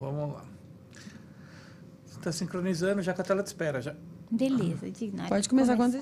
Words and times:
Vamos 0.00 0.32
lá. 0.32 0.44
Está 2.06 2.30
sincronizando 2.30 3.02
já 3.02 3.12
com 3.12 3.20
a 3.20 3.24
tela 3.24 3.42
de 3.42 3.48
espera. 3.48 3.82
Já. 3.82 3.96
Beleza, 4.30 4.88
Digna. 4.90 5.28
Pode 5.28 5.48
começar 5.48 5.76
quando 5.76 5.98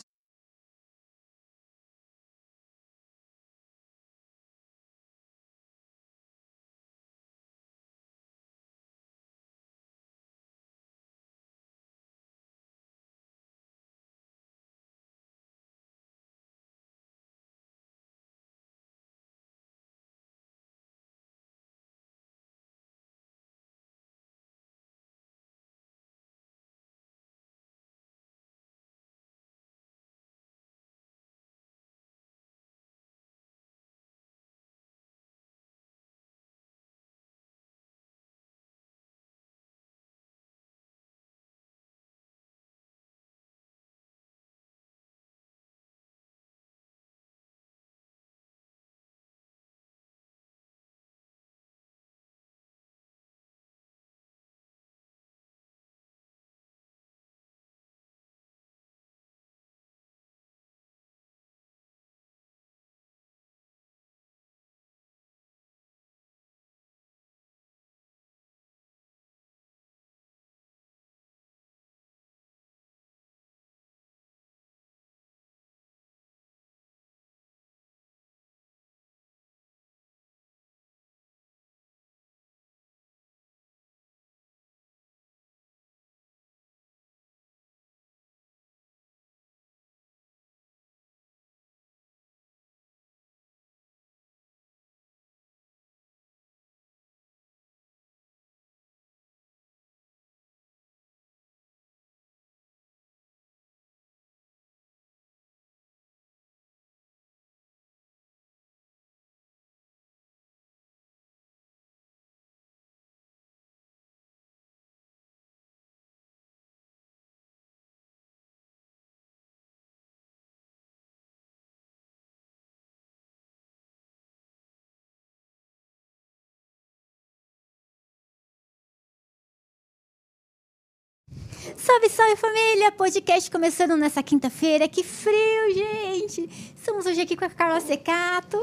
Salve, 131.86 132.08
salve 132.08 132.34
família! 132.34 132.90
Podcast 132.90 133.48
começando 133.48 133.96
nessa 133.96 134.20
quinta-feira. 134.20 134.88
Que 134.88 135.04
frio, 135.04 135.72
gente! 135.72 136.50
Estamos 136.76 137.06
hoje 137.06 137.20
aqui 137.20 137.36
com 137.36 137.44
a 137.44 137.48
Carla 137.48 137.78
Secato. 137.80 138.58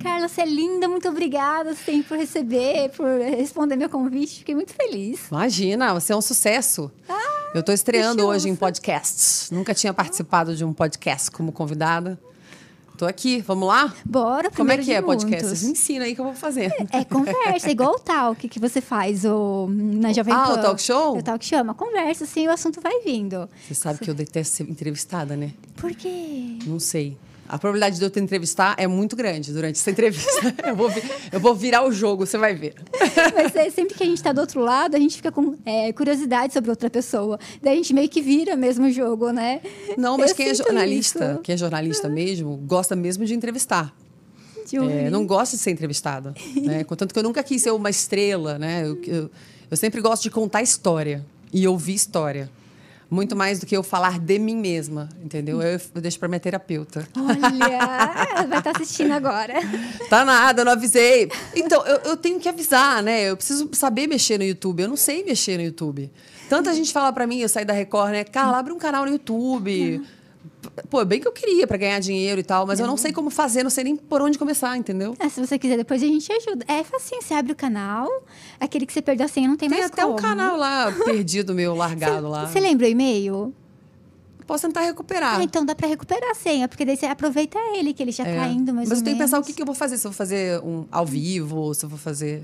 Carla, 0.00 0.28
você 0.28 0.42
é 0.42 0.46
linda, 0.46 0.86
muito 0.86 1.08
obrigada 1.08 1.74
sempre 1.74 2.04
por 2.04 2.16
receber, 2.16 2.90
por 2.90 3.06
responder 3.18 3.74
meu 3.74 3.88
convite. 3.88 4.38
Fiquei 4.38 4.54
muito 4.54 4.72
feliz. 4.72 5.26
Imagina, 5.32 5.92
você 5.92 6.12
é 6.12 6.16
um 6.16 6.22
sucesso. 6.22 6.92
Ah, 7.08 7.50
Eu 7.52 7.58
estou 7.60 7.74
estreando 7.74 8.24
hoje 8.24 8.48
em 8.48 8.54
podcasts. 8.54 9.50
Nunca 9.50 9.74
tinha 9.74 9.92
participado 9.92 10.54
de 10.54 10.64
um 10.64 10.72
podcast 10.72 11.28
como 11.32 11.50
convidada. 11.50 12.20
Tô 13.00 13.06
aqui, 13.06 13.40
vamos 13.40 13.66
lá? 13.66 13.94
Bora, 14.04 14.50
Como 14.50 14.70
é 14.70 14.76
que 14.76 14.92
é 14.92 15.00
podcast? 15.00 15.30
muitos. 15.30 15.48
Vocês 15.48 15.62
me 15.62 15.70
ensinam 15.72 16.04
aí 16.04 16.14
que 16.14 16.20
eu 16.20 16.24
vou 16.26 16.34
fazer. 16.34 16.70
É 16.92 17.02
conversa, 17.02 17.70
igual 17.70 17.94
o 17.94 17.98
talk 17.98 18.46
que 18.46 18.60
você 18.60 18.82
faz 18.82 19.24
o, 19.24 19.68
na 19.70 20.12
Jovem 20.12 20.34
Ah, 20.34 20.44
Pan. 20.44 20.52
o 20.52 20.58
talk 20.62 20.82
show? 20.82 21.16
O 21.16 21.22
talk 21.22 21.42
show 21.42 21.58
é 21.60 21.62
uma 21.62 21.72
conversa, 21.72 22.24
assim, 22.24 22.46
o 22.46 22.50
assunto 22.50 22.78
vai 22.78 23.00
vindo. 23.00 23.48
Você 23.66 23.72
sabe 23.72 24.00
que 24.00 24.10
eu 24.10 24.14
detesto 24.14 24.54
ser 24.54 24.68
entrevistada, 24.68 25.34
né? 25.34 25.52
Por 25.76 25.94
quê? 25.94 26.58
Não 26.66 26.78
sei. 26.78 27.16
A 27.50 27.58
probabilidade 27.58 27.98
de 27.98 28.04
eu 28.04 28.10
te 28.10 28.20
entrevistar 28.20 28.76
é 28.78 28.86
muito 28.86 29.16
grande 29.16 29.52
durante 29.52 29.74
essa 29.74 29.90
entrevista. 29.90 30.54
eu, 30.64 30.76
vou 30.76 30.88
eu 31.32 31.40
vou 31.40 31.52
virar 31.52 31.84
o 31.84 31.90
jogo, 31.90 32.24
você 32.24 32.38
vai 32.38 32.54
ver. 32.54 32.74
Mas 33.34 33.56
é, 33.56 33.68
sempre 33.70 33.96
que 33.96 34.04
a 34.04 34.06
gente 34.06 34.22
tá 34.22 34.32
do 34.32 34.40
outro 34.40 34.60
lado, 34.60 34.94
a 34.94 35.00
gente 35.00 35.16
fica 35.16 35.32
com 35.32 35.56
é, 35.66 35.92
curiosidade 35.92 36.52
sobre 36.52 36.70
outra 36.70 36.88
pessoa. 36.88 37.40
Daí 37.60 37.72
a 37.72 37.76
gente 37.76 37.92
meio 37.92 38.08
que 38.08 38.22
vira 38.22 38.54
mesmo 38.54 38.86
o 38.86 38.92
jogo, 38.92 39.32
né? 39.32 39.60
Não, 39.98 40.16
mas 40.16 40.30
Eu 40.30 40.36
quem 40.36 40.48
é 40.48 40.54
jornalista, 40.54 41.32
isso. 41.32 41.40
quem 41.40 41.54
é 41.56 41.58
jornalista 41.58 42.08
mesmo, 42.08 42.56
gosta 42.56 42.94
mesmo 42.94 43.24
de 43.24 43.34
entrevistar. 43.34 43.92
De. 44.68 44.76
É, 44.76 45.10
não 45.10 45.26
gosto 45.26 45.56
de 45.56 45.58
ser 45.58 45.72
entrevistada. 45.72 46.32
né? 46.54 46.84
Contanto 46.86 47.12
que 47.12 47.18
eu 47.18 47.24
nunca 47.24 47.42
quis 47.42 47.62
ser 47.62 47.72
uma 47.72 47.90
estrela, 47.90 48.60
né? 48.60 48.86
Eu, 48.86 48.96
eu, 49.04 49.30
eu 49.68 49.76
sempre 49.76 50.00
gosto 50.00 50.22
de 50.22 50.30
contar 50.30 50.62
história 50.62 51.26
e 51.52 51.66
ouvir 51.66 51.94
história. 51.94 52.48
Muito 53.10 53.34
mais 53.34 53.58
do 53.58 53.66
que 53.66 53.76
eu 53.76 53.82
falar 53.82 54.20
de 54.20 54.38
mim 54.38 54.56
mesma, 54.56 55.08
entendeu? 55.20 55.60
Eu, 55.60 55.80
eu 55.94 56.00
deixo 56.00 56.16
para 56.18 56.28
minha 56.28 56.38
terapeuta. 56.38 57.08
Olha, 57.16 58.46
vai 58.46 58.58
estar 58.58 58.70
assistindo 58.70 59.10
agora. 59.12 59.54
Tá 60.08 60.24
nada, 60.24 60.60
eu 60.60 60.64
não 60.64 60.72
avisei. 60.72 61.28
Então, 61.54 61.84
eu, 61.84 61.96
eu 62.04 62.16
tenho 62.16 62.38
que 62.38 62.48
avisar, 62.48 63.02
né? 63.02 63.28
Eu 63.28 63.36
preciso 63.36 63.68
saber 63.72 64.06
mexer 64.06 64.38
no 64.38 64.44
YouTube. 64.44 64.82
Eu 64.82 64.88
não 64.88 64.96
sei 64.96 65.24
mexer 65.24 65.56
no 65.56 65.64
YouTube. 65.64 66.10
Tanta 66.48 66.72
gente 66.72 66.92
fala 66.92 67.12
pra 67.12 67.26
mim, 67.26 67.40
eu 67.40 67.48
saí 67.48 67.64
da 67.64 67.72
Record, 67.72 68.12
né? 68.12 68.22
Carla, 68.22 68.58
abre 68.58 68.72
um 68.72 68.78
canal 68.78 69.04
no 69.04 69.10
YouTube. 69.10 70.02
Pô, 70.90 71.04
bem 71.04 71.20
que 71.20 71.26
eu 71.28 71.32
queria 71.32 71.66
pra 71.66 71.76
ganhar 71.76 71.98
dinheiro 72.00 72.40
e 72.40 72.44
tal, 72.44 72.66
mas 72.66 72.78
eu 72.80 72.86
não 72.86 72.96
sei 72.96 73.12
como 73.12 73.30
fazer, 73.30 73.62
não 73.62 73.70
sei 73.70 73.84
nem 73.84 73.96
por 73.96 74.20
onde 74.20 74.38
começar, 74.38 74.76
entendeu? 74.76 75.16
Ah, 75.18 75.28
se 75.28 75.44
você 75.44 75.58
quiser, 75.58 75.76
depois 75.76 76.02
a 76.02 76.06
gente 76.06 76.30
ajuda. 76.32 76.64
É 76.68 76.82
facinho, 76.84 77.22
você 77.22 77.32
abre 77.34 77.52
o 77.52 77.56
canal, 77.56 78.08
aquele 78.58 78.84
que 78.86 78.92
você 78.92 79.00
perdeu 79.00 79.24
a 79.26 79.28
senha 79.28 79.48
não 79.48 79.56
tem, 79.56 79.68
Tem 79.68 79.78
mais 79.78 79.90
até 79.90 80.02
como. 80.02 80.14
um 80.14 80.16
canal 80.16 80.56
lá 80.56 80.92
perdido 81.04 81.54
meu, 81.54 81.74
largado 81.74 82.28
lá. 82.28 82.46
Você 82.46 82.60
lembra 82.60 82.86
o 82.86 82.90
e-mail? 82.90 83.54
Posso 84.46 84.66
tentar 84.66 84.80
recuperar. 84.82 85.38
Ah, 85.38 85.44
então 85.44 85.64
dá 85.64 85.74
pra 85.76 85.86
recuperar 85.86 86.30
a 86.30 86.34
senha, 86.34 86.66
porque 86.66 86.84
daí 86.84 86.96
você 86.96 87.06
aproveita 87.06 87.56
ele, 87.76 87.94
que 87.94 88.02
ele 88.02 88.10
já 88.12 88.26
É. 88.26 88.34
tá 88.36 88.48
indo 88.48 88.74
mais 88.74 88.88
Mas 88.88 88.98
eu 88.98 89.04
tenho 89.04 89.16
que 89.16 89.22
pensar 89.22 89.38
o 89.38 89.42
que, 89.44 89.52
que 89.52 89.62
eu 89.62 89.66
vou 89.66 89.74
fazer. 89.76 89.96
Se 89.96 90.06
eu 90.06 90.10
vou 90.10 90.16
fazer 90.16 90.60
um 90.60 90.86
ao 90.90 91.06
vivo, 91.06 91.56
ou 91.56 91.72
se 91.72 91.84
eu 91.84 91.88
vou 91.88 91.98
fazer, 91.98 92.42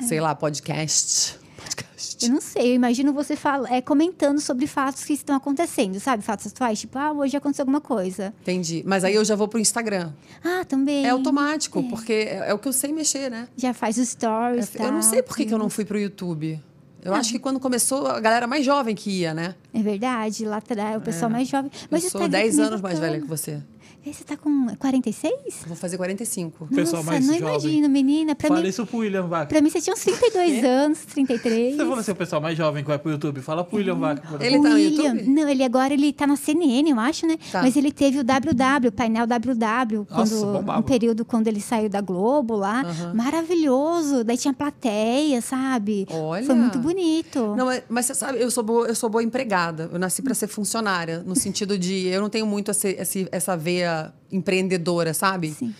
sei 0.00 0.18
É. 0.18 0.20
lá, 0.22 0.34
podcast. 0.34 1.38
Podcast. 1.60 2.26
Eu 2.26 2.32
não 2.32 2.40
sei, 2.40 2.70
eu 2.70 2.74
imagino 2.74 3.12
você 3.12 3.36
fala, 3.36 3.68
é, 3.72 3.80
comentando 3.80 4.40
sobre 4.40 4.66
fatos 4.66 5.04
que 5.04 5.12
estão 5.12 5.36
acontecendo, 5.36 5.98
sabe? 6.00 6.22
Fatos 6.22 6.46
atuais, 6.46 6.80
tipo, 6.80 6.98
ah, 6.98 7.12
hoje 7.12 7.36
aconteceu 7.36 7.62
alguma 7.62 7.80
coisa. 7.80 8.34
Entendi. 8.40 8.82
Mas 8.86 9.04
aí 9.04 9.14
eu 9.14 9.24
já 9.24 9.36
vou 9.36 9.48
pro 9.48 9.58
Instagram. 9.58 10.12
Ah, 10.42 10.64
também. 10.64 11.06
É 11.06 11.10
automático, 11.10 11.82
porque 11.84 12.12
é, 12.12 12.50
é 12.50 12.54
o 12.54 12.58
que 12.58 12.68
eu 12.68 12.72
sei 12.72 12.92
mexer, 12.92 13.30
né? 13.30 13.48
Já 13.56 13.72
faz 13.72 13.98
os 13.98 14.08
stories, 14.08 14.74
eu 14.74 14.92
não 14.92 15.00
tá? 15.00 15.02
sei 15.02 15.22
por 15.22 15.36
que, 15.36 15.44
que 15.46 15.54
eu 15.54 15.58
não 15.58 15.70
fui 15.70 15.84
pro 15.84 15.98
YouTube. 15.98 16.60
Eu 17.02 17.14
acho 17.14 17.32
que 17.32 17.38
quando 17.38 17.58
começou, 17.58 18.06
a 18.06 18.20
galera 18.20 18.46
mais 18.46 18.64
jovem 18.64 18.94
que 18.94 19.10
ia, 19.10 19.32
né? 19.32 19.54
É 19.72 19.82
verdade, 19.82 20.44
lá 20.44 20.58
atrás, 20.58 20.96
o 20.98 21.00
pessoal 21.00 21.30
mais 21.30 21.48
jovem. 21.48 21.70
Mas 21.90 22.04
eu 22.04 22.10
sou 22.10 22.20
Instagram 22.20 22.42
10 22.42 22.50
também 22.50 22.64
é 22.64 22.68
anos 22.68 22.80
mais 22.80 22.98
velha 22.98 23.20
que 23.20 23.26
você. 23.26 23.62
Você 24.04 24.24
tá 24.24 24.36
com 24.36 24.66
46? 24.78 25.34
Vou 25.66 25.76
fazer 25.76 25.96
45. 25.96 26.66
Pessoal 26.68 27.02
Nossa, 27.02 27.12
mais 27.12 27.26
não 27.26 27.34
jovem. 27.38 27.50
imagino, 27.54 27.88
menina. 27.88 28.34
Pra 28.34 28.48
Fala 28.48 28.60
mim, 28.62 28.68
isso 28.68 28.86
pro 28.86 28.98
William 28.98 29.26
Vaca. 29.26 29.46
pra 29.46 29.60
mim, 29.60 29.68
você 29.70 29.80
tinha 29.80 29.94
uns 29.94 30.00
32 30.00 30.64
anos, 30.64 30.98
33. 31.04 31.72
Você 31.76 31.82
falou 31.82 31.98
assim, 31.98 32.10
o 32.12 32.16
pessoal 32.16 32.40
mais 32.40 32.56
jovem 32.56 32.82
que 32.82 32.88
vai 32.88 32.98
pro 32.98 33.10
YouTube. 33.10 33.40
Fala 33.42 33.62
pro 33.62 33.76
William 33.76 33.96
Vaca. 33.96 34.42
Ele 34.44 34.56
tá 34.60 34.68
no 34.70 34.74
William, 34.74 35.02
YouTube? 35.14 35.22
Não, 35.30 35.48
ele 35.48 35.62
agora 35.62 35.92
ele 35.92 36.12
tá 36.12 36.26
na 36.26 36.36
CNN, 36.36 36.90
eu 36.90 36.98
acho, 36.98 37.26
né? 37.26 37.36
Tá. 37.52 37.62
Mas 37.62 37.76
ele 37.76 37.92
teve 37.92 38.18
o 38.18 38.24
WW, 38.24 38.88
o 38.88 38.92
painel 38.92 39.26
WW, 39.26 40.06
Nossa, 40.08 40.34
quando, 40.36 40.52
bombava. 40.52 40.78
um 40.80 40.82
período 40.82 41.24
quando 41.24 41.46
ele 41.48 41.60
saiu 41.60 41.88
da 41.88 42.00
Globo 42.00 42.56
lá. 42.56 42.82
Maravilhoso. 43.14 44.24
Daí 44.24 44.36
tinha 44.36 44.52
plateia, 44.54 45.40
sabe? 45.40 46.06
Olha. 46.10 46.44
Foi 46.44 46.54
muito 46.54 46.78
bonito. 46.78 47.54
Não, 47.56 47.66
mas, 47.66 47.82
mas 47.88 48.06
você 48.06 48.14
sabe, 48.14 48.40
eu 48.40 48.50
sou 48.50 48.62
boa, 48.64 48.86
eu 48.86 48.94
sou 48.94 49.08
boa 49.10 49.22
empregada. 49.22 49.88
Eu 49.92 49.98
nasci 49.98 50.22
para 50.22 50.34
ser 50.34 50.46
funcionária, 50.46 51.22
no 51.24 51.36
sentido 51.36 51.78
de 51.78 52.06
eu 52.08 52.20
não 52.20 52.28
tenho 52.28 52.46
muito 52.46 52.70
esse- 52.70 53.28
essa 53.30 53.56
veia 53.56 53.89
empreendedora, 54.30 55.12
sabe? 55.14 55.50
Sim. 55.50 55.74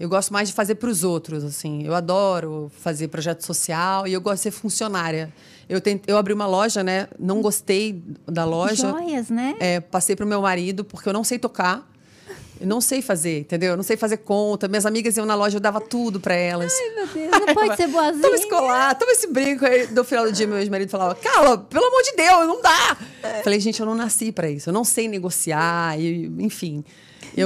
Eu 0.00 0.08
gosto 0.08 0.32
mais 0.32 0.48
de 0.48 0.54
fazer 0.54 0.76
para 0.76 0.88
os 0.88 1.04
outros, 1.04 1.44
assim. 1.44 1.82
Eu 1.84 1.94
adoro 1.94 2.72
fazer 2.80 3.08
projeto 3.08 3.44
social 3.44 4.06
e 4.06 4.14
eu 4.14 4.20
gosto 4.20 4.36
de 4.36 4.42
ser 4.44 4.50
funcionária. 4.50 5.30
Eu, 5.68 5.78
tente, 5.78 6.04
eu 6.06 6.16
abri 6.16 6.32
uma 6.32 6.46
loja, 6.46 6.82
né? 6.82 7.06
Não 7.18 7.42
gostei 7.42 8.02
da 8.26 8.46
loja. 8.46 8.88
Joias, 8.88 9.28
né? 9.28 9.54
É, 9.60 9.78
passei 9.78 10.16
para 10.16 10.24
o 10.24 10.28
meu 10.28 10.40
marido 10.40 10.84
porque 10.86 11.06
eu 11.06 11.12
não 11.12 11.22
sei 11.22 11.38
tocar. 11.38 11.86
Eu 12.58 12.66
não 12.66 12.80
sei 12.80 13.02
fazer, 13.02 13.40
entendeu? 13.40 13.72
Eu 13.72 13.76
não 13.76 13.82
sei 13.82 13.96
fazer 13.96 14.18
conta. 14.18 14.68
Minhas 14.68 14.86
amigas 14.86 15.16
iam 15.18 15.26
na 15.26 15.34
loja, 15.34 15.56
eu 15.56 15.60
dava 15.60 15.80
tudo 15.82 16.18
para 16.18 16.34
elas. 16.34 16.72
Ai, 16.72 16.94
meu 16.94 17.06
Deus, 17.06 17.46
não 17.46 17.54
pode 17.54 17.76
ser 17.76 17.86
boazinha. 17.86 18.20
Toma 18.24 18.34
esse 18.36 18.48
colar, 18.48 18.94
toma 18.94 19.12
esse 19.12 19.26
brinco. 19.26 19.64
Aí, 19.66 19.86
no 19.86 20.04
final 20.04 20.24
do 20.24 20.32
dia, 20.32 20.46
meu 20.46 20.58
ex-marido 20.58 20.90
falava, 20.90 21.14
Carla, 21.14 21.56
pelo 21.56 21.84
amor 21.86 22.02
de 22.02 22.12
Deus, 22.16 22.46
não 22.46 22.60
dá. 22.62 22.96
Falei, 23.42 23.60
gente, 23.60 23.80
eu 23.80 23.86
não 23.86 23.94
nasci 23.94 24.32
para 24.32 24.50
isso. 24.50 24.68
Eu 24.68 24.74
não 24.74 24.84
sei 24.84 25.08
negociar, 25.08 25.98
e, 25.98 26.26
enfim. 26.38 26.84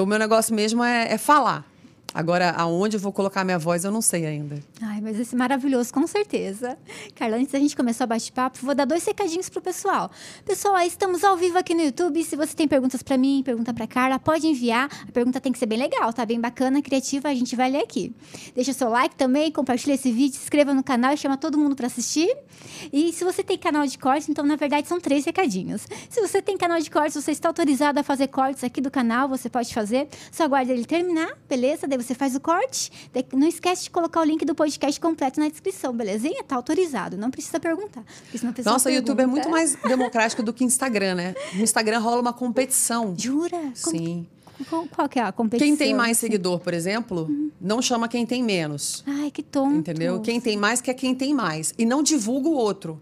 O 0.01 0.07
meu 0.07 0.19
negócio 0.19 0.55
mesmo 0.55 0.83
é, 0.83 1.13
é 1.13 1.19
falar. 1.19 1.65
Agora, 2.15 2.51
aonde 2.51 2.97
eu 2.97 3.01
vou 3.01 3.13
colocar 3.13 3.45
minha 3.45 3.59
voz, 3.59 3.85
eu 3.85 3.91
não 3.91 4.01
sei 4.01 4.25
ainda. 4.25 4.63
Ai, 4.81 5.01
mas 5.01 5.19
esse 5.19 5.35
é 5.35 5.39
maravilhoso, 5.39 5.93
com 5.93 6.07
certeza. 6.07 6.79
Carla, 7.17 7.39
antes 7.39 7.51
da 7.51 7.59
gente 7.59 7.75
começar 7.75 8.05
o 8.05 8.07
bate-papo, 8.07 8.61
vou 8.63 8.73
dar 8.73 8.85
dois 8.85 9.05
recadinhos 9.05 9.49
pro 9.49 9.61
pessoal. 9.61 10.09
Pessoal, 10.45 10.79
estamos 10.87 11.25
ao 11.25 11.37
vivo 11.37 11.59
aqui 11.59 11.75
no 11.75 11.83
YouTube. 11.83 12.23
Se 12.23 12.37
você 12.37 12.55
tem 12.55 12.69
perguntas 12.69 13.03
para 13.03 13.19
mim, 13.19 13.43
pergunta 13.45 13.75
para 13.75 13.89
Carla, 13.89 14.21
pode 14.21 14.47
enviar. 14.47 14.89
A 15.09 15.11
pergunta 15.11 15.41
tem 15.41 15.51
que 15.51 15.59
ser 15.59 15.67
bem 15.67 15.77
legal, 15.77 16.13
tá? 16.13 16.25
Bem 16.25 16.41
bacana, 16.41 16.81
criativa, 16.81 17.29
a 17.31 17.35
gente 17.35 17.57
vai 17.57 17.69
ler 17.69 17.83
aqui. 17.83 18.15
Deixa 18.55 18.73
seu 18.73 18.89
like 18.89 19.17
também, 19.17 19.51
compartilha 19.51 19.95
esse 19.95 20.13
vídeo, 20.13 20.37
se 20.37 20.45
inscreva 20.45 20.73
no 20.73 20.85
canal 20.85 21.15
e 21.15 21.17
chama 21.17 21.37
todo 21.37 21.59
mundo 21.59 21.75
para 21.75 21.89
assistir. 21.89 22.33
E 22.93 23.13
se 23.13 23.25
você 23.25 23.43
tem 23.43 23.59
canal 23.59 23.85
de 23.89 23.99
cortes, 23.99 24.29
então 24.29 24.47
na 24.47 24.55
verdade 24.55 24.87
são 24.87 25.01
três 25.01 25.25
recadinhos. 25.25 25.89
Se 26.09 26.21
você 26.21 26.41
tem 26.41 26.57
canal 26.57 26.79
de 26.79 26.89
cortes, 26.89 27.21
você 27.21 27.33
está 27.33 27.49
autorizado 27.49 27.99
a 27.99 28.05
fazer 28.05 28.29
cortes 28.29 28.63
aqui 28.63 28.81
do 28.81 28.91
canal, 28.91 29.29
você 29.29 29.51
pode 29.51 29.75
fazer. 29.75 30.07
Só 30.31 30.45
aguarda 30.45 30.73
ele 30.73 30.85
terminar, 30.85 31.37
beleza? 31.49 31.89
Daí 31.89 32.04
você 32.05 32.15
faz 32.15 32.35
o 32.35 32.41
corte. 32.41 32.91
Não 33.33 33.47
esquece 33.47 33.85
de 33.85 33.91
colocar 33.91 34.21
o 34.21 34.25
link 34.25 34.45
do 34.45 34.55
podcast 34.55 35.01
completo 35.01 35.41
na 35.41 35.49
descrição, 35.49 35.93
belezinha? 35.93 36.43
Tá 36.45 36.57
autorizado, 36.57 37.17
não 37.17 37.31
precisa 37.31 37.59
perguntar. 37.59 38.05
Nossa, 38.65 38.89
o 38.89 38.93
YouTube 38.93 39.21
é 39.21 39.27
muito 39.27 39.49
mais 39.49 39.77
democrático 39.87 40.43
do 40.43 40.53
que 40.53 40.65
Instagram, 40.65 41.15
né? 41.15 41.35
No 41.55 41.63
Instagram 41.63 41.99
rola 41.99 42.21
uma 42.21 42.33
competição. 42.33 43.15
Jura? 43.17 43.73
Sim. 43.75 44.27
Qual, 44.69 44.87
qual 44.87 45.09
que 45.09 45.19
é 45.19 45.23
a 45.23 45.33
competição? 45.33 45.67
Quem 45.67 45.77
tem 45.77 45.95
mais 45.95 46.19
seguidor, 46.19 46.61
por 46.61 46.73
exemplo, 46.75 47.23
uhum. 47.23 47.51
não 47.61 47.83
chama 47.83 48.09
quem 48.09 48.25
tem 48.25 48.43
menos. 48.43 49.03
Ai, 49.07 49.31
que 49.31 49.43
tonto. 49.43 49.77
Entendeu? 49.79 50.21
Quem 50.21 50.41
tem 50.41 50.57
mais 50.57 50.81
quer 50.81 50.95
quem 50.95 51.15
tem 51.15 51.35
mais. 51.35 51.75
E 51.77 51.85
não 51.85 52.03
divulga 52.03 52.49
o 52.49 52.55
outro. 52.55 53.01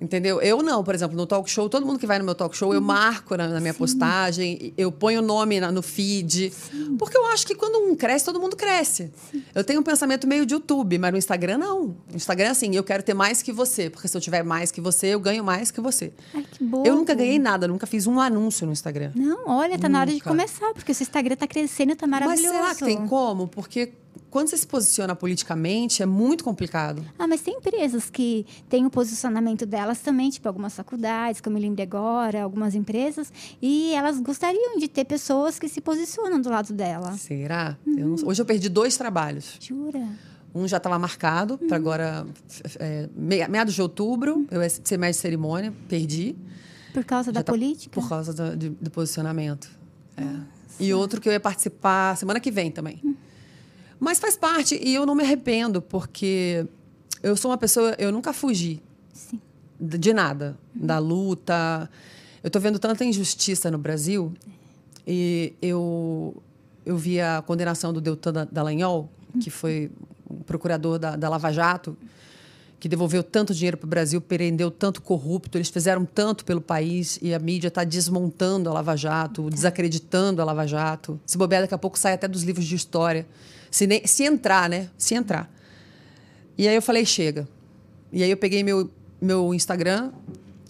Entendeu? 0.00 0.40
Eu 0.40 0.62
não, 0.62 0.82
por 0.82 0.94
exemplo, 0.94 1.14
no 1.14 1.26
talk 1.26 1.48
show, 1.50 1.68
todo 1.68 1.84
mundo 1.84 1.98
que 1.98 2.06
vai 2.06 2.18
no 2.18 2.24
meu 2.24 2.34
talk 2.34 2.56
show, 2.56 2.72
eu 2.72 2.80
uhum. 2.80 2.86
marco 2.86 3.36
na, 3.36 3.48
na 3.48 3.60
minha 3.60 3.74
Sim. 3.74 3.78
postagem, 3.78 4.72
eu 4.76 4.90
ponho 4.90 5.20
o 5.20 5.22
nome 5.22 5.60
na, 5.60 5.70
no 5.70 5.82
feed. 5.82 6.50
Sim. 6.50 6.96
Porque 6.96 7.16
eu 7.18 7.26
acho 7.26 7.46
que 7.46 7.54
quando 7.54 7.76
um 7.76 7.94
cresce, 7.94 8.24
todo 8.24 8.40
mundo 8.40 8.56
cresce. 8.56 9.12
Sim. 9.30 9.42
Eu 9.54 9.62
tenho 9.62 9.80
um 9.80 9.82
pensamento 9.82 10.26
meio 10.26 10.46
de 10.46 10.54
YouTube, 10.54 10.96
mas 10.98 11.12
no 11.12 11.18
Instagram 11.18 11.58
não. 11.58 11.94
No 12.10 12.16
Instagram 12.16 12.50
assim, 12.50 12.74
eu 12.74 12.82
quero 12.82 13.02
ter 13.02 13.12
mais 13.12 13.42
que 13.42 13.52
você, 13.52 13.90
porque 13.90 14.08
se 14.08 14.16
eu 14.16 14.20
tiver 14.22 14.42
mais 14.42 14.72
que 14.72 14.80
você, 14.80 15.08
eu 15.08 15.20
ganho 15.20 15.44
mais 15.44 15.70
que 15.70 15.82
você. 15.82 16.14
Ai, 16.32 16.46
que 16.50 16.64
bom. 16.64 16.82
Eu 16.86 16.96
nunca 16.96 17.14
ganhei 17.14 17.38
nada, 17.38 17.68
nunca 17.68 17.86
fiz 17.86 18.06
um 18.06 18.18
anúncio 18.18 18.66
no 18.66 18.72
Instagram. 18.72 19.12
Não, 19.14 19.46
olha, 19.48 19.72
tá 19.72 19.76
nunca. 19.76 19.88
na 19.90 20.00
hora 20.00 20.12
de 20.12 20.20
começar, 20.20 20.72
porque 20.72 20.92
o 20.92 20.94
seu 20.94 21.04
Instagram 21.04 21.36
tá 21.36 21.46
crescendo, 21.46 21.94
tá 21.94 22.06
maravilhoso. 22.06 22.54
Mas 22.54 22.56
será 22.56 22.74
que 22.74 22.84
tem 22.84 23.06
como? 23.06 23.48
Porque 23.48 23.92
quando 24.30 24.48
você 24.48 24.56
se 24.56 24.66
posiciona 24.66 25.16
politicamente, 25.16 26.02
é 26.02 26.06
muito 26.06 26.44
complicado. 26.44 27.04
Ah, 27.18 27.26
mas 27.26 27.40
tem 27.40 27.56
empresas 27.56 28.08
que 28.08 28.46
têm 28.68 28.86
o 28.86 28.90
posicionamento 28.90 29.66
delas 29.66 30.00
também, 30.00 30.30
tipo 30.30 30.46
algumas 30.46 30.74
faculdades, 30.74 31.40
que 31.40 31.48
eu 31.48 31.52
me 31.52 31.60
lembro 31.60 31.82
agora, 31.82 32.42
algumas 32.42 32.74
empresas, 32.74 33.32
e 33.60 33.92
elas 33.92 34.20
gostariam 34.20 34.78
de 34.78 34.88
ter 34.88 35.04
pessoas 35.04 35.58
que 35.58 35.68
se 35.68 35.80
posicionam 35.80 36.40
do 36.40 36.48
lado 36.48 36.72
dela. 36.72 37.12
Será? 37.16 37.76
Uhum. 37.84 37.98
Eu 37.98 38.08
não... 38.08 38.28
Hoje 38.28 38.40
eu 38.40 38.46
perdi 38.46 38.68
dois 38.68 38.96
trabalhos. 38.96 39.56
Jura? 39.60 40.06
Um 40.54 40.66
já 40.66 40.76
estava 40.76 40.98
marcado 40.98 41.58
uhum. 41.60 41.68
para 41.68 41.76
agora, 41.76 42.26
é, 42.78 43.08
meados 43.16 43.74
de 43.74 43.82
outubro, 43.82 44.46
eu 44.50 44.62
ia 44.62 44.70
ser 44.70 44.96
mestre 44.96 45.18
de 45.18 45.22
cerimônia, 45.22 45.72
perdi. 45.88 46.36
Por 46.92 47.04
causa 47.04 47.26
já 47.26 47.40
da 47.40 47.42
tá, 47.42 47.52
política? 47.52 48.00
Por 48.00 48.08
causa 48.08 48.32
do, 48.32 48.56
do, 48.56 48.70
do 48.70 48.90
posicionamento. 48.90 49.70
É. 50.16 50.24
E 50.80 50.94
outro 50.94 51.20
que 51.20 51.28
eu 51.28 51.32
ia 51.32 51.40
participar 51.40 52.16
semana 52.16 52.40
que 52.40 52.50
vem 52.50 52.70
também. 52.70 53.00
Uhum. 53.04 53.16
Mas 54.00 54.18
faz 54.18 54.34
parte 54.34 54.80
e 54.82 54.94
eu 54.94 55.04
não 55.04 55.14
me 55.14 55.22
arrependo, 55.22 55.82
porque 55.82 56.66
eu 57.22 57.36
sou 57.36 57.50
uma 57.50 57.58
pessoa, 57.58 57.94
eu 57.98 58.10
nunca 58.10 58.32
fugi 58.32 58.82
Sim. 59.12 59.38
de 59.78 60.12
nada, 60.14 60.56
uhum. 60.74 60.86
da 60.86 60.98
luta. 60.98 61.88
Eu 62.42 62.48
estou 62.48 62.60
vendo 62.60 62.78
tanta 62.78 63.04
injustiça 63.04 63.70
no 63.70 63.76
Brasil 63.78 64.32
e 65.06 65.52
eu 65.60 66.34
eu 66.84 66.96
vi 66.96 67.20
a 67.20 67.42
condenação 67.46 67.92
do 67.92 68.00
Deltan 68.00 68.48
Dallagnol, 68.50 69.08
que 69.40 69.50
foi 69.50 69.90
o 70.28 70.42
procurador 70.44 70.98
da, 70.98 71.14
da 71.14 71.28
Lava 71.28 71.52
Jato, 71.52 71.96
que 72.80 72.88
devolveu 72.88 73.22
tanto 73.22 73.54
dinheiro 73.54 73.76
para 73.76 73.86
o 73.86 73.88
Brasil, 73.88 74.20
prendeu 74.20 74.70
tanto 74.70 75.02
corrupto, 75.02 75.58
eles 75.58 75.68
fizeram 75.68 76.06
tanto 76.06 76.44
pelo 76.44 76.60
país 76.60 77.18
e 77.20 77.34
a 77.34 77.38
mídia 77.38 77.68
está 77.68 77.84
desmontando 77.84 78.70
a 78.70 78.72
Lava 78.72 78.96
Jato, 78.96 79.50
desacreditando 79.50 80.40
a 80.40 80.44
Lava 80.44 80.66
Jato. 80.66 81.20
Se 81.26 81.36
bobear, 81.36 81.62
daqui 81.62 81.74
a 81.74 81.78
pouco 81.78 81.98
sai 81.98 82.14
até 82.14 82.26
dos 82.26 82.42
livros 82.42 82.64
de 82.64 82.74
história. 82.74 83.26
Se, 83.70 83.86
nem, 83.86 84.06
se 84.06 84.24
entrar, 84.24 84.68
né? 84.68 84.88
Se 84.98 85.14
entrar. 85.14 85.50
E 86.58 86.66
aí 86.68 86.74
eu 86.74 86.82
falei, 86.82 87.06
chega. 87.06 87.48
E 88.12 88.22
aí 88.22 88.30
eu 88.30 88.36
peguei 88.36 88.62
meu, 88.62 88.90
meu 89.20 89.54
Instagram 89.54 90.10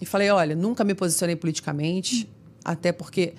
e 0.00 0.06
falei, 0.06 0.30
olha, 0.30 0.54
nunca 0.54 0.84
me 0.84 0.94
posicionei 0.94 1.36
politicamente, 1.36 2.28
até 2.64 2.92
porque 2.92 3.34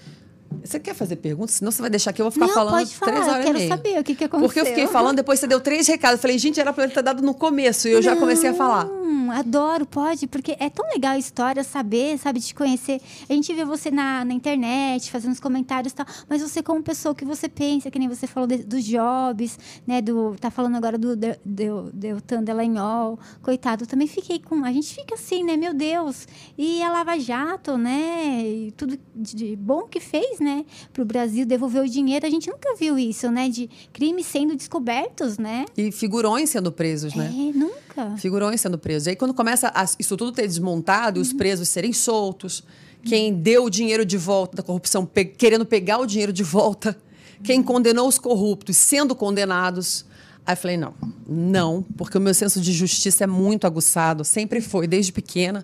você 0.63 0.79
quer 0.79 0.93
fazer 0.93 1.15
perguntas? 1.15 1.55
Senão 1.55 1.71
você 1.71 1.81
vai 1.81 1.89
deixar 1.89 2.11
aqui, 2.11 2.21
eu 2.21 2.25
vou 2.25 2.31
ficar 2.31 2.47
não, 2.47 2.53
falando 2.53 2.73
pode 2.73 2.95
falar, 2.95 3.11
três 3.11 3.27
horas 3.27 3.37
eu 3.37 3.43
quero 3.43 3.57
e 3.57 3.61
meia. 3.61 3.69
saber 3.69 3.99
o 3.99 4.03
que, 4.03 4.15
que 4.15 4.23
aconteceu. 4.23 4.47
Porque 4.47 4.59
eu 4.59 4.65
fiquei 4.65 4.87
falando, 4.87 5.15
depois 5.17 5.39
você 5.39 5.47
deu 5.47 5.59
três 5.59 5.87
recados. 5.87 6.17
Eu 6.17 6.21
falei, 6.21 6.37
gente, 6.37 6.59
era 6.59 6.73
pra 6.73 6.83
ele 6.83 6.93
ter 6.93 7.01
dado 7.01 7.21
no 7.21 7.33
começo. 7.33 7.87
E 7.87 7.91
eu 7.91 8.01
já 8.01 8.15
comecei 8.15 8.49
a 8.49 8.53
falar. 8.53 8.87
Adoro, 9.31 9.85
pode, 9.85 10.27
porque 10.27 10.57
é 10.59 10.69
tão 10.69 10.85
legal 10.89 11.13
a 11.13 11.17
história, 11.17 11.63
saber, 11.63 12.17
sabe, 12.17 12.39
te 12.39 12.53
conhecer. 12.53 12.99
A 13.29 13.33
gente 13.33 13.53
vê 13.53 13.63
você 13.63 13.89
na, 13.89 14.25
na 14.25 14.33
internet, 14.33 15.09
fazendo 15.09 15.31
os 15.31 15.39
comentários 15.39 15.93
e 15.93 15.95
tal, 15.95 16.05
mas 16.27 16.41
você 16.41 16.61
como 16.61 16.83
pessoa 16.83 17.15
que 17.15 17.23
você 17.23 17.47
pensa, 17.47 17.89
que 17.89 17.97
nem 17.97 18.09
você 18.09 18.27
falou 18.27 18.47
de, 18.47 18.57
dos 18.57 18.83
jobs, 18.83 19.57
né, 19.87 20.01
do, 20.01 20.35
tá 20.39 20.51
falando 20.51 20.75
agora 20.75 20.97
do 20.97 21.15
Deltan 21.15 22.43
Delanhol, 22.43 23.17
coitado, 23.41 23.83
eu 23.83 23.87
também 23.87 24.07
fiquei 24.07 24.39
com, 24.39 24.65
a 24.65 24.71
gente 24.71 24.93
fica 24.93 25.15
assim, 25.15 25.43
né, 25.43 25.55
meu 25.55 25.73
Deus, 25.73 26.27
e 26.57 26.81
a 26.83 26.91
Lava 26.91 27.17
Jato, 27.17 27.77
né, 27.77 28.41
e 28.43 28.71
tudo 28.71 28.99
de 29.15 29.55
bom 29.55 29.83
que 29.83 29.99
fez, 29.99 30.39
né, 30.41 30.65
pro 30.91 31.05
Brasil 31.05 31.21
Brasil 31.21 31.45
devolveu 31.45 31.83
o 31.83 31.87
dinheiro, 31.87 32.25
a 32.25 32.29
gente 32.29 32.49
nunca 32.49 32.75
viu 32.75 32.97
isso, 32.97 33.29
né? 33.31 33.47
De 33.47 33.69
crimes 33.93 34.25
sendo 34.25 34.55
descobertos, 34.55 35.37
né? 35.37 35.65
E 35.77 35.91
figurões 35.91 36.49
sendo 36.49 36.71
presos, 36.71 37.13
né? 37.13 37.31
É, 37.31 37.57
nunca. 37.57 38.17
Figurões 38.17 38.59
sendo 38.59 38.77
presos. 38.77 39.07
E 39.07 39.11
aí, 39.11 39.15
quando 39.15 39.33
começa 39.33 39.71
a, 39.73 39.85
isso 39.99 40.17
tudo 40.17 40.31
ter 40.31 40.47
desmontado 40.47 41.19
e 41.19 41.21
os 41.21 41.31
uhum. 41.31 41.37
presos 41.37 41.69
serem 41.69 41.93
soltos, 41.93 42.63
quem 43.03 43.33
deu 43.33 43.65
o 43.65 43.69
dinheiro 43.69 44.03
de 44.03 44.17
volta 44.17 44.57
da 44.57 44.63
corrupção, 44.63 45.05
pe 45.05 45.25
querendo 45.25 45.65
pegar 45.65 45.99
o 45.99 46.05
dinheiro 46.05 46.33
de 46.33 46.43
volta, 46.43 46.97
quem 47.43 47.61
condenou 47.61 48.07
os 48.07 48.17
corruptos 48.17 48.77
sendo 48.77 49.15
condenados. 49.15 50.05
Aí 50.45 50.53
eu 50.53 50.57
falei, 50.57 50.77
não, 50.77 50.93
não, 51.27 51.83
porque 51.95 52.17
o 52.17 52.21
meu 52.21 52.33
senso 52.33 52.59
de 52.59 52.73
justiça 52.73 53.23
é 53.25 53.27
muito 53.27 53.65
aguçado, 53.67 54.25
sempre 54.25 54.59
foi, 54.59 54.87
desde 54.87 55.11
pequena. 55.11 55.63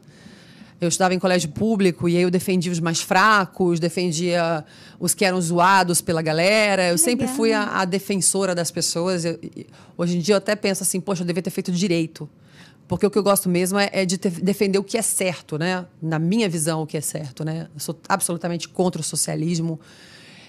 Eu 0.80 0.88
estudava 0.90 1.14
em 1.14 1.20
colégio 1.20 1.50
público 1.50 2.08
e 2.08 2.16
aí 2.16 2.22
eu 2.22 2.30
defendia 2.30 2.72
os 2.72 2.80
mais 2.80 3.02
fracos, 3.02 3.80
defendia 3.80 4.64
os 5.00 5.14
que 5.16 5.26
eram 5.26 5.42
zoados 5.42 6.02
pela 6.02 6.22
galera. 6.22 6.84
Eu 6.84 6.86
Legal. 6.92 6.98
sempre 6.98 7.28
fui 7.28 7.52
a, 7.52 7.82
a, 7.82 7.86
defensora 7.86 8.54
das 8.54 8.70
pessoas. 8.70 9.26
Eu, 9.26 9.40
hoje 9.98 10.18
em 10.18 10.20
dia 10.20 10.36
eu 10.36 10.38
até 10.38 10.56
penso 10.56 10.84
assim, 10.84 11.00
poxa, 11.00 11.24
eu 11.24 11.26
devia 11.26 11.42
ter 11.42 11.50
feito 11.50 11.72
direito. 11.72 12.30
Porque 12.88 13.06
o 13.06 13.12
que 13.12 13.18
eu 13.18 13.24
gosto 13.24 13.50
mesmo 13.50 13.78
é, 13.78 13.90
é 13.92 14.06
de 14.06 14.18
defender 14.18 14.78
o 14.78 14.84
que 14.84 14.98
é 14.98 15.02
certo, 15.02 15.58
né? 15.58 15.86
Na 16.02 16.20
minha 16.20 16.48
visão, 16.48 16.84
o 16.84 16.88
que 16.88 16.96
é 16.96 17.02
certo, 17.02 17.44
né? 17.44 17.68
Eu 17.74 17.80
sou 17.80 18.00
absolutamente 18.08 18.70
contra 18.70 19.02
o 19.02 19.04
socialismo. 19.04 19.80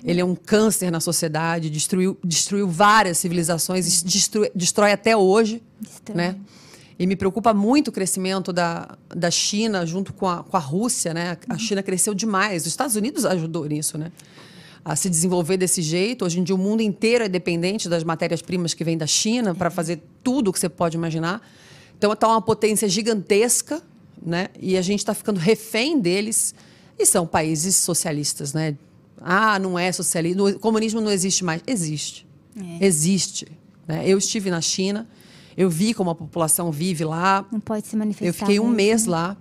Ele 0.04 0.20
é 0.20 0.24
um 0.24 0.36
câncer 0.36 0.92
na 0.92 1.00
sociedade, 1.00 1.68
destruiu, 1.68 2.16
destruiu 2.22 2.68
várias 2.68 3.18
civilizações, 3.18 4.02
destrói, 4.02 4.50
destrói 4.54 4.92
até 4.92 5.16
hoje, 5.16 5.60
destrói. 5.80 6.16
né? 6.16 6.36
E 6.98 7.06
me 7.06 7.14
preocupa 7.14 7.54
muito 7.54 7.88
o 7.88 7.92
crescimento 7.92 8.52
da, 8.52 8.98
da 9.08 9.30
China 9.30 9.86
junto 9.86 10.12
com 10.12 10.26
a, 10.26 10.42
com 10.42 10.56
a 10.56 10.60
Rússia, 10.60 11.14
né? 11.14 11.38
A 11.48 11.56
China 11.56 11.80
cresceu 11.80 12.12
demais. 12.12 12.62
Os 12.62 12.68
Estados 12.68 12.96
Unidos 12.96 13.24
ajudou 13.24 13.64
nisso, 13.66 13.96
né? 13.96 14.10
A 14.84 14.96
se 14.96 15.08
desenvolver 15.08 15.56
desse 15.56 15.80
jeito. 15.80 16.24
Hoje 16.24 16.40
em 16.40 16.42
dia 16.42 16.54
o 16.54 16.58
mundo 16.58 16.80
inteiro 16.80 17.24
é 17.24 17.28
dependente 17.28 17.88
das 17.88 18.02
matérias-primas 18.02 18.74
que 18.74 18.82
vêm 18.82 18.98
da 18.98 19.06
China 19.06 19.54
para 19.54 19.70
fazer 19.70 20.02
tudo 20.24 20.48
o 20.48 20.52
que 20.52 20.58
você 20.58 20.68
pode 20.68 20.96
imaginar. 20.96 21.40
Então 21.96 22.12
está 22.12 22.26
uma 22.26 22.42
potência 22.42 22.88
gigantesca, 22.88 23.80
né? 24.20 24.48
E 24.58 24.76
a 24.76 24.82
gente 24.82 24.98
está 24.98 25.14
ficando 25.14 25.38
refém 25.38 26.00
deles. 26.00 26.52
E 26.98 27.06
são 27.06 27.28
países 27.28 27.76
socialistas, 27.76 28.52
né? 28.52 28.76
Ah, 29.20 29.56
não 29.60 29.78
é 29.78 29.92
socialismo. 29.92 30.48
O 30.48 30.58
comunismo 30.58 31.00
não 31.00 31.12
existe 31.12 31.44
mais. 31.44 31.62
Existe. 31.64 32.26
É. 32.56 32.84
Existe. 32.84 33.46
Né? 33.86 34.02
Eu 34.04 34.18
estive 34.18 34.50
na 34.50 34.60
China 34.60 35.06
eu 35.58 35.68
vi 35.68 35.92
como 35.92 36.08
a 36.08 36.14
população 36.14 36.70
vive 36.70 37.04
lá. 37.04 37.44
Não 37.50 37.58
pode 37.58 37.84
se 37.88 37.96
manifestar. 37.96 38.26
Eu 38.26 38.32
fiquei 38.32 38.60
um 38.60 38.68
mês 38.68 39.06
lá. 39.06 39.36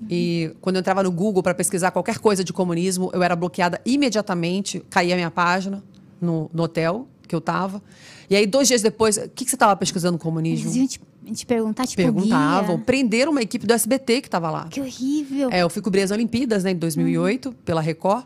Uhum. 0.00 0.08
E 0.10 0.56
quando 0.60 0.74
eu 0.74 0.80
entrava 0.80 1.04
no 1.04 1.12
Google 1.12 1.40
para 1.40 1.54
pesquisar 1.54 1.92
qualquer 1.92 2.18
coisa 2.18 2.42
de 2.42 2.52
comunismo, 2.52 3.12
eu 3.14 3.22
era 3.22 3.36
bloqueada 3.36 3.80
imediatamente, 3.86 4.84
caía 4.90 5.14
a 5.14 5.16
minha 5.16 5.30
página 5.30 5.80
no, 6.20 6.50
no 6.52 6.64
hotel, 6.64 7.06
que 7.28 7.32
eu 7.32 7.38
estava. 7.38 7.80
E 8.28 8.34
aí, 8.34 8.44
dois 8.44 8.66
dias 8.66 8.82
depois, 8.82 9.16
o 9.16 9.28
que, 9.28 9.44
que 9.44 9.50
você 9.50 9.54
estava 9.54 9.76
pesquisando 9.76 10.18
comunismo? 10.18 10.66
Eles 10.66 10.74
iam 10.74 10.86
te, 10.88 11.00
te 11.32 11.46
perguntar, 11.46 11.86
tipo, 11.86 12.02
Perguntavam. 12.02 12.74
guia. 12.74 12.84
Prenderam 12.84 13.30
uma 13.30 13.42
equipe 13.42 13.64
do 13.64 13.72
SBT 13.72 14.20
que 14.20 14.26
estava 14.26 14.50
lá. 14.50 14.66
Que 14.68 14.80
horrível. 14.80 15.48
É, 15.52 15.62
eu 15.62 15.70
fui 15.70 15.80
cobrir 15.80 16.02
as 16.02 16.10
Olimpíadas, 16.10 16.64
né, 16.64 16.72
em 16.72 16.76
2008, 16.76 17.52
pela 17.64 17.80
Record. 17.80 18.24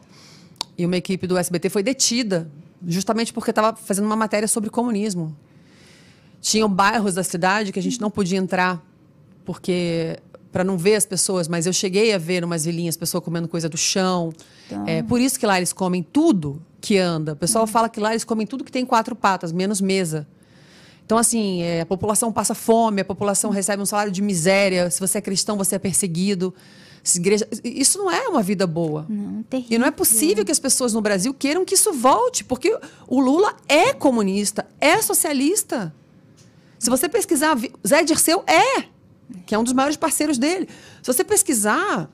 E 0.79 0.87
uma 0.87 0.97
equipe 0.97 1.27
do 1.27 1.37
SBT 1.37 1.69
foi 1.69 1.83
detida, 1.83 2.51
justamente 2.87 3.31
porque 3.31 3.51
estava 3.51 3.77
fazendo 3.77 4.07
uma 4.07 4.17
matéria 4.17 4.49
sobre 4.49 4.71
comunismo. 4.71 5.37
Tinham 6.47 6.69
bairros 6.69 7.15
da 7.15 7.25
cidade 7.25 7.73
que 7.73 7.79
a 7.81 7.83
gente 7.83 8.01
não 8.01 8.09
podia 8.09 8.39
entrar, 8.39 8.81
porque 9.45 10.17
para 10.53 10.63
não 10.63 10.79
ver 10.79 10.95
as 10.95 11.05
pessoas, 11.05 11.49
mas 11.49 11.67
eu 11.67 11.73
cheguei 11.73 12.15
a 12.15 12.19
ver 12.19 12.45
umas 12.45 12.65
vilinhas 12.65 12.97
pessoas 12.97 13.25
comendo 13.25 13.49
coisa 13.49 13.69
do 13.69 13.77
chão. 13.77 14.33
Então. 14.65 14.85
É, 14.87 15.03
por 15.03 15.21
isso 15.21 15.41
que 15.41 15.45
lá 15.45 15.57
eles 15.57 15.73
comem 15.73 16.05
tudo 16.05 16.63
que 16.81 16.99
anda. 16.99 17.33
O 17.33 17.37
pessoal 17.37 17.67
fala 17.67 17.89
que 17.89 17.99
lá 17.99 18.13
eles 18.13 18.23
comem 18.23 18.47
tudo 18.47 18.63
que 18.63 18.71
tem 18.71 18.87
quatro 18.87 19.17
patas, 19.17 19.51
menos 19.51 19.81
mesa. 19.81 20.25
Então, 21.05 21.19
assim, 21.19 21.63
é, 21.63 21.81
a 21.81 21.87
população 21.87 22.31
passa 22.33 22.55
fome, 22.55 23.01
a 23.01 23.05
população 23.05 23.51
recebe 23.51 23.83
um 23.83 23.87
salário 23.87 24.13
de 24.13 24.23
miséria. 24.23 24.89
Se 24.89 25.01
você 25.01 25.19
é 25.19 25.21
cristão, 25.21 25.57
você 25.57 25.75
é 25.75 25.79
perseguido. 25.81 26.55
Se 27.03 27.19
igreja... 27.19 27.49
Isso 27.65 27.99
não 27.99 28.09
é 28.09 28.29
uma 28.29 28.41
vida 28.41 28.69
boa. 28.69 29.05
Não, 29.09 29.43
terrível. 29.43 29.75
E 29.75 29.79
não 29.79 29.87
é 29.89 29.91
possível 29.91 30.45
que 30.45 30.53
as 30.53 30.61
pessoas 30.61 30.93
no 30.93 31.01
Brasil 31.01 31.35
queiram 31.35 31.65
que 31.65 31.75
isso 31.75 31.93
volte, 31.93 32.45
porque 32.45 32.79
o 33.09 33.21
Lula 33.21 33.57
é 33.69 33.93
comunista, 33.93 34.65
é 34.81 35.03
socialista. 35.03 35.93
Se 36.79 36.91
você 36.91 37.09
pesquisar, 37.09 37.57
Zé 37.87 38.03
Dirceu 38.05 38.45
é, 38.47 38.85
que 39.47 39.55
é 39.55 39.59
um 39.59 39.65
dos 39.65 39.73
maiores 39.73 39.97
parceiros 39.97 40.39
dele. 40.39 40.69
Se 41.03 41.13
você 41.13 41.25
pesquisar, 41.25 42.11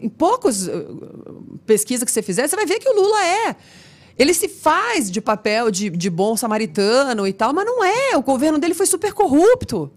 em 0.00 0.08
poucas 0.08 0.66
uh, 0.66 1.58
pesquisas 1.66 2.04
que 2.04 2.10
você 2.10 2.22
fizer, 2.22 2.48
você 2.48 2.56
vai 2.56 2.66
ver 2.66 2.78
que 2.78 2.88
o 2.88 2.94
Lula 2.94 3.24
é. 3.24 3.56
Ele 4.18 4.34
se 4.34 4.48
faz 4.48 5.10
de 5.10 5.20
papel 5.20 5.70
de, 5.70 5.90
de 5.90 6.10
bom 6.10 6.36
samaritano 6.36 7.26
e 7.26 7.32
tal, 7.32 7.52
mas 7.52 7.64
não 7.64 7.84
é. 7.84 8.16
O 8.16 8.22
governo 8.22 8.58
dele 8.58 8.74
foi 8.74 8.86
super 8.86 9.12
corrupto. 9.12 9.90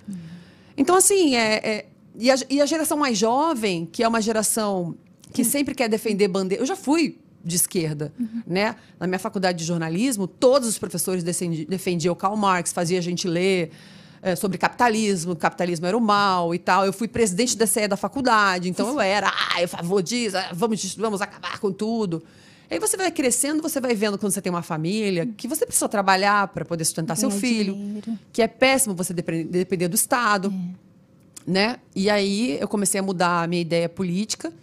Então, 0.77 0.95
assim, 0.95 1.35
é, 1.35 1.55
é- 1.67 1.85
e, 2.15 2.29
a, 2.29 2.35
e 2.49 2.61
a 2.61 2.65
geração 2.65 2.97
mais 2.97 3.17
jovem, 3.17 3.87
que 3.91 4.03
é 4.03 4.07
uma 4.07 4.21
geração 4.21 4.95
que 5.33 5.43
sempre 5.43 5.73
quer 5.73 5.87
defender 5.89 6.27
bandeira. 6.27 6.61
Eu 6.61 6.67
já 6.67 6.75
fui 6.75 7.17
de 7.43 7.55
esquerda, 7.55 8.13
né? 8.45 8.75
Na 8.99 9.07
minha 9.07 9.17
faculdade 9.17 9.57
de 9.57 9.63
jornalismo, 9.63 10.27
todos 10.27 10.67
os 10.67 10.77
professores 10.77 11.23
defendi- 11.23 11.65
defendiam 11.65 12.13
Karl 12.13 12.35
Marx, 12.35 12.71
fazia 12.71 12.99
a 12.99 13.01
gente 13.01 13.27
ler 13.27 13.71
é, 14.21 14.35
sobre 14.35 14.57
capitalismo, 14.57 15.35
capitalismo 15.35 15.85
era 15.85 15.97
o 15.97 16.01
mal 16.01 16.53
e 16.53 16.59
tal. 16.59 16.85
Eu 16.85 16.93
fui 16.93 17.07
presidente 17.07 17.57
da 17.57 17.65
CE 17.65 17.87
da 17.87 17.97
faculdade, 17.97 18.69
então 18.69 18.87
eu 18.89 18.99
era, 19.01 19.27
ah, 19.55 19.61
eu 19.61 19.67
favor 19.67 20.01
disso, 20.03 20.37
ah, 20.37 20.49
vamos, 20.53 20.95
vamos 20.95 21.21
acabar 21.21 21.59
com 21.59 21.71
tudo. 21.71 22.23
Aí 22.69 22.79
você 22.79 22.95
vai 22.95 23.11
crescendo, 23.11 23.61
você 23.61 23.81
vai 23.81 23.93
vendo 23.93 24.17
quando 24.17 24.31
você 24.31 24.41
tem 24.41 24.49
uma 24.49 24.61
família 24.61 25.25
que 25.35 25.45
você 25.47 25.65
precisa 25.65 25.89
trabalhar 25.89 26.47
para 26.49 26.63
poder 26.63 26.85
sustentar 26.85 27.17
seu 27.17 27.29
filho, 27.29 27.73
dinheiro. 27.73 28.17
que 28.31 28.41
é 28.41 28.47
péssimo 28.47 28.95
você 28.95 29.13
depender, 29.13 29.87
do 29.89 29.95
Estado, 29.95 30.53
né? 31.45 31.77
E 31.95 32.09
aí 32.09 32.57
eu 32.61 32.67
comecei 32.67 32.99
a 32.99 33.03
mudar 33.03 33.43
a 33.43 33.47
minha 33.47 33.61
ideia 33.61 33.89
política. 33.89 34.53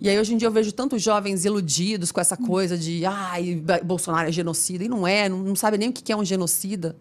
E 0.00 0.08
aí 0.08 0.18
hoje 0.18 0.34
em 0.34 0.36
dia 0.36 0.46
eu 0.48 0.52
vejo 0.52 0.70
tantos 0.72 1.00
jovens 1.02 1.44
iludidos 1.44 2.12
com 2.12 2.20
essa 2.20 2.36
coisa 2.36 2.76
de, 2.76 3.04
ai, 3.06 3.56
Ba- 3.56 3.80
Bolsonaro 3.82 4.28
é 4.28 4.32
genocida. 4.32 4.84
E 4.84 4.88
não 4.88 5.06
é, 5.06 5.28
não, 5.28 5.38
não 5.38 5.56
sabe 5.56 5.78
nem 5.78 5.88
o 5.88 5.92
que 5.92 6.12
é 6.12 6.16
um 6.16 6.24
genocida. 6.24 6.94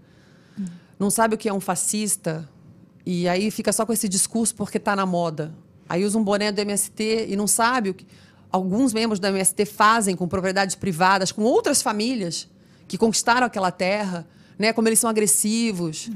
Não 1.01 1.09
sabe 1.09 1.33
o 1.33 1.37
que 1.37 1.49
é 1.49 1.53
um 1.53 1.59
fascista. 1.59 2.47
E 3.03 3.27
aí 3.27 3.49
fica 3.49 3.73
só 3.73 3.87
com 3.87 3.91
esse 3.91 4.07
discurso 4.07 4.53
porque 4.53 4.77
está 4.77 4.95
na 4.95 5.03
moda. 5.03 5.51
Aí 5.89 6.05
usa 6.05 6.15
um 6.15 6.23
boné 6.23 6.51
do 6.51 6.61
MST 6.61 7.25
e 7.27 7.35
não 7.35 7.47
sabe 7.47 7.89
o 7.89 7.93
que 7.95 8.05
alguns 8.51 8.93
membros 8.93 9.19
do 9.19 9.25
MST 9.25 9.65
fazem 9.65 10.15
com 10.15 10.27
propriedades 10.27 10.75
privadas, 10.75 11.31
com 11.31 11.41
outras 11.41 11.81
famílias 11.81 12.47
que 12.87 12.99
conquistaram 12.99 13.47
aquela 13.47 13.71
terra, 13.71 14.27
né? 14.59 14.71
Como 14.73 14.87
eles 14.87 14.99
são 14.99 15.09
agressivos. 15.09 16.11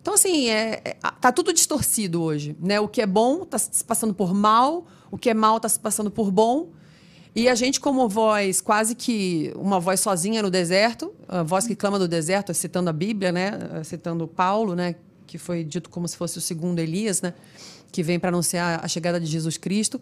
Então, 0.00 0.14
assim, 0.14 0.48
é, 0.48 0.82
é- 0.84 0.96
tá 1.20 1.32
tudo 1.32 1.52
distorcido 1.52 2.22
hoje. 2.22 2.56
Né? 2.60 2.78
O 2.78 2.86
que 2.86 3.02
é 3.02 3.06
bom 3.06 3.42
está 3.42 3.58
se 3.58 3.82
passando 3.82 4.14
por 4.14 4.32
mal, 4.32 4.86
o 5.10 5.18
que 5.18 5.30
é 5.30 5.34
mal 5.34 5.56
está 5.56 5.68
se 5.68 5.80
passando 5.80 6.12
por 6.12 6.30
bom. 6.30 6.68
E 7.34 7.48
a 7.48 7.54
gente, 7.54 7.78
como 7.78 8.08
voz, 8.08 8.60
quase 8.60 8.94
que 8.94 9.52
uma 9.54 9.78
voz 9.78 10.00
sozinha 10.00 10.42
no 10.42 10.50
deserto, 10.50 11.12
a 11.28 11.42
voz 11.42 11.66
que 11.66 11.76
clama 11.76 11.98
do 11.98 12.08
deserto, 12.08 12.52
citando 12.54 12.90
a 12.90 12.92
Bíblia, 12.92 13.30
né? 13.30 13.52
citando 13.84 14.26
Paulo, 14.26 14.74
né? 14.74 14.94
que 15.26 15.38
foi 15.38 15.62
dito 15.62 15.90
como 15.90 16.08
se 16.08 16.16
fosse 16.16 16.38
o 16.38 16.40
segundo 16.40 16.78
Elias, 16.78 17.22
né? 17.22 17.34
que 17.92 18.02
vem 18.02 18.18
para 18.18 18.30
anunciar 18.30 18.84
a 18.84 18.88
chegada 18.88 19.20
de 19.20 19.26
Jesus 19.26 19.56
Cristo. 19.56 20.00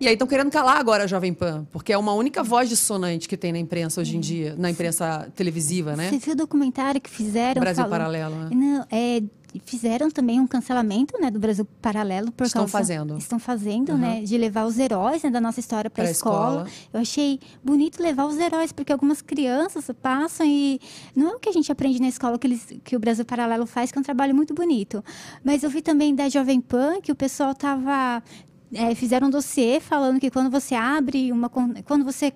E 0.00 0.06
aí 0.06 0.12
estão 0.12 0.28
querendo 0.28 0.50
calar 0.50 0.76
agora 0.78 1.04
a 1.04 1.06
Jovem 1.08 1.34
Pan, 1.34 1.66
porque 1.72 1.92
é 1.92 1.98
uma 1.98 2.12
única 2.12 2.42
voz 2.44 2.68
dissonante 2.68 3.28
que 3.28 3.36
tem 3.36 3.52
na 3.52 3.58
imprensa 3.58 4.00
hoje 4.00 4.16
em 4.16 4.20
dia, 4.20 4.54
na 4.56 4.70
imprensa 4.70 5.28
televisiva, 5.34 5.96
né? 5.96 6.08
Você 6.10 6.18
viu 6.18 6.34
o 6.34 6.36
documentário 6.36 7.00
que 7.00 7.10
fizeram? 7.10 7.60
Brasil 7.60 7.82
falando- 7.84 7.90
Paralelo, 7.98 8.34
né? 8.36 8.50
Não, 8.52 8.86
é, 8.92 9.20
fizeram 9.64 10.08
também 10.08 10.38
um 10.38 10.46
cancelamento 10.46 11.18
né, 11.20 11.32
do 11.32 11.40
Brasil 11.40 11.64
Paralelo. 11.82 12.30
Por 12.30 12.46
Estão 12.46 12.60
causa- 12.60 12.70
fazendo. 12.78 13.18
Estão 13.18 13.40
fazendo, 13.40 13.98
né? 13.98 14.20
De 14.22 14.38
levar 14.38 14.66
os 14.66 14.78
heróis 14.78 15.22
né, 15.24 15.30
da 15.30 15.40
nossa 15.40 15.58
história 15.58 15.90
para 15.90 16.04
a 16.04 16.10
escola. 16.12 16.62
escola. 16.62 16.66
Eu 16.92 17.00
achei 17.00 17.40
bonito 17.64 18.00
levar 18.00 18.26
os 18.26 18.38
heróis, 18.38 18.70
porque 18.70 18.92
algumas 18.92 19.20
crianças 19.20 19.90
passam 20.00 20.46
e 20.46 20.78
não 21.16 21.30
é 21.30 21.34
o 21.34 21.40
que 21.40 21.48
a 21.48 21.52
gente 21.52 21.72
aprende 21.72 22.00
na 22.00 22.06
escola 22.08 22.38
que, 22.38 22.46
eles, 22.46 22.66
que 22.84 22.94
o 22.94 23.00
Brasil 23.00 23.24
Paralelo 23.24 23.66
faz, 23.66 23.90
que 23.90 23.98
é 23.98 24.00
um 24.00 24.04
trabalho 24.04 24.32
muito 24.34 24.54
bonito. 24.54 25.02
Mas 25.42 25.64
eu 25.64 25.70
vi 25.70 25.82
também 25.82 26.14
da 26.14 26.28
Jovem 26.28 26.60
Pan 26.60 27.00
que 27.00 27.10
o 27.10 27.16
pessoal 27.16 27.50
estava 27.50 28.22
é, 28.72 28.94
fizeram 28.94 29.28
um 29.28 29.30
dossiê 29.30 29.80
falando 29.80 30.20
que 30.20 30.30
quando 30.30 30.50
você 30.50 30.74
abre 30.74 31.30
uma 31.32 31.48
quando 31.48 32.04
você 32.04 32.32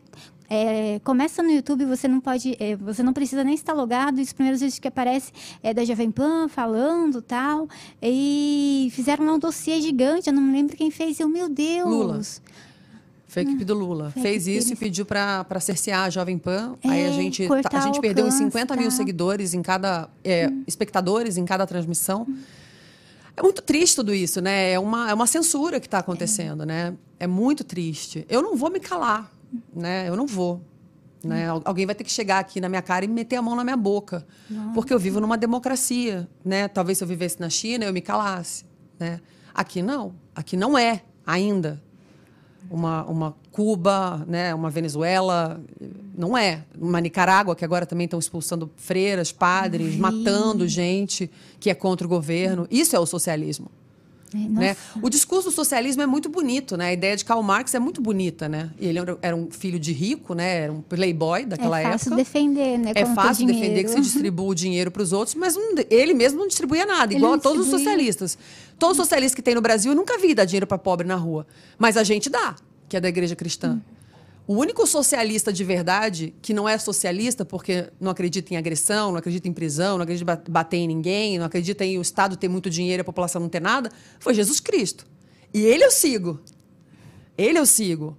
é, 0.50 1.00
começa 1.04 1.42
no 1.42 1.50
YouTube 1.50 1.84
você 1.86 2.06
não 2.08 2.20
pode 2.20 2.56
é, 2.60 2.76
você 2.76 3.02
não 3.02 3.12
precisa 3.12 3.42
nem 3.44 3.54
estar 3.54 3.72
logado 3.72 4.18
os 4.20 4.32
primeiros 4.32 4.60
vídeos 4.60 4.78
que 4.78 4.88
aparece 4.88 5.32
é 5.62 5.72
da 5.72 5.84
Jovem 5.84 6.10
Pan 6.10 6.48
falando 6.48 7.22
tal 7.22 7.68
e 8.02 8.88
fizeram 8.92 9.24
lá 9.24 9.32
um 9.34 9.38
dossiê 9.38 9.80
gigante 9.80 10.28
eu 10.28 10.34
não 10.34 10.42
me 10.42 10.52
lembro 10.52 10.76
quem 10.76 10.90
fez 10.90 11.18
eu 11.20 11.28
meu 11.28 11.48
Deus 11.48 11.88
Lula. 11.88 12.20
Foi 13.28 13.40
a 13.40 13.44
equipe 13.46 13.64
do 13.64 13.72
Lula. 13.72 14.10
Foi 14.10 14.20
Fez 14.20 14.46
isso 14.46 14.66
deles. 14.66 14.70
e 14.72 14.76
pediu 14.76 15.06
para 15.06 15.58
cercear 15.58 16.02
a 16.04 16.10
Jovem 16.10 16.36
Pan. 16.36 16.76
Aí 16.84 17.06
a 17.06 17.08
É, 17.08 17.12
gente, 17.14 17.48
tá- 17.48 17.78
a 17.78 17.80
gente 17.80 17.98
perdeu 17.98 18.26
uns 18.26 18.34
alcance, 18.34 18.50
50 18.52 18.76
mil 18.76 18.84
tá. 18.84 18.90
seguidores 18.90 19.54
em 19.54 19.62
cada. 19.62 20.10
é, 20.22 20.52
espectadores 20.66 21.38
em 21.38 21.44
cada 21.46 21.66
transmissão. 21.66 22.26
É 23.36 23.42
muito 23.42 23.62
triste 23.62 23.96
tudo 23.96 24.12
isso, 24.14 24.40
né? 24.40 24.72
É 24.72 24.78
uma, 24.78 25.10
é 25.10 25.14
uma 25.14 25.26
censura 25.26 25.80
que 25.80 25.86
está 25.86 25.98
acontecendo, 25.98 26.66
né? 26.66 26.94
É 27.18 27.26
muito 27.26 27.64
triste. 27.64 28.26
Eu 28.28 28.42
não 28.42 28.56
vou 28.56 28.70
me 28.70 28.78
calar, 28.80 29.30
né? 29.74 30.08
Eu 30.08 30.16
não 30.16 30.26
vou. 30.26 30.60
Né? 31.24 31.48
Al- 31.48 31.62
Alguém 31.64 31.86
vai 31.86 31.94
ter 31.94 32.04
que 32.04 32.10
chegar 32.10 32.40
aqui 32.40 32.60
na 32.60 32.68
minha 32.68 32.82
cara 32.82 33.04
e 33.04 33.08
meter 33.08 33.36
a 33.36 33.42
mão 33.42 33.54
na 33.56 33.62
minha 33.64 33.76
boca. 33.76 34.26
Porque 34.74 34.92
eu 34.92 34.98
vivo 34.98 35.20
numa 35.20 35.38
democracia, 35.38 36.28
né? 36.44 36.68
Talvez 36.68 36.98
se 36.98 37.04
eu 37.04 37.08
vivesse 37.08 37.40
na 37.40 37.48
China, 37.48 37.84
eu 37.84 37.92
me 37.92 38.00
calasse, 38.00 38.64
né? 38.98 39.20
Aqui 39.54 39.80
não. 39.82 40.14
Aqui 40.34 40.56
não 40.56 40.76
é 40.76 41.02
ainda 41.26 41.80
uma, 42.70 43.04
uma 43.04 43.36
Cuba, 43.52 44.24
né, 44.26 44.54
uma 44.54 44.70
Venezuela, 44.70 45.60
não 46.16 46.36
é. 46.36 46.62
Uma 46.80 47.00
Nicarágua, 47.00 47.54
que 47.54 47.64
agora 47.64 47.84
também 47.86 48.06
estão 48.06 48.18
expulsando 48.18 48.70
freiras, 48.76 49.30
padres, 49.30 49.94
matando 49.96 50.66
gente 50.66 51.30
que 51.60 51.68
é 51.70 51.74
contra 51.74 52.06
o 52.06 52.10
governo. 52.10 52.66
Isso 52.70 52.96
é 52.96 52.98
o 52.98 53.04
socialismo. 53.06 53.70
É, 54.34 54.38
Né? 54.48 54.76
O 55.02 55.10
discurso 55.10 55.50
do 55.50 55.54
socialismo 55.54 56.00
é 56.00 56.06
muito 56.06 56.30
bonito, 56.30 56.74
né? 56.74 56.86
A 56.86 56.92
ideia 56.94 57.14
de 57.14 57.22
Karl 57.22 57.42
Marx 57.42 57.74
é 57.74 57.78
muito 57.78 58.00
bonita, 58.00 58.48
né? 58.48 58.70
Ele 58.80 58.98
era- 59.20 59.36
um 59.36 59.50
filho 59.50 59.78
de 59.78 59.92
rico, 59.92 60.32
né? 60.32 60.60
Era 60.62 60.72
um 60.72 60.80
playboy 60.80 61.44
daquela 61.44 61.78
é 61.78 61.82
fácil 61.82 62.06
época. 62.08 62.16
defender, 62.16 62.78
né? 62.78 62.92
É 62.94 63.04
fácil 63.04 63.46
defender 63.46 63.84
que 63.84 63.90
se 63.90 64.00
distribua 64.00 64.46
o 64.46 64.54
dinheiro 64.54 64.90
para 64.90 65.02
os 65.02 65.12
outros, 65.12 65.34
mas 65.34 65.54
não- 65.54 65.74
ele 65.90 66.14
mesmo 66.14 66.38
não 66.38 66.48
distribuía 66.48 66.86
nada, 66.86 67.12
Ele 67.12 67.18
igual 67.18 67.34
a 67.34 67.38
todos 67.38 67.66
os 67.66 67.70
socialistas. 67.70 68.38
Todos 68.78 68.96
os 68.98 69.04
socialistas 69.04 69.34
que 69.34 69.42
tem 69.42 69.54
no 69.54 69.60
Brasil, 69.60 69.92
eu 69.92 69.96
nunca 69.96 70.16
vi 70.18 70.34
dar 70.34 70.46
dinheiro 70.46 70.66
para 70.66 70.78
pobre 70.78 71.06
na 71.06 71.16
rua. 71.16 71.46
Mas 71.78 71.98
a 71.98 72.02
gente 72.02 72.30
dá, 72.30 72.56
que 72.92 72.96
é 72.98 73.00
da 73.00 73.08
igreja 73.08 73.34
cristã. 73.34 73.80
O 74.46 74.54
único 74.54 74.86
socialista 74.86 75.50
de 75.50 75.64
verdade, 75.64 76.34
que 76.42 76.52
não 76.52 76.68
é 76.68 76.76
socialista 76.76 77.42
porque 77.42 77.88
não 77.98 78.10
acredita 78.10 78.52
em 78.52 78.58
agressão, 78.58 79.12
não 79.12 79.16
acredita 79.16 79.48
em 79.48 79.52
prisão, 79.52 79.96
não 79.96 80.02
acredita 80.02 80.30
em 80.30 80.36
ba- 80.36 80.42
bater 80.46 80.76
em 80.76 80.86
ninguém, 80.86 81.38
não 81.38 81.46
acredita 81.46 81.86
em 81.86 81.96
o 81.96 82.02
Estado 82.02 82.36
ter 82.36 82.48
muito 82.48 82.68
dinheiro 82.68 83.00
e 83.00 83.02
a 83.02 83.04
população 83.04 83.40
não 83.40 83.48
ter 83.48 83.62
nada, 83.62 83.90
foi 84.20 84.34
Jesus 84.34 84.60
Cristo. 84.60 85.06
E 85.54 85.62
ele 85.62 85.82
eu 85.82 85.90
sigo. 85.90 86.38
Ele 87.38 87.58
eu 87.58 87.64
sigo. 87.64 88.14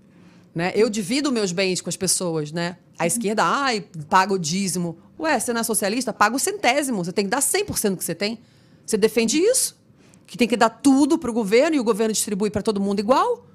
Né? 0.56 0.72
Eu 0.74 0.90
divido 0.90 1.32
meus 1.32 1.52
bens 1.52 1.80
com 1.80 1.90
as 1.90 1.98
pessoas, 1.98 2.52
né? 2.52 2.78
A 2.98 3.06
esquerda, 3.06 3.44
ai, 3.44 3.86
paga 4.10 4.34
o 4.34 4.40
dízimo. 4.40 4.98
Ué, 5.20 5.40
você 5.40 5.54
não 5.54 5.62
é 5.62 5.64
socialista? 5.64 6.12
Paga 6.12 6.36
o 6.36 6.40
centésimo. 6.40 7.06
Você 7.06 7.12
tem 7.12 7.26
que 7.26 7.30
dar 7.32 7.42
100% 7.44 7.92
do 7.92 7.98
que 7.98 8.04
você 8.04 8.16
tem. 8.16 8.40
Você 8.84 8.98
defende 8.98 9.38
isso? 9.38 9.80
Que 10.26 10.36
tem 10.36 10.48
que 10.48 10.58
dar 10.58 10.70
tudo 10.70 11.20
para 11.20 11.30
o 11.30 11.34
governo 11.34 11.76
e 11.76 11.80
o 11.80 11.84
governo 11.84 12.12
distribui 12.12 12.50
para 12.50 12.64
todo 12.64 12.82
mundo 12.82 13.00
igual? 13.00 13.46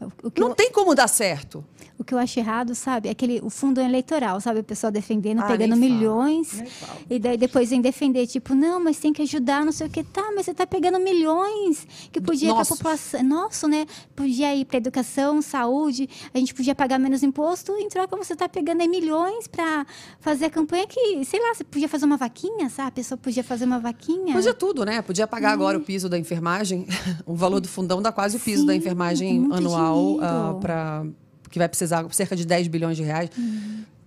Não 0.00 0.48
eu, 0.48 0.54
tem 0.54 0.70
como 0.70 0.94
dar 0.94 1.08
certo. 1.08 1.64
o 1.98 2.04
que 2.04 2.14
eu 2.14 2.18
acho 2.18 2.38
errado, 2.38 2.74
sabe? 2.74 3.08
É 3.08 3.12
aquele, 3.12 3.40
o 3.42 3.50
fundo 3.50 3.80
eleitoral, 3.80 4.40
sabe? 4.40 4.60
O 4.60 4.64
pessoal 4.64 4.92
defendendo, 4.92 5.40
Ah, 5.40 5.46
pegando 5.46 5.76
milhões. 5.76 6.62
E 7.10 7.18
daí 7.18 7.36
depois 7.36 7.70
vem 7.70 7.80
defender, 7.80 8.26
tipo, 8.26 8.54
não, 8.54 8.78
mas 8.78 8.98
tem 8.98 9.12
que 9.12 9.22
ajudar, 9.22 9.64
não 9.64 9.72
sei 9.72 9.86
o 9.88 9.90
que. 9.90 10.04
Tá, 10.04 10.30
mas 10.34 10.46
você 10.46 10.54
tá 10.54 10.66
pegando 10.66 10.98
milhões 11.00 11.86
que 12.12 12.20
podia 12.20 12.48
ir 12.48 12.50
pra 12.50 12.58
Nossos. 12.58 12.76
população. 12.76 13.22
Nosso, 13.24 13.66
né? 13.68 13.86
Podia 14.14 14.54
ir 14.54 14.64
pra 14.64 14.76
educação, 14.78 15.42
saúde, 15.42 16.08
a 16.32 16.38
gente 16.38 16.54
podia 16.54 16.74
pagar 16.74 16.98
menos 16.98 17.22
imposto, 17.22 17.72
em 17.72 17.88
troca 17.88 18.16
você 18.16 18.36
tá 18.36 18.48
pegando 18.48 18.80
aí 18.80 18.88
milhões 18.88 19.46
pra 19.48 19.84
fazer 20.20 20.46
a 20.46 20.50
campanha 20.50 20.86
que, 20.86 21.24
sei 21.24 21.40
lá, 21.40 21.54
você 21.54 21.64
podia 21.64 21.88
fazer 21.88 22.04
uma 22.06 22.16
vaquinha, 22.16 22.68
sabe? 22.70 22.88
A 22.88 22.92
pessoa 22.92 23.18
podia 23.18 23.42
fazer 23.42 23.64
uma 23.64 23.78
vaquinha. 23.80 24.34
Podia 24.34 24.54
tudo, 24.54 24.84
né? 24.84 25.02
Podia 25.02 25.26
pagar 25.26 25.52
agora 25.52 25.76
o 25.76 25.80
piso 25.80 26.08
da 26.08 26.18
enfermagem. 26.18 26.86
o 27.26 27.34
valor 27.34 27.60
do 27.60 27.68
fundão 27.68 28.00
dá 28.00 28.12
quase 28.12 28.36
o 28.36 28.40
piso 28.40 28.64
da 28.64 28.72
Sim, 28.72 28.78
enfermagem 28.78 29.28
é 29.36 29.40
muito 29.40 29.54
anual 29.88 30.54
dinheiro. 30.54 30.60
para 30.60 31.06
que 31.50 31.58
vai 31.58 31.68
precisar 31.68 32.06
cerca 32.12 32.36
de 32.36 32.46
10 32.46 32.68
bilhões 32.68 32.96
de 32.96 33.02
reais. 33.02 33.30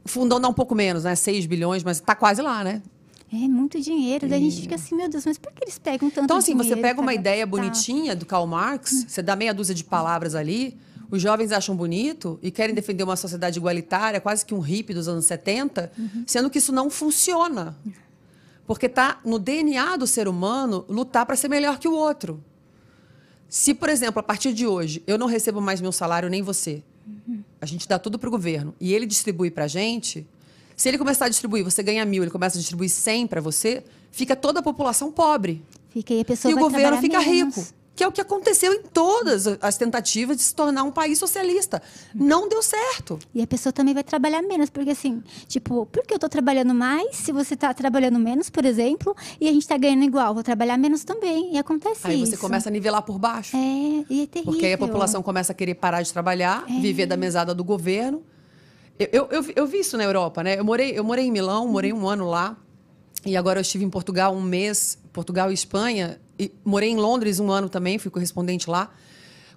O 0.04 0.10
fundão 0.10 0.40
dá 0.40 0.48
um 0.48 0.54
pouco 0.54 0.76
menos, 0.76 1.04
né? 1.04 1.16
6 1.16 1.46
bilhões, 1.46 1.84
mas 1.84 2.00
tá 2.00 2.16
quase 2.16 2.42
lá, 2.42 2.64
né? 2.64 2.82
É 3.34 3.48
muito 3.48 3.80
dinheiro. 3.80 4.28
Daí 4.28 4.40
a 4.40 4.50
gente 4.50 4.62
fica 4.62 4.76
assim, 4.76 4.96
meu 4.96 5.08
Deus, 5.10 5.26
mas 5.26 5.38
por 5.38 5.54
que 5.54 5.64
eles 5.64 5.80
pegam 5.80 6.10
tanto 6.10 6.26
Então, 6.26 6.38
assim, 6.38 6.56
você 6.56 6.76
pega 6.76 7.00
uma 7.00 7.14
ideia 7.14 7.46
gastar? 7.46 7.62
bonitinha 7.62 8.16
do 8.16 8.26
Karl 8.26 8.46
Marx, 8.46 9.06
você 9.08 9.22
dá 9.22 9.36
meia 9.38 9.54
dúzia 9.54 9.74
de 9.74 9.86
palavras 9.86 10.36
ali, 10.36 10.78
os 11.10 11.22
jovens 11.22 11.52
acham 11.52 11.76
bonito 11.76 12.38
e 12.42 12.52
querem 12.52 12.76
defender 12.76 13.04
uma 13.04 13.16
sociedade 13.16 13.58
igualitária, 13.58 14.20
quase 14.20 14.46
que 14.46 14.54
um 14.54 14.60
hippie 14.60 14.94
dos 14.94 15.08
anos 15.08 15.26
70, 15.26 15.92
sendo 16.26 16.50
que 16.50 16.58
isso 16.58 16.74
não 16.74 16.90
funciona. 16.90 17.78
Porque 18.68 18.90
tá 18.90 19.20
no 19.24 19.40
DNA 19.40 19.98
do 19.98 20.08
ser 20.08 20.28
humano 20.28 20.86
lutar 20.90 21.26
para 21.26 21.36
ser 21.36 21.48
melhor 21.48 21.80
que 21.80 21.88
o 21.88 21.94
outro. 21.94 22.44
Se, 23.52 23.74
por 23.74 23.90
exemplo, 23.90 24.18
a 24.22 24.24
partir 24.24 24.54
de 24.54 24.66
hoje, 24.66 25.04
eu 25.06 25.18
não 25.18 25.28
recebo 25.28 25.60
mais 25.60 25.82
meu 25.82 25.92
salário, 25.92 26.30
nem 26.30 26.42
você. 26.42 26.82
A 27.60 27.66
gente 27.66 27.86
dá 27.86 28.00
tudo 28.00 28.18
para 28.18 28.30
o 28.30 28.32
governo 28.32 28.74
e 28.80 28.94
ele 28.94 29.06
distribui 29.06 29.52
para 29.52 29.66
a 29.66 29.68
gente. 29.68 30.26
Se 30.74 30.88
ele 30.88 30.98
começar 30.98 31.26
a 31.26 31.30
distribuir, 31.30 31.62
você 31.62 31.84
ganha 31.84 32.06
mil, 32.06 32.24
ele 32.24 32.32
começa 32.32 32.58
a 32.58 32.62
distribuir 32.62 32.90
100 32.90 33.28
para 33.28 33.42
você, 33.42 33.84
fica 34.10 34.38
toda 34.38 34.62
a 34.62 34.64
população 34.64 35.12
pobre. 35.12 35.62
Fica 35.90 36.14
aí, 36.14 36.22
a 36.22 36.26
pessoa 36.26 36.50
E 36.50 36.56
o 36.56 36.60
governo 36.60 36.98
fica 37.02 37.20
menos. 37.20 37.56
rico. 37.58 37.68
Que 37.94 38.06
é 38.06 38.08
o 38.08 38.12
que 38.12 38.22
aconteceu 38.22 38.74
em 38.74 38.82
todas 38.84 39.46
as 39.62 39.78
tentativas 39.78 40.38
de 40.38 40.44
se 40.44 40.56
tornar 40.56 40.84
um 40.84 40.92
país 40.92 41.20
socialista. 41.20 41.82
Não 42.16 42.48
deu 42.48 42.64
certo. 42.64 43.20
E 43.36 43.42
a 43.42 43.46
pessoa 43.48 43.74
também 43.74 43.94
vai 43.94 44.04
trabalhar 44.04 44.42
menos, 44.42 44.70
porque 44.70 44.92
assim, 44.92 45.22
tipo, 45.46 45.86
por 45.88 46.04
que 46.06 46.14
eu 46.14 46.18
tô 46.18 46.30
trabalhando 46.30 46.74
mais 46.74 47.18
se 47.18 47.32
você 47.34 47.56
tá 47.56 47.74
trabalhando 47.74 48.18
menos, 48.18 48.50
por 48.50 48.64
exemplo, 48.66 49.14
e 49.42 49.48
a 49.48 49.52
gente 49.52 49.68
tá 49.68 49.78
ganhando 49.78 50.04
igual? 50.06 50.34
Vou 50.34 50.42
trabalhar 50.42 50.78
menos 50.78 51.04
também. 51.04 51.54
E 51.54 51.58
acontece 51.58 52.00
Aí 52.08 52.22
isso. 52.22 52.32
você 52.32 52.38
começa 52.38 52.70
a 52.70 52.72
nivelar 52.72 53.02
por 53.04 53.20
baixo. 53.20 53.56
É, 53.58 53.60
e 54.10 54.24
é 54.24 54.28
terrível. 54.28 54.44
Porque 54.54 54.66
aí 54.66 54.74
a 54.74 54.78
população 54.78 55.22
começa 55.22 55.52
a 55.52 55.56
querer 55.56 55.76
parar 55.76 56.02
de 56.02 56.12
trabalhar, 56.14 56.66
viver 56.68 57.06
da 57.06 57.18
mesada 57.18 57.54
do 57.54 57.64
governo. 57.64 58.24
Eu, 58.98 59.08
eu, 59.12 59.28
eu, 59.32 59.44
vi- 59.44 59.54
eu 59.56 59.68
vi 59.68 59.80
isso 59.80 59.98
na 59.98 60.04
Europa, 60.06 60.42
né? 60.44 60.58
Eu 60.58 60.64
morei, 60.64 60.98
eu 60.98 61.04
morei 61.04 61.26
em 61.26 61.32
Milão, 61.32 61.68
morei 61.68 61.92
um 61.92 62.08
ano 62.08 62.30
lá. 62.30 62.56
E 63.26 63.36
agora 63.38 63.60
eu 63.60 63.62
estive 63.62 63.84
em 63.84 63.90
Portugal 63.90 64.34
um 64.34 64.42
mês, 64.42 64.98
Portugal 65.12 65.52
e 65.52 65.54
Espanha. 65.54 66.20
E 66.42 66.52
morei 66.66 66.90
em 66.90 66.96
Londres 66.98 67.40
um 67.40 67.52
ano 67.52 67.70
também, 67.70 68.00
fui 68.00 68.10
correspondente 68.10 68.68
lá. 68.68 68.90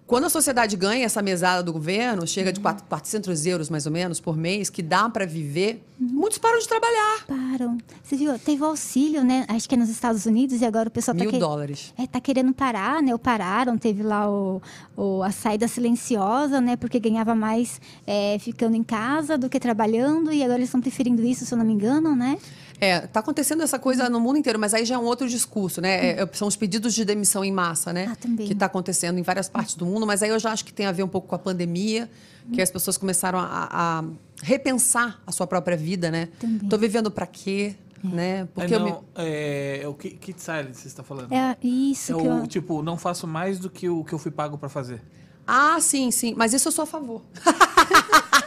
Quando 0.07 0.25
a 0.25 0.29
sociedade 0.29 0.77
ganha 0.77 1.07
essa 1.07 1.23
mesada 1.23 1.63
do 1.63 1.73
governo, 1.73 2.27
chega 2.27 2.53
de 2.53 2.61
quatro- 2.61 2.85
400 2.91 3.47
euros 3.47 3.71
mais 3.71 3.87
ou 3.87 3.93
menos 3.93 4.21
por 4.21 4.37
mês, 4.37 4.69
que 4.69 4.83
dá 4.83 5.09
para 5.09 5.25
viver, 5.25 5.83
muitos 5.99 6.37
param 6.37 6.59
de 6.59 6.69
trabalhar. 6.69 7.25
Param. 7.27 7.79
Você 8.03 8.15
viu? 8.15 8.39
Teve 8.39 8.61
o 8.63 8.67
auxílio, 8.67 9.25
né? 9.25 9.47
Acho 9.49 9.67
que 9.67 9.75
é 9.75 9.79
nos 9.79 9.89
Estados 9.89 10.27
Unidos 10.27 10.61
e 10.61 10.65
agora 10.67 10.91
o 10.91 10.93
pessoal 10.93 11.15
Mil 11.15 11.25
tá 11.25 11.31
que- 11.31 11.39
dólares. 11.39 11.95
É, 11.97 12.07
tá 12.07 12.21
querendo 12.21 12.53
parar, 12.53 13.03
né? 13.03 13.15
Ou 13.15 13.19
pararam, 13.19 13.79
teve 13.79 14.03
lá 14.03 14.31
o, 14.31 14.61
o- 14.95 15.23
a 15.23 15.31
saída 15.31 15.67
silenciosa, 15.67 16.61
né? 16.61 16.77
Porque 16.77 17.01
ganhava 17.01 17.35
mais 17.35 17.81
é, 18.07 18.39
ficando 18.39 18.77
em 18.77 18.83
casa 18.85 19.39
do 19.39 19.49
que 19.49 19.59
trabalhando, 19.59 20.31
e 20.31 20.43
agora 20.43 20.59
eles 20.59 20.69
estão 20.69 20.83
preferindo 20.83 21.25
isso, 21.25 21.47
se 21.47 21.55
eu 21.55 21.57
não 21.57 21.65
me 21.65 21.73
engano, 21.73 22.15
né? 22.15 22.37
É, 22.81 23.01
tá 23.01 23.21
acontecendo 23.21 23.63
essa 23.63 23.79
coisa 23.79 24.09
no 24.11 24.19
mundo 24.21 24.37
inteiro, 24.39 24.59
mas 24.59 24.75
aí 24.75 24.85
já 24.85 24.97
é 24.97 24.99
um 24.99 25.05
outro 25.05 25.29
discurso, 25.29 25.81
né? 25.81 26.11
É, 26.21 26.29
são 26.33 26.49
os 26.49 26.57
pedidos 26.57 26.95
de 26.95 27.05
demissão 27.05 27.45
em 27.45 27.53
massa, 27.53 27.93
né? 27.93 28.09
Ah, 28.11 28.17
também. 28.17 28.47
Que 28.47 28.53
está 28.53 28.67
acontecendo 28.67 29.19
em 29.19 29.23
várias 29.23 29.49
partes 29.49 29.75
do 29.77 29.87
mundo, 29.87 30.07
mas 30.07 30.23
aí 30.23 30.31
eu 30.31 30.39
já 30.39 30.51
acho 30.53 30.65
que 30.65 30.73
tem 30.73 30.87
a 30.87 30.93
ver 30.93 31.03
um 31.03 31.09
pouco 31.09 31.29
com 31.29 31.35
a 31.35 31.39
pandemia, 31.39 32.11
que 32.53 32.61
as 32.61 32.71
pessoas 32.71 32.99
começaram 32.99 33.39
a, 33.39 33.69
a 33.71 34.05
repensar 34.43 35.21
a 35.27 35.33
sua 35.33 35.47
própria 35.47 35.77
vida, 35.77 36.11
né? 36.11 36.29
Também. 36.39 36.69
Tô 36.69 36.77
vivendo 36.77 37.11
para 37.11 37.27
quê, 37.27 37.75
né? 38.03 38.41
É, 38.41 38.45
Porque 38.45 38.75
eu 38.75 38.81
me... 38.85 38.91
não, 38.91 39.05
é, 39.15 39.81
é 39.83 39.89
o 39.89 39.95
Ki- 39.95 40.11
Kid 40.11 40.39
Silence 40.43 40.81
você 40.83 40.89
está 40.89 41.03
falando. 41.03 41.33
É 41.33 41.57
isso 41.63 42.13
É 42.13 42.17
que 42.21 42.29
o, 42.29 42.39
eu... 42.41 42.47
tipo, 42.47 42.83
não 42.83 42.99
faço 42.99 43.27
mais 43.27 43.59
do 43.59 43.71
que 43.71 43.89
o 43.89 44.05
que 44.05 44.13
eu 44.13 44.19
fui 44.19 44.31
pago 44.31 44.59
para 44.59 44.69
fazer. 44.69 45.01
Ah, 45.47 45.79
sim, 45.81 46.11
sim, 46.11 46.35
mas 46.37 46.53
isso 46.53 46.69
eu 46.69 46.73
sou 46.73 46.83
a 46.83 46.87
favor. 46.87 47.23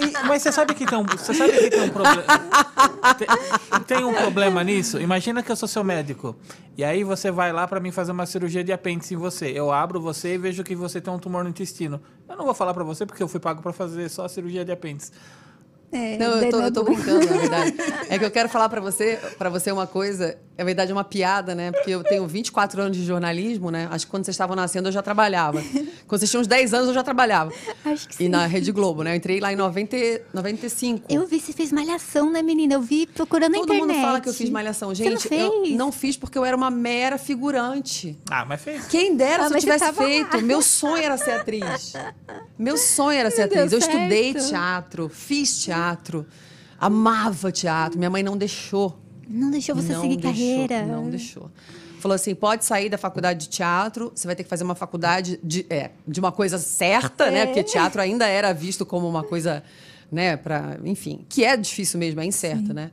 E- 0.00 0.26
mas 0.26 0.42
você 0.42 0.52
sabe 0.52 0.74
que 0.74 0.84
tem 0.86 0.98
um, 0.98 1.04
você 1.04 1.34
sabe 1.34 1.52
que 1.52 1.70
tem 1.70 1.82
um 1.82 1.88
problema. 1.90 2.24
Tem, 3.16 3.28
tem 3.98 4.04
um 4.04 4.14
problema 4.14 4.62
nisso. 4.62 5.00
Imagina 5.00 5.42
que 5.42 5.50
eu 5.50 5.56
sou 5.56 5.68
seu 5.68 5.82
médico. 5.84 6.36
E 6.76 6.84
aí 6.84 7.02
você 7.04 7.30
vai 7.30 7.52
lá 7.52 7.66
para 7.66 7.80
mim 7.80 7.90
fazer 7.90 8.12
uma 8.12 8.26
cirurgia 8.26 8.62
de 8.62 8.72
apêndice 8.72 9.14
em 9.14 9.16
você. 9.16 9.46
Eu 9.50 9.72
abro 9.72 10.00
você 10.00 10.34
e 10.34 10.38
vejo 10.38 10.62
que 10.62 10.74
você 10.76 11.00
tem 11.00 11.12
um 11.12 11.18
tumor 11.18 11.42
no 11.42 11.50
intestino. 11.50 12.00
Eu 12.28 12.36
não 12.36 12.44
vou 12.44 12.54
falar 12.54 12.72
para 12.74 12.84
você 12.84 13.04
porque 13.04 13.22
eu 13.22 13.28
fui 13.28 13.40
pago 13.40 13.62
para 13.62 13.72
fazer 13.72 14.08
só 14.08 14.24
a 14.24 14.28
cirurgia 14.28 14.64
de 14.64 14.72
apêndice. 14.72 15.10
É, 15.90 16.18
Não, 16.18 16.36
eu 16.42 16.50
tô, 16.50 16.58
não 16.58 16.64
eu 16.66 16.72
tô 16.72 16.82
brincando, 16.84 17.26
na 17.26 17.36
verdade. 17.38 17.74
É 18.10 18.18
que 18.18 18.24
eu 18.24 18.30
quero 18.30 18.48
falar 18.48 18.68
pra 18.68 18.80
você, 18.80 19.18
para 19.38 19.48
você 19.50 19.70
uma 19.70 19.86
coisa, 19.86 20.36
é 20.56 20.64
verdade, 20.64 20.90
é 20.90 20.94
uma 20.94 21.04
piada, 21.04 21.54
né? 21.54 21.70
Porque 21.72 21.90
eu 21.90 22.02
tenho 22.02 22.26
24 22.26 22.80
anos 22.82 22.96
de 22.96 23.04
jornalismo, 23.04 23.70
né? 23.70 23.86
Acho 23.90 24.06
que 24.06 24.10
quando 24.10 24.24
vocês 24.24 24.34
estavam 24.34 24.56
nascendo 24.56 24.88
eu 24.88 24.92
já 24.92 25.02
trabalhava. 25.02 25.62
Quando 26.06 26.18
vocês 26.20 26.30
tinham 26.30 26.40
uns 26.40 26.46
10 26.46 26.72
anos 26.74 26.88
eu 26.88 26.94
já 26.94 27.02
trabalhava. 27.02 27.52
Acho 27.84 28.08
que 28.08 28.14
E 28.14 28.16
sim. 28.16 28.28
na 28.28 28.46
Rede 28.46 28.72
Globo, 28.72 29.02
né? 29.02 29.12
Eu 29.12 29.16
entrei 29.16 29.40
lá 29.40 29.52
em 29.52 29.56
90, 29.56 29.96
e- 29.96 30.22
95. 30.32 31.06
Eu 31.12 31.26
vi, 31.26 31.38
você 31.40 31.52
fez 31.52 31.70
malhação, 31.72 32.30
né, 32.30 32.40
menina? 32.42 32.74
Eu 32.74 32.80
vi 32.82 33.06
procurando 33.06 33.52
na 33.52 33.58
Todo 33.58 33.74
internet. 33.74 33.96
mundo 33.96 34.02
fala 34.06 34.20
que 34.20 34.28
eu 34.28 34.34
fiz 34.34 34.48
malhação. 34.50 34.88
Você 34.94 35.04
Gente, 35.04 35.30
não 35.30 35.38
eu 35.38 35.62
fez? 35.64 35.76
não 35.76 35.92
fiz 35.92 36.16
porque 36.16 36.36
eu 36.38 36.44
era 36.44 36.56
uma 36.56 36.70
mera 36.70 37.18
figurante. 37.18 38.18
Ah, 38.30 38.44
mas 38.44 38.60
fez. 38.62 38.86
Quem 38.86 39.14
dera 39.16 39.44
Ah, 39.44 39.48
se 39.48 39.54
eu 39.54 39.54
você 39.54 39.60
tivesse 39.60 39.84
tava 39.84 40.00
lá. 40.02 40.06
feito. 40.08 40.42
Meu 40.42 40.62
sonho 40.62 41.02
era 41.02 41.16
ser 41.18 41.32
atriz. 41.32 41.92
Meu 42.58 42.76
sonho 42.76 43.18
era 43.18 43.30
ser 43.30 43.38
Não 43.42 43.46
atriz. 43.46 43.72
Eu 43.72 43.78
estudei 43.78 44.32
certo. 44.32 44.48
teatro, 44.48 45.08
fiz 45.08 45.62
teatro, 45.62 45.77
amava 46.78 47.50
teatro. 47.52 47.98
Minha 47.98 48.10
mãe 48.10 48.22
não 48.22 48.36
deixou. 48.36 48.98
Não 49.28 49.50
deixou 49.50 49.74
você 49.74 49.92
não 49.92 50.02
seguir 50.02 50.16
deixou, 50.16 50.32
carreira. 50.32 50.86
Não 50.86 51.10
deixou. 51.10 51.50
Falou 52.00 52.14
assim: 52.14 52.34
pode 52.34 52.64
sair 52.64 52.88
da 52.88 52.96
faculdade 52.96 53.40
de 53.40 53.48
teatro, 53.48 54.12
você 54.14 54.26
vai 54.26 54.36
ter 54.36 54.44
que 54.44 54.48
fazer 54.48 54.64
uma 54.64 54.74
faculdade 54.74 55.38
de, 55.42 55.66
é, 55.68 55.90
de 56.06 56.20
uma 56.20 56.30
coisa 56.32 56.58
certa, 56.58 57.24
É. 57.26 57.30
né? 57.30 57.46
Porque 57.46 57.62
teatro 57.64 58.00
ainda 58.00 58.26
era 58.26 58.52
visto 58.52 58.86
como 58.86 59.08
uma 59.08 59.22
coisa, 59.24 59.62
né, 60.10 60.36
para, 60.36 60.78
enfim, 60.84 61.24
que 61.28 61.44
é 61.44 61.56
difícil 61.56 61.98
mesmo, 61.98 62.20
é 62.20 62.24
incerta, 62.24 62.72
né? 62.72 62.90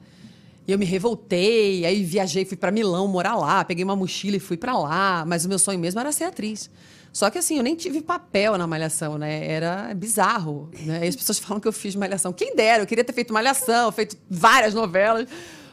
E 0.67 0.71
eu 0.71 0.79
me 0.79 0.85
revoltei, 0.85 1.85
aí 1.85 2.03
viajei, 2.03 2.43
fui 2.43 2.57
para 2.57 2.71
Milão 2.71 3.07
morar 3.07 3.35
lá, 3.35 3.63
peguei 3.63 3.83
uma 3.83 3.95
mochila 3.95 4.37
e 4.37 4.39
fui 4.39 4.57
para 4.57 4.75
lá, 4.75 5.23
mas 5.25 5.45
o 5.45 5.49
meu 5.49 5.59
sonho 5.59 5.77
mesmo 5.77 5.99
era 5.99 6.11
ser 6.11 6.23
atriz. 6.23 6.71
Só 7.15 7.29
que 7.29 7.37
assim, 7.37 7.55
eu 7.55 7.63
nem 7.63 7.77
tive 7.77 8.01
papel 8.01 8.57
na 8.57 8.67
malhação, 8.67 9.17
né? 9.17 9.49
Era 9.49 9.93
bizarro, 9.93 10.69
né? 10.81 11.05
E 11.05 11.07
as 11.07 11.15
pessoas 11.15 11.39
falam 11.39 11.61
que 11.61 11.67
eu 11.67 11.71
fiz 11.71 11.95
malhação. 11.95 12.33
Quem 12.33 12.53
dera, 12.53 12.83
eu 12.83 12.85
queria 12.85 13.05
ter 13.05 13.13
feito 13.13 13.33
malhação, 13.33 13.89
feito 13.89 14.17
várias 14.29 14.73
novelas, 14.73 15.25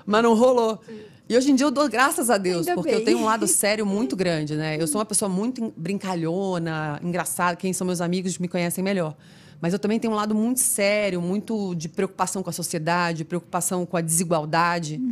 mas 0.07 0.23
não 0.23 0.37
rolou. 0.37 0.81
E 1.29 1.37
hoje 1.37 1.51
em 1.51 1.57
dia 1.57 1.67
eu 1.67 1.73
dou 1.73 1.89
graças 1.89 2.31
a 2.31 2.39
Deus, 2.39 2.69
Ainda 2.69 2.77
porque 2.77 2.93
bem. 2.93 3.01
eu 3.01 3.05
tenho 3.05 3.19
um 3.19 3.25
lado 3.25 3.49
sério 3.49 3.85
muito 3.85 4.15
grande, 4.15 4.55
né? 4.55 4.81
Eu 4.81 4.87
sou 4.87 5.01
uma 5.01 5.05
pessoa 5.05 5.29
muito 5.29 5.75
brincalhona, 5.77 7.01
engraçada. 7.03 7.57
Quem 7.57 7.73
são 7.73 7.89
meus 7.89 8.01
amigos 8.01 8.39
me 8.39 8.47
conhecem 8.47 8.85
melhor. 8.85 9.17
Mas 9.61 9.73
eu 9.73 9.81
também 9.81 9.99
tenho 9.99 10.13
um 10.13 10.17
lado 10.17 10.37
muito 10.37 10.61
sério, 10.61 11.21
muito 11.21 11.75
de 11.75 11.89
preocupação 11.89 12.41
com 12.45 12.51
a 12.51 12.53
sociedade, 12.53 13.25
preocupação 13.25 13.85
com 13.85 13.97
a 13.97 14.01
desigualdade. 14.01 15.03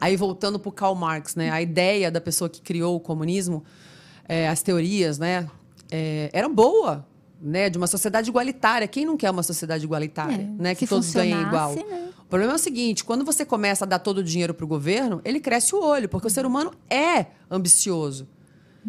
Aí 0.00 0.14
voltando 0.16 0.56
para 0.56 0.68
o 0.68 0.72
Karl 0.72 0.94
Marx, 0.94 1.34
né? 1.34 1.50
A 1.50 1.60
ideia 1.60 2.12
da 2.12 2.20
pessoa 2.20 2.48
que 2.48 2.60
criou 2.60 2.94
o 2.94 3.00
comunismo, 3.00 3.64
é, 4.28 4.48
as 4.48 4.62
teorias, 4.62 5.18
né? 5.18 5.48
É, 5.96 6.30
era 6.32 6.48
boa, 6.48 7.06
né? 7.40 7.70
De 7.70 7.78
uma 7.78 7.86
sociedade 7.86 8.28
igualitária. 8.30 8.88
Quem 8.88 9.04
não 9.06 9.16
quer 9.16 9.30
uma 9.30 9.42
sociedade 9.44 9.84
igualitária, 9.84 10.42
É, 10.58 10.62
né? 10.62 10.74
Que 10.74 10.86
todos 10.86 11.12
ganhem 11.12 11.40
igual. 11.40 11.74
né? 11.76 12.08
O 12.20 12.24
problema 12.28 12.52
é 12.54 12.56
o 12.56 12.58
seguinte: 12.58 13.04
quando 13.04 13.24
você 13.24 13.44
começa 13.44 13.84
a 13.84 13.88
dar 13.88 14.00
todo 14.00 14.18
o 14.18 14.24
dinheiro 14.24 14.52
para 14.52 14.64
o 14.64 14.68
governo, 14.68 15.20
ele 15.24 15.38
cresce 15.38 15.74
o 15.74 15.80
olho, 15.80 16.08
porque 16.08 16.26
o 16.26 16.30
ser 16.30 16.44
humano 16.44 16.72
é 16.90 17.26
ambicioso. 17.50 18.26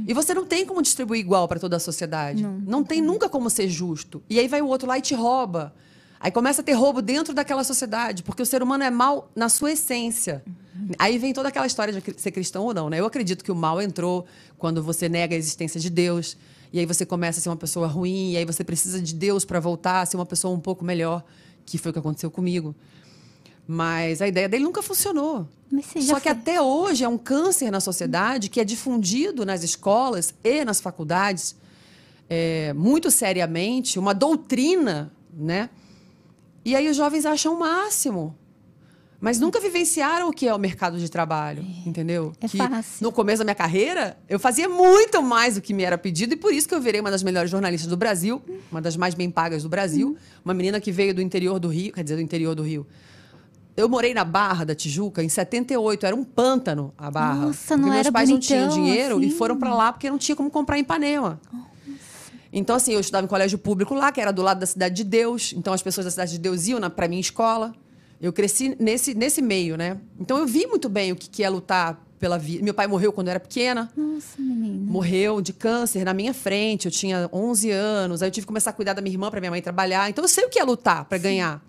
E 0.07 0.13
você 0.13 0.33
não 0.33 0.45
tem 0.45 0.65
como 0.65 0.81
distribuir 0.81 1.21
igual 1.21 1.47
para 1.47 1.57
toda 1.59 1.77
a 1.77 1.79
sociedade. 1.79 2.43
Não, 2.65 2.83
tem 2.83 3.01
nunca 3.01 3.29
como 3.29 3.49
ser 3.49 3.69
justo. 3.69 4.21
E 4.29 4.37
aí 4.39 4.47
vai 4.47 4.61
o 4.61 4.67
outro 4.67 4.87
lá 4.87 4.97
e 4.97 5.01
te 5.01 5.15
rouba. 5.15 5.73
Aí 6.19 6.31
começa 6.31 6.61
a 6.61 6.63
ter 6.65 6.73
roubo 6.73 7.01
dentro 7.01 7.33
daquela 7.33 7.63
sociedade, 7.63 8.21
porque 8.23 8.41
o 8.41 8.45
ser 8.45 8.61
humano 8.61 8.83
é 8.83 8.89
mal 8.89 9.29
na 9.35 9.47
sua 9.47 9.71
essência. 9.71 10.43
Aí 10.99 11.17
vem 11.17 11.31
toda 11.33 11.47
aquela 11.47 11.65
história 11.67 11.93
de 11.93 12.21
ser 12.21 12.31
cristão 12.31 12.63
ou 12.65 12.73
não, 12.73 12.89
né? 12.89 12.99
Eu 12.99 13.05
acredito 13.05 13.41
que 13.43 13.51
o 13.51 13.55
mal 13.55 13.81
entrou 13.81 14.25
quando 14.57 14.83
você 14.83 15.07
nega 15.07 15.33
a 15.33 15.37
existência 15.37 15.79
de 15.79 15.89
Deus. 15.89 16.35
E 16.75 16.79
aí 16.79 16.85
você 16.85 17.05
começa 17.05 17.39
a 17.39 17.41
ser 17.41 17.47
uma 17.47 17.55
pessoa 17.55 17.87
ruim, 17.87 18.33
e 18.33 18.37
aí 18.37 18.43
você 18.43 18.61
precisa 18.61 19.01
de 19.01 19.15
Deus 19.15 19.45
para 19.45 19.61
voltar 19.61 20.01
a 20.01 20.05
ser 20.05 20.17
uma 20.17 20.25
pessoa 20.25 20.53
um 20.53 20.59
pouco 20.59 20.83
melhor, 20.83 21.23
que 21.65 21.77
foi 21.77 21.89
o 21.91 21.93
que 21.93 21.99
aconteceu 21.99 22.29
comigo. 22.29 22.75
Mas 23.65 24.21
a 24.21 24.27
ideia 24.27 24.49
dele 24.49 24.65
nunca 24.65 24.83
funcionou. 24.83 25.47
Só 26.01 26.15
que 26.15 26.23
foi- 26.23 26.31
até 26.33 26.61
hoje 26.61 27.05
é 27.05 27.07
um 27.07 27.17
câncer 27.17 27.71
na 27.71 27.79
sociedade 27.79 28.49
que 28.49 28.59
é 28.59 28.65
difundido 28.65 29.45
nas 29.45 29.63
escolas 29.63 30.33
e 30.43 30.65
nas 30.65 30.81
faculdades. 30.81 31.55
é, 32.27 32.73
muito 32.73 33.09
seriamente 33.11 33.99
uma 33.99 34.11
doutrina, 34.11 35.13
né? 35.31 35.69
E 36.65 36.75
aí 36.75 36.89
os 36.89 36.97
jovens 36.97 37.23
acham 37.23 37.53
o 37.53 37.59
máximo. 37.59 38.35
Mas 39.25 39.39
nunca 39.39 39.59
vivenciaram 39.59 40.29
o 40.29 40.31
que 40.31 40.47
é 40.47 40.53
o 40.53 40.59
mercado 40.59 40.99
de 40.99 41.09
trabalho, 41.09 41.65
entendeu? 41.83 42.31
É 42.39 42.47
que 42.47 42.57
fácil. 42.57 43.03
no 43.03 43.11
começo 43.11 43.39
da 43.39 43.43
minha 43.43 43.55
carreira, 43.55 44.15
eu 44.29 44.37
fazia 44.37 44.69
muito 44.69 45.19
mais 45.23 45.55
do 45.55 45.61
que 45.61 45.73
me 45.73 45.81
era 45.81 45.97
pedido 45.97 46.35
e 46.35 46.37
por 46.37 46.53
isso 46.53 46.69
que 46.69 46.75
eu 46.75 46.79
virei 46.79 47.01
uma 47.01 47.09
das 47.09 47.23
melhores 47.23 47.49
jornalistas 47.49 47.89
do 47.89 47.97
Brasil, 47.97 48.39
uma 48.71 48.79
das 48.79 48.95
mais 48.95 49.15
bem 49.15 49.31
pagas 49.31 49.63
do 49.63 49.69
Brasil, 49.69 50.15
uma 50.43 50.53
menina 50.53 50.79
que 50.79 50.91
veio 50.91 51.11
do 51.11 51.23
interior 51.23 51.57
do 51.57 51.69
Rio, 51.69 51.91
quer 51.91 52.03
dizer, 52.03 52.17
do 52.17 52.21
interior 52.21 52.53
do 52.53 52.61
Rio. 52.61 52.85
Eu 53.75 53.89
morei 53.89 54.13
na 54.13 54.23
Barra 54.23 54.63
da 54.63 54.75
Tijuca 54.75 55.23
em 55.23 55.27
78, 55.27 56.05
era 56.05 56.15
um 56.15 56.23
pântano 56.23 56.93
a 56.95 57.09
Barra. 57.09 57.47
Nossa, 57.47 57.75
não 57.75 57.89
meus 57.89 58.01
era 58.01 58.11
pais 58.11 58.29
não 58.29 58.37
tinham 58.37 58.67
bonitão, 58.67 58.83
dinheiro 58.83 59.23
e 59.23 59.25
assim? 59.25 59.35
foram 59.35 59.57
para 59.57 59.73
lá 59.73 59.91
porque 59.91 60.07
não 60.07 60.19
tinha 60.19 60.35
como 60.35 60.51
comprar 60.51 60.77
em 60.77 60.81
Ipanema. 60.81 61.41
Então, 62.53 62.75
assim, 62.75 62.93
eu 62.93 62.99
estudava 62.99 63.25
em 63.25 63.27
colégio 63.27 63.57
público 63.57 63.95
lá, 63.95 64.11
que 64.11 64.21
era 64.21 64.31
do 64.31 64.43
lado 64.43 64.59
da 64.59 64.67
Cidade 64.67 64.93
de 64.93 65.03
Deus. 65.03 65.51
Então, 65.57 65.73
as 65.73 65.81
pessoas 65.81 66.05
da 66.05 66.11
Cidade 66.11 66.33
de 66.33 66.37
Deus 66.37 66.67
iam 66.67 66.79
para 66.91 67.07
minha 67.07 67.19
escola. 67.19 67.73
Eu 68.19 68.31
cresci 68.31 68.75
nesse, 68.79 69.13
nesse 69.13 69.41
meio, 69.41 69.75
né? 69.77 69.97
Então, 70.19 70.37
eu 70.37 70.47
vi 70.47 70.65
muito 70.67 70.87
bem 70.89 71.11
o 71.11 71.15
que, 71.15 71.29
que 71.29 71.43
é 71.43 71.49
lutar 71.49 72.01
pela 72.17 72.37
vida. 72.37 72.63
Meu 72.63 72.73
pai 72.73 72.87
morreu 72.87 73.11
quando 73.11 73.27
eu 73.27 73.31
era 73.31 73.39
pequena. 73.39 73.91
Nossa, 73.95 74.41
menina. 74.41 74.89
Morreu 74.91 75.41
de 75.41 75.51
câncer 75.53 76.05
na 76.05 76.13
minha 76.13 76.33
frente. 76.33 76.85
Eu 76.85 76.91
tinha 76.91 77.29
11 77.31 77.71
anos. 77.71 78.21
Aí 78.21 78.29
eu 78.29 78.31
tive 78.31 78.45
que 78.45 78.47
começar 78.47 78.69
a 78.69 78.73
cuidar 78.73 78.93
da 78.93 79.01
minha 79.01 79.13
irmã 79.13 79.29
para 79.29 79.39
minha 79.39 79.51
mãe 79.51 79.61
trabalhar. 79.61 80.09
Então, 80.09 80.23
eu 80.23 80.27
sei 80.29 80.45
o 80.45 80.49
que 80.49 80.57
é 80.59 80.63
lutar 80.63 81.05
para 81.05 81.17
ganhar. 81.17 81.61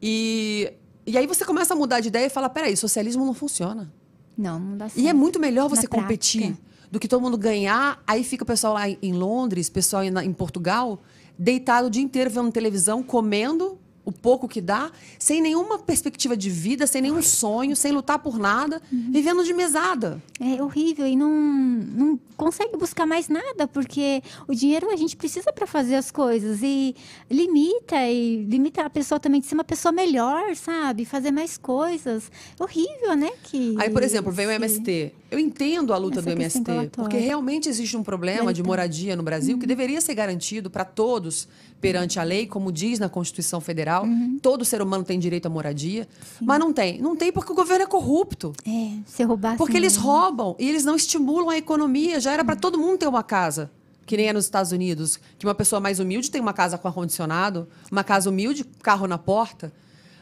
E, 0.00 0.72
e 1.06 1.16
aí 1.16 1.26
você 1.26 1.44
começa 1.44 1.72
a 1.74 1.76
mudar 1.76 2.00
de 2.00 2.08
ideia 2.08 2.26
e 2.26 2.30
fala: 2.30 2.48
peraí, 2.48 2.76
socialismo 2.76 3.24
não 3.24 3.34
funciona. 3.34 3.90
Não, 4.36 4.58
não 4.58 4.76
dá 4.76 4.88
certo. 4.88 5.00
E 5.02 5.08
é 5.08 5.12
muito 5.12 5.40
melhor 5.40 5.70
Na 5.70 5.76
você 5.76 5.86
competir 5.86 6.42
prática. 6.42 6.62
do 6.90 7.00
que 7.00 7.08
todo 7.08 7.22
mundo 7.22 7.38
ganhar. 7.38 8.02
Aí 8.06 8.22
fica 8.22 8.42
o 8.42 8.46
pessoal 8.46 8.74
lá 8.74 8.88
em 8.88 9.12
Londres, 9.12 9.70
pessoal 9.70 10.04
em, 10.04 10.12
em 10.24 10.32
Portugal, 10.32 11.00
deitado 11.38 11.86
o 11.86 11.90
dia 11.90 12.02
inteiro 12.02 12.28
vendo 12.30 12.52
televisão, 12.52 13.02
comendo 13.02 13.78
o 14.04 14.12
pouco 14.12 14.46
que 14.46 14.60
dá, 14.60 14.90
sem 15.18 15.40
nenhuma 15.40 15.78
perspectiva 15.78 16.36
de 16.36 16.50
vida, 16.50 16.86
sem 16.86 17.00
nenhum 17.00 17.22
sonho, 17.22 17.74
sem 17.74 17.90
lutar 17.92 18.18
por 18.18 18.38
nada, 18.38 18.80
Uhum. 18.92 19.10
vivendo 19.12 19.42
de 19.44 19.54
mesada. 19.54 20.22
É 20.40 20.62
horrível 20.62 21.06
e 21.06 21.16
não, 21.16 21.30
não 21.30 22.20
consegue 22.36 22.76
buscar 22.76 23.06
mais 23.06 23.28
nada, 23.28 23.66
porque 23.66 24.22
o 24.46 24.54
dinheiro 24.54 24.90
a 24.90 24.96
gente 24.96 25.16
precisa 25.16 25.52
para 25.52 25.66
fazer 25.66 25.94
as 25.94 26.10
coisas 26.10 26.60
e 26.62 26.94
limita 27.30 27.96
e 28.08 28.44
limita 28.44 28.82
a 28.84 28.90
pessoa 28.90 29.18
também 29.18 29.40
de 29.40 29.46
ser 29.46 29.54
uma 29.54 29.64
pessoa 29.64 29.92
melhor, 29.92 30.54
sabe? 30.56 31.04
Fazer 31.04 31.30
mais 31.30 31.56
coisas. 31.56 32.30
Horrível, 32.58 33.14
né? 33.16 33.30
Que 33.44 33.74
Aí, 33.78 33.88
por 33.90 34.02
exemplo, 34.02 34.30
vem 34.32 34.46
o 34.46 34.50
MST. 34.50 35.12
Eu 35.30 35.38
entendo 35.38 35.92
a 35.92 35.96
luta 35.96 36.20
Essa 36.20 36.28
do 36.30 36.32
MST, 36.32 36.90
porque 36.92 37.16
realmente 37.16 37.68
existe 37.68 37.96
um 37.96 38.02
problema 38.04 38.52
de 38.52 38.62
moradia 38.62 39.16
no 39.16 39.22
Brasil 39.22 39.58
que 39.58 39.66
deveria 39.66 40.00
ser 40.00 40.14
garantido 40.14 40.70
para 40.70 40.84
todos 40.84 41.48
perante 41.80 42.18
a 42.18 42.22
lei, 42.22 42.46
como 42.46 42.70
diz 42.70 42.98
na 42.98 43.08
Constituição 43.08 43.60
Federal. 43.60 43.93
Todo 44.40 44.64
ser 44.64 44.82
humano 44.82 45.04
tem 45.04 45.18
direito 45.18 45.46
à 45.46 45.50
moradia, 45.50 46.08
mas 46.40 46.58
não 46.58 46.72
tem. 46.72 47.00
Não 47.00 47.14
tem 47.14 47.32
porque 47.32 47.52
o 47.52 47.54
governo 47.54 47.84
é 47.84 47.86
corrupto. 47.86 48.52
É, 48.66 48.98
se 49.06 49.22
roubar 49.22 49.56
Porque 49.56 49.76
eles 49.76 49.96
roubam 49.96 50.56
e 50.58 50.68
eles 50.68 50.84
não 50.84 50.96
estimulam 50.96 51.50
a 51.50 51.56
economia. 51.56 52.20
Já 52.20 52.32
era 52.32 52.44
para 52.44 52.56
todo 52.56 52.78
mundo 52.78 52.98
ter 52.98 53.06
uma 53.06 53.22
casa. 53.22 53.70
Que 54.06 54.16
nem 54.16 54.28
é 54.28 54.32
nos 54.32 54.44
Estados 54.44 54.70
Unidos, 54.70 55.18
que 55.38 55.46
uma 55.46 55.54
pessoa 55.54 55.80
mais 55.80 55.98
humilde 55.98 56.30
tem 56.30 56.40
uma 56.40 56.52
casa 56.52 56.76
com 56.76 56.86
ar-condicionado, 56.86 57.66
uma 57.90 58.04
casa 58.04 58.28
humilde, 58.28 58.62
carro 58.82 59.06
na 59.06 59.16
porta. 59.16 59.72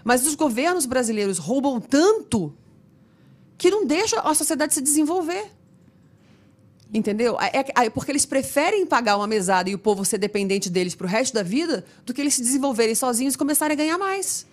Mas 0.05 0.27
os 0.27 0.35
governos 0.35 0.87
brasileiros 0.87 1.39
roubam 1.39 1.81
tanto 1.81 2.55
que 3.59 3.71
não 3.71 3.87
deixa 3.87 4.21
a 4.21 4.35
sociedade 4.35 4.75
se 4.75 4.81
desenvolver. 4.81 5.51
Entendeu? 6.93 7.39
É, 7.41 7.61
é- 7.61 7.87
é 7.87 7.91
porque 7.91 8.13
eles 8.13 8.27
preferem 8.27 8.85
pagar 8.85 9.17
uma 9.17 9.27
mesada 9.27 9.71
e 9.71 9.75
o 9.75 9.79
povo 9.79 10.05
ser 10.05 10.19
dependente 10.19 10.69
deles 10.69 10.95
pro 10.95 11.09
resto 11.09 11.33
da 11.35 11.43
vida 11.43 11.85
do 12.05 12.13
que 12.13 12.21
eles 12.21 12.35
se 12.35 12.43
desenvolverem 12.43 12.95
sozinhos 12.95 13.35
e 13.35 13.39
começarem 13.39 13.75
a 13.75 13.77
ganhar 13.79 13.99
mais 13.99 14.47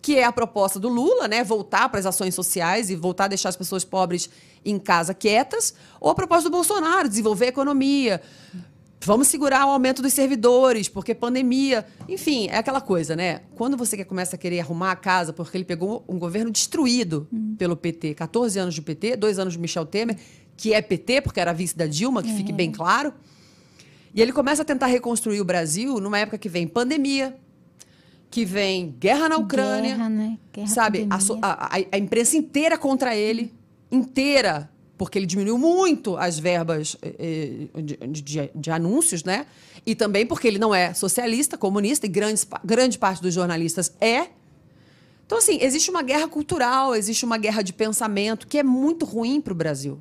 que 0.00 0.16
é 0.16 0.24
a 0.24 0.32
proposta 0.32 0.78
do 0.78 0.88
Lula, 0.88 1.28
né? 1.28 1.42
Voltar 1.44 1.88
para 1.88 2.00
as 2.00 2.06
ações 2.06 2.34
sociais 2.34 2.88
e 2.88 2.96
voltar 2.96 3.24
a 3.24 3.28
deixar 3.28 3.48
as 3.48 3.56
pessoas 3.56 3.84
pobres 3.84 4.30
em 4.64 4.78
casa 4.78 5.12
quietas, 5.12 5.74
ou 6.00 6.10
a 6.10 6.14
proposta 6.14 6.48
do 6.48 6.52
Bolsonaro, 6.52 7.08
desenvolver 7.08 7.46
a 7.46 7.48
economia. 7.48 8.22
Vamos 9.04 9.28
segurar 9.28 9.66
o 9.66 9.70
aumento 9.70 10.02
dos 10.02 10.12
servidores, 10.12 10.88
porque 10.88 11.14
pandemia. 11.14 11.86
Enfim, 12.08 12.48
é 12.48 12.58
aquela 12.58 12.80
coisa, 12.80 13.14
né? 13.14 13.42
Quando 13.54 13.76
você 13.76 14.04
começa 14.04 14.36
a 14.36 14.38
querer 14.38 14.60
arrumar 14.60 14.92
a 14.92 14.96
casa, 14.96 15.32
porque 15.32 15.56
ele 15.56 15.64
pegou 15.64 16.04
um 16.08 16.18
governo 16.18 16.50
destruído 16.50 17.28
pelo 17.56 17.76
PT, 17.76 18.14
14 18.14 18.58
anos 18.58 18.74
de 18.74 18.82
PT, 18.82 19.16
dois 19.16 19.38
anos 19.38 19.54
de 19.54 19.58
Michel 19.58 19.86
Temer, 19.86 20.16
que 20.58 20.74
é 20.74 20.82
PT, 20.82 21.22
porque 21.22 21.40
era 21.40 21.52
vice 21.54 21.74
da 21.74 21.86
Dilma, 21.86 22.22
que 22.22 22.34
fique 22.34 22.52
bem 22.52 22.70
claro. 22.70 23.14
E 24.14 24.20
ele 24.20 24.32
começa 24.32 24.62
a 24.62 24.64
tentar 24.64 24.86
reconstruir 24.86 25.40
o 25.40 25.44
Brasil 25.44 25.98
numa 26.00 26.18
época 26.18 26.36
que 26.36 26.48
vem 26.48 26.66
pandemia, 26.68 27.34
que 28.30 28.44
vem 28.44 28.94
guerra 28.98 29.28
na 29.28 29.36
Ucrânia, 29.38 29.94
Guerra, 29.96 30.08
né? 30.10 30.38
Guerra, 30.52 30.66
sabe? 30.66 31.06
A, 31.40 31.66
a- 31.76 31.80
a- 31.92 31.98
imprensa 31.98 32.36
inteira 32.36 32.76
contra 32.76 33.14
ele, 33.16 33.54
inteira, 33.90 34.68
porque 34.98 35.16
ele 35.18 35.26
diminuiu 35.26 35.56
muito 35.56 36.16
as 36.16 36.38
verbas 36.38 36.96
eh, 37.00 37.68
eh, 37.72 37.80
de, 37.82 37.96
de- 38.22 38.50
de 38.54 38.70
anúncios, 38.70 39.22
né? 39.24 39.46
E 39.86 39.94
também 39.94 40.26
porque 40.26 40.48
ele 40.48 40.58
não 40.58 40.74
é 40.74 40.92
socialista, 40.92 41.56
comunista, 41.56 42.04
e 42.04 42.08
grande 42.08 42.98
parte 42.98 43.22
dos 43.22 43.32
jornalistas 43.32 43.92
é. 44.00 44.26
Então, 45.24 45.38
assim, 45.38 45.58
existe 45.60 45.88
uma 45.90 46.02
guerra 46.02 46.26
cultural, 46.26 46.96
existe 46.96 47.24
uma 47.24 47.38
guerra 47.38 47.62
de 47.62 47.72
pensamento 47.72 48.46
que 48.48 48.58
é 48.58 48.62
muito 48.64 49.04
ruim 49.06 49.40
para 49.40 49.52
o 49.52 49.56
Brasil. 49.56 50.00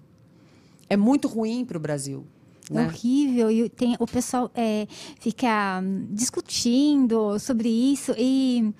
É 0.90 0.96
muito 0.98 1.28
ruim 1.28 1.66
para 1.66 1.78
o 1.78 1.80
Brasil. 1.80 2.26
É 2.70 2.74
Né? 2.74 2.86
horrível. 2.86 3.50
E 3.52 3.70
tem, 3.70 3.96
o 4.00 4.06
pessoal 4.06 4.52
é, 4.56 4.88
fica 5.20 5.82
hum, 5.84 6.08
discutindo 6.12 7.40
sobre 7.40 7.70
isso 7.70 8.14
e 8.18 8.74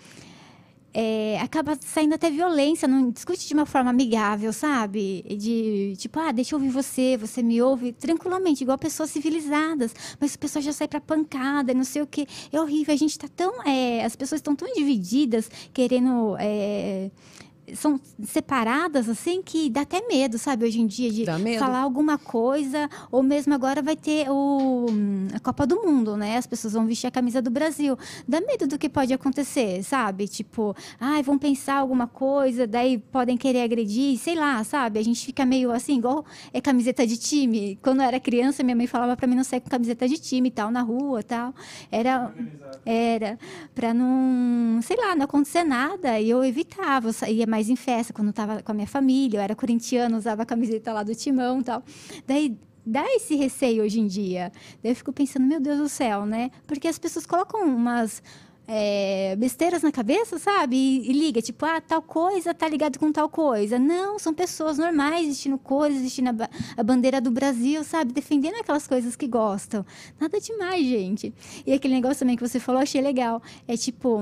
é, 0.94 1.40
acaba 1.42 1.78
saindo 1.80 2.16
até 2.16 2.30
violência, 2.32 2.88
não 2.88 3.12
discute 3.12 3.48
de 3.48 3.54
uma 3.54 3.66
forma 3.68 3.90
amigável, 3.92 4.52
sabe? 4.52 5.24
De 5.38 5.94
tipo, 5.98 6.20
ah, 6.20 6.32
deixa 6.32 6.56
eu 6.56 6.60
ouvir 6.60 6.72
você, 6.72 7.16
você 7.18 7.44
me 7.44 7.62
ouve 7.62 7.92
tranquilamente, 7.94 8.64
igual 8.64 8.78
pessoas 8.80 9.12
civilizadas. 9.12 9.94
Mas 10.20 10.34
o 10.34 10.40
pessoal 10.40 10.64
já 10.64 10.74
sai 10.74 10.88
pra 10.88 11.00
pancada, 11.00 11.72
não 11.74 11.84
sei 11.84 12.02
o 12.02 12.08
quê. 12.08 12.26
É 12.52 12.60
horrível. 12.60 12.94
A 12.94 12.98
gente 12.98 13.18
tá 13.20 13.28
tão. 13.36 13.64
é, 13.64 14.04
as 14.04 14.16
pessoas 14.16 14.40
estão 14.40 14.56
tão 14.56 14.74
divididas, 14.74 15.50
querendo. 15.72 16.36
é, 16.40 17.12
são 17.74 18.00
separadas 18.24 19.10
assim 19.10 19.42
que 19.42 19.70
dá 19.70 19.82
até 19.82 20.06
medo, 20.08 20.38
sabe? 20.38 20.66
Hoje 20.66 20.80
em 20.80 20.88
dia 20.88 21.12
de 21.12 21.26
falar 21.58 21.80
alguma 21.80 22.18
coisa, 22.18 22.90
ou 23.12 23.22
mesmo 23.22 23.54
agora 23.54 23.82
vai 23.82 23.96
ter 23.96 24.30
o, 24.30 24.86
a 25.34 25.40
Copa 25.40 25.66
do 25.68 25.82
Mundo, 25.84 26.16
né? 26.16 26.38
As 26.38 26.48
pessoas 26.48 26.74
vão 26.74 26.86
vestir 26.86 27.08
a 27.08 27.12
camisa 27.12 27.42
do 27.42 27.50
Brasil. 27.50 27.98
Dá 28.28 28.40
medo 28.40 28.68
do 28.68 28.78
que 28.78 28.88
pode 28.88 29.14
acontecer, 29.14 29.84
sabe? 29.84 30.28
Tipo, 30.28 30.76
ai, 31.00 31.22
vão 31.22 31.38
pensar 31.38 31.76
alguma 31.76 32.08
coisa, 32.08 32.66
daí 32.66 32.98
podem 32.98 33.36
querer 33.38 33.64
agredir, 33.64 34.18
sei 34.18 34.36
lá, 34.36 34.64
sabe? 34.64 35.00
A 35.00 35.04
gente 35.04 35.26
fica 35.26 35.46
meio 35.46 35.72
assim, 35.72 35.98
igual 35.98 36.26
é 36.54 36.62
camiseta 36.62 37.06
de 37.06 37.18
time. 37.18 37.78
Quando 37.82 38.02
eu 38.02 38.08
era 38.08 38.20
criança, 38.20 38.64
minha 38.64 38.76
mãe 38.76 38.88
falava 38.88 39.16
pra 39.18 39.28
mim 39.28 39.36
não 39.36 39.44
sair 39.44 39.60
com 39.60 39.70
camiseta 39.70 40.08
de 40.08 40.18
time 40.18 40.48
e 40.48 40.52
tal, 40.52 40.72
na 40.72 40.82
rua 40.82 41.22
tal. 41.22 41.54
Era, 41.92 42.34
era 42.86 43.38
pra 43.76 43.94
não, 43.94 44.82
sei 44.82 44.96
lá, 44.96 45.16
não 45.16 45.26
acontecer 45.26 45.64
nada. 45.64 46.20
E 46.20 46.30
eu 46.30 46.44
evitava, 46.44 47.10
eu 47.10 47.14
saía 47.14 47.46
mais 47.46 47.57
em 47.70 47.76
festa 47.76 48.14
quando 48.14 48.28
eu 48.28 48.34
tava 48.34 48.62
com 48.62 48.72
a 48.72 48.76
minha 48.76 48.88
família. 48.88 49.38
Eu 49.40 49.42
era 49.42 49.56
corintiana, 49.56 50.18
usava 50.18 50.44
a 50.44 50.46
camiseta 50.46 50.94
lá 50.94 51.04
do 51.04 51.14
timão 51.16 51.60
e 51.60 51.64
tal. 51.64 51.84
Daí 52.26 52.58
dá 52.86 53.04
esse 53.16 53.36
receio 53.36 53.84
hoje 53.84 54.00
em 54.00 54.08
dia. 54.08 54.52
Daí 54.82 54.92
eu 54.92 54.96
fico 54.96 55.12
pensando, 55.12 55.46
meu 55.46 55.60
Deus 55.60 55.78
do 55.78 55.90
céu, 55.90 56.26
né? 56.26 56.52
Porque 56.66 56.88
as 56.88 56.98
pessoas 56.98 57.26
colocam 57.26 57.64
umas 57.64 58.22
é, 58.68 59.36
besteiras 59.38 59.82
na 59.82 59.92
cabeça, 59.92 60.38
sabe? 60.38 60.76
E, 60.76 61.10
e 61.10 61.14
liga, 61.14 61.42
tipo, 61.42 61.66
ah, 61.66 61.80
tal 61.80 62.02
coisa 62.02 62.54
tá 62.54 62.68
ligado 62.68 63.00
com 63.00 63.12
tal 63.12 63.30
coisa. 63.30 63.80
Não, 63.80 64.20
são 64.20 64.34
pessoas 64.34 64.78
normais 64.78 65.28
vestindo 65.28 65.58
cores, 65.58 66.02
vestindo 66.02 66.30
a, 66.44 66.50
a 66.76 66.84
bandeira 66.84 67.22
do 67.22 67.32
Brasil, 67.32 67.84
sabe? 67.84 68.12
Defendendo 68.12 68.56
aquelas 68.56 68.88
coisas 68.88 69.16
que 69.16 69.28
gostam. 69.28 69.86
Nada 70.20 70.40
demais, 70.40 70.86
gente. 70.86 71.34
E 71.66 71.74
aquele 71.74 71.94
negócio 71.94 72.20
também 72.20 72.36
que 72.36 72.48
você 72.48 72.60
falou, 72.60 72.82
achei 72.82 73.02
legal. 73.02 73.42
É 73.68 73.78
tipo. 73.78 74.22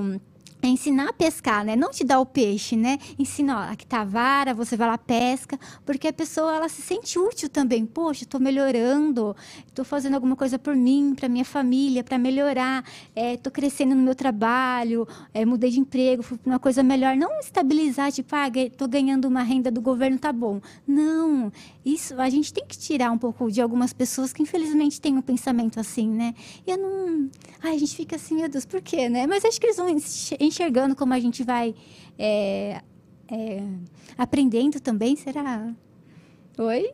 É 0.62 0.68
ensinar 0.68 1.10
a 1.10 1.12
pescar, 1.12 1.64
né? 1.64 1.76
Não 1.76 1.90
te 1.90 2.02
dar 2.02 2.18
o 2.18 2.26
peixe, 2.26 2.76
né? 2.76 2.98
Ensina, 3.18 3.58
ó, 3.58 3.72
aqui 3.72 3.86
tá 3.86 4.00
a 4.00 4.04
vara, 4.04 4.54
você 4.54 4.76
vai 4.76 4.88
lá, 4.88 4.98
pesca, 4.98 5.58
porque 5.84 6.08
a 6.08 6.12
pessoa, 6.12 6.56
ela 6.56 6.68
se 6.68 6.82
sente 6.82 7.18
útil 7.18 7.48
também. 7.48 7.84
Poxa, 7.84 8.24
estou 8.24 8.40
melhorando, 8.40 9.36
estou 9.66 9.84
fazendo 9.84 10.14
alguma 10.14 10.34
coisa 10.34 10.58
por 10.58 10.74
mim, 10.74 11.14
para 11.14 11.28
minha 11.28 11.44
família, 11.44 12.02
para 12.02 12.18
melhorar, 12.18 12.84
estou 13.14 13.52
crescendo 13.52 13.94
no 13.94 14.02
meu 14.02 14.14
trabalho, 14.14 15.06
é, 15.32 15.44
mudei 15.44 15.70
de 15.70 15.78
emprego, 15.78 16.22
fui 16.22 16.38
para 16.38 16.50
uma 16.50 16.58
coisa 16.58 16.82
melhor. 16.82 17.16
Não 17.16 17.38
estabilizar, 17.38 18.10
tipo, 18.10 18.34
ah, 18.34 18.48
estou 18.48 18.88
ganhando 18.88 19.26
uma 19.26 19.42
renda 19.42 19.70
do 19.70 19.80
governo, 19.80 20.18
tá 20.18 20.32
bom. 20.32 20.60
Não, 20.86 21.52
isso 21.84 22.20
a 22.20 22.28
gente 22.28 22.52
tem 22.52 22.64
que 22.66 22.76
tirar 22.76 23.12
um 23.12 23.18
pouco 23.18 23.50
de 23.52 23.60
algumas 23.60 23.92
pessoas 23.92 24.32
que 24.32 24.42
infelizmente 24.42 25.00
têm 25.00 25.16
um 25.16 25.22
pensamento 25.22 25.78
assim, 25.78 26.08
né? 26.08 26.34
E 26.66 26.70
eu 26.70 26.78
não. 26.78 27.30
Ai, 27.62 27.76
a 27.76 27.78
gente 27.78 27.94
fica 27.94 28.16
assim, 28.16 28.36
meu 28.36 28.48
Deus, 28.48 28.64
por 28.64 28.80
quê, 28.80 29.08
né? 29.08 29.26
Mas 29.26 29.44
acho 29.44 29.60
que 29.60 29.66
eles 29.66 29.76
vão 29.76 29.88
enxergando 30.46 30.96
como 30.96 31.12
a 31.12 31.20
gente 31.20 31.42
vai 31.44 31.74
é, 32.18 32.80
é, 33.28 33.62
aprendendo 34.16 34.80
também, 34.80 35.16
será? 35.16 35.74
Oi? 36.58 36.90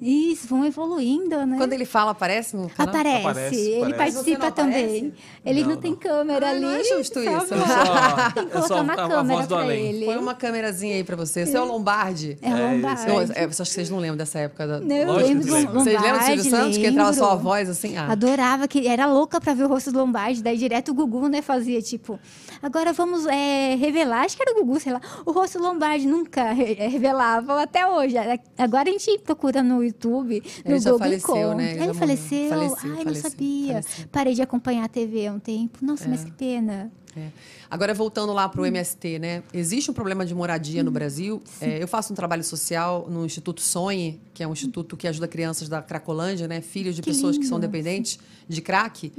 Isso, 0.00 0.46
vão 0.46 0.64
evoluindo, 0.64 1.44
né? 1.44 1.56
Quando 1.58 1.72
ele 1.72 1.84
fala, 1.84 2.12
aparece 2.12 2.56
no 2.56 2.68
canal? 2.68 2.94
Aparece, 2.94 3.26
Aparece, 3.26 3.56
ele 3.56 3.92
aparece. 3.92 3.96
participa 4.14 4.50
também. 4.52 5.12
Ele 5.44 5.62
não, 5.62 5.70
Não, 5.70 5.76
tem 5.76 5.94
câmera 5.94 6.46
Ai, 6.46 6.52
ali. 6.52 6.60
não 6.60 6.70
é 6.70 6.84
justo 6.84 7.18
isso. 7.20 7.46
Só- 7.48 8.32
Tem 8.34 8.44
que 8.44 8.50
é 8.56 8.60
colocar 8.60 8.80
uma 8.82 8.96
câmera 8.96 9.46
pra 9.46 9.58
além. 9.62 9.86
ele. 9.86 10.06
Põe 10.06 10.16
uma 10.16 10.34
câmerazinha 10.34 10.94
aí 10.96 11.04
pra 11.04 11.16
você. 11.16 11.44
Você 11.46 11.56
é 11.56 11.60
o 11.60 11.64
Lombardi. 11.64 12.38
É 12.40 12.48
É, 12.48 12.54
Lombardi. 12.72 13.08
Eu, 13.08 13.20
é, 13.20 13.44
acho 13.44 13.56
que 13.56 13.64
vocês 13.66 13.90
não 13.90 13.98
lembram 13.98 14.16
dessa 14.18 14.38
época. 14.38 14.66
Da... 14.66 14.80
Não, 14.80 14.96
eu 14.96 15.12
lembro 15.16 15.46
do. 15.46 15.52
Lombardi, 15.52 15.72
Vocês 15.72 16.00
lembram 16.02 16.18
do 16.18 16.24
Silvio 16.24 16.50
Santos? 16.50 16.78
Que 16.78 16.86
entrava 16.86 17.12
só 17.12 17.32
a 17.32 17.34
voz 17.36 17.68
assim? 17.68 17.96
Ah. 17.96 18.12
Adorava, 18.12 18.68
que 18.68 18.86
era 18.86 19.06
louca 19.06 19.40
pra 19.40 19.54
ver 19.54 19.64
o 19.64 19.68
rosto 19.68 19.90
do 19.90 19.98
Lombardi. 19.98 20.42
Daí 20.42 20.56
direto 20.56 20.90
o 20.90 20.94
Gugu, 20.94 21.28
né, 21.28 21.42
fazia 21.42 21.80
tipo... 21.82 22.18
Agora 22.62 22.92
vamos 22.92 23.24
é, 23.26 23.74
revelar, 23.76 24.24
acho 24.24 24.36
que 24.36 24.42
era 24.42 24.52
o 24.52 24.64
Gugu, 24.64 24.80
sei 24.80 24.92
lá. 24.92 25.00
O 25.24 25.30
rosto 25.32 25.58
do 25.58 25.64
Lombardi 25.64 26.06
nunca 26.06 26.40
é, 26.52 26.88
revelava, 26.88 27.62
até 27.62 27.86
hoje. 27.86 28.14
Agora 28.56 28.88
a 28.88 28.92
gente 28.92 29.18
procura 29.20 29.62
no 29.62 29.87
YouTube, 29.88 30.42
no 30.64 30.70
Ele 30.72 30.80
já 30.80 30.90
Google 30.90 31.06
faleceu, 31.06 31.36
encontra. 31.36 31.54
né? 31.56 31.72
Ele 31.74 31.82
Ele 31.84 31.94
faleceu? 31.94 32.48
Faleceu, 32.48 32.76
Ai, 32.82 32.88
não 32.90 33.04
faleceu, 33.04 33.30
sabia. 33.30 33.72
faleceu. 33.82 34.06
Parei 34.12 34.34
de 34.34 34.42
acompanhar 34.42 34.84
a 34.84 34.88
TV 34.88 35.26
há 35.26 35.32
um 35.32 35.38
tempo. 35.38 35.78
Nossa, 35.84 36.08
mas 36.08 36.24
que 36.24 36.30
pena. 36.32 36.90
É. 37.16 37.28
Agora, 37.70 37.92
voltando 37.92 38.32
lá 38.32 38.48
para 38.48 38.60
o 38.60 38.66
MST, 38.66 39.18
né? 39.18 39.42
Existe 39.52 39.90
um 39.90 39.94
problema 39.94 40.24
de 40.24 40.34
moradia 40.34 40.84
no 40.84 40.90
Brasil. 40.90 41.42
É, 41.60 41.82
eu 41.82 41.88
faço 41.88 42.12
um 42.12 42.16
trabalho 42.16 42.44
social 42.44 43.06
no 43.10 43.24
Instituto 43.26 43.60
Sonhe, 43.60 44.20
que 44.32 44.42
é 44.42 44.46
um 44.46 44.52
instituto 44.52 44.96
que 44.96 45.08
ajuda 45.08 45.26
crianças 45.26 45.68
da 45.68 45.82
Cracolândia, 45.82 46.46
né? 46.46 46.60
Filhos 46.60 46.94
de 46.94 47.02
Que 47.02 47.10
pessoas 47.10 47.36
que 47.36 47.44
são 47.44 47.58
lindo. 47.58 47.66
dependentes 47.66 48.18
de 48.48 48.60
crack. 48.62 49.12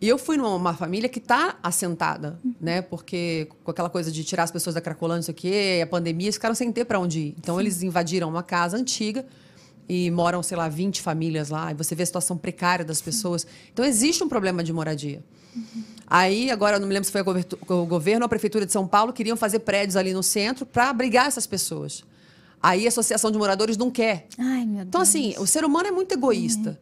E 0.00 0.08
eu 0.08 0.16
fui 0.16 0.36
numa 0.36 0.72
família 0.74 1.08
que 1.08 1.18
está 1.18 1.56
assentada, 1.62 2.38
né? 2.60 2.80
Porque 2.82 3.48
com 3.64 3.70
aquela 3.72 3.90
coisa 3.90 4.10
de 4.12 4.22
tirar 4.24 4.44
as 4.44 4.50
pessoas 4.50 4.74
da 4.74 4.80
Cracolândia, 4.80 5.16
não 5.18 5.22
sei 5.24 5.32
o 5.32 5.36
quê, 5.36 5.80
a 5.82 5.86
pandemia, 5.86 6.26
eles 6.26 6.36
ficaram 6.36 6.54
sem 6.54 6.70
ter 6.72 6.84
para 6.84 6.98
onde 7.00 7.18
ir. 7.18 7.34
Então, 7.36 7.60
eles 7.60 7.82
invadiram 7.82 8.28
uma 8.28 8.42
casa 8.44 8.76
antiga 8.76 9.26
e 9.88 10.10
moram, 10.10 10.42
sei 10.42 10.56
lá, 10.56 10.68
20 10.68 11.00
famílias 11.00 11.48
lá. 11.48 11.70
E 11.70 11.74
você 11.74 11.94
vê 11.94 12.02
a 12.02 12.06
situação 12.06 12.36
precária 12.36 12.84
das 12.84 13.00
pessoas. 13.00 13.46
Então, 13.72 13.84
existe 13.84 14.22
um 14.22 14.28
problema 14.28 14.62
de 14.62 14.72
moradia. 14.72 15.22
Aí, 16.06 16.50
agora, 16.50 16.76
eu 16.76 16.80
não 16.80 16.86
me 16.88 16.94
lembro 16.94 17.06
se 17.06 17.12
foi 17.12 17.22
o 17.22 17.86
governo 17.86 18.22
ou 18.22 18.26
a 18.26 18.28
prefeitura 18.28 18.64
de 18.64 18.72
São 18.72 18.86
Paulo, 18.86 19.12
queriam 19.12 19.36
fazer 19.36 19.60
prédios 19.60 19.96
ali 19.96 20.12
no 20.12 20.22
centro 20.22 20.64
para 20.64 20.88
abrigar 20.90 21.26
essas 21.26 21.46
pessoas. 21.46 22.04
Aí, 22.62 22.84
a 22.86 22.88
associação 22.88 23.30
de 23.30 23.38
moradores 23.38 23.76
não 23.76 23.90
quer. 23.90 24.26
Ai, 24.38 24.64
meu 24.66 24.82
Então, 24.82 25.00
Deus. 25.00 25.08
assim, 25.08 25.34
o 25.38 25.46
ser 25.46 25.64
humano 25.64 25.88
é 25.88 25.90
muito 25.90 26.12
egoísta. 26.12 26.78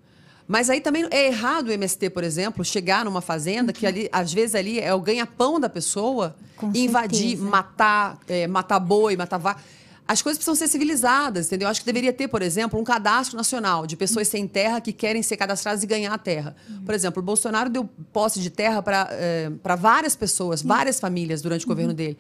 Mas 0.49 0.71
aí 0.71 0.81
também 0.81 1.05
é 1.11 1.27
errado 1.27 1.69
o 1.69 1.73
MST, 1.73 2.09
por 2.11 2.23
exemplo, 2.23 2.65
chegar 2.65 3.05
numa 3.05 3.21
fazenda 3.21 3.73
que 3.73 3.85
ali, 3.85 4.09
às 4.13 4.33
vezes 4.33 4.55
ali 4.55 4.79
é 4.79 4.95
o 4.95 5.01
ganha-pão 5.01 5.59
da 5.59 5.69
pessoa, 5.69 6.37
Com 6.57 6.71
invadir, 6.73 7.31
certeza. 7.31 7.43
matar, 7.51 8.19
é, 8.29 8.47
matar 8.47 8.79
boi, 8.79 9.17
matar 9.17 9.39
vaca. 9.39 9.61
As 10.09 10.23
coisas 10.23 10.39
precisam 10.39 10.55
ser 10.55 10.69
civilizadas, 10.69 11.47
entendeu? 11.47 11.69
Acho 11.69 11.81
que 11.81 11.87
deveria 11.87 12.13
ter, 12.13 12.29
por 12.29 12.41
exemplo, 12.41 12.79
um 12.79 12.85
cadastro 12.85 13.37
nacional 13.37 13.87
de 13.87 13.97
pessoas 13.97 14.29
sem 14.29 14.47
terra 14.47 14.81
que 14.81 14.93
querem 14.93 15.23
ser 15.23 15.37
cadastradas 15.37 15.83
e 15.83 15.87
ganhar 15.87 16.15
a 16.15 16.19
terra. 16.19 16.55
Por 16.85 16.95
exemplo, 16.95 17.21
o 17.21 17.25
Bolsonaro 17.25 17.69
deu 17.69 17.89
posse 18.13 18.39
de 18.39 18.49
terra 18.49 18.81
para 18.83 19.77
várias 19.77 20.15
pessoas, 20.15 20.63
várias 20.63 21.01
famílias 21.01 21.43
durante 21.43 21.65
o 21.65 21.69
governo 21.69 21.93
dele. 21.93 22.17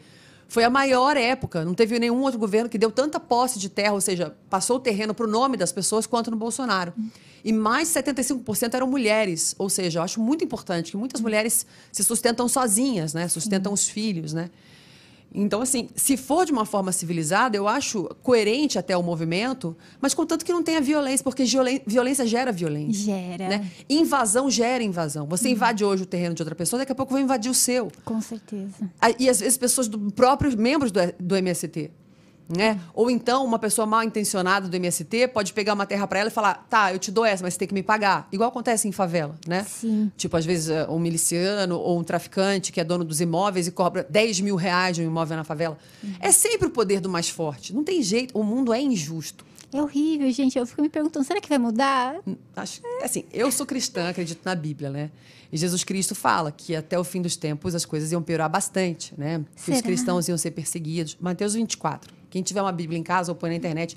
Foi 0.48 0.62
a 0.62 0.70
maior 0.70 1.16
época, 1.16 1.64
não 1.64 1.74
teve 1.74 1.98
nenhum 1.98 2.22
outro 2.22 2.38
governo 2.38 2.68
que 2.68 2.78
deu 2.78 2.90
tanta 2.90 3.18
posse 3.18 3.58
de 3.58 3.68
terra, 3.68 3.92
ou 3.94 4.00
seja, 4.00 4.32
passou 4.48 4.76
o 4.76 4.80
terreno 4.80 5.12
para 5.12 5.26
o 5.26 5.28
nome 5.28 5.56
das 5.56 5.72
pessoas 5.72 6.06
quanto 6.06 6.30
no 6.30 6.36
Bolsonaro. 6.36 6.92
E 7.44 7.52
mais 7.52 7.92
de 7.92 8.00
75% 8.00 8.74
eram 8.74 8.88
mulheres, 8.88 9.54
ou 9.58 9.68
seja, 9.68 10.00
eu 10.00 10.02
acho 10.02 10.20
muito 10.20 10.44
importante 10.44 10.92
que 10.92 10.96
muitas 10.96 11.20
mulheres 11.20 11.66
se 11.92 12.02
sustentam 12.02 12.48
sozinhas, 12.48 13.14
né? 13.14 13.28
Sustentam 13.28 13.72
os 13.72 13.88
filhos, 13.88 14.32
né? 14.32 14.50
Então, 15.36 15.60
assim, 15.60 15.88
se 15.94 16.16
for 16.16 16.46
de 16.46 16.52
uma 16.52 16.64
forma 16.64 16.90
civilizada, 16.90 17.56
eu 17.56 17.68
acho 17.68 18.04
coerente 18.22 18.78
até 18.78 18.96
o 18.96 19.02
movimento, 19.02 19.76
mas 20.00 20.14
contanto 20.14 20.44
que 20.44 20.52
não 20.52 20.62
tenha 20.62 20.80
violência, 20.80 21.22
porque 21.22 21.44
violência 21.86 22.26
gera 22.26 22.50
violência. 22.50 23.04
Gera. 23.04 23.48
Né? 23.48 23.70
Invasão 23.88 24.50
gera 24.50 24.82
invasão. 24.82 25.26
Você 25.26 25.50
invade 25.50 25.84
hoje 25.84 26.04
o 26.04 26.06
terreno 26.06 26.34
de 26.34 26.42
outra 26.42 26.54
pessoa, 26.54 26.78
daqui 26.78 26.92
a 26.92 26.94
pouco 26.94 27.12
vai 27.12 27.22
invadir 27.22 27.50
o 27.50 27.54
seu. 27.54 27.92
Com 28.02 28.20
certeza. 28.22 28.90
E 29.18 29.28
às 29.28 29.40
vezes 29.40 29.58
pessoas 29.58 29.88
do 29.88 30.10
próprios 30.10 30.54
membros 30.54 30.90
do, 30.90 31.00
do 31.20 31.36
MST. 31.36 31.90
Né? 32.48 32.80
Ou 32.94 33.10
então 33.10 33.44
uma 33.44 33.58
pessoa 33.58 33.86
mal 33.86 34.04
intencionada 34.04 34.68
do 34.68 34.76
MST 34.76 35.28
pode 35.28 35.52
pegar 35.52 35.74
uma 35.74 35.84
terra 35.84 36.06
para 36.06 36.20
ela 36.20 36.28
e 36.28 36.32
falar: 36.32 36.64
tá, 36.70 36.92
eu 36.92 36.98
te 36.98 37.10
dou 37.10 37.24
essa, 37.24 37.42
mas 37.42 37.54
você 37.54 37.58
tem 37.58 37.68
que 37.68 37.74
me 37.74 37.82
pagar. 37.82 38.28
Igual 38.30 38.50
acontece 38.50 38.86
em 38.86 38.92
favela, 38.92 39.34
né? 39.46 39.64
Sim. 39.64 40.12
Tipo, 40.16 40.36
às 40.36 40.46
vezes 40.46 40.68
eh, 40.68 40.86
um 40.88 41.00
miliciano 41.00 41.76
ou 41.76 41.98
um 41.98 42.04
traficante 42.04 42.70
que 42.70 42.80
é 42.80 42.84
dono 42.84 43.02
dos 43.02 43.20
imóveis 43.20 43.66
e 43.66 43.72
cobra 43.72 44.06
10 44.08 44.40
mil 44.40 44.54
reais 44.54 44.94
de 44.94 45.02
um 45.02 45.06
imóvel 45.06 45.36
na 45.36 45.44
favela. 45.44 45.76
É 46.20 46.30
sempre 46.30 46.68
o 46.68 46.70
poder 46.70 47.00
do 47.00 47.08
mais 47.08 47.28
forte. 47.28 47.74
Não 47.74 47.82
tem 47.82 48.00
jeito. 48.00 48.38
O 48.38 48.44
mundo 48.44 48.72
é 48.72 48.80
injusto. 48.80 49.44
É 49.72 49.82
horrível, 49.82 50.30
gente. 50.30 50.56
Eu 50.56 50.66
fico 50.66 50.80
me 50.80 50.88
perguntando, 50.88 51.24
será 51.24 51.40
que 51.40 51.48
vai 51.48 51.58
mudar? 51.58 52.20
Acho, 52.54 52.80
assim, 53.02 53.24
eu 53.32 53.50
sou 53.50 53.66
cristã, 53.66 54.08
acredito 54.08 54.40
na 54.44 54.54
Bíblia, 54.54 54.90
né? 54.90 55.10
E 55.52 55.56
Jesus 55.56 55.84
Cristo 55.84 56.14
fala 56.14 56.50
que 56.50 56.74
até 56.74 56.98
o 56.98 57.04
fim 57.04 57.20
dos 57.20 57.36
tempos 57.36 57.74
as 57.74 57.84
coisas 57.84 58.12
iam 58.12 58.22
piorar 58.22 58.48
bastante, 58.48 59.14
né? 59.16 59.44
Que 59.54 59.62
Será? 59.62 59.76
os 59.76 59.82
cristãos 59.82 60.28
iam 60.28 60.38
ser 60.38 60.52
perseguidos. 60.52 61.16
Mateus 61.20 61.54
24. 61.54 62.14
Quem 62.36 62.42
tiver 62.42 62.60
uma 62.60 62.70
Bíblia 62.70 62.98
em 62.98 63.02
casa 63.02 63.32
ou 63.32 63.34
põe 63.34 63.48
na 63.48 63.56
internet, 63.56 63.96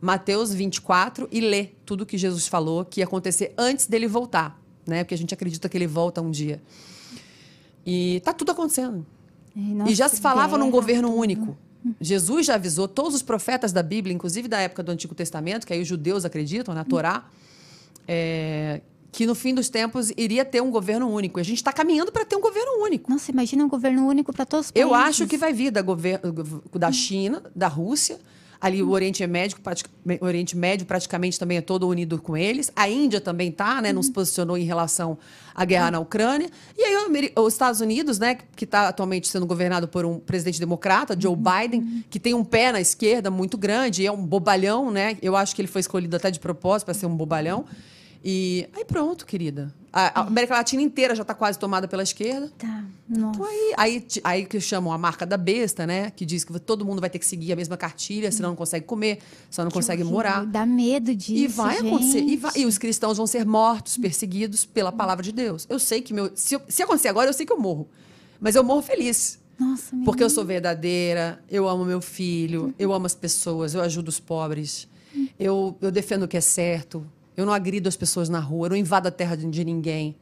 Mateus 0.00 0.54
24 0.54 1.28
e 1.32 1.40
lê 1.40 1.70
tudo 1.84 2.06
que 2.06 2.16
Jesus 2.16 2.46
falou 2.46 2.84
que 2.84 3.00
ia 3.00 3.04
acontecer 3.04 3.52
antes 3.58 3.88
dele 3.88 4.06
voltar, 4.06 4.56
né? 4.86 5.02
Porque 5.02 5.12
a 5.12 5.18
gente 5.18 5.34
acredita 5.34 5.68
que 5.68 5.76
ele 5.76 5.88
volta 5.88 6.22
um 6.22 6.30
dia. 6.30 6.62
E 7.84 8.22
tá 8.24 8.32
tudo 8.32 8.52
acontecendo. 8.52 9.04
Nossa, 9.56 9.90
e 9.90 9.94
já 9.96 10.08
se 10.08 10.20
falava 10.20 10.56
num 10.56 10.70
governo 10.70 11.08
tudo. 11.08 11.20
único. 11.20 11.58
Jesus 12.00 12.46
já 12.46 12.54
avisou 12.54 12.86
todos 12.86 13.12
os 13.12 13.22
profetas 13.22 13.72
da 13.72 13.82
Bíblia, 13.82 14.14
inclusive 14.14 14.46
da 14.46 14.60
época 14.60 14.84
do 14.84 14.92
Antigo 14.92 15.12
Testamento, 15.12 15.66
que 15.66 15.72
aí 15.72 15.82
os 15.82 15.88
judeus 15.88 16.24
acreditam, 16.24 16.72
na 16.72 16.84
Torá, 16.84 17.28
é, 18.06 18.82
que 19.12 19.26
no 19.26 19.34
fim 19.34 19.54
dos 19.54 19.68
tempos 19.68 20.12
iria 20.16 20.44
ter 20.44 20.62
um 20.62 20.70
governo 20.70 21.08
único. 21.08 21.38
E 21.38 21.42
a 21.42 21.44
gente 21.44 21.58
está 21.58 21.72
caminhando 21.72 22.12
para 22.12 22.24
ter 22.24 22.36
um 22.36 22.40
governo 22.40 22.82
único. 22.82 23.10
Nossa, 23.10 23.30
imagina 23.30 23.64
um 23.64 23.68
governo 23.68 24.06
único 24.06 24.32
para 24.32 24.46
todos 24.46 24.66
os 24.66 24.72
países. 24.72 24.88
Eu 24.88 24.94
acho 24.94 25.26
que 25.26 25.36
vai 25.36 25.52
vir 25.52 25.70
da, 25.70 25.82
da 25.82 26.92
China, 26.92 27.42
da 27.54 27.68
Rússia. 27.68 28.18
Ali 28.62 28.82
o 28.82 28.90
Oriente 28.90 29.26
Médio, 29.26 29.58
pratic- 29.60 29.88
o 30.20 30.24
Oriente 30.26 30.54
Médio 30.54 30.86
praticamente 30.86 31.38
também 31.38 31.56
é 31.56 31.62
todo 31.62 31.88
unido 31.88 32.20
com 32.20 32.36
eles. 32.36 32.70
A 32.76 32.86
Índia 32.90 33.18
também 33.18 33.48
está, 33.48 33.80
né? 33.80 33.90
Não 33.90 34.02
se 34.02 34.12
posicionou 34.12 34.58
em 34.58 34.64
relação 34.64 35.16
à 35.54 35.64
guerra 35.64 35.90
na 35.90 35.98
Ucrânia. 35.98 36.50
E 36.76 36.82
aí 36.82 37.32
os 37.36 37.54
Estados 37.54 37.80
Unidos, 37.80 38.18
né? 38.18 38.36
Que 38.54 38.66
está 38.66 38.88
atualmente 38.88 39.28
sendo 39.28 39.46
governado 39.46 39.88
por 39.88 40.04
um 40.04 40.18
presidente 40.18 40.60
democrata, 40.60 41.16
Joe 41.18 41.34
Biden, 41.34 42.04
que 42.10 42.20
tem 42.20 42.34
um 42.34 42.44
pé 42.44 42.70
na 42.70 42.82
esquerda 42.82 43.30
muito 43.30 43.56
grande, 43.56 44.02
e 44.02 44.06
é 44.06 44.12
um 44.12 44.22
bobalhão, 44.26 44.90
né? 44.90 45.16
Eu 45.22 45.36
acho 45.36 45.56
que 45.56 45.62
ele 45.62 45.68
foi 45.68 45.80
escolhido 45.80 46.14
até 46.14 46.30
de 46.30 46.38
propósito 46.38 46.84
para 46.84 46.92
ser 46.94 47.06
um 47.06 47.16
bobalhão. 47.16 47.64
E 48.24 48.68
aí 48.76 48.84
pronto, 48.84 49.24
querida. 49.24 49.74
A, 49.92 50.20
a 50.20 50.26
América 50.26 50.54
Latina 50.54 50.80
inteira 50.82 51.14
já 51.16 51.22
está 51.22 51.34
quase 51.34 51.58
tomada 51.58 51.88
pela 51.88 52.02
esquerda. 52.02 52.52
Tá, 52.58 52.84
nossa. 53.08 53.38
Então, 53.38 53.44
aí, 53.44 53.74
aí, 53.76 54.06
aí 54.22 54.46
que 54.46 54.60
chamam 54.60 54.92
a 54.92 54.98
marca 54.98 55.26
da 55.26 55.36
besta, 55.36 55.84
né? 55.86 56.10
Que 56.10 56.24
diz 56.24 56.44
que 56.44 56.56
todo 56.60 56.84
mundo 56.84 57.00
vai 57.00 57.10
ter 57.10 57.18
que 57.18 57.26
seguir 57.26 57.52
a 57.52 57.56
mesma 57.56 57.76
cartilha, 57.76 58.30
senão 58.30 58.50
não 58.50 58.56
consegue 58.56 58.86
comer, 58.86 59.18
senão 59.50 59.64
não 59.66 59.72
consegue 59.72 60.02
horrível, 60.02 60.16
morar. 60.16 60.46
Dá 60.46 60.64
medo 60.64 61.14
disso, 61.14 61.32
E 61.32 61.48
vai 61.48 61.78
acontecer. 61.78 62.18
E, 62.22 62.28
gente. 62.28 62.36
vai- 62.36 62.52
e 62.56 62.66
os 62.66 62.78
cristãos 62.78 63.16
vão 63.16 63.26
ser 63.26 63.44
mortos, 63.46 63.96
perseguidos 63.96 64.64
pela 64.64 64.92
palavra 64.92 65.24
de 65.24 65.32
Deus. 65.32 65.66
Eu 65.68 65.78
sei 65.78 66.00
que 66.02 66.12
meu. 66.14 66.30
Se, 66.36 66.54
eu- 66.54 66.62
se 66.68 66.82
acontecer 66.82 67.08
agora, 67.08 67.28
eu 67.28 67.32
sei 67.34 67.44
que 67.44 67.52
eu 67.52 67.58
morro. 67.58 67.88
Mas 68.38 68.54
eu 68.54 68.62
morro 68.62 68.82
feliz. 68.82 69.40
Nossa, 69.58 69.94
Porque 70.04 70.22
eu 70.22 70.30
sou 70.30 70.44
verdadeira, 70.44 71.42
eu 71.50 71.68
amo 71.68 71.84
meu 71.84 72.00
filho, 72.00 72.72
eu 72.78 72.92
amo 72.94 73.04
as 73.06 73.14
pessoas, 73.14 73.74
eu 73.74 73.82
ajudo 73.82 74.08
os 74.08 74.18
pobres, 74.18 74.88
eu, 75.38 75.76
eu 75.82 75.90
defendo 75.90 76.22
o 76.22 76.28
que 76.28 76.36
é 76.36 76.40
certo, 76.40 77.04
eu 77.40 77.46
não 77.46 77.52
agrido 77.52 77.88
as 77.88 77.96
pessoas 77.96 78.28
na 78.28 78.38
rua, 78.38 78.66
eu 78.66 78.70
não 78.70 78.76
invado 78.76 79.06
a 79.06 79.10
terra 79.10 79.36
de, 79.36 79.64
ninguém, 79.64 80.14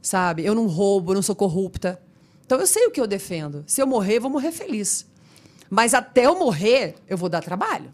sabe? 0.00 0.44
Eu 0.44 0.54
não 0.54 0.66
roubo, 0.66 1.12
eu 1.12 1.16
não 1.16 1.22
sou 1.22 1.34
corrupta. 1.34 2.00
Então 2.46 2.58
eu 2.58 2.66
sei 2.66 2.86
o 2.86 2.90
que 2.90 3.00
eu 3.00 3.06
defendo. 3.06 3.64
Se 3.66 3.80
eu 3.82 3.86
morrer, 3.86 4.16
eu 4.16 4.22
vou 4.22 4.30
morrer 4.30 4.52
feliz. 4.52 5.06
Mas 5.68 5.94
até 5.94 6.26
eu 6.26 6.38
morrer, 6.38 6.94
eu 7.08 7.16
vou 7.16 7.28
dar 7.28 7.42
trabalho. 7.42 7.92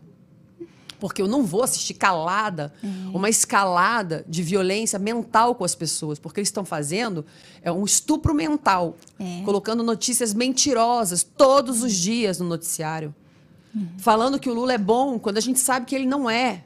Porque 0.98 1.22
eu 1.22 1.26
não 1.26 1.42
vou 1.42 1.62
assistir 1.62 1.94
calada, 1.94 2.74
uma 3.14 3.30
escalada 3.30 4.22
de 4.28 4.42
violência 4.42 4.98
mental 4.98 5.54
com 5.54 5.64
as 5.64 5.74
pessoas. 5.74 6.18
Porque 6.18 6.40
eles 6.40 6.48
estão 6.48 6.64
fazendo 6.64 7.24
é 7.62 7.72
um 7.72 7.84
estupro 7.84 8.34
mental. 8.34 8.96
É. 9.18 9.42
Colocando 9.44 9.82
notícias 9.82 10.34
mentirosas 10.34 11.22
todos 11.22 11.82
os 11.82 11.94
dias 11.94 12.38
no 12.38 12.46
noticiário. 12.46 13.14
Falando 13.98 14.38
que 14.38 14.50
o 14.50 14.54
Lula 14.54 14.74
é 14.74 14.78
bom 14.78 15.18
quando 15.18 15.38
a 15.38 15.40
gente 15.40 15.58
sabe 15.58 15.86
que 15.86 15.94
ele 15.94 16.06
não 16.06 16.28
é. 16.28 16.64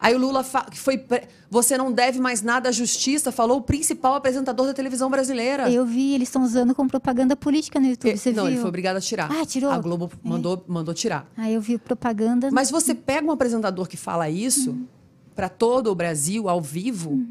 Aí 0.00 0.14
o 0.14 0.18
Lula 0.18 0.44
que 0.70 0.78
foi. 0.78 1.04
Você 1.50 1.78
não 1.78 1.92
deve 1.92 2.20
mais 2.20 2.42
nada 2.42 2.68
à 2.68 2.72
justiça, 2.72 3.30
falou 3.30 3.58
o 3.58 3.62
principal 3.62 4.14
apresentador 4.14 4.66
da 4.66 4.74
televisão 4.74 5.08
brasileira. 5.08 5.70
Eu 5.70 5.86
vi, 5.86 6.14
eles 6.14 6.28
estão 6.28 6.42
usando 6.42 6.74
como 6.74 6.90
propaganda 6.90 7.36
política 7.36 7.78
no 7.78 7.86
YouTube, 7.86 8.16
você 8.16 8.32
não, 8.32 8.44
viu? 8.44 8.52
ele 8.52 8.60
foi 8.60 8.68
obrigado 8.68 8.96
a 8.96 9.00
tirar. 9.00 9.30
Ah, 9.30 9.46
tirou? 9.46 9.70
A 9.70 9.78
Globo 9.78 10.10
mandou, 10.22 10.64
mandou 10.66 10.92
tirar. 10.92 11.30
Aí 11.36 11.54
eu 11.54 11.60
vi 11.60 11.78
propaganda. 11.78 12.50
Mas 12.50 12.70
você 12.70 12.94
pega 12.94 13.26
um 13.26 13.30
apresentador 13.30 13.88
que 13.88 13.96
fala 13.96 14.28
isso 14.28 14.76
para 15.36 15.48
todo 15.50 15.90
o 15.90 15.94
Brasil, 15.94 16.48
ao 16.48 16.62
vivo, 16.62 17.22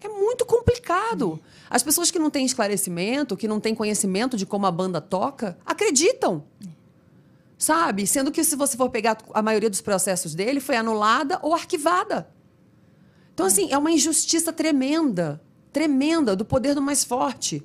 é 0.00 0.08
muito 0.08 0.44
complicado. 0.44 1.40
As 1.70 1.82
pessoas 1.82 2.10
que 2.10 2.18
não 2.18 2.30
têm 2.30 2.44
esclarecimento, 2.44 3.36
que 3.36 3.48
não 3.48 3.58
têm 3.58 3.74
conhecimento 3.74 4.36
de 4.36 4.46
como 4.46 4.66
a 4.66 4.70
banda 4.70 5.00
toca, 5.00 5.56
acreditam. 5.64 6.44
Sabe? 7.58 8.06
Sendo 8.06 8.30
que 8.30 8.44
se 8.44 8.54
você 8.54 8.76
for 8.76 8.88
pegar 8.88 9.18
a 9.34 9.42
maioria 9.42 9.68
dos 9.68 9.80
processos 9.80 10.32
dele, 10.34 10.60
foi 10.60 10.76
anulada 10.76 11.40
ou 11.42 11.52
arquivada. 11.52 12.28
Então, 13.34 13.44
assim, 13.46 13.68
é 13.72 13.76
uma 13.76 13.90
injustiça 13.90 14.52
tremenda. 14.52 15.40
Tremenda 15.72 16.36
do 16.36 16.44
poder 16.44 16.74
do 16.74 16.80
mais 16.80 17.02
forte. 17.04 17.62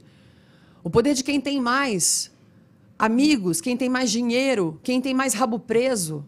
O 0.84 0.90
poder 0.90 1.14
de 1.14 1.24
quem 1.24 1.40
tem 1.40 1.62
mais 1.62 2.32
amigos, 2.98 3.62
quem 3.62 3.78
tem 3.78 3.88
mais 3.88 4.12
dinheiro, 4.12 4.80
quem 4.84 5.00
tem 5.00 5.14
mais 5.14 5.34
rabo 5.34 5.60
preso. 5.60 6.26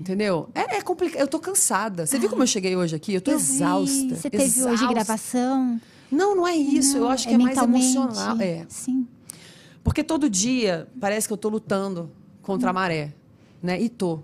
Entendeu? 0.00 0.48
É, 0.54 0.76
é 0.78 0.82
complicado. 0.82 1.20
Eu 1.20 1.28
tô 1.28 1.38
cansada. 1.38 2.06
Você 2.06 2.18
viu 2.18 2.28
como 2.30 2.42
eu 2.42 2.46
cheguei 2.46 2.74
hoje 2.76 2.96
aqui? 2.96 3.14
Eu 3.14 3.20
tô 3.20 3.30
Eu 3.32 3.38
vi. 3.38 3.44
exausta. 3.54 4.14
Você 4.16 4.30
teve 4.30 4.44
exausta. 4.44 4.72
hoje 4.84 4.86
gravação. 4.92 5.80
Não, 6.10 6.34
não 6.36 6.46
é 6.46 6.56
isso. 6.56 6.96
eu 6.96 7.02
Não, 7.02 7.10
acho 7.10 7.28
que 7.28 7.34
é, 7.34 7.38
mais 7.38 7.50
mentalmente. 7.50 7.96
emocional. 7.96 8.40
É. 8.40 8.64
Sim. 8.68 9.06
Porque 9.86 10.02
todo 10.02 10.28
dia 10.28 10.88
parece 11.00 11.28
que 11.28 11.32
eu 11.32 11.36
tô 11.36 11.48
lutando 11.48 12.10
contra 12.42 12.70
a 12.70 12.72
maré, 12.72 13.12
né? 13.62 13.80
E 13.80 13.88
tô. 13.88 14.18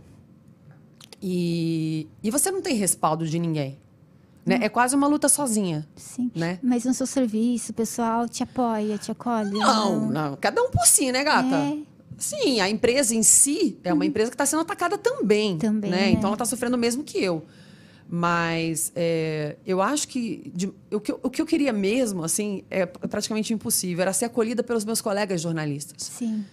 E, 1.23 2.09
e 2.21 2.33
você 2.33 2.51
não 2.51 2.61
tem 2.61 2.75
respaldo 2.75 3.25
de 3.25 3.39
ninguém. 3.39 3.79
Né? 4.45 4.59
É 4.61 4.69
quase 4.69 4.97
uma 4.97 5.07
luta 5.07 5.29
sozinha. 5.29 5.87
Sim. 5.95 6.33
Né? 6.35 6.59
Mas 6.61 6.85
no 6.85 6.93
seu 6.93 7.07
serviço, 7.07 7.71
o 7.71 7.75
pessoal 7.77 8.29
te 8.29 8.43
apoia, 8.43 8.99
te 8.99 9.13
acolhe? 9.13 9.57
Não, 9.57 10.11
não. 10.11 10.37
Cada 10.41 10.61
um 10.61 10.69
por 10.69 10.85
si, 10.85 11.13
né, 11.13 11.23
gata? 11.23 11.55
É. 11.55 11.79
Sim, 12.19 12.59
a 12.59 12.69
empresa 12.69 13.15
em 13.15 13.23
si 13.23 13.79
é 13.85 13.93
uma 13.95 14.05
empresa 14.05 14.33
que 14.33 14.35
está 14.35 14.45
sendo 14.45 14.63
atacada 14.63 14.99
também. 14.99 15.59
Também, 15.59 15.93
Né? 15.93 15.97
né? 15.97 16.11
Então 16.11 16.25
ela 16.27 16.35
está 16.35 16.45
sofrendo 16.45 16.75
o 16.75 16.79
mesmo 16.79 17.05
que 17.05 17.23
eu. 17.23 17.47
Mas 18.15 18.93
é, 18.95 19.57
eu 19.67 19.81
acho 19.81 20.07
que 20.07 20.53
de- 20.55 20.71
o, 20.91 21.01
que 21.01 21.11
eu- 21.13 21.21
o 21.23 21.31
que 21.31 21.41
eu 21.41 21.47
queria 21.47 21.73
mesmo, 21.73 22.23
assim, 22.23 22.63
é 22.69 22.85
praticamente 22.85 23.55
impossível. 23.55 24.03
Era 24.03 24.13
ser 24.13 24.27
acolhida 24.27 24.63
pelos 24.63 24.85
meus 24.85 25.01
colegas 25.01 25.41
jornalistas. 25.41 26.03
Sim. 26.19 26.45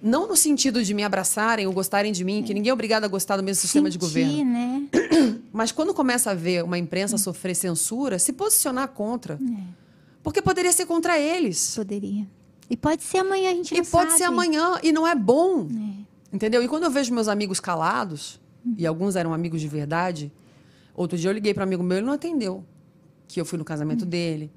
Não 0.00 0.28
no 0.28 0.36
sentido 0.36 0.84
de 0.84 0.94
me 0.94 1.02
abraçarem 1.02 1.66
ou 1.66 1.72
gostarem 1.72 2.12
de 2.12 2.22
mim, 2.22 2.44
que 2.44 2.54
ninguém 2.54 2.70
é 2.70 2.72
obrigado 2.72 3.02
a 3.02 3.08
gostar 3.08 3.36
do 3.36 3.42
mesmo 3.42 3.60
sistema 3.60 3.90
de 3.90 3.98
Sentir, 4.00 4.06
governo. 4.06 4.52
né? 4.52 4.86
Mas 5.52 5.72
quando 5.72 5.92
começa 5.92 6.30
a 6.30 6.34
ver 6.34 6.62
uma 6.62 6.78
imprensa 6.78 7.18
sofrer 7.18 7.56
censura, 7.56 8.16
se 8.16 8.32
posicionar 8.32 8.86
contra. 8.90 9.34
É. 9.34 9.62
Porque 10.22 10.40
poderia 10.40 10.70
ser 10.72 10.86
contra 10.86 11.18
eles. 11.18 11.74
Poderia. 11.74 12.24
E 12.70 12.76
pode 12.76 13.02
ser 13.02 13.18
amanhã, 13.18 13.50
a 13.50 13.54
gente 13.54 13.74
E 13.74 13.78
não 13.78 13.84
pode 13.84 14.10
sabe. 14.10 14.18
ser 14.18 14.24
amanhã, 14.26 14.78
e 14.80 14.92
não 14.92 15.04
é 15.08 15.14
bom. 15.16 15.66
É. 15.68 16.36
Entendeu? 16.36 16.62
E 16.62 16.68
quando 16.68 16.84
eu 16.84 16.90
vejo 16.92 17.12
meus 17.12 17.26
amigos 17.26 17.58
calados, 17.58 18.38
e 18.78 18.86
alguns 18.86 19.16
eram 19.16 19.34
amigos 19.34 19.60
de 19.60 19.66
verdade, 19.66 20.30
outro 21.02 21.18
dia 21.18 21.30
eu 21.30 21.34
liguei 21.34 21.54
para 21.54 21.62
um 21.62 21.66
amigo 21.66 21.82
meu, 21.82 21.98
ele 21.98 22.06
não 22.06 22.14
atendeu. 22.14 22.64
Que 23.26 23.40
eu 23.40 23.44
fui 23.44 23.58
no 23.58 23.64
casamento 23.64 24.04
dele, 24.04 24.50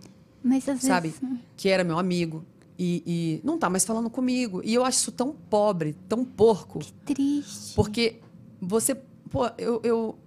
Mas 0.44 0.68
às 0.68 0.82
sabe? 0.82 1.10
vezes... 1.10 1.40
Que 1.56 1.70
era 1.70 1.84
meu 1.84 1.98
amigo. 2.00 2.44
E, 2.78 3.04
e 3.06 3.42
não 3.44 3.58
tá 3.58 3.70
mais 3.70 3.86
falando 3.86 4.10
comigo. 4.10 4.62
E 4.64 4.74
eu 4.74 4.84
acho 4.84 4.98
isso 4.98 5.12
tão 5.12 5.32
pobre, 5.32 5.96
tão 6.10 6.26
porco. 6.26 6.80
Triste. 7.06 7.76
Porque 7.76 8.20
você. 8.60 8.96
Pô, 9.30 9.46
eu, 9.58 9.80
eu, 9.84 10.18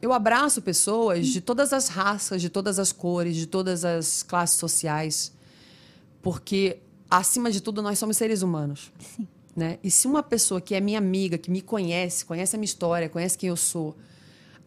eu 0.00 0.12
abraço 0.12 0.60
pessoas 0.60 1.26
de 1.26 1.40
todas 1.40 1.72
as 1.72 1.88
raças, 1.88 2.42
de 2.42 2.50
todas 2.50 2.78
as 2.78 2.92
cores, 2.92 3.36
de 3.36 3.46
todas 3.46 3.84
as 3.84 4.22
classes 4.22 4.58
sociais. 4.58 5.32
Porque, 6.20 6.78
acima 7.10 7.50
de 7.50 7.62
tudo, 7.62 7.80
nós 7.80 7.98
somos 7.98 8.16
seres 8.16 8.42
humanos. 8.42 8.92
Sim. 8.98 9.26
Né? 9.56 9.78
E 9.82 9.90
se 9.90 10.06
uma 10.06 10.22
pessoa 10.22 10.60
que 10.60 10.74
é 10.74 10.80
minha 10.80 10.98
amiga, 10.98 11.36
que 11.36 11.50
me 11.50 11.60
conhece, 11.60 12.24
conhece 12.24 12.54
a 12.54 12.58
minha 12.58 12.66
história, 12.66 13.08
conhece 13.08 13.36
quem 13.36 13.48
eu 13.48 13.56
sou, 13.56 13.96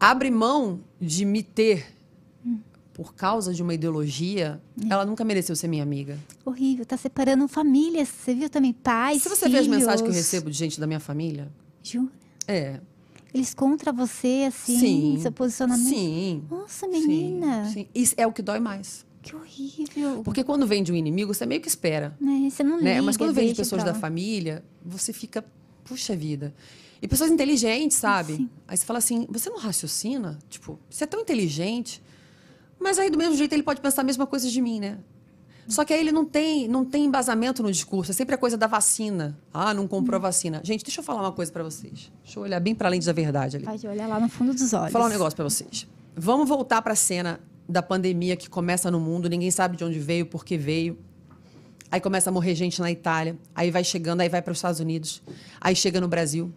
abre 0.02 0.30
mão 0.30 0.80
de 1.00 1.24
me 1.24 1.42
ter 1.42 1.86
por 2.92 3.14
causa 3.14 3.54
de 3.54 3.62
uma 3.62 3.72
ideologia, 3.72 4.60
ela 4.90 5.06
nunca 5.06 5.24
mereceu 5.24 5.56
ser 5.56 5.66
minha 5.66 5.82
amiga. 5.82 6.18
Horrível. 6.44 6.84
Tá 6.84 6.96
separando 6.96 7.48
famílias. 7.48 8.08
Você 8.08 8.34
viu 8.34 8.50
também 8.50 8.72
pais, 8.72 9.22
Se 9.22 9.28
você 9.28 9.48
vê 9.48 9.58
as 9.58 9.64
filhos. 9.64 9.78
mensagens 9.78 10.02
que 10.02 10.08
eu 10.08 10.12
recebo 10.12 10.50
de 10.50 10.56
gente 10.58 10.78
da 10.78 10.86
minha 10.86 11.00
família, 11.00 11.50
Jura? 11.82 12.12
é. 12.46 12.80
Eles 13.34 13.54
contra 13.54 13.90
você, 13.90 14.44
assim, 14.46 14.78
sim. 14.78 15.18
seu 15.22 15.32
posicionamento. 15.32 15.88
Sim. 15.88 16.44
Nossa, 16.50 16.86
menina. 16.86 17.64
Sim, 17.64 17.72
sim. 17.72 17.86
Isso 17.94 18.14
é 18.18 18.26
o 18.26 18.32
que 18.32 18.42
dói 18.42 18.60
mais. 18.60 19.06
Que 19.22 19.34
horrível. 19.34 20.22
Porque 20.22 20.44
quando 20.44 20.66
vem 20.66 20.82
de 20.82 20.92
um 20.92 20.94
inimigo, 20.94 21.32
você 21.32 21.46
meio 21.46 21.62
que 21.62 21.68
espera. 21.68 22.14
Né? 22.20 22.50
Você 22.50 22.62
não 22.62 22.78
né? 22.78 22.90
liga, 22.90 23.02
Mas 23.02 23.16
quando 23.16 23.32
vem 23.32 23.48
de 23.48 23.54
pessoas 23.54 23.82
da 23.82 23.94
família, 23.94 24.62
você 24.84 25.14
fica, 25.14 25.42
puxa 25.82 26.14
vida. 26.14 26.52
E 27.02 27.08
pessoas 27.08 27.32
inteligentes, 27.32 27.96
sabe? 27.96 28.36
Sim. 28.36 28.50
Aí 28.68 28.76
você 28.76 28.86
fala 28.86 29.00
assim, 29.00 29.26
você 29.28 29.50
não 29.50 29.58
raciocina? 29.58 30.38
Tipo, 30.48 30.78
você 30.88 31.02
é 31.02 31.06
tão 31.06 31.20
inteligente, 31.20 32.00
mas 32.78 32.96
aí 32.96 33.10
do 33.10 33.18
mesmo 33.18 33.34
jeito 33.34 33.52
ele 33.52 33.64
pode 33.64 33.80
pensar 33.80 34.02
a 34.02 34.04
mesma 34.04 34.24
coisa 34.24 34.48
de 34.48 34.62
mim, 34.62 34.78
né? 34.78 34.98
Só 35.68 35.84
que 35.84 35.92
aí 35.92 36.00
ele 36.00 36.12
não 36.12 36.24
tem, 36.24 36.68
não 36.68 36.84
tem 36.84 37.04
embasamento 37.04 37.62
no 37.62 37.70
discurso. 37.70 38.10
É 38.10 38.14
sempre 38.14 38.34
a 38.34 38.38
coisa 38.38 38.56
da 38.56 38.66
vacina. 38.66 39.38
Ah, 39.52 39.72
não 39.72 39.86
comprou 39.86 40.16
a 40.16 40.20
vacina. 40.20 40.60
Gente, 40.64 40.84
deixa 40.84 41.00
eu 41.00 41.04
falar 41.04 41.20
uma 41.20 41.32
coisa 41.32 41.52
pra 41.52 41.62
vocês. 41.62 42.10
Deixa 42.22 42.38
eu 42.38 42.42
olhar 42.42 42.60
bem 42.60 42.74
pra 42.74 42.88
além 42.88 43.00
da 43.00 43.12
verdade 43.12 43.56
ali. 43.56 43.64
Pode 43.64 43.86
olhar 43.86 44.06
lá 44.06 44.20
no 44.20 44.28
fundo 44.28 44.52
dos 44.52 44.72
olhos. 44.72 44.84
Vou 44.84 44.90
falar 44.90 45.06
um 45.06 45.08
negócio 45.08 45.36
pra 45.36 45.44
vocês. 45.44 45.86
Vamos 46.16 46.48
voltar 46.48 46.82
pra 46.82 46.94
cena 46.94 47.40
da 47.68 47.82
pandemia 47.82 48.36
que 48.36 48.50
começa 48.50 48.90
no 48.90 49.00
mundo, 49.00 49.28
ninguém 49.28 49.50
sabe 49.50 49.76
de 49.76 49.84
onde 49.84 49.98
veio, 49.98 50.26
por 50.26 50.44
que 50.44 50.58
veio. 50.58 50.98
Aí 51.90 52.00
começa 52.00 52.30
a 52.30 52.32
morrer 52.32 52.54
gente 52.54 52.80
na 52.80 52.90
Itália, 52.90 53.36
aí 53.54 53.70
vai 53.70 53.84
chegando, 53.84 54.20
aí 54.20 54.28
vai 54.28 54.42
para 54.42 54.50
os 54.50 54.58
Estados 54.58 54.80
Unidos, 54.80 55.22
aí 55.60 55.76
chega 55.76 56.00
no 56.00 56.08
Brasil. 56.08 56.52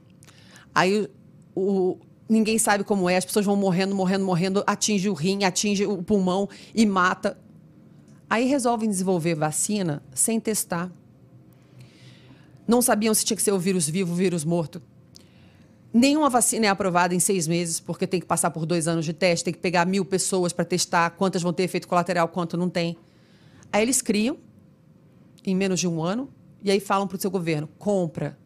Aí 0.75 1.09
o, 1.55 1.97
ninguém 2.27 2.59
sabe 2.59 2.83
como 2.83 3.09
é, 3.09 3.15
as 3.15 3.23
pessoas 3.23 3.45
vão 3.45 3.55
morrendo, 3.55 3.95
morrendo, 3.95 4.25
morrendo, 4.25 4.63
atinge 4.67 5.09
o 5.09 5.13
rim, 5.13 5.45
atinge 5.45 5.85
o 5.85 6.03
pulmão 6.03 6.49
e 6.73 6.85
mata. 6.85 7.37
Aí 8.29 8.45
resolvem 8.45 8.89
desenvolver 8.89 9.35
vacina 9.35 10.03
sem 10.13 10.37
testar. 10.37 10.91
Não 12.67 12.81
sabiam 12.81 13.13
se 13.13 13.23
tinha 13.23 13.37
que 13.37 13.43
ser 13.43 13.53
o 13.53 13.59
vírus 13.59 13.87
vivo, 13.87 14.11
o 14.11 14.15
vírus 14.15 14.43
morto. 14.43 14.81
Nenhuma 15.93 16.29
vacina 16.29 16.65
é 16.65 16.69
aprovada 16.69 17.15
em 17.15 17.21
seis 17.21 17.47
meses, 17.47 17.79
porque 17.79 18.05
tem 18.05 18.19
que 18.19 18.25
passar 18.25 18.51
por 18.51 18.65
dois 18.65 18.85
anos 18.85 19.05
de 19.05 19.13
teste, 19.13 19.45
tem 19.45 19.53
que 19.53 19.59
pegar 19.61 19.85
mil 19.85 20.03
pessoas 20.03 20.51
para 20.51 20.65
testar 20.65 21.11
quantas 21.11 21.41
vão 21.41 21.53
ter 21.53 21.63
efeito 21.63 21.87
colateral, 21.87 22.27
quanto 22.27 22.57
não 22.57 22.69
tem. 22.69 22.97
Aí 23.71 23.81
eles 23.81 24.01
criam, 24.01 24.37
em 25.45 25.55
menos 25.55 25.79
de 25.79 25.87
um 25.87 26.03
ano, 26.03 26.29
e 26.61 26.69
aí 26.69 26.81
falam 26.81 27.07
para 27.07 27.15
o 27.15 27.21
seu 27.21 27.31
governo: 27.31 27.69
compra. 27.77 28.37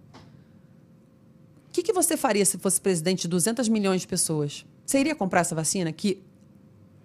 O 1.69 1.71
que, 1.71 1.83
que 1.83 1.93
você 1.93 2.17
faria 2.17 2.43
se 2.45 2.57
fosse 2.57 2.81
presidente 2.81 3.21
de 3.21 3.27
200 3.27 3.69
milhões 3.69 4.01
de 4.01 4.07
pessoas? 4.07 4.65
Você 4.85 4.99
iria 4.99 5.15
comprar 5.15 5.41
essa 5.41 5.53
vacina? 5.53 5.91
Que 5.91 6.21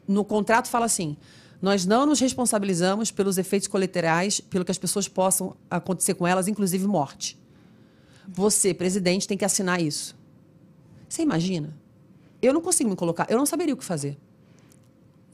no 0.09 0.25
contrato 0.25 0.69
fala 0.69 0.87
assim: 0.87 1.17
nós 1.61 1.85
não 1.85 2.07
nos 2.07 2.19
responsabilizamos 2.19 3.11
pelos 3.11 3.37
efeitos 3.39 3.69
colaterais, 3.69 4.41
pelo 4.41 4.65
que 4.65 4.71
as 4.71 4.79
pessoas 4.79 5.07
possam 5.07 5.55
acontecer 5.71 6.15
com 6.15 6.27
elas, 6.27 6.49
inclusive 6.49 6.87
morte. 6.87 7.39
Você, 8.27 8.73
presidente, 8.73 9.29
tem 9.29 9.37
que 9.37 9.45
assinar 9.45 9.83
isso. 9.83 10.17
Você 11.09 11.23
imagina? 11.23 11.77
Eu 12.41 12.53
não 12.55 12.61
consigo 12.61 12.89
me 12.89 12.97
colocar, 12.97 13.27
eu 13.31 13.37
não 13.37 13.47
saberia 13.47 13.75
o 13.75 13.77
que 13.77 13.85
fazer. 13.85 14.17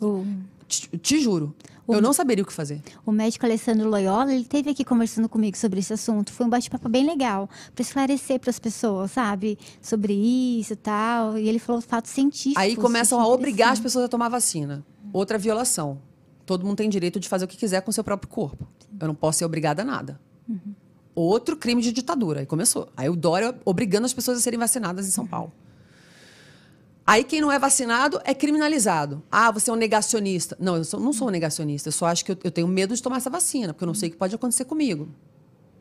O, 0.01 0.27
Te, 0.71 0.99
te 0.99 1.21
juro. 1.21 1.55
Eu 1.89 2.01
não 2.01 2.13
saberia 2.13 2.45
o 2.45 2.47
que 2.47 2.53
fazer. 2.53 2.81
o 3.05 3.11
médico 3.11 3.45
Alessandro 3.45 3.89
Loyola, 3.89 4.33
ele 4.33 4.43
esteve 4.43 4.71
aqui 4.71 4.85
conversando 4.85 5.29
comigo 5.29 5.57
sobre 5.57 5.81
esse 5.81 5.93
assunto. 5.93 6.33
Foi 6.33 6.47
um 6.47 6.49
bate-papo 6.49 6.89
bem 6.89 7.05
legal, 7.05 7.51
para 7.75 7.83
esclarecer 7.83 8.39
para 8.39 8.51
as 8.51 8.61
pessoas, 8.61 9.11
sabe? 9.11 9.59
Sobre 9.83 10.13
isso 10.13 10.75
e 10.75 10.77
tal. 10.77 11.37
E 11.37 11.49
ele 11.49 11.59
falou 11.59 11.81
fatos 11.83 12.13
científicos. 12.13 12.63
Aí 12.63 12.77
começam 12.77 13.21
a 13.21 13.27
obrigar 13.27 13.73
as 13.73 13.81
pessoas 13.81 14.05
a 14.05 14.09
tomar 14.09 14.29
vacina. 14.29 14.85
Outra 15.13 15.37
violação. 15.37 16.01
Todo 16.47 16.65
mundo 16.65 16.77
tem 16.77 16.89
direito 16.89 17.19
de 17.19 17.29
fazer 17.29 17.45
o 17.45 17.49
que 17.49 17.57
quiser 17.57 17.81
com 17.83 17.91
o 17.91 17.95
seu 17.95 18.05
próprio 18.05 18.29
corpo. 18.29 18.69
Eu 19.01 19.09
não 19.09 19.15
posso 19.15 19.39
ser 19.39 19.45
obrigada 19.45 19.83
a 19.83 19.85
nada. 19.85 20.21
Outro 21.15 21.57
crime 21.57 21.83
de 21.83 21.93
ditadura. 21.93 22.41
Aí 22.41 22.47
começou. 22.47 22.89
Aí 22.97 23.09
o 23.09 23.17
Dória 23.17 23.59
obrigando 23.65 24.07
as 24.07 24.13
pessoas 24.13 24.39
a 24.39 24.41
serem 24.41 24.59
vacinadas 24.59 25.09
em 25.09 25.11
São 25.11 25.27
Paulo. 25.27 25.53
Aí 27.07 27.25
quem 27.25 27.41
não 27.41 27.51
é 27.51 27.59
vacinado 27.59 28.21
é 28.25 28.33
criminalizado. 28.35 29.23
Ah, 29.31 29.51
você 29.51 29.69
é 29.71 29.73
um 29.73 29.77
negacionista. 29.77 30.57
Não, 30.61 30.77
eu 30.77 30.85
sou- 30.85 31.01
não 31.01 31.13
sou 31.13 31.27
um 31.29 31.31
negacionista. 31.31 31.89
Eu 31.89 31.93
só 31.93 32.07
acho 32.07 32.25
que 32.25 32.33
eu, 32.33 32.39
eu 32.45 32.51
tenho 32.51 32.69
medo 32.69 32.95
de 32.95 33.03
tomar 33.03 33.17
essa 33.17 33.31
vacina, 33.31 33.73
porque 33.73 33.83
eu 33.83 33.87
não 33.89 33.95
sei 33.95 34.09
o 34.09 34.13
que 34.13 34.19
pode 34.19 34.35
acontecer 34.35 34.65
comigo. 34.65 35.09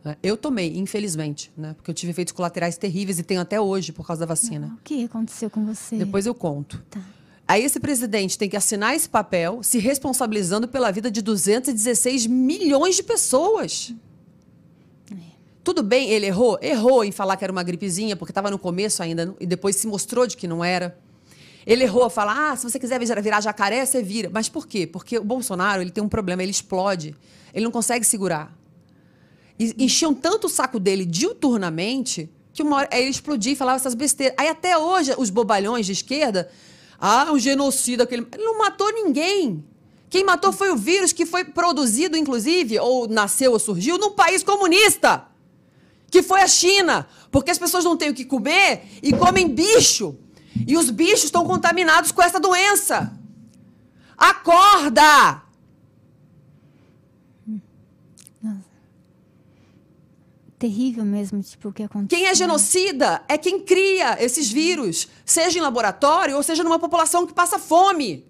né? 0.03 0.15
Eu 0.23 0.37
tomei, 0.37 0.77
infelizmente, 0.77 1.51
né? 1.57 1.73
Porque 1.75 1.91
eu 1.91 1.93
tive 1.93 2.11
efeitos 2.11 2.31
colaterais 2.31 2.77
terríveis 2.77 3.19
e 3.19 3.23
tenho 3.23 3.41
até 3.41 3.59
hoje 3.59 3.91
por 3.91 4.07
causa 4.07 4.21
da 4.21 4.25
vacina. 4.25 4.75
O 4.79 4.83
que 4.83 5.03
aconteceu 5.03 5.49
com 5.49 5.65
você? 5.65 5.97
Depois 5.97 6.25
eu 6.25 6.33
conto. 6.33 6.81
Tá. 6.89 7.01
Aí 7.47 7.63
esse 7.63 7.79
presidente 7.79 8.37
tem 8.37 8.47
que 8.49 8.55
assinar 8.55 8.95
esse 8.95 9.09
papel 9.09 9.61
se 9.61 9.77
responsabilizando 9.77 10.67
pela 10.67 10.89
vida 10.91 11.11
de 11.11 11.21
216 11.21 12.25
milhões 12.27 12.95
de 12.95 13.03
pessoas. 13.03 13.93
Tudo 15.63 15.83
bem, 15.83 16.09
ele 16.09 16.25
errou? 16.25 16.57
Errou 16.61 17.03
em 17.03 17.11
falar 17.11 17.35
que 17.37 17.43
era 17.43 17.51
uma 17.51 17.61
gripezinha, 17.61 18.15
porque 18.15 18.31
estava 18.31 18.49
no 18.49 18.57
começo 18.57 19.03
ainda, 19.03 19.35
e 19.39 19.45
depois 19.45 19.75
se 19.75 19.85
mostrou 19.85 20.25
de 20.25 20.35
que 20.37 20.47
não 20.47 20.63
era. 20.63 20.97
Ele 21.69 21.83
errou 21.83 22.03
a 22.03 22.09
falar, 22.09 22.51
ah, 22.51 22.55
se 22.55 22.63
você 22.63 22.79
quiser 22.79 22.99
virar 23.21 23.41
jacaré, 23.41 23.85
você 23.85 24.01
vira. 24.01 24.27
Mas 24.33 24.49
por 24.49 24.65
quê? 24.65 24.87
Porque 24.87 25.19
o 25.19 25.23
Bolsonaro 25.23 25.83
ele 25.83 25.91
tem 25.91 26.03
um 26.03 26.09
problema, 26.09 26.41
ele 26.41 26.49
explode. 26.49 27.15
Ele 27.53 27.63
não 27.63 27.71
consegue 27.71 28.03
segurar. 28.03 28.57
E 29.59 29.75
enchiam 29.77 30.11
tanto 30.11 30.47
o 30.47 30.49
saco 30.49 30.79
dele 30.79 31.05
diuturnamente 31.05 32.27
que 32.51 32.63
uma 32.63 32.77
hora 32.77 32.89
ele 32.91 33.11
explodia 33.11 33.53
e 33.53 33.55
falava 33.55 33.75
essas 33.75 33.93
besteiras. 33.93 34.33
Aí 34.39 34.47
até 34.47 34.79
hoje, 34.79 35.13
os 35.15 35.29
bobalhões 35.29 35.85
de 35.85 35.91
esquerda, 35.91 36.49
ah, 36.99 37.31
um 37.31 37.37
genocida, 37.37 38.03
aquele. 38.03 38.25
Ele 38.33 38.43
não 38.43 38.57
matou 38.57 38.91
ninguém. 38.91 39.63
Quem 40.09 40.23
matou 40.23 40.51
foi 40.51 40.71
o 40.71 40.75
vírus 40.75 41.13
que 41.13 41.23
foi 41.23 41.45
produzido, 41.45 42.17
inclusive, 42.17 42.79
ou 42.79 43.07
nasceu 43.07 43.51
ou 43.51 43.59
surgiu, 43.59 43.99
num 43.99 44.13
país 44.13 44.41
comunista. 44.41 45.23
Que 46.09 46.23
foi 46.23 46.41
a 46.41 46.47
China. 46.47 47.07
Porque 47.29 47.51
as 47.51 47.59
pessoas 47.59 47.83
não 47.83 47.95
têm 47.95 48.09
o 48.09 48.13
que 48.15 48.25
comer 48.25 48.81
e 49.03 49.13
comem 49.13 49.47
bicho. 49.47 50.17
E 50.67 50.77
os 50.77 50.89
bichos 50.89 51.25
estão 51.25 51.45
contaminados 51.45 52.11
com 52.11 52.21
essa 52.21 52.39
doença. 52.39 53.13
Acorda! 54.17 55.43
Terrível 60.59 61.05
mesmo, 61.05 61.41
tipo, 61.41 61.69
o 61.69 61.73
que 61.73 61.83
aconteceu. 61.83 62.17
Quem 62.17 62.27
é 62.27 62.35
genocida 62.35 63.23
é 63.29 63.37
quem 63.37 63.61
cria 63.61 64.21
esses 64.21 64.51
vírus, 64.51 65.07
seja 65.23 65.57
em 65.57 65.61
laboratório 65.61 66.35
ou 66.35 66.43
seja 66.43 66.65
numa 66.65 66.77
população 66.77 67.25
que 67.25 67.33
passa 67.33 67.57
fome. 67.57 68.27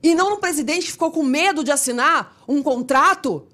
E 0.00 0.14
não 0.14 0.34
um 0.34 0.40
presidente 0.40 0.86
que 0.86 0.92
ficou 0.92 1.10
com 1.10 1.24
medo 1.24 1.64
de 1.64 1.72
assinar 1.72 2.36
um 2.46 2.62
contrato 2.62 3.48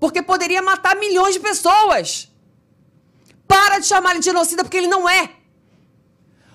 porque 0.00 0.20
poderia 0.20 0.60
matar 0.60 0.96
milhões 0.96 1.34
de 1.34 1.40
pessoas. 1.40 2.28
Para 3.46 3.78
de 3.78 3.86
chamar 3.86 4.10
ele 4.10 4.18
de 4.18 4.24
genocida 4.24 4.64
porque 4.64 4.78
ele 4.78 4.88
não 4.88 5.08
é. 5.08 5.36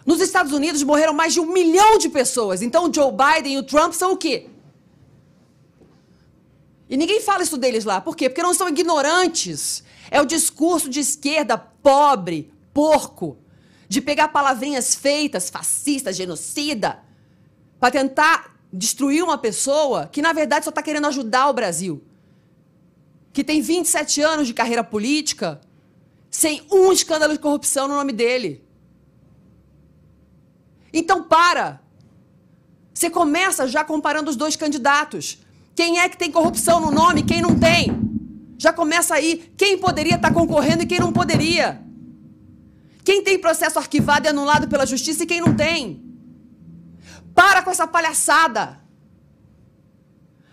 Nos 0.08 0.22
Estados 0.22 0.54
Unidos 0.54 0.82
morreram 0.84 1.14
mais 1.14 1.34
de 1.34 1.42
um 1.42 1.52
milhão 1.52 1.98
de 1.98 2.08
pessoas. 2.08 2.62
Então 2.62 2.90
o 2.90 2.94
Joe 2.94 3.12
Biden 3.12 3.56
e 3.56 3.58
o 3.58 3.64
Trump 3.64 3.92
são 3.92 4.14
o 4.14 4.18
quê? 4.18 4.48
E 6.90 6.96
ninguém 6.96 7.20
fala 7.20 7.44
isso 7.44 7.58
deles 7.58 7.84
lá. 7.84 8.00
Por 8.00 8.16
quê? 8.16 8.30
Porque 8.30 8.42
não 8.42 8.54
são 8.54 8.70
ignorantes. 8.70 9.84
É 10.10 10.22
o 10.22 10.26
discurso 10.26 10.90
de 10.90 11.02
esquerda 11.02 11.58
pobre, 11.58 12.54
porco, 12.74 13.38
de 13.90 14.00
pegar 14.00 14.30
palavrinhas 14.30 14.96
feitas, 14.96 15.50
fascista, 15.50 16.14
genocida, 16.14 17.04
para 17.78 17.92
tentar 17.92 18.58
destruir 18.72 19.22
uma 19.22 19.38
pessoa 19.38 20.08
que, 20.08 20.22
na 20.22 20.32
verdade, 20.32 20.64
só 20.64 20.70
está 20.70 20.82
querendo 20.82 21.08
ajudar 21.08 21.50
o 21.50 21.54
Brasil. 21.54 22.02
Que 23.34 23.44
tem 23.44 23.60
27 23.60 24.22
anos 24.22 24.48
de 24.48 24.54
carreira 24.54 24.86
política 24.86 25.60
sem 26.32 26.66
um 26.72 26.94
escândalo 26.94 27.34
de 27.34 27.40
corrupção 27.40 27.90
no 27.90 27.96
nome 27.96 28.14
dele. 28.14 28.66
Então, 30.98 31.22
para. 31.24 31.80
Você 32.92 33.08
começa 33.08 33.68
já 33.68 33.84
comparando 33.84 34.32
os 34.32 34.36
dois 34.36 34.56
candidatos. 34.56 35.38
Quem 35.76 36.00
é 36.00 36.10
que 36.10 36.18
tem 36.18 36.32
corrupção 36.32 36.80
no 36.80 36.90
nome, 36.90 37.22
quem 37.22 37.40
não 37.40 37.58
tem? 37.58 37.92
Já 38.58 38.74
começa 38.74 39.14
aí 39.14 39.54
quem 39.56 39.78
poderia 39.78 40.16
estar 40.16 40.34
concorrendo 40.34 40.82
e 40.82 40.88
quem 40.88 41.00
não 41.00 41.14
poderia. 41.14 41.80
Quem 43.04 43.24
tem 43.24 43.38
processo 43.38 43.78
arquivado 43.78 44.26
e 44.26 44.30
anulado 44.30 44.68
pela 44.68 44.88
justiça 44.88 45.24
e 45.24 45.28
quem 45.28 45.40
não 45.40 45.56
tem. 45.56 46.04
Para 47.36 47.62
com 47.62 47.70
essa 47.70 47.86
palhaçada. 47.86 48.82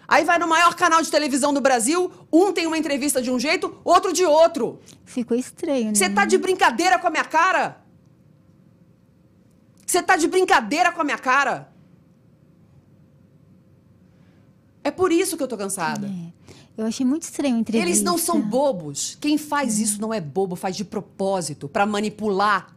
Aí 0.07 0.25
vai 0.27 0.39
no 0.39 0.47
maior 0.47 0.75
canal 0.75 1.01
de 1.01 1.11
televisão 1.11 1.55
do 1.55 1.63
Brasil, 1.63 2.13
um 2.31 2.53
tem 2.53 2.67
uma 2.67 2.77
entrevista 2.77 3.23
de 3.23 3.31
um 3.31 3.39
jeito, 3.39 3.75
outro 3.83 4.13
de 4.13 4.27
outro. 4.27 4.79
Ficou 5.07 5.35
estranho, 5.35 5.87
né? 5.87 5.95
Você 5.95 6.11
tá 6.11 6.27
de 6.27 6.37
brincadeira 6.37 6.99
com 6.99 7.07
a 7.07 7.11
minha 7.11 7.25
cara? 7.25 7.83
Você 9.87 10.03
tá 10.03 10.17
de 10.17 10.27
brincadeira 10.27 10.91
com 10.93 11.01
a 11.01 11.05
minha 11.05 11.19
cara? 11.19 11.69
É 14.83 14.91
por 14.91 15.11
isso 15.13 15.37
que 15.37 15.43
eu 15.43 15.49
tô 15.49 15.57
cansada. 15.57 16.07
É. 16.07 16.33
Eu 16.77 16.87
achei 16.87 17.07
muito 17.07 17.23
estranho 17.23 17.57
a 17.57 17.59
entrevista. 17.59 17.89
Eles 17.89 18.03
não 18.03 18.19
são 18.19 18.41
bobos. 18.41 19.17
Quem 19.21 19.39
faz 19.39 19.79
isso 19.79 20.01
não 20.01 20.13
é 20.13 20.21
bobo, 20.21 20.57
faz 20.57 20.77
de 20.77 20.85
propósito, 20.85 21.69
para 21.69 21.87
manipular. 21.87 22.75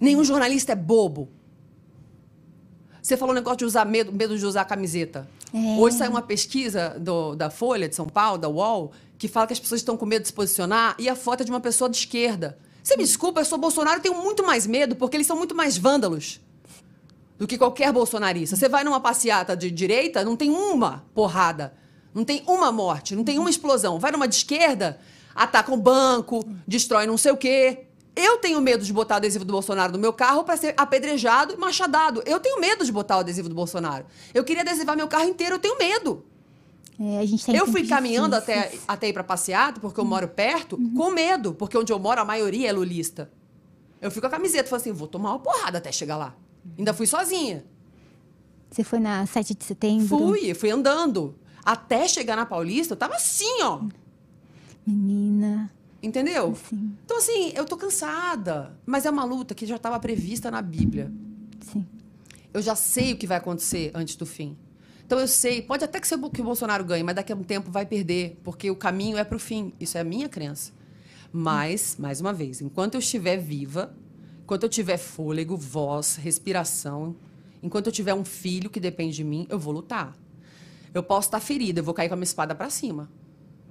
Nenhum 0.00 0.24
jornalista 0.24 0.72
é 0.72 0.76
bobo. 0.76 1.28
Você 3.00 3.16
falou 3.16 3.32
um 3.32 3.36
negócio 3.36 3.58
de 3.58 3.64
usar 3.64 3.84
medo, 3.84 4.12
medo 4.12 4.36
de 4.36 4.44
usar 4.44 4.62
a 4.62 4.64
camiseta. 4.64 5.28
É. 5.52 5.78
Hoje 5.78 5.96
saiu 5.96 6.10
uma 6.10 6.22
pesquisa 6.22 6.96
do- 6.98 7.36
da 7.36 7.48
Folha 7.48 7.88
de 7.88 7.94
São 7.94 8.06
Paulo, 8.08 8.38
da 8.38 8.48
UOL, 8.48 8.92
que 9.16 9.28
fala 9.28 9.46
que 9.46 9.52
as 9.52 9.60
pessoas 9.60 9.80
estão 9.80 9.96
com 9.96 10.04
medo 10.04 10.22
de 10.22 10.28
se 10.28 10.34
posicionar 10.34 10.96
e 10.98 11.08
a 11.08 11.14
foto 11.14 11.42
é 11.42 11.44
de 11.44 11.50
uma 11.50 11.60
pessoa 11.60 11.88
de 11.88 11.96
esquerda. 11.96 12.58
Você 12.84 12.98
me 12.98 13.02
desculpa, 13.02 13.40
eu 13.40 13.46
sou 13.46 13.56
Bolsonaro 13.56 13.98
e 13.98 14.02
tenho 14.02 14.14
muito 14.14 14.44
mais 14.44 14.66
medo, 14.66 14.94
porque 14.94 15.16
eles 15.16 15.26
são 15.26 15.38
muito 15.38 15.54
mais 15.54 15.78
vândalos 15.78 16.38
do 17.38 17.46
que 17.46 17.56
qualquer 17.56 17.90
bolsonarista. 17.90 18.56
Você 18.56 18.68
vai 18.68 18.84
numa 18.84 19.00
passeata 19.00 19.56
de 19.56 19.70
direita, 19.70 20.22
não 20.22 20.36
tem 20.36 20.50
uma 20.50 21.02
porrada, 21.14 21.72
não 22.12 22.26
tem 22.26 22.44
uma 22.46 22.70
morte, 22.70 23.16
não 23.16 23.24
tem 23.24 23.38
uma 23.38 23.48
explosão. 23.48 23.98
Vai 23.98 24.12
numa 24.12 24.28
de 24.28 24.34
esquerda, 24.34 25.00
ataca 25.34 25.72
um 25.72 25.80
banco, 25.80 26.44
destrói 26.68 27.06
não 27.06 27.16
sei 27.16 27.32
o 27.32 27.38
quê. 27.38 27.86
Eu 28.14 28.36
tenho 28.36 28.60
medo 28.60 28.84
de 28.84 28.92
botar 28.92 29.14
o 29.14 29.16
adesivo 29.16 29.46
do 29.46 29.52
Bolsonaro 29.54 29.90
no 29.90 29.98
meu 29.98 30.12
carro 30.12 30.44
para 30.44 30.58
ser 30.58 30.74
apedrejado 30.76 31.54
e 31.54 31.56
machadado. 31.56 32.22
Eu 32.26 32.38
tenho 32.38 32.60
medo 32.60 32.84
de 32.84 32.92
botar 32.92 33.16
o 33.16 33.20
adesivo 33.20 33.48
do 33.48 33.54
Bolsonaro. 33.54 34.04
Eu 34.34 34.44
queria 34.44 34.60
adesivar 34.60 34.94
meu 34.94 35.08
carro 35.08 35.24
inteiro, 35.24 35.54
eu 35.54 35.58
tenho 35.58 35.78
medo. 35.78 36.22
É, 36.98 37.18
a 37.18 37.26
gente 37.26 37.44
tá 37.44 37.52
em 37.52 37.56
Eu 37.56 37.66
fui 37.66 37.86
caminhando 37.86 38.34
até, 38.34 38.62
difíceis. 38.62 38.84
até 38.86 39.08
ir 39.08 39.12
para 39.12 39.24
passeata, 39.24 39.80
porque 39.80 39.98
eu 39.98 40.04
moro 40.04 40.28
perto, 40.28 40.78
com 40.96 41.10
medo, 41.10 41.52
porque 41.54 41.76
onde 41.76 41.92
eu 41.92 41.98
moro 41.98 42.20
a 42.20 42.24
maioria 42.24 42.68
é 42.68 42.72
lulista. 42.72 43.30
Eu 44.00 44.10
fui 44.10 44.20
com 44.20 44.26
a 44.26 44.30
camiseta, 44.30 44.68
falei 44.68 44.80
assim, 44.82 44.92
vou 44.92 45.08
tomar 45.08 45.30
uma 45.30 45.38
porrada 45.38 45.78
até 45.78 45.90
chegar 45.90 46.16
lá. 46.16 46.36
Ainda 46.78 46.92
fui 46.94 47.06
sozinha. 47.06 47.64
Você 48.70 48.84
foi 48.84 48.98
na 48.98 49.24
7 49.26 49.54
de 49.54 49.64
setembro? 49.64 50.06
Fui, 50.06 50.54
fui 50.54 50.70
andando. 50.70 51.34
Até 51.64 52.06
chegar 52.06 52.36
na 52.36 52.44
Paulista, 52.44 52.94
eu 52.94 52.98
tava 52.98 53.14
assim, 53.14 53.62
ó. 53.62 53.80
Menina. 54.86 55.70
Entendeu? 56.02 56.54
Sim, 56.68 56.94
Então, 57.04 57.16
assim, 57.16 57.52
eu 57.54 57.64
tô 57.64 57.76
cansada. 57.76 58.76
Mas 58.84 59.06
é 59.06 59.10
uma 59.10 59.24
luta 59.24 59.54
que 59.54 59.64
já 59.64 59.76
estava 59.76 59.98
prevista 59.98 60.50
na 60.50 60.60
Bíblia. 60.60 61.10
sim. 61.60 61.86
Eu 62.52 62.62
já 62.62 62.76
sei 62.76 63.14
o 63.14 63.16
que 63.16 63.26
vai 63.26 63.38
acontecer 63.38 63.90
antes 63.94 64.14
do 64.14 64.24
fim. 64.24 64.56
Então 65.14 65.22
eu 65.22 65.28
sei, 65.28 65.62
pode 65.62 65.84
até 65.84 66.00
que, 66.00 66.08
ser 66.08 66.18
que 66.18 66.40
o 66.40 66.44
Bolsonaro 66.44 66.84
ganhe, 66.84 67.04
mas 67.04 67.14
daqui 67.14 67.32
a 67.32 67.36
um 67.36 67.44
tempo 67.44 67.70
vai 67.70 67.86
perder, 67.86 68.36
porque 68.42 68.68
o 68.68 68.74
caminho 68.74 69.16
é 69.16 69.22
para 69.22 69.36
o 69.36 69.38
fim. 69.38 69.72
Isso 69.78 69.96
é 69.96 70.00
a 70.00 70.04
minha 70.04 70.28
crença. 70.28 70.72
Mas, 71.32 71.94
mais 71.96 72.20
uma 72.20 72.32
vez, 72.32 72.60
enquanto 72.60 72.94
eu 72.94 72.98
estiver 72.98 73.36
viva, 73.36 73.94
enquanto 74.42 74.64
eu 74.64 74.68
tiver 74.68 74.96
fôlego, 74.96 75.56
voz, 75.56 76.16
respiração, 76.16 77.14
enquanto 77.62 77.86
eu 77.86 77.92
tiver 77.92 78.12
um 78.12 78.24
filho 78.24 78.68
que 78.68 78.80
depende 78.80 79.14
de 79.14 79.22
mim, 79.22 79.46
eu 79.48 79.56
vou 79.56 79.72
lutar. 79.72 80.18
Eu 80.92 81.04
posso 81.04 81.28
estar 81.28 81.38
ferida, 81.38 81.78
eu 81.78 81.84
vou 81.84 81.94
cair 81.94 82.08
com 82.08 82.14
a 82.14 82.16
minha 82.16 82.24
espada 82.24 82.52
para 82.52 82.68
cima. 82.68 83.08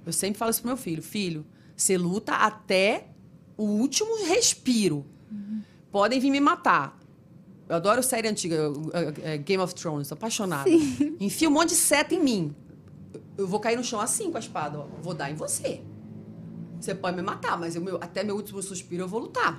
Eu 0.06 0.14
sempre 0.14 0.38
falo 0.38 0.50
isso 0.50 0.62
pro 0.62 0.68
meu 0.68 0.78
filho: 0.78 1.02
filho, 1.02 1.44
você 1.76 1.98
luta 1.98 2.36
até 2.36 3.08
o 3.54 3.64
último 3.64 4.24
respiro. 4.28 5.04
Podem 5.92 6.18
vir 6.18 6.30
me 6.30 6.40
matar. 6.40 6.98
Eu 7.68 7.76
adoro 7.76 8.02
série 8.02 8.28
antiga, 8.28 8.56
é 9.22 9.38
Game 9.38 9.62
of 9.62 9.74
Thrones, 9.74 10.12
apaixonada. 10.12 10.68
Enfia 11.18 11.48
um 11.48 11.52
monte 11.52 11.70
de 11.70 11.76
seta 11.76 12.14
em 12.14 12.22
mim. 12.22 12.54
Eu- 13.38 13.46
vou 13.46 13.58
cair 13.58 13.76
no 13.76 13.82
chão 13.84 14.00
assim 14.00 14.30
com 14.30 14.36
a 14.36 14.40
espada, 14.40 14.78
ó. 14.80 14.86
Vou 15.02 15.14
dar 15.14 15.30
em 15.30 15.34
você. 15.34 15.80
Você 16.78 16.94
pode 16.94 17.16
me 17.16 17.22
matar, 17.22 17.58
mas 17.58 17.74
eu, 17.74 17.80
meu- 17.82 17.96
até 17.96 18.22
meu 18.22 18.36
último 18.36 18.62
suspiro 18.62 19.04
eu 19.04 19.08
vou 19.08 19.20
lutar. 19.20 19.56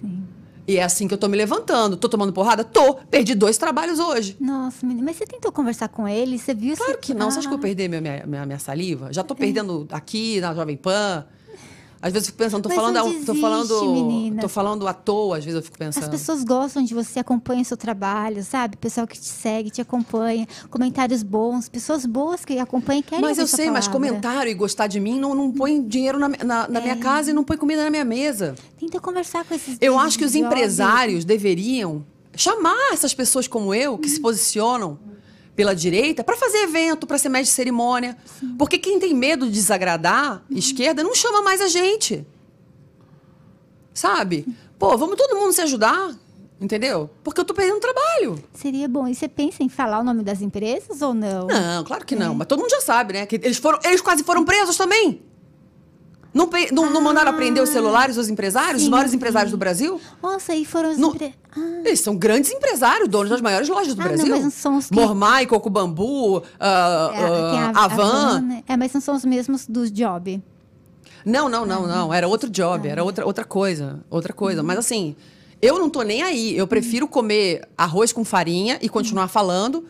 Sim. 0.00 0.24
E 0.66 0.76
é 0.76 0.82
assim 0.82 1.06
que 1.08 1.14
eu 1.14 1.18
tô 1.18 1.28
me 1.28 1.36
levantando. 1.36 1.96
Tô 1.96 2.08
tomando 2.08 2.32
porrada? 2.32 2.62
Tô. 2.64 2.94
Perdi 2.94 3.34
dois 3.34 3.56
trabalhos 3.56 3.98
hoje. 3.98 4.36
Nossa, 4.40 4.84
menina, 4.86 5.06
mas 5.06 5.16
você 5.16 5.26
tentou 5.26 5.50
conversar 5.50 5.88
com 5.88 6.06
ele? 6.06 6.38
Você 6.38 6.52
viu 6.54 6.76
Claro 6.76 6.98
que 6.98 7.14
não. 7.14 7.30
Você 7.30 7.38
acha 7.40 7.48
que 7.48 7.54
eu 7.54 7.58
Ah, 7.58 7.62
perder 7.62 7.88
minha, 7.88 8.00
minha, 8.00 8.24
minha, 8.26 8.46
minha 8.46 8.58
saliva? 8.58 9.12
Já 9.12 9.22
tô 9.24 9.34
perdendo 9.34 9.86
aqui 9.90 10.40
na 10.40 10.54
Jovem 10.54 10.76
Pan. 10.76 11.26
Às 12.02 12.14
vezes 12.14 12.28
eu 12.28 12.32
fico 12.32 12.38
pensando, 12.44 12.62
tô 12.62 12.68
Mas 12.70 12.76
falando, 12.78 12.94
não 12.96 13.04
tô 13.04 13.10
desiste, 13.10 13.40
falando, 13.42 13.92
menina. 13.92 14.40
tô 14.40 14.48
falando 14.48 14.88
à 14.88 14.94
toa, 14.94 15.36
às 15.36 15.44
vezes 15.44 15.56
eu 15.58 15.62
fico 15.62 15.74
As 15.74 15.78
pensando. 15.96 16.10
pessoas 16.10 16.42
gostam 16.44 16.82
de 16.82 16.94
você, 16.94 17.18
acompanham 17.20 17.62
seu 17.62 17.76
trabalho, 17.76 18.42
sabe? 18.42 18.78
Pessoal 18.78 19.06
que 19.06 19.18
te 19.20 19.26
segue, 19.26 19.68
te 19.70 19.82
acompanha, 19.82 20.48
comentários 20.70 21.22
bons, 21.22 21.68
pessoas 21.68 22.06
boas 22.06 22.42
que 22.42 22.58
acompanham 22.58 23.00
e 23.00 23.02
querem 23.02 23.22
Mas 23.22 23.36
eu 23.36 23.46
sei, 23.46 23.66
mas 23.70 23.86
palavra. 23.86 23.92
comentário 24.10 24.50
e 24.50 24.54
gostar 24.54 24.86
de 24.86 24.98
mim 24.98 25.20
não, 25.20 25.34
não 25.34 25.52
põe 25.52 25.82
dinheiro 25.86 26.18
na, 26.18 26.28
na, 26.30 26.68
na 26.68 26.78
É. 26.78 26.82
minha 26.82 26.96
casa 26.96 27.30
e 27.30 27.34
não 27.34 27.44
põe 27.44 27.58
comida 27.58 27.84
na 27.84 27.90
minha 27.90 28.04
mesa. 28.04 28.54
Tenta 28.78 28.98
conversar 28.98 29.44
com 29.44 29.54
esses 29.54 29.76
Eu 29.78 29.98
acho 29.98 30.18
que 30.18 30.24
os 30.24 30.32
jovens. 30.32 30.46
empresários 30.46 31.24
deveriam 31.26 32.02
chamar 32.34 32.92
essas 32.94 33.12
pessoas 33.12 33.46
como 33.46 33.74
eu, 33.74 33.98
que 33.98 34.08
se 34.08 34.20
posicionam 34.20 34.98
pela 35.54 35.74
direita, 35.74 36.24
para 36.24 36.36
fazer 36.36 36.58
evento, 36.58 37.06
para 37.06 37.18
ser 37.18 37.28
mestre 37.28 37.50
de 37.50 37.54
cerimônia. 37.54 38.16
Porque 38.58 38.78
quem 38.78 38.98
tem 38.98 39.14
medo 39.14 39.46
de 39.46 39.52
desagradar, 39.52 40.42
esquerda, 40.50 41.02
não 41.02 41.14
chama 41.14 41.42
mais 41.42 41.60
a 41.60 41.68
gente. 41.68 42.26
Sabe? 43.92 44.46
Pô, 44.78 44.96
vamos 44.96 45.16
todo 45.16 45.36
mundo 45.36 45.52
se 45.52 45.60
ajudar, 45.60 46.16
entendeu? 46.60 47.10
Porque 47.22 47.40
eu 47.40 47.44
tô 47.44 47.52
perdendo 47.52 47.80
trabalho. 47.80 48.42
Seria 48.54 48.88
bom. 48.88 49.06
E 49.06 49.14
você 49.14 49.28
pensa 49.28 49.62
em 49.62 49.68
falar 49.68 50.00
o 50.00 50.04
nome 50.04 50.22
das 50.22 50.40
empresas 50.40 51.02
ou 51.02 51.12
não? 51.12 51.46
Não, 51.46 51.84
claro 51.84 52.06
que 52.06 52.16
não. 52.16 52.34
Mas 52.34 52.46
todo 52.46 52.60
mundo 52.60 52.70
já 52.70 52.80
sabe, 52.80 53.12
né? 53.12 53.26
Que 53.26 53.36
eles, 53.36 53.58
foram, 53.58 53.78
eles 53.84 54.00
quase 54.00 54.24
foram 54.24 54.44
presos 54.44 54.76
também. 54.76 55.22
Não, 56.32 56.48
não, 56.72 56.90
não 56.90 57.00
mandaram 57.00 57.30
apreender 57.32 57.60
os 57.62 57.70
celulares 57.70 58.16
os 58.16 58.28
empresários, 58.28 58.76
os 58.76 58.84
Sim, 58.84 58.90
maiores 58.90 59.10
sim. 59.10 59.16
empresários 59.16 59.50
do 59.50 59.58
Brasil? 59.58 60.00
Nossa, 60.22 60.54
e 60.54 60.64
foram 60.64 60.92
os 60.92 60.98
Não- 60.98 61.10
empre... 61.10 61.34
Ah, 61.56 61.60
Eles 61.84 61.98
são 62.00 62.16
grandes 62.16 62.52
empresários, 62.52 63.08
donos 63.08 63.28
das 63.30 63.40
maiores 63.40 63.68
lojas 63.68 63.94
do 63.94 64.00
Ah, 64.00 64.04
não, 64.04 64.12
Brasil. 64.12 64.30
mas 64.34 64.42
não 64.44 64.50
são 64.50 64.76
os 64.76 64.86
que- 64.88 64.94
Mormai, 64.94 65.44
Coco 65.46 65.68
Bambu, 65.68 66.40
ah, 66.60 67.10
é, 67.12 67.18
tem 67.18 67.58
ah, 67.60 67.72
a, 67.74 67.84
Avan. 67.84 68.40
né? 68.42 68.62
É, 68.68 68.76
mas 68.76 68.92
não 68.92 69.00
são 69.00 69.16
os 69.16 69.24
mesmos 69.24 69.66
dos 69.66 69.90
Job. 69.90 70.40
Não, 71.24 71.48
não, 71.48 71.66
não, 71.66 71.86
não. 71.86 72.14
Era 72.14 72.26
outro 72.28 72.48
job, 72.48 72.88
era 72.88 73.02
outra, 73.04 73.26
outra 73.26 73.44
coisa. 73.44 74.00
Outra 74.08 74.32
coisa. 74.32 74.62
Mas 74.62 74.78
assim, 74.78 75.14
eu 75.60 75.78
não 75.78 75.90
tô 75.90 76.00
nem 76.02 76.22
aí. 76.22 76.56
Eu 76.56 76.66
prefiro 76.66 77.06
comer 77.06 77.68
arroz 77.76 78.10
com 78.12 78.24
farinha 78.24 78.78
e 78.80 78.88
continuar 78.88 79.28
falando 79.28 79.84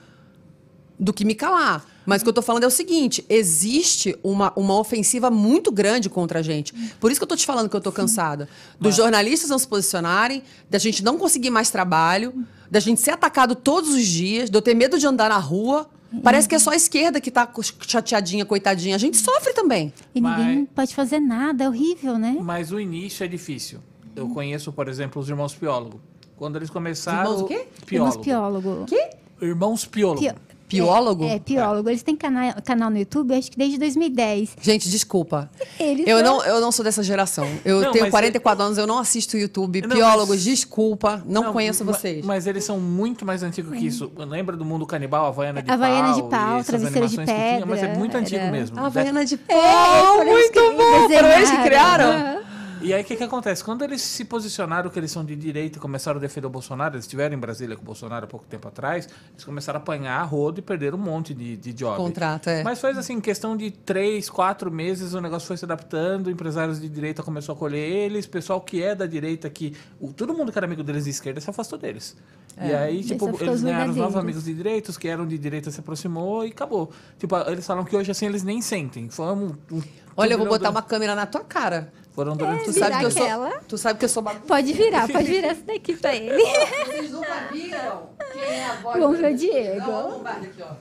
do 0.98 1.12
que 1.12 1.24
me 1.24 1.34
calar. 1.36 1.84
Mas 2.10 2.22
o 2.22 2.24
que 2.24 2.28
eu 2.28 2.32
tô 2.32 2.42
falando 2.42 2.64
é 2.64 2.66
o 2.66 2.70
seguinte: 2.72 3.24
existe 3.28 4.18
uma, 4.20 4.52
uma 4.56 4.76
ofensiva 4.76 5.30
muito 5.30 5.70
grande 5.70 6.10
contra 6.10 6.40
a 6.40 6.42
gente. 6.42 6.72
Por 6.98 7.08
isso 7.08 7.20
que 7.20 7.22
eu 7.22 7.28
tô 7.28 7.36
te 7.36 7.46
falando 7.46 7.68
que 7.70 7.76
eu 7.76 7.80
tô 7.80 7.92
cansada. 7.92 8.48
Dos 8.80 8.96
jornalistas 8.96 9.48
não 9.48 9.60
se 9.60 9.68
posicionarem, 9.68 10.42
da 10.68 10.76
gente 10.76 11.04
não 11.04 11.16
conseguir 11.16 11.50
mais 11.50 11.70
trabalho, 11.70 12.34
da 12.68 12.80
gente 12.80 13.00
ser 13.00 13.12
atacado 13.12 13.54
todos 13.54 13.90
os 13.90 14.04
dias, 14.04 14.50
de 14.50 14.58
eu 14.58 14.60
ter 14.60 14.74
medo 14.74 14.98
de 14.98 15.06
andar 15.06 15.28
na 15.28 15.38
rua. 15.38 15.88
Parece 16.24 16.48
que 16.48 16.56
é 16.56 16.58
só 16.58 16.70
a 16.70 16.74
esquerda 16.74 17.20
que 17.20 17.30
tá 17.30 17.48
chateadinha, 17.86 18.44
coitadinha. 18.44 18.96
A 18.96 18.98
gente 18.98 19.16
sofre 19.16 19.52
também. 19.52 19.94
E 20.12 20.20
ninguém 20.20 20.58
Mas- 20.62 20.68
pode 20.74 20.94
fazer 20.96 21.20
nada, 21.20 21.62
é 21.62 21.68
horrível, 21.68 22.18
né? 22.18 22.36
Mas 22.42 22.72
o 22.72 22.80
início 22.80 23.22
é 23.22 23.28
difícil. 23.28 23.78
Eu 24.16 24.28
conheço, 24.30 24.72
por 24.72 24.88
exemplo, 24.88 25.22
os 25.22 25.28
irmãos 25.28 25.54
Piólogo. 25.54 26.00
Quando 26.36 26.56
eles 26.56 26.70
começaram. 26.70 27.20
irmãos 27.30 27.42
o 27.42 27.44
quê? 27.44 27.68
Irmãos 27.92 28.16
Piólogo. 28.16 28.62
piólogo. 28.62 28.86
Que? 28.86 29.10
Irmãos 29.46 29.84
Piólogo. 29.84 30.20
Pio- 30.20 30.49
Piólogo? 30.70 31.24
É, 31.24 31.34
é, 31.34 31.38
piólogo. 31.38 31.88
Eles 31.88 32.02
têm 32.02 32.16
canal, 32.16 32.54
canal 32.64 32.90
no 32.90 32.98
YouTube, 32.98 33.34
acho 33.34 33.50
que 33.50 33.58
desde 33.58 33.78
2010. 33.78 34.50
Gente, 34.60 34.88
desculpa. 34.88 35.50
Eles 35.78 36.06
Eu 36.06 36.18
são- 36.18 36.26
não, 36.38 36.44
eu 36.44 36.60
não 36.60 36.70
sou 36.72 36.84
dessa 36.84 37.02
geração. 37.02 37.46
Eu 37.64 37.80
Não, 37.80 37.92
tenho 37.92 38.04
mas 38.04 38.10
44 38.10 38.64
anos, 38.64 38.78
eu 38.78 38.86
não 38.86 38.98
assisto 38.98 39.36
YouTube. 39.36 39.82
Não, 39.82 39.96
Piólogos, 39.96 40.28
mas- 40.36 40.44
desculpa. 40.44 41.22
Não, 41.26 41.52
conheço 41.52 41.84
ma- 41.84 41.92
vocês. 41.92 42.24
Mas 42.24 42.46
eles 42.46 42.64
são 42.64 42.78
muito 42.78 43.24
mais 43.26 43.42
antigos 43.42 43.76
que 43.76 43.86
isso. 43.86 44.10
Lembra 44.16 44.56
do 44.56 44.64
mundo 44.64 44.86
canibal, 44.86 45.26
Havaiana 45.26 45.62
de 45.62 45.70
Havaiana 45.70 46.08
pau? 46.08 46.14
de 46.14 46.22
pau, 46.28 46.58
essas 46.58 46.66
Travesseiro 46.66 47.08
de 47.08 47.16
que 47.18 47.24
tinha, 47.24 47.66
Mas 47.66 47.78
é 47.78 47.82
pedra, 47.82 47.98
muito 47.98 48.16
antigo 48.16 48.40
era- 48.40 48.50
mesmo. 48.52 48.78
A 48.78 48.86
Havaiana 48.86 49.24
de 49.24 49.34
É, 49.48 49.54
pau, 49.62 50.22
eles 50.22 50.32
muito 50.32 50.60
bom. 50.76 51.08
Foram 51.08 51.28
eles 51.32 51.50
que 51.50 51.62
criaram? 51.62 52.10
Aham. 52.10 52.49
E 52.82 52.94
aí, 52.94 53.02
o 53.02 53.04
que, 53.04 53.16
que 53.16 53.22
acontece? 53.24 53.62
Quando 53.62 53.82
eles 53.82 54.00
se 54.00 54.24
posicionaram 54.24 54.88
que 54.90 54.98
eles 54.98 55.10
são 55.10 55.24
de 55.24 55.36
direita 55.36 55.78
e 55.78 55.80
começaram 55.80 56.18
a 56.18 56.20
defender 56.20 56.46
o 56.46 56.50
Bolsonaro, 56.50 56.94
eles 56.94 57.04
estiveram 57.04 57.34
em 57.34 57.38
Brasília 57.38 57.76
com 57.76 57.82
o 57.82 57.84
Bolsonaro 57.84 58.24
há 58.24 58.28
pouco 58.28 58.46
tempo 58.46 58.66
atrás, 58.68 59.08
eles 59.32 59.44
começaram 59.44 59.78
a 59.78 59.82
apanhar 59.82 60.20
a 60.20 60.22
rodo 60.22 60.60
e 60.60 60.62
perderam 60.62 60.96
um 60.98 61.00
monte 61.02 61.34
de, 61.34 61.56
de 61.56 61.72
job. 61.72 61.96
Contrato, 61.96 62.48
é. 62.48 62.62
Mas 62.64 62.80
foi 62.80 62.90
assim, 62.92 63.14
em 63.14 63.20
questão 63.20 63.56
de 63.56 63.70
três, 63.70 64.30
quatro 64.30 64.70
meses, 64.70 65.12
o 65.14 65.20
negócio 65.20 65.46
foi 65.46 65.56
se 65.56 65.64
adaptando, 65.64 66.30
empresários 66.30 66.80
de 66.80 66.88
direita 66.88 67.22
começou 67.22 67.54
a 67.54 67.58
colher 67.58 67.78
eles, 67.90 68.26
pessoal 68.26 68.60
que 68.60 68.82
é 68.82 68.94
da 68.94 69.06
direita, 69.06 69.50
que 69.50 69.76
o- 70.00 70.12
todo 70.12 70.32
mundo 70.32 70.50
que 70.50 70.58
era 70.58 70.66
amigo 70.66 70.82
deles 70.82 71.04
de 71.04 71.10
esquerda 71.10 71.40
se 71.40 71.50
afastou 71.50 71.78
deles. 71.78 72.16
E 72.58 72.74
aí, 72.74 73.02
tipo, 73.04 73.24
eles 73.44 73.62
ganharam 73.62 73.90
os 73.90 73.96
novos 73.96 74.16
amigos 74.22 74.44
de 74.44 74.52
direita, 74.54 74.90
os 74.90 74.98
que 74.98 75.08
eram 75.08 75.26
de 75.26 75.38
direita 75.38 75.70
se 75.70 75.80
aproximou 75.80 76.44
e 76.44 76.48
acabou. 76.50 76.90
Tipo, 77.18 77.36
eles 77.46 77.64
falam 77.66 77.84
que 77.84 77.96
hoje, 77.96 78.10
assim, 78.10 78.26
eles 78.26 78.42
nem 78.42 78.60
sentem. 78.60 79.08
Foi 79.08 79.26
um, 79.26 79.54
um 79.72 79.82
Olha, 80.16 80.34
eu 80.34 80.38
vou 80.38 80.46
botar 80.48 80.68
do- 80.68 80.72
uma 80.72 80.82
câmera 80.82 81.14
na 81.14 81.24
tua 81.26 81.42
cara. 81.44 81.92
Foram 82.12 82.36
durante 82.36 82.64
Tu 82.64 82.72
virar 82.72 82.88
sabe, 82.88 82.98
que 82.98 83.04
eu 83.06 83.10
sou, 83.10 83.60
tu 83.68 83.78
sabe 83.78 83.98
que 83.98 84.04
eu 84.04 84.08
sou 84.08 84.22
bagunceira. 84.22 84.48
Pode 84.48 84.72
virar, 84.72 85.08
pode 85.08 85.24
virar 85.26 85.48
essa 85.48 85.62
daqui 85.62 85.96
pra 85.96 86.14
ele. 86.14 86.42
Vocês 86.86 87.10
nunca 87.12 87.48
viram 87.52 88.10
quem 88.32 88.42
é 88.42 88.64
a 88.66 88.74
voz 88.76 88.98
Vamos 89.00 89.16
do- 89.16 89.22
ver 89.22 89.32
o 89.32 89.36
Diego. 89.36 89.90
Não, 89.90 90.26
aqui, 90.26 90.62
ó. 90.62 90.74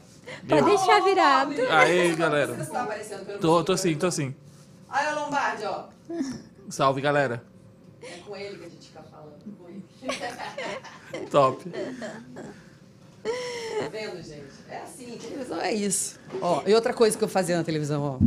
Pode 0.47 0.61
deixar 0.63 1.01
virado. 1.03 1.53
Aí, 1.69 2.15
galera. 2.15 2.55
Tá 2.65 2.88
Tô, 3.39 3.63
tô 3.63 3.77
sim, 3.77 3.95
tô 3.95 4.11
sim. 4.11 4.34
Aí, 4.89 5.13
o 5.13 5.19
Lombardi, 5.19 5.63
ó. 5.65 5.86
Salve, 6.69 7.01
galera. 7.01 7.43
É 8.01 8.17
com 8.25 8.36
ele 8.36 8.57
que 8.57 8.65
a 8.65 8.69
gente 8.69 8.88
fica 8.88 9.03
falando. 9.03 9.39
com 9.57 9.69
ele. 9.69 11.27
Top. 11.30 11.63
Tá 13.23 13.88
vendo, 13.91 14.23
gente? 14.23 14.59
É 14.72 14.78
assim, 14.84 15.17
televisão 15.17 15.59
é 15.61 15.74
isso. 15.74 16.20
Ó, 16.41 16.61
e 16.67 16.74
outra 16.76 16.93
coisa 16.93 17.17
que 17.17 17.24
eu 17.24 17.28
fazia 17.28 17.57
na 17.57 17.63
televisão, 17.63 18.01
ó. 18.03 18.17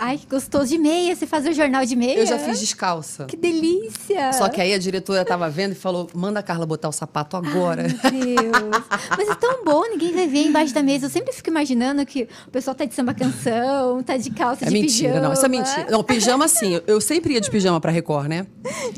Ai, 0.00 0.16
que 0.16 0.26
gostoso 0.26 0.68
de 0.68 0.78
meia. 0.78 1.14
Você 1.14 1.26
fazia 1.26 1.50
o 1.50 1.54
jornal 1.54 1.84
de 1.84 1.96
meia? 1.96 2.16
Eu 2.18 2.24
já 2.26 2.38
fiz 2.38 2.60
descalça. 2.60 3.24
Que 3.26 3.36
delícia. 3.36 4.32
Só 4.32 4.48
que 4.48 4.60
aí 4.60 4.72
a 4.72 4.78
diretora 4.78 5.24
tava 5.24 5.50
vendo 5.50 5.72
e 5.72 5.74
falou: 5.74 6.08
manda 6.14 6.38
a 6.38 6.42
Carla 6.42 6.64
botar 6.64 6.88
o 6.88 6.92
sapato 6.92 7.36
agora. 7.36 7.82
Meu 7.82 8.10
Deus. 8.10 8.84
Mas 9.18 9.28
é 9.28 9.34
tão 9.34 9.64
bom, 9.64 9.82
ninguém 9.90 10.12
vai 10.14 10.28
ver 10.28 10.44
embaixo 10.46 10.72
da 10.72 10.82
mesa. 10.84 11.06
Eu 11.06 11.10
sempre 11.10 11.32
fico 11.32 11.50
imaginando 11.50 12.06
que 12.06 12.28
o 12.46 12.50
pessoal 12.50 12.74
tá 12.76 12.84
de 12.84 12.94
samba 12.94 13.12
canção, 13.12 14.02
tá 14.04 14.16
de 14.16 14.30
calça 14.30 14.64
É 14.64 14.68
de 14.68 14.72
mentira, 14.72 15.08
pijama. 15.10 15.26
não, 15.26 15.32
isso 15.34 15.44
é 15.44 15.48
mentira. 15.48 15.86
Não, 15.90 16.04
pijama 16.04 16.48
sim. 16.48 16.80
Eu- 16.86 17.00
sempre 17.00 17.34
ia 17.34 17.40
de 17.40 17.50
pijama 17.50 17.80
pra 17.80 17.90
Record, 17.90 18.28
né? 18.28 18.46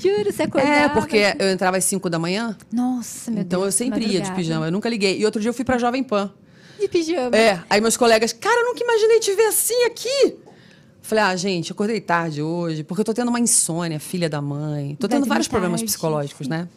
Juro, 0.00 0.30
você 0.30 0.42
acordava. 0.44 0.70
É, 0.74 0.88
porque 0.90 1.34
eu 1.38 1.48
entrava 1.50 1.76
às 1.78 1.84
5 1.84 2.08
da 2.10 2.18
manhã, 2.18 2.54
Nossa, 2.72 3.30
meu 3.30 3.40
então 3.42 3.60
Deus. 3.60 3.74
eu 3.74 3.78
sempre 3.78 4.00
ia 4.00 4.06
de 4.06 4.12
madrugada. 4.18 4.36
pijama. 4.36 4.66
Eu 4.66 4.72
nunca 4.72 4.88
liguei. 4.88 5.18
E 5.18 5.24
outro 5.24 5.40
dia 5.40 5.48
eu 5.48 5.54
fui 5.54 5.64
pra 5.64 5.78
Jovem 5.78 6.02
Pan. 6.04 6.30
De 6.78 6.88
pijama. 6.88 7.36
É, 7.36 7.62
aí 7.68 7.80
meus 7.80 7.96
colegas, 7.96 8.32
cara, 8.32 8.60
eu 8.60 8.66
nunca 8.66 8.82
imaginei 8.82 9.20
te 9.20 9.34
ver 9.34 9.46
assim 9.46 9.84
aqui. 9.84 10.36
Falei, 11.02 11.24
ah, 11.24 11.36
gente, 11.36 11.72
acordei 11.72 12.00
tarde 12.00 12.42
hoje, 12.42 12.84
porque 12.84 13.00
eu 13.00 13.04
tô 13.04 13.14
tendo 13.14 13.28
uma 13.28 13.40
insônia, 13.40 13.98
filha 13.98 14.28
da 14.28 14.42
mãe. 14.42 14.94
Tô 15.00 15.08
tendo 15.08 15.24
vários 15.24 15.48
problemas 15.48 15.80
tarde. 15.80 15.90
psicológicos, 15.90 16.46
né? 16.46 16.68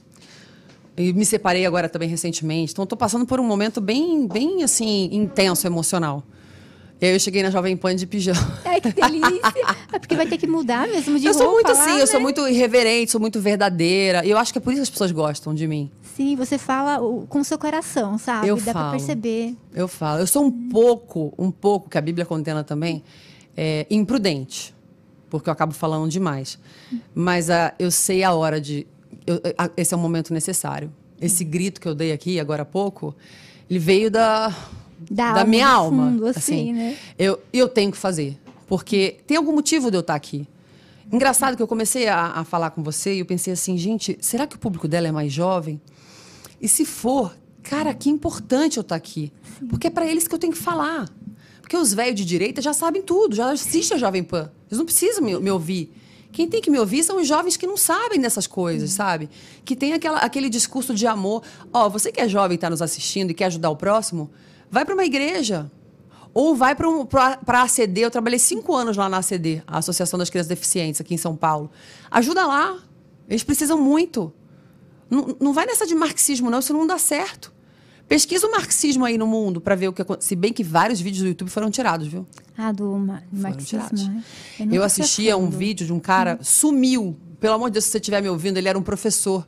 E 0.95 1.11
me 1.13 1.25
separei 1.25 1.65
agora 1.65 1.89
também 1.89 2.07
recentemente. 2.07 2.71
Então, 2.71 2.85
tô 2.85 2.95
passando 2.95 3.25
por 3.25 3.39
um 3.39 3.43
momento 3.43 3.81
bem, 3.81 4.27
bem 4.27 4.63
assim, 4.63 5.09
intenso, 5.11 5.67
emocional. 5.67 6.23
E 7.01 7.05
aí 7.07 7.13
eu 7.13 7.19
cheguei 7.19 7.41
na 7.41 7.49
Jovem 7.49 7.75
Pan 7.75 7.95
de 7.95 8.05
pijama. 8.05 8.59
Ai, 8.63 8.79
que 8.79 8.93
delícia. 8.93 9.41
É 9.91 9.99
porque 9.99 10.15
vai 10.15 10.27
ter 10.27 10.37
que 10.37 10.45
mudar 10.45 10.87
mesmo 10.87 11.19
de 11.19 11.25
eu 11.25 11.33
sou 11.33 11.47
roupa 11.47 11.55
muito 11.55 11.77
lá, 11.77 11.83
assim, 11.83 11.93
eu 11.93 11.99
né? 11.99 12.05
sou 12.05 12.21
muito 12.21 12.47
irreverente, 12.47 13.11
sou 13.11 13.19
muito 13.19 13.41
verdadeira. 13.41 14.23
E 14.23 14.29
eu 14.29 14.37
acho 14.37 14.51
que 14.51 14.59
é 14.59 14.61
por 14.61 14.71
isso 14.71 14.79
que 14.79 14.83
as 14.83 14.89
pessoas 14.89 15.11
gostam 15.11 15.53
de 15.53 15.67
mim. 15.67 15.89
Sim, 16.15 16.35
você 16.35 16.57
fala 16.57 16.99
com 17.29 17.39
o 17.39 17.43
seu 17.43 17.57
coração, 17.57 18.17
sabe? 18.17 18.47
Eu 18.47 18.57
Dá 18.57 18.73
falo. 18.73 18.91
perceber. 18.91 19.55
Eu 19.73 19.87
falo. 19.87 20.19
Eu 20.19 20.27
sou 20.27 20.43
um 20.45 20.51
pouco, 20.69 21.33
um 21.37 21.49
pouco, 21.51 21.89
que 21.89 21.97
a 21.97 22.01
Bíblia 22.01 22.25
condena 22.25 22.63
também, 22.63 23.03
é, 23.55 23.85
imprudente. 23.89 24.73
Porque 25.29 25.47
eu 25.49 25.53
acabo 25.53 25.73
falando 25.73 26.09
demais. 26.09 26.59
Mas 27.15 27.49
ah, 27.49 27.73
eu 27.79 27.89
sei 27.89 28.23
a 28.23 28.33
hora 28.33 28.59
de. 28.59 28.85
eu- 29.25 29.41
ah, 29.57 29.69
esse 29.77 29.93
é 29.93 29.97
o 29.97 29.99
momento 29.99 30.33
necessário. 30.33 30.91
Esse 31.21 31.43
grito 31.43 31.79
que 31.79 31.87
eu 31.87 31.95
dei 31.95 32.11
aqui 32.11 32.39
agora 32.39 32.63
há 32.63 32.65
pouco, 32.65 33.15
ele 33.69 33.79
veio 33.79 34.11
da, 34.11 34.49
Da 35.09 35.33
da 35.33 35.39
alma, 35.39 35.43
minha 35.45 35.67
alma. 35.67 36.11
fundo, 36.11 36.25
assim, 36.25 36.73
né? 36.73 36.97
Eu, 37.17 37.39
eu 37.53 37.69
tenho 37.69 37.91
que 37.91 37.97
fazer. 37.97 38.37
Porque 38.67 39.17
tem 39.27 39.37
algum 39.37 39.53
motivo 39.53 39.89
de 39.91 39.97
eu 39.97 40.01
estar 40.01 40.15
aqui. 40.15 40.47
Engraçado 41.11 41.57
que 41.57 41.63
eu 41.63 41.67
comecei 41.67 42.07
a, 42.07 42.27
a 42.27 42.43
falar 42.45 42.71
com 42.71 42.81
você 42.81 43.15
e 43.15 43.19
eu 43.19 43.25
pensei 43.25 43.51
assim, 43.51 43.77
gente, 43.77 44.17
será 44.21 44.47
que 44.47 44.55
o 44.55 44.59
público 44.59 44.87
dela 44.87 45.07
é 45.07 45.11
mais 45.11 45.33
jovem? 45.33 45.81
E 46.61 46.67
se 46.67 46.85
for, 46.85 47.35
cara, 47.61 47.93
que 47.93 48.09
importante 48.09 48.77
eu 48.77 48.81
estar 48.81 48.95
aqui. 48.95 49.31
Porque 49.69 49.87
é 49.87 49.89
para 49.89 50.05
eles 50.05 50.27
que 50.27 50.33
eu 50.33 50.39
tenho 50.39 50.53
que 50.53 50.59
falar. 50.59 51.09
Porque 51.59 51.75
os 51.75 51.93
velhos 51.93 52.15
de 52.15 52.23
direita 52.23 52.61
já 52.61 52.71
sabem 52.73 53.01
tudo, 53.01 53.35
já 53.35 53.51
assistem 53.51 53.97
a 53.97 53.99
Jovem 53.99 54.23
Pan. 54.23 54.51
Eles 54.69 54.77
não 54.77 54.85
precisam 54.85 55.23
me, 55.23 55.37
me 55.39 55.51
ouvir. 55.51 55.91
Quem 56.31 56.47
tem 56.47 56.61
que 56.61 56.69
me 56.69 56.79
ouvir 56.79 57.03
são 57.03 57.17
os 57.17 57.27
jovens 57.27 57.57
que 57.57 57.67
não 57.67 57.75
sabem 57.75 58.19
dessas 58.19 58.47
coisas, 58.47 58.91
sabe? 58.91 59.29
Que 59.65 59.75
tem 59.75 59.91
aquela, 59.93 60.19
aquele 60.19 60.49
discurso 60.49 60.93
de 60.93 61.05
amor. 61.05 61.43
Ó, 61.73 61.89
você 61.89 62.09
que 62.11 62.21
é 62.21 62.27
jovem 62.27 62.53
e 62.53 62.55
está 62.55 62.69
nos 62.69 62.81
assistindo 62.81 63.31
e 63.31 63.33
quer 63.33 63.45
ajudar 63.45 63.69
o 63.69 63.75
próximo, 63.75 64.29
vai 64.69 64.85
para 64.85 64.93
uma 64.93 65.03
igreja. 65.03 65.69
Ou 66.33 66.55
vai 66.55 66.75
para 66.75 67.59
a 67.59 67.63
ACD. 67.63 68.01
Eu 68.01 68.11
trabalhei 68.11 68.39
cinco 68.39 68.73
anos 68.75 68.95
lá 68.95 69.09
na 69.09 69.17
ACD, 69.17 69.61
a 69.67 69.79
Associação 69.79 70.17
das 70.17 70.29
Crianças 70.29 70.47
Deficientes, 70.47 71.01
aqui 71.01 71.13
em 71.13 71.17
São 71.17 71.35
Paulo. 71.35 71.69
Ajuda 72.09 72.45
lá. 72.45 72.79
Eles 73.27 73.43
precisam 73.43 73.79
muito. 73.79 74.33
Não, 75.09 75.35
não 75.39 75.53
vai 75.53 75.65
nessa 75.65 75.85
de 75.85 75.93
marxismo, 75.93 76.49
não, 76.49 76.59
isso 76.59 76.73
não 76.73 76.87
dá 76.87 76.97
certo. 76.97 77.53
Pesquisa 78.07 78.45
o 78.45 78.51
marxismo 78.51 79.05
aí 79.05 79.17
no 79.17 79.25
mundo 79.25 79.61
para 79.61 79.73
ver 79.73 79.87
o 79.87 79.93
que 79.93 80.01
acontece. 80.01 80.29
Se 80.29 80.35
bem 80.35 80.51
que 80.51 80.65
vários 80.65 80.99
vídeos 80.99 81.23
do 81.23 81.29
YouTube 81.29 81.49
foram 81.49 81.71
tirados, 81.71 82.07
viu? 82.07 82.27
Ah, 82.57 82.71
do 82.71 82.97
ma 82.97 83.23
marxismo, 83.31 83.89
né? 83.93 84.23
Eu, 84.69 84.83
a 84.83 84.85
assistia 84.85 85.37
um 85.37 85.49
vídeo 85.49 85.85
de 85.85 85.93
um 85.93 85.99
cara, 85.99 86.37
sumiu. 86.41 87.15
Pelo 87.39 87.53
amor 87.55 87.69
de 87.69 87.75
Deus, 87.75 87.85
se 87.85 87.91
você 87.91 87.99
estiver 87.99 88.21
me 88.21 88.27
ouvindo, 88.27 88.57
ele 88.57 88.67
era 88.67 88.77
um 88.77 88.83
professor. 88.83 89.45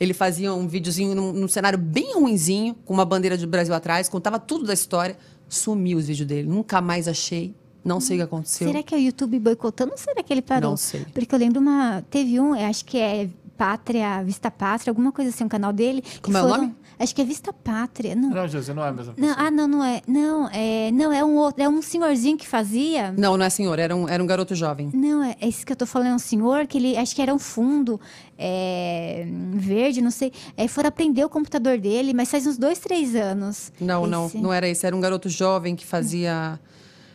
Ele 0.00 0.14
fazia 0.14 0.54
um 0.54 0.66
videozinho 0.66 1.14
num, 1.14 1.32
num 1.32 1.48
cenário 1.48 1.78
bem 1.78 2.14
ruinzinho, 2.14 2.74
com 2.84 2.94
uma 2.94 3.04
bandeira 3.04 3.36
do 3.36 3.46
Brasil 3.46 3.74
atrás, 3.74 4.08
contava 4.08 4.38
tudo 4.38 4.64
da 4.64 4.72
história. 4.72 5.18
Sumiu 5.48 5.98
os 5.98 6.06
vídeos 6.06 6.26
dele. 6.28 6.48
Nunca 6.48 6.80
mais 6.80 7.08
achei. 7.08 7.54
Não 7.84 8.00
sei 8.00 8.16
o 8.16 8.20
que 8.20 8.24
aconteceu. 8.24 8.66
Será 8.68 8.82
que 8.82 8.94
é 8.94 8.98
o 8.98 9.00
YouTube 9.00 9.38
boicotando 9.38 9.92
ou 9.92 9.98
será 9.98 10.22
que 10.22 10.32
ele 10.32 10.42
parou? 10.42 10.70
Não 10.70 10.76
sei. 10.76 11.06
Porque 11.14 11.34
eu 11.34 11.38
lembro 11.38 11.60
uma. 11.60 12.02
Teve 12.10 12.38
um, 12.38 12.52
acho 12.52 12.84
que 12.84 12.98
é 12.98 13.28
Pátria, 13.56 14.22
Vista 14.22 14.50
Pátria, 14.50 14.90
alguma 14.90 15.10
coisa 15.10 15.30
assim, 15.30 15.44
um 15.44 15.48
canal 15.48 15.72
dele. 15.72 16.02
que 16.02 16.20
Como 16.20 16.36
é 16.36 16.42
o 16.42 16.48
foram- 16.48 16.62
nome? 16.62 16.74
Acho 16.98 17.14
que 17.14 17.22
é 17.22 17.24
Vista 17.24 17.52
Pátria. 17.52 18.14
Não. 18.14 18.30
Não, 18.30 18.48
José, 18.48 18.74
não 18.74 18.84
é 18.84 18.88
a 18.88 18.92
mesma 18.92 19.14
Não, 19.16 19.34
ah, 19.36 19.50
não, 19.50 19.68
não 19.68 19.84
é. 19.84 20.02
Não, 20.06 20.48
é. 20.50 20.90
Não, 20.90 21.12
é 21.12 21.24
um 21.24 21.36
outro. 21.36 21.62
É 21.62 21.68
um 21.68 21.80
senhorzinho 21.80 22.36
que 22.36 22.46
fazia. 22.46 23.12
Não, 23.12 23.36
não 23.36 23.44
é 23.44 23.50
senhor, 23.50 23.78
era 23.78 23.94
um, 23.94 24.08
era 24.08 24.22
um 24.22 24.26
garoto 24.26 24.54
jovem. 24.54 24.90
Não, 24.92 25.22
é 25.22 25.36
esse 25.40 25.64
que 25.64 25.72
eu 25.72 25.76
tô 25.76 25.86
falando, 25.86 26.08
é 26.08 26.14
um 26.14 26.18
senhor 26.18 26.66
que 26.66 26.76
ele 26.78 26.96
acho 26.96 27.14
que 27.14 27.22
era 27.22 27.32
um 27.32 27.38
fundo 27.38 28.00
é, 28.36 29.26
verde, 29.52 30.00
não 30.00 30.10
sei. 30.10 30.32
É, 30.56 30.66
foram 30.66 30.88
aprender 30.88 31.24
o 31.24 31.28
computador 31.28 31.78
dele, 31.78 32.12
mas 32.12 32.30
faz 32.30 32.46
uns 32.46 32.58
dois, 32.58 32.78
três 32.78 33.14
anos. 33.14 33.72
Não, 33.80 34.06
não, 34.06 34.26
Esse. 34.26 34.38
não 34.38 34.52
era 34.52 34.68
esse. 34.68 34.84
Era 34.84 34.96
um 34.96 35.00
garoto 35.00 35.28
jovem 35.28 35.76
que 35.76 35.86
fazia, 35.86 36.58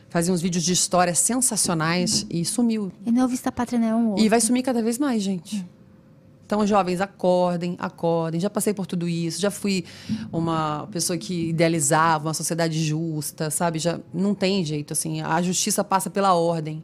fazia 0.09 0.33
uns 0.33 0.41
vídeos 0.41 0.63
de 0.63 0.71
história 0.71 1.13
sensacionais 1.13 2.25
e 2.29 2.45
sumiu. 2.45 2.91
E 3.05 3.11
não 3.11 3.23
é 3.23 3.25
o 3.25 3.27
Vista 3.27 3.51
Pátria, 3.51 3.79
não 3.79 3.87
é 3.87 3.95
um 3.95 4.09
outro. 4.11 4.23
E 4.23 4.29
vai 4.29 4.39
sumir 4.39 4.63
cada 4.63 4.81
vez 4.81 4.97
mais, 4.97 5.21
gente. 5.21 5.65
Então, 6.45 6.67
jovens, 6.67 6.99
acordem, 7.01 7.75
acordem. 7.79 8.39
Já 8.39 8.49
passei 8.49 8.73
por 8.73 8.85
tudo 8.85 9.07
isso. 9.07 9.39
Já 9.41 9.49
fui 9.49 9.85
uma 10.31 10.87
pessoa 10.91 11.17
que 11.17 11.49
idealizava 11.49 12.27
uma 12.27 12.33
sociedade 12.33 12.83
justa, 12.83 13.49
sabe? 13.49 13.79
Já 13.79 13.99
não 14.13 14.35
tem 14.35 14.63
jeito 14.63 14.93
assim. 14.93 15.21
A 15.21 15.41
justiça 15.41 15.83
passa 15.83 16.09
pela 16.09 16.33
ordem. 16.33 16.83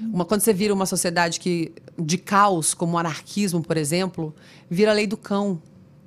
Uma, 0.00 0.24
quando 0.24 0.40
você 0.40 0.52
vira 0.52 0.72
uma 0.72 0.86
sociedade 0.86 1.38
que 1.40 1.72
de 1.98 2.18
caos, 2.18 2.72
como 2.74 2.94
o 2.94 2.98
anarquismo, 2.98 3.62
por 3.62 3.76
exemplo, 3.76 4.34
vira 4.70 4.90
a 4.90 4.94
lei 4.94 5.06
do 5.06 5.16
cão. 5.16 5.60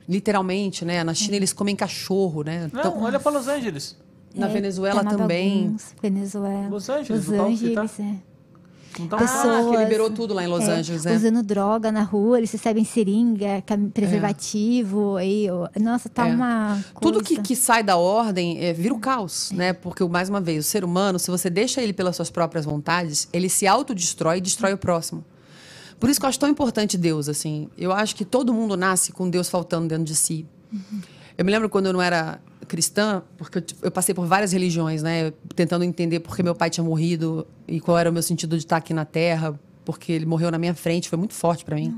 Literalmente, 0.10 0.86
né? 0.86 1.04
Na 1.04 1.14
China 1.14 1.36
eles 1.36 1.52
comem 1.52 1.76
cachorro, 1.76 2.42
né? 2.44 2.70
Não, 2.72 2.80
Então- 2.80 3.04
olha 3.04 3.20
para 3.20 3.32
Los 3.32 3.48
Angeles. 3.48 3.98
Na 4.34 4.48
É, 4.48 4.50
Venezuela 4.54 5.02
uma 5.02 5.12
também. 5.18 5.76
Venezuela. 6.02 6.70
Los 6.70 6.90
Angeles, 6.90 7.28
Los 7.28 7.38
tá? 7.38 7.44
Angeles, 7.44 8.00
é. 8.00 8.16
Não 9.00 9.08
tá 9.08 9.18
Ah, 9.18 9.20
Pessoas- 9.20 9.66
que 9.70 9.78
liberou 9.84 10.10
tudo 10.10 10.34
lá 10.34 10.44
em 10.44 10.48
Los 10.48 10.64
É, 10.64 10.72
Angeles, 10.72 11.04
né? 11.06 11.16
Usando 11.16 11.44
droga 11.44 11.92
na 11.92 12.02
rua, 12.04 12.38
eles 12.38 12.52
recebem 12.52 12.84
seringa, 12.84 13.62
cam- 13.66 13.90
preservativo. 13.90 15.16
Aí, 15.18 15.50
ó, 15.50 15.68
nossa, 15.80 16.10
tá 16.10 16.28
É. 16.28 16.34
uma. 16.34 16.84
Tudo 17.02 17.20
coisa. 17.24 17.26
que, 17.36 17.42
que 17.42 17.56
sai 17.56 17.84
da 17.84 17.98
ordem 17.98 18.60
é, 18.64 18.74
vira 18.74 18.94
o 18.94 19.00
caos, 19.00 19.52
né? 19.52 19.74
Porque, 19.74 20.04
mais 20.06 20.30
uma 20.30 20.42
vez, 20.42 20.66
o 20.66 20.70
ser 20.70 20.84
humano, 20.84 21.20
se 21.20 21.30
você 21.30 21.50
deixa 21.50 21.82
ele 21.82 21.94
pelas 21.94 22.16
suas 22.16 22.30
próprias 22.30 22.66
vontades, 22.66 23.28
ele 23.32 23.50
se 23.50 23.68
autodestrói 23.68 24.38
e 24.38 24.42
destrói 24.42 24.74
o 24.74 24.78
próximo. 24.78 25.24
Por 26.00 26.10
isso 26.10 26.20
que 26.20 26.26
eu 26.26 26.30
acho 26.30 26.40
tão 26.40 26.50
importante 26.50 26.98
Deus, 26.98 27.28
assim. 27.28 27.70
Eu 27.78 27.92
acho 27.92 28.16
que 28.16 28.24
todo 28.24 28.54
mundo 28.54 28.78
nasce 28.78 29.12
com 29.12 29.30
Deus 29.30 29.50
faltando 29.50 29.88
dentro 29.88 30.04
de 30.06 30.16
si. 30.16 30.46
Eu 31.38 31.46
me 31.46 31.52
lembro 31.52 31.70
quando 31.70 31.88
eu 31.88 31.94
não 31.94 32.02
era 32.02 32.40
cristã, 32.68 33.22
porque 33.38 33.60
eu, 33.60 33.64
eu 33.84 33.92
passei 33.92 34.14
por 34.14 34.26
várias 34.26 34.52
religiões, 34.52 35.04
né? 35.04 35.32
Tentando 35.56 35.84
entender 35.84 36.20
por 36.20 36.36
que 36.36 36.44
meu 36.44 36.56
pai 36.56 36.70
tinha 36.70 36.84
morrido 36.84 37.48
e 37.68 37.80
qual 37.80 37.98
era 37.98 38.10
o 38.10 38.14
meu 38.14 38.24
sentido 38.24 38.58
de 38.58 38.64
estar 38.64 38.78
aqui 38.78 38.94
na 38.94 39.06
Terra, 39.06 39.58
porque 39.86 40.12
ele 40.12 40.26
morreu 40.26 40.52
na 40.52 40.58
minha 40.58 40.74
frente, 40.74 41.08
foi 41.08 41.18
muito 41.18 41.34
forte 41.34 41.64
para 41.64 41.76
mim. 41.76 41.96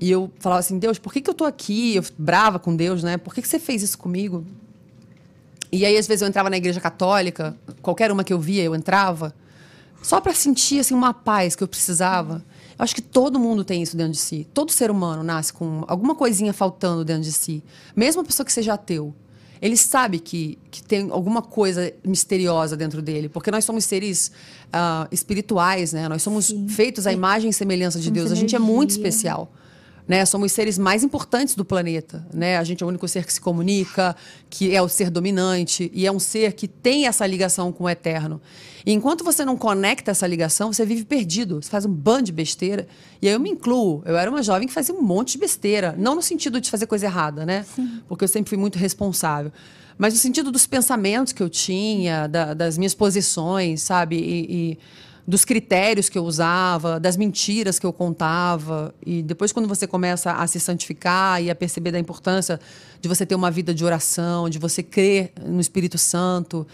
E 0.00 0.10
eu 0.10 0.30
falava 0.38 0.60
assim, 0.60 0.78
Deus, 0.78 0.98
por 0.98 1.12
que, 1.12 1.20
que 1.20 1.28
eu 1.28 1.34
tô 1.34 1.44
aqui? 1.44 1.96
Eu 1.96 2.04
brava 2.16 2.58
com 2.58 2.74
Deus, 2.74 3.02
né? 3.02 3.16
Por 3.16 3.34
que, 3.34 3.42
que 3.42 3.48
você 3.48 3.58
fez 3.58 3.82
isso 3.82 3.98
comigo? 3.98 4.46
E 5.70 5.84
aí, 5.84 5.98
às 5.98 6.06
vezes, 6.06 6.22
eu 6.22 6.28
entrava 6.28 6.48
na 6.48 6.56
igreja 6.56 6.80
católica, 6.80 7.54
qualquer 7.82 8.10
uma 8.10 8.24
que 8.24 8.32
eu 8.32 8.40
via, 8.40 8.62
eu 8.62 8.74
entrava, 8.74 9.34
só 10.02 10.20
para 10.20 10.32
sentir 10.32 10.80
assim, 10.80 10.94
uma 10.94 11.12
paz 11.12 11.54
que 11.54 11.62
eu 11.62 11.68
precisava. 11.68 12.42
Eu 12.78 12.84
acho 12.84 12.94
que 12.94 13.02
todo 13.02 13.38
mundo 13.38 13.64
tem 13.64 13.82
isso 13.82 13.96
dentro 13.96 14.12
de 14.12 14.18
si. 14.18 14.46
Todo 14.54 14.70
ser 14.70 14.90
humano 14.90 15.22
nasce 15.24 15.52
com 15.52 15.84
alguma 15.88 16.14
coisinha 16.14 16.52
faltando 16.52 17.04
dentro 17.04 17.24
de 17.24 17.32
si. 17.32 17.62
Mesmo 17.96 18.22
a 18.22 18.24
pessoa 18.24 18.46
que 18.46 18.52
seja 18.52 18.74
ateu. 18.74 19.12
Ele 19.60 19.76
sabe 19.76 20.20
que, 20.20 20.56
que 20.70 20.80
tem 20.82 21.10
alguma 21.10 21.42
coisa 21.42 21.92
misteriosa 22.04 22.76
dentro 22.76 23.02
dele, 23.02 23.28
porque 23.28 23.50
nós 23.50 23.64
somos 23.64 23.84
seres 23.84 24.30
ah, 24.72 25.08
espirituais, 25.10 25.92
né? 25.92 26.08
Nós 26.08 26.22
somos 26.22 26.46
Sim. 26.46 26.68
feitos 26.68 27.08
à 27.08 27.12
imagem 27.12 27.50
e 27.50 27.52
semelhança 27.52 27.98
de 27.98 28.08
Deus. 28.08 28.30
A 28.30 28.36
gente 28.36 28.54
é 28.54 28.58
muito 28.58 28.90
especial 28.90 29.50
né? 30.08 30.24
Somos 30.24 30.46
os 30.46 30.52
seres 30.52 30.78
mais 30.78 31.04
importantes 31.04 31.54
do 31.54 31.64
planeta, 31.64 32.26
né? 32.32 32.56
A 32.56 32.64
gente 32.64 32.82
é 32.82 32.86
o 32.86 32.88
único 32.88 33.06
ser 33.06 33.24
que 33.26 33.32
se 33.32 33.40
comunica, 33.40 34.16
que 34.48 34.74
é 34.74 34.80
o 34.82 34.88
ser 34.88 35.10
dominante 35.10 35.90
e 35.94 36.06
é 36.06 36.10
um 36.10 36.18
ser 36.18 36.54
que 36.54 36.66
tem 36.66 37.06
essa 37.06 37.26
ligação 37.26 37.70
com 37.70 37.84
o 37.84 37.88
eterno. 37.88 38.40
E 38.86 38.92
enquanto 38.92 39.22
você 39.22 39.44
não 39.44 39.54
conecta 39.56 40.10
essa 40.12 40.26
ligação, 40.26 40.72
você 40.72 40.86
vive 40.86 41.04
perdido, 41.04 41.62
você 41.62 41.68
faz 41.68 41.84
um 41.84 41.92
bando 41.92 42.22
de 42.24 42.32
besteira. 42.32 42.88
E 43.20 43.28
aí 43.28 43.34
eu 43.34 43.40
me 43.40 43.50
incluo. 43.50 44.02
Eu 44.06 44.16
era 44.16 44.30
uma 44.30 44.42
jovem 44.42 44.66
que 44.66 44.72
fazia 44.72 44.94
um 44.94 45.02
monte 45.02 45.32
de 45.32 45.38
besteira, 45.38 45.94
não 45.98 46.14
no 46.14 46.22
sentido 46.22 46.58
de 46.58 46.70
fazer 46.70 46.86
coisa 46.86 47.04
errada, 47.04 47.44
né? 47.44 47.66
Porque 48.08 48.24
eu 48.24 48.28
sempre 48.28 48.48
fui 48.48 48.56
muito 48.58 48.78
responsável. 48.78 49.52
Mas 49.98 50.14
no 50.14 50.18
sentido 50.20 50.50
dos 50.50 50.64
pensamentos 50.66 51.32
que 51.34 51.42
eu 51.42 51.50
tinha, 51.50 52.26
da- 52.28 52.54
das 52.54 52.78
minhas 52.78 52.94
posições, 52.94 53.82
sabe? 53.82 54.16
E, 54.16 54.46
e 54.72 54.78
dos 55.28 55.44
critérios 55.44 56.08
que 56.08 56.16
eu 56.16 56.24
usava, 56.24 56.98
das 56.98 57.14
mentiras 57.14 57.78
que 57.78 57.84
eu 57.84 57.92
contava. 57.92 58.94
E 59.04 59.22
depois, 59.22 59.52
quando 59.52 59.68
você 59.68 59.86
começa 59.86 60.32
a 60.32 60.46
se 60.46 60.58
santificar 60.58 61.42
e 61.42 61.50
a 61.50 61.54
perceber 61.54 61.92
da 61.92 61.98
importância 61.98 62.58
de 62.98 63.06
você 63.10 63.26
ter 63.26 63.34
uma 63.34 63.50
vida 63.50 63.74
de 63.74 63.84
oração, 63.84 64.48
de 64.48 64.58
você 64.58 64.82
crer 64.82 65.34
no 65.44 65.60
Espírito 65.60 65.98
Santo, 65.98 66.66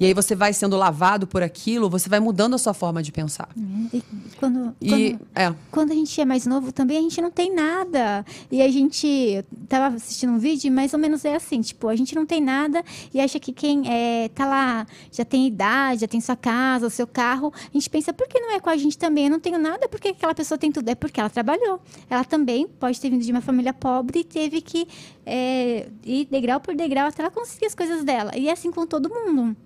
e 0.00 0.06
aí 0.06 0.14
você 0.14 0.34
vai 0.34 0.52
sendo 0.52 0.76
lavado 0.76 1.26
por 1.26 1.42
aquilo, 1.42 1.90
você 1.90 2.08
vai 2.08 2.20
mudando 2.20 2.54
a 2.54 2.58
sua 2.58 2.72
forma 2.72 3.02
de 3.02 3.10
pensar. 3.10 3.48
E 3.92 4.02
quando, 4.38 4.74
E, 4.80 4.88
quando, 4.88 5.26
é. 5.34 5.54
quando 5.70 5.90
a 5.92 5.94
gente 5.94 6.20
é 6.20 6.24
mais 6.24 6.46
novo 6.46 6.70
também, 6.72 6.98
a 6.98 7.00
gente 7.02 7.20
não 7.20 7.30
tem 7.30 7.52
nada. 7.54 8.24
E 8.50 8.62
a 8.62 8.70
gente. 8.70 9.44
Tava 9.68 9.96
assistindo 9.96 10.32
um 10.32 10.38
vídeo, 10.38 10.68
e 10.68 10.70
mais 10.70 10.92
ou 10.92 10.98
menos 10.98 11.24
é 11.24 11.34
assim: 11.34 11.60
tipo, 11.60 11.88
a 11.88 11.96
gente 11.96 12.14
não 12.14 12.24
tem 12.24 12.40
nada 12.40 12.82
e 13.12 13.20
acha 13.20 13.40
que 13.40 13.52
quem 13.52 13.90
é, 13.90 14.28
tá 14.28 14.46
lá, 14.46 14.86
já 15.10 15.24
tem 15.24 15.46
idade, 15.46 16.02
já 16.02 16.08
tem 16.08 16.20
sua 16.20 16.36
casa, 16.36 16.86
o 16.86 16.90
seu 16.90 17.06
carro. 17.06 17.52
A 17.56 17.72
gente 17.72 17.90
pensa, 17.90 18.12
por 18.12 18.28
que 18.28 18.38
não 18.38 18.52
é 18.52 18.60
com 18.60 18.70
a 18.70 18.76
gente 18.76 18.96
também? 18.96 19.24
Eu 19.24 19.30
não 19.30 19.40
tenho 19.40 19.58
nada, 19.58 19.88
por 19.88 20.00
que 20.00 20.08
aquela 20.08 20.34
pessoa 20.34 20.58
tem 20.58 20.70
tudo? 20.70 20.88
É 20.88 20.94
porque 20.94 21.18
ela 21.20 21.30
trabalhou. 21.30 21.80
Ela 22.08 22.24
também 22.24 22.66
pode 22.66 23.00
ter 23.00 23.10
vindo 23.10 23.24
de 23.24 23.32
uma 23.32 23.40
família 23.40 23.72
pobre 23.72 24.20
e 24.20 24.24
teve 24.24 24.60
que 24.60 24.86
é, 25.26 25.88
ir 26.04 26.26
degrau 26.26 26.60
por 26.60 26.74
degrau 26.74 27.08
até 27.08 27.22
ela 27.22 27.30
conseguir 27.30 27.66
as 27.66 27.74
coisas 27.74 28.04
dela. 28.04 28.36
E 28.36 28.48
é 28.48 28.52
assim 28.52 28.70
com 28.70 28.86
todo 28.86 29.08
mundo. 29.08 29.56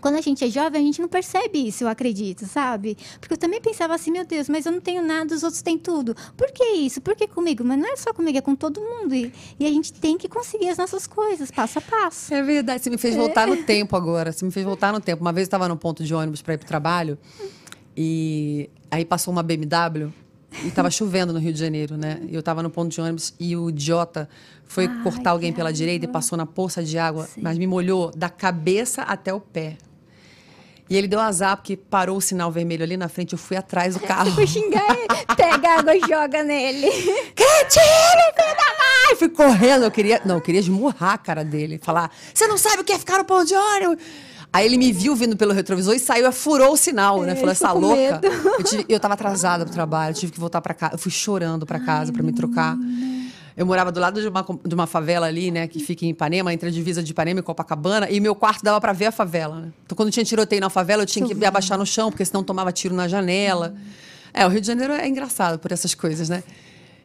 Quando 0.00 0.16
a 0.16 0.20
gente 0.20 0.44
é 0.44 0.50
jovem, 0.50 0.80
a 0.80 0.84
gente 0.84 1.00
não 1.00 1.08
percebe 1.08 1.68
isso, 1.68 1.84
eu 1.84 1.88
acredito, 1.88 2.46
sabe? 2.46 2.96
Porque 3.20 3.34
eu 3.34 3.38
também 3.38 3.60
pensava 3.60 3.94
assim, 3.94 4.10
meu 4.10 4.24
Deus, 4.24 4.48
mas 4.48 4.66
eu 4.66 4.72
não 4.72 4.80
tenho 4.80 5.02
nada, 5.02 5.34
os 5.34 5.42
outros 5.42 5.62
têm 5.62 5.78
tudo. 5.78 6.14
Por 6.36 6.50
que 6.52 6.64
isso? 6.64 7.00
Por 7.00 7.14
que 7.14 7.26
comigo? 7.26 7.64
Mas 7.64 7.78
não 7.78 7.92
é 7.92 7.96
só 7.96 8.12
comigo, 8.12 8.38
é 8.38 8.40
com 8.40 8.54
todo 8.54 8.80
mundo. 8.80 9.14
E, 9.14 9.32
e 9.58 9.66
a 9.66 9.70
gente 9.70 9.92
tem 9.92 10.16
que 10.16 10.28
conseguir 10.28 10.68
as 10.68 10.78
nossas 10.78 11.06
coisas, 11.06 11.50
passo 11.50 11.78
a 11.78 11.82
passo. 11.82 12.32
É 12.32 12.42
verdade, 12.42 12.82
você 12.82 12.90
me 12.90 12.98
fez 12.98 13.16
voltar 13.16 13.46
no 13.46 13.56
tempo 13.64 13.96
agora. 13.96 14.32
Você 14.32 14.44
me 14.44 14.50
fez 14.50 14.64
voltar 14.64 14.92
no 14.92 15.00
tempo. 15.00 15.22
Uma 15.22 15.32
vez 15.32 15.46
eu 15.46 15.48
estava 15.48 15.68
no 15.68 15.76
ponto 15.76 16.04
de 16.04 16.14
ônibus 16.14 16.42
para 16.42 16.54
ir 16.54 16.58
para 16.58 16.64
o 16.64 16.68
trabalho 16.68 17.18
e 17.96 18.70
aí 18.90 19.04
passou 19.04 19.32
uma 19.32 19.42
BMW 19.42 20.12
e 20.64 20.68
estava 20.68 20.90
chovendo 20.90 21.32
no 21.32 21.38
Rio 21.38 21.52
de 21.52 21.58
Janeiro, 21.58 21.96
né? 21.96 22.20
E 22.28 22.34
eu 22.34 22.40
estava 22.40 22.62
no 22.62 22.70
ponto 22.70 22.90
de 22.90 23.00
ônibus 23.00 23.34
e 23.38 23.56
o 23.56 23.68
idiota 23.70 24.28
foi 24.64 24.86
Ai, 24.86 25.02
cortar 25.02 25.30
alguém 25.30 25.52
pela 25.52 25.64
raiva. 25.64 25.76
direita 25.76 26.04
e 26.04 26.08
passou 26.08 26.38
na 26.38 26.46
poça 26.46 26.82
de 26.82 26.96
água, 26.98 27.26
Sim. 27.26 27.40
mas 27.42 27.58
me 27.58 27.66
molhou 27.66 28.10
da 28.16 28.28
cabeça 28.28 29.02
até 29.02 29.32
o 29.32 29.40
pé. 29.40 29.76
E 30.90 30.96
ele 30.96 31.06
deu 31.06 31.20
azar 31.20 31.56
porque 31.56 31.76
parou 31.76 32.16
o 32.16 32.20
sinal 32.20 32.50
vermelho 32.50 32.82
ali 32.82 32.96
na 32.96 33.08
frente, 33.08 33.32
eu 33.34 33.38
fui 33.38 33.56
atrás 33.56 33.94
do 33.94 34.00
carro. 34.00 34.30
Fui 34.32 34.46
xingar 34.46 34.84
ele, 34.90 35.06
pega 35.36 35.78
água 35.78 35.94
e 35.94 36.00
joga 36.00 36.42
nele. 36.42 36.88
Cretino, 37.36 38.24
filho 38.34 38.56
da 38.56 38.74
mãe! 38.78 39.16
Fui 39.18 39.28
correndo, 39.28 39.84
eu 39.84 39.90
queria. 39.90 40.20
Não, 40.24 40.36
eu 40.36 40.40
queria 40.40 40.60
esmurrar 40.60 41.14
a 41.14 41.18
cara 41.18 41.44
dele. 41.44 41.78
Falar, 41.82 42.10
você 42.32 42.46
não 42.46 42.56
sabe 42.56 42.80
o 42.82 42.84
que 42.84 42.92
é 42.92 42.98
ficar 42.98 43.18
no 43.18 43.24
pão 43.24 43.44
de 43.44 43.54
óleo? 43.54 43.98
Aí 44.50 44.64
ele 44.64 44.78
me 44.78 44.90
viu 44.92 45.14
vindo 45.14 45.36
pelo 45.36 45.52
retrovisor 45.52 45.94
e 45.94 45.98
saiu, 45.98 46.32
furou 46.32 46.72
o 46.72 46.76
sinal, 46.76 47.20
né? 47.22 47.34
Falou, 47.34 47.50
essa 47.50 47.72
louca. 47.72 48.20
Eu, 48.58 48.64
tive- 48.64 48.86
eu 48.88 48.98
tava 48.98 49.12
atrasada 49.12 49.64
pro 49.66 49.74
trabalho, 49.74 50.14
tive 50.14 50.32
que 50.32 50.40
voltar 50.40 50.62
pra 50.62 50.72
casa. 50.72 50.94
Eu 50.94 50.98
fui 50.98 51.10
chorando 51.12 51.66
pra 51.66 51.78
casa 51.80 52.10
pra 52.14 52.22
me 52.22 52.32
trocar. 52.32 52.74
Eu 53.58 53.66
morava 53.66 53.90
do 53.90 53.98
lado 53.98 54.22
de 54.22 54.28
uma, 54.28 54.46
de 54.64 54.72
uma 54.72 54.86
favela 54.86 55.26
ali, 55.26 55.50
né? 55.50 55.66
Que 55.66 55.80
fica 55.80 56.06
em 56.06 56.10
Ipanema, 56.10 56.54
entre 56.54 56.68
a 56.68 56.72
divisa 56.72 57.02
de 57.02 57.10
Ipanema 57.10 57.40
e 57.40 57.42
Copacabana. 57.42 58.08
E 58.08 58.20
meu 58.20 58.32
quarto 58.32 58.62
dava 58.62 58.80
pra 58.80 58.92
ver 58.92 59.06
a 59.06 59.12
favela, 59.12 59.58
né? 59.60 59.72
Então, 59.84 59.96
quando 59.96 60.12
tinha 60.12 60.24
tiroteio 60.24 60.60
na 60.60 60.70
favela, 60.70 61.02
eu 61.02 61.06
tinha 61.06 61.26
que 61.26 61.34
me 61.34 61.44
abaixar 61.44 61.76
no 61.76 61.84
chão, 61.84 62.08
porque 62.08 62.24
senão 62.24 62.44
tomava 62.44 62.70
tiro 62.70 62.94
na 62.94 63.08
janela. 63.08 63.74
É, 64.32 64.46
o 64.46 64.48
Rio 64.48 64.60
de 64.60 64.66
Janeiro 64.68 64.92
é 64.92 65.08
engraçado 65.08 65.58
por 65.58 65.72
essas 65.72 65.92
coisas, 65.92 66.28
né? 66.28 66.44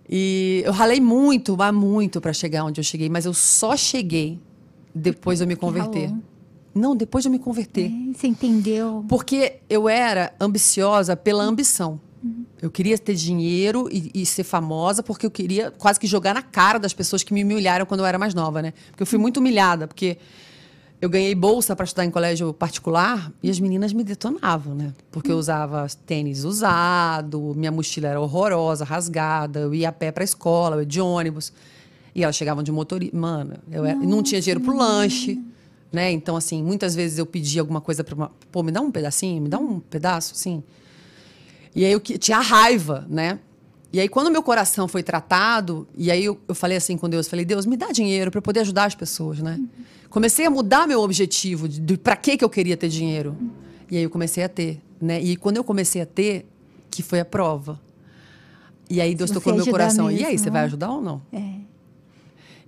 E 0.07 0.61
eu 0.63 0.71
ralei 0.71 1.01
muito, 1.01 1.57
mas 1.57 1.73
muito 1.73 2.21
para 2.21 2.31
chegar 2.31 2.65
onde 2.65 2.79
eu 2.79 2.83
cheguei, 2.83 3.09
mas 3.09 3.25
eu 3.25 3.33
só 3.33 3.75
cheguei 3.75 4.39
depois 4.93 5.39
de 5.39 5.45
eu 5.45 5.47
me 5.47 5.55
converter. 5.55 6.13
Não, 6.75 6.95
depois 6.95 7.23
de 7.23 7.29
eu 7.29 7.31
me 7.31 7.39
converter. 7.39 7.91
É, 7.91 8.13
Você 8.13 8.27
entendeu? 8.27 9.03
Porque 9.09 9.55
eu 9.67 9.89
era 9.89 10.35
ambiciosa 10.39 11.15
pela 11.15 11.43
ambição. 11.43 11.99
Eu 12.61 12.71
queria 12.71 12.97
ter 12.97 13.15
dinheiro 13.15 13.89
e, 13.91 14.09
e 14.13 14.25
ser 14.25 14.43
famosa 14.43 15.03
porque 15.03 15.25
eu 15.25 15.31
queria 15.31 15.71
quase 15.71 15.99
que 15.99 16.07
jogar 16.07 16.33
na 16.33 16.41
cara 16.41 16.79
das 16.79 16.93
pessoas 16.93 17.21
que 17.23 17.33
me 17.33 17.43
humilharam 17.43 17.85
quando 17.85 17.99
eu 17.99 18.05
era 18.05 18.17
mais 18.17 18.33
nova, 18.33 18.61
né? 18.61 18.73
Porque 18.91 19.03
eu 19.03 19.07
fui 19.07 19.19
muito 19.19 19.37
humilhada, 19.37 19.87
porque 19.87 20.17
eu 21.01 21.09
ganhei 21.09 21.35
bolsa 21.35 21.75
para 21.75 21.83
estudar 21.83 22.05
em 22.05 22.09
colégio 22.09 22.53
particular 22.53 23.29
e 23.43 23.49
as 23.49 23.59
meninas 23.59 23.91
me 23.91 24.03
detonavam, 24.05 24.73
né? 24.73 24.93
Porque 25.11 25.29
eu 25.29 25.37
usava 25.37 25.85
tênis 26.05 26.45
usado, 26.45 27.53
minha 27.57 27.71
mochila 27.71 28.07
era 28.07 28.21
horrorosa, 28.21 28.85
rasgada, 28.85 29.59
eu 29.59 29.73
ia 29.75 29.89
a 29.89 29.91
pé 29.91 30.11
para 30.11 30.23
a 30.23 30.25
escola, 30.25 30.77
eu 30.77 30.79
ia 30.81 30.85
de 30.85 31.01
ônibus. 31.01 31.51
E 32.15 32.23
elas 32.23 32.35
chegavam 32.35 32.63
de 32.63 32.71
motorista. 32.71 33.17
Mano, 33.17 33.55
eu 33.71 33.83
era- 33.85 33.99
não 33.99 34.23
tinha 34.23 34.39
dinheiro 34.39 34.61
pro 34.61 34.77
lanche, 34.77 35.41
né? 35.91 36.11
Então, 36.11 36.37
assim, 36.37 36.63
muitas 36.63 36.95
vezes 36.95 37.17
eu 37.17 37.25
pedia 37.25 37.59
alguma 37.61 37.81
coisa 37.81 38.03
para 38.03 38.15
uma. 38.15 38.31
Pô, 38.51 38.63
me 38.63 38.71
dá 38.71 38.79
um 38.79 38.91
pedacinho, 38.91 39.41
me 39.41 39.49
dá 39.49 39.57
um 39.57 39.79
pedaço, 39.79 40.33
assim. 40.35 40.63
E 41.75 41.85
aí 41.85 41.91
eu 41.91 41.99
tinha 41.99 42.39
raiva, 42.39 43.05
né? 43.09 43.39
E 43.91 43.99
aí, 43.99 44.09
quando 44.09 44.31
meu 44.31 44.41
coração 44.41 44.87
foi 44.87 45.03
tratado, 45.03 45.87
e 45.95 46.09
aí 46.09 46.25
eu, 46.25 46.39
eu 46.47 46.55
falei 46.55 46.75
assim 46.75 46.97
com 46.97 47.07
Deus, 47.07 47.27
falei, 47.27 47.45
Deus, 47.45 47.63
me 47.67 47.77
dá 47.77 47.91
dinheiro 47.91 48.31
para 48.31 48.39
eu 48.39 48.41
poder 48.41 48.61
ajudar 48.61 48.85
as 48.85 48.95
pessoas, 48.95 49.37
né? 49.37 49.59
Comecei 50.09 50.47
a 50.47 50.49
mudar 50.49 50.87
meu 50.87 50.99
objetivo 50.99 51.69
de, 51.69 51.79
de 51.79 51.95
para 51.95 52.15
que 52.15 52.35
que 52.35 52.43
eu 52.43 52.49
queria 52.49 52.75
ter 52.75 52.89
dinheiro. 52.89 53.37
E 53.91 53.97
aí 53.97 54.03
eu 54.03 54.09
comecei 54.09 54.43
a 54.43 54.49
ter, 54.49 54.81
né? 54.99 55.21
E 55.21 55.35
quando 55.35 55.57
eu 55.57 55.63
comecei 55.63 56.01
a 56.01 56.07
ter, 56.07 56.47
que 56.89 57.03
foi 57.03 57.19
a 57.19 57.25
prova. 57.25 57.79
E 58.89 58.99
aí 58.99 59.13
Deus 59.13 59.29
Se 59.29 59.35
tocou 59.35 59.53
você 59.53 59.59
no 59.59 59.65
meu 59.65 59.71
coração. 59.71 60.09
E 60.09 60.15
aí, 60.15 60.31
mesmo, 60.31 60.39
você 60.39 60.49
vai 60.49 60.61
né? 60.61 60.65
ajudar 60.65 60.89
ou 60.89 61.01
não? 61.01 61.21
É. 61.31 61.53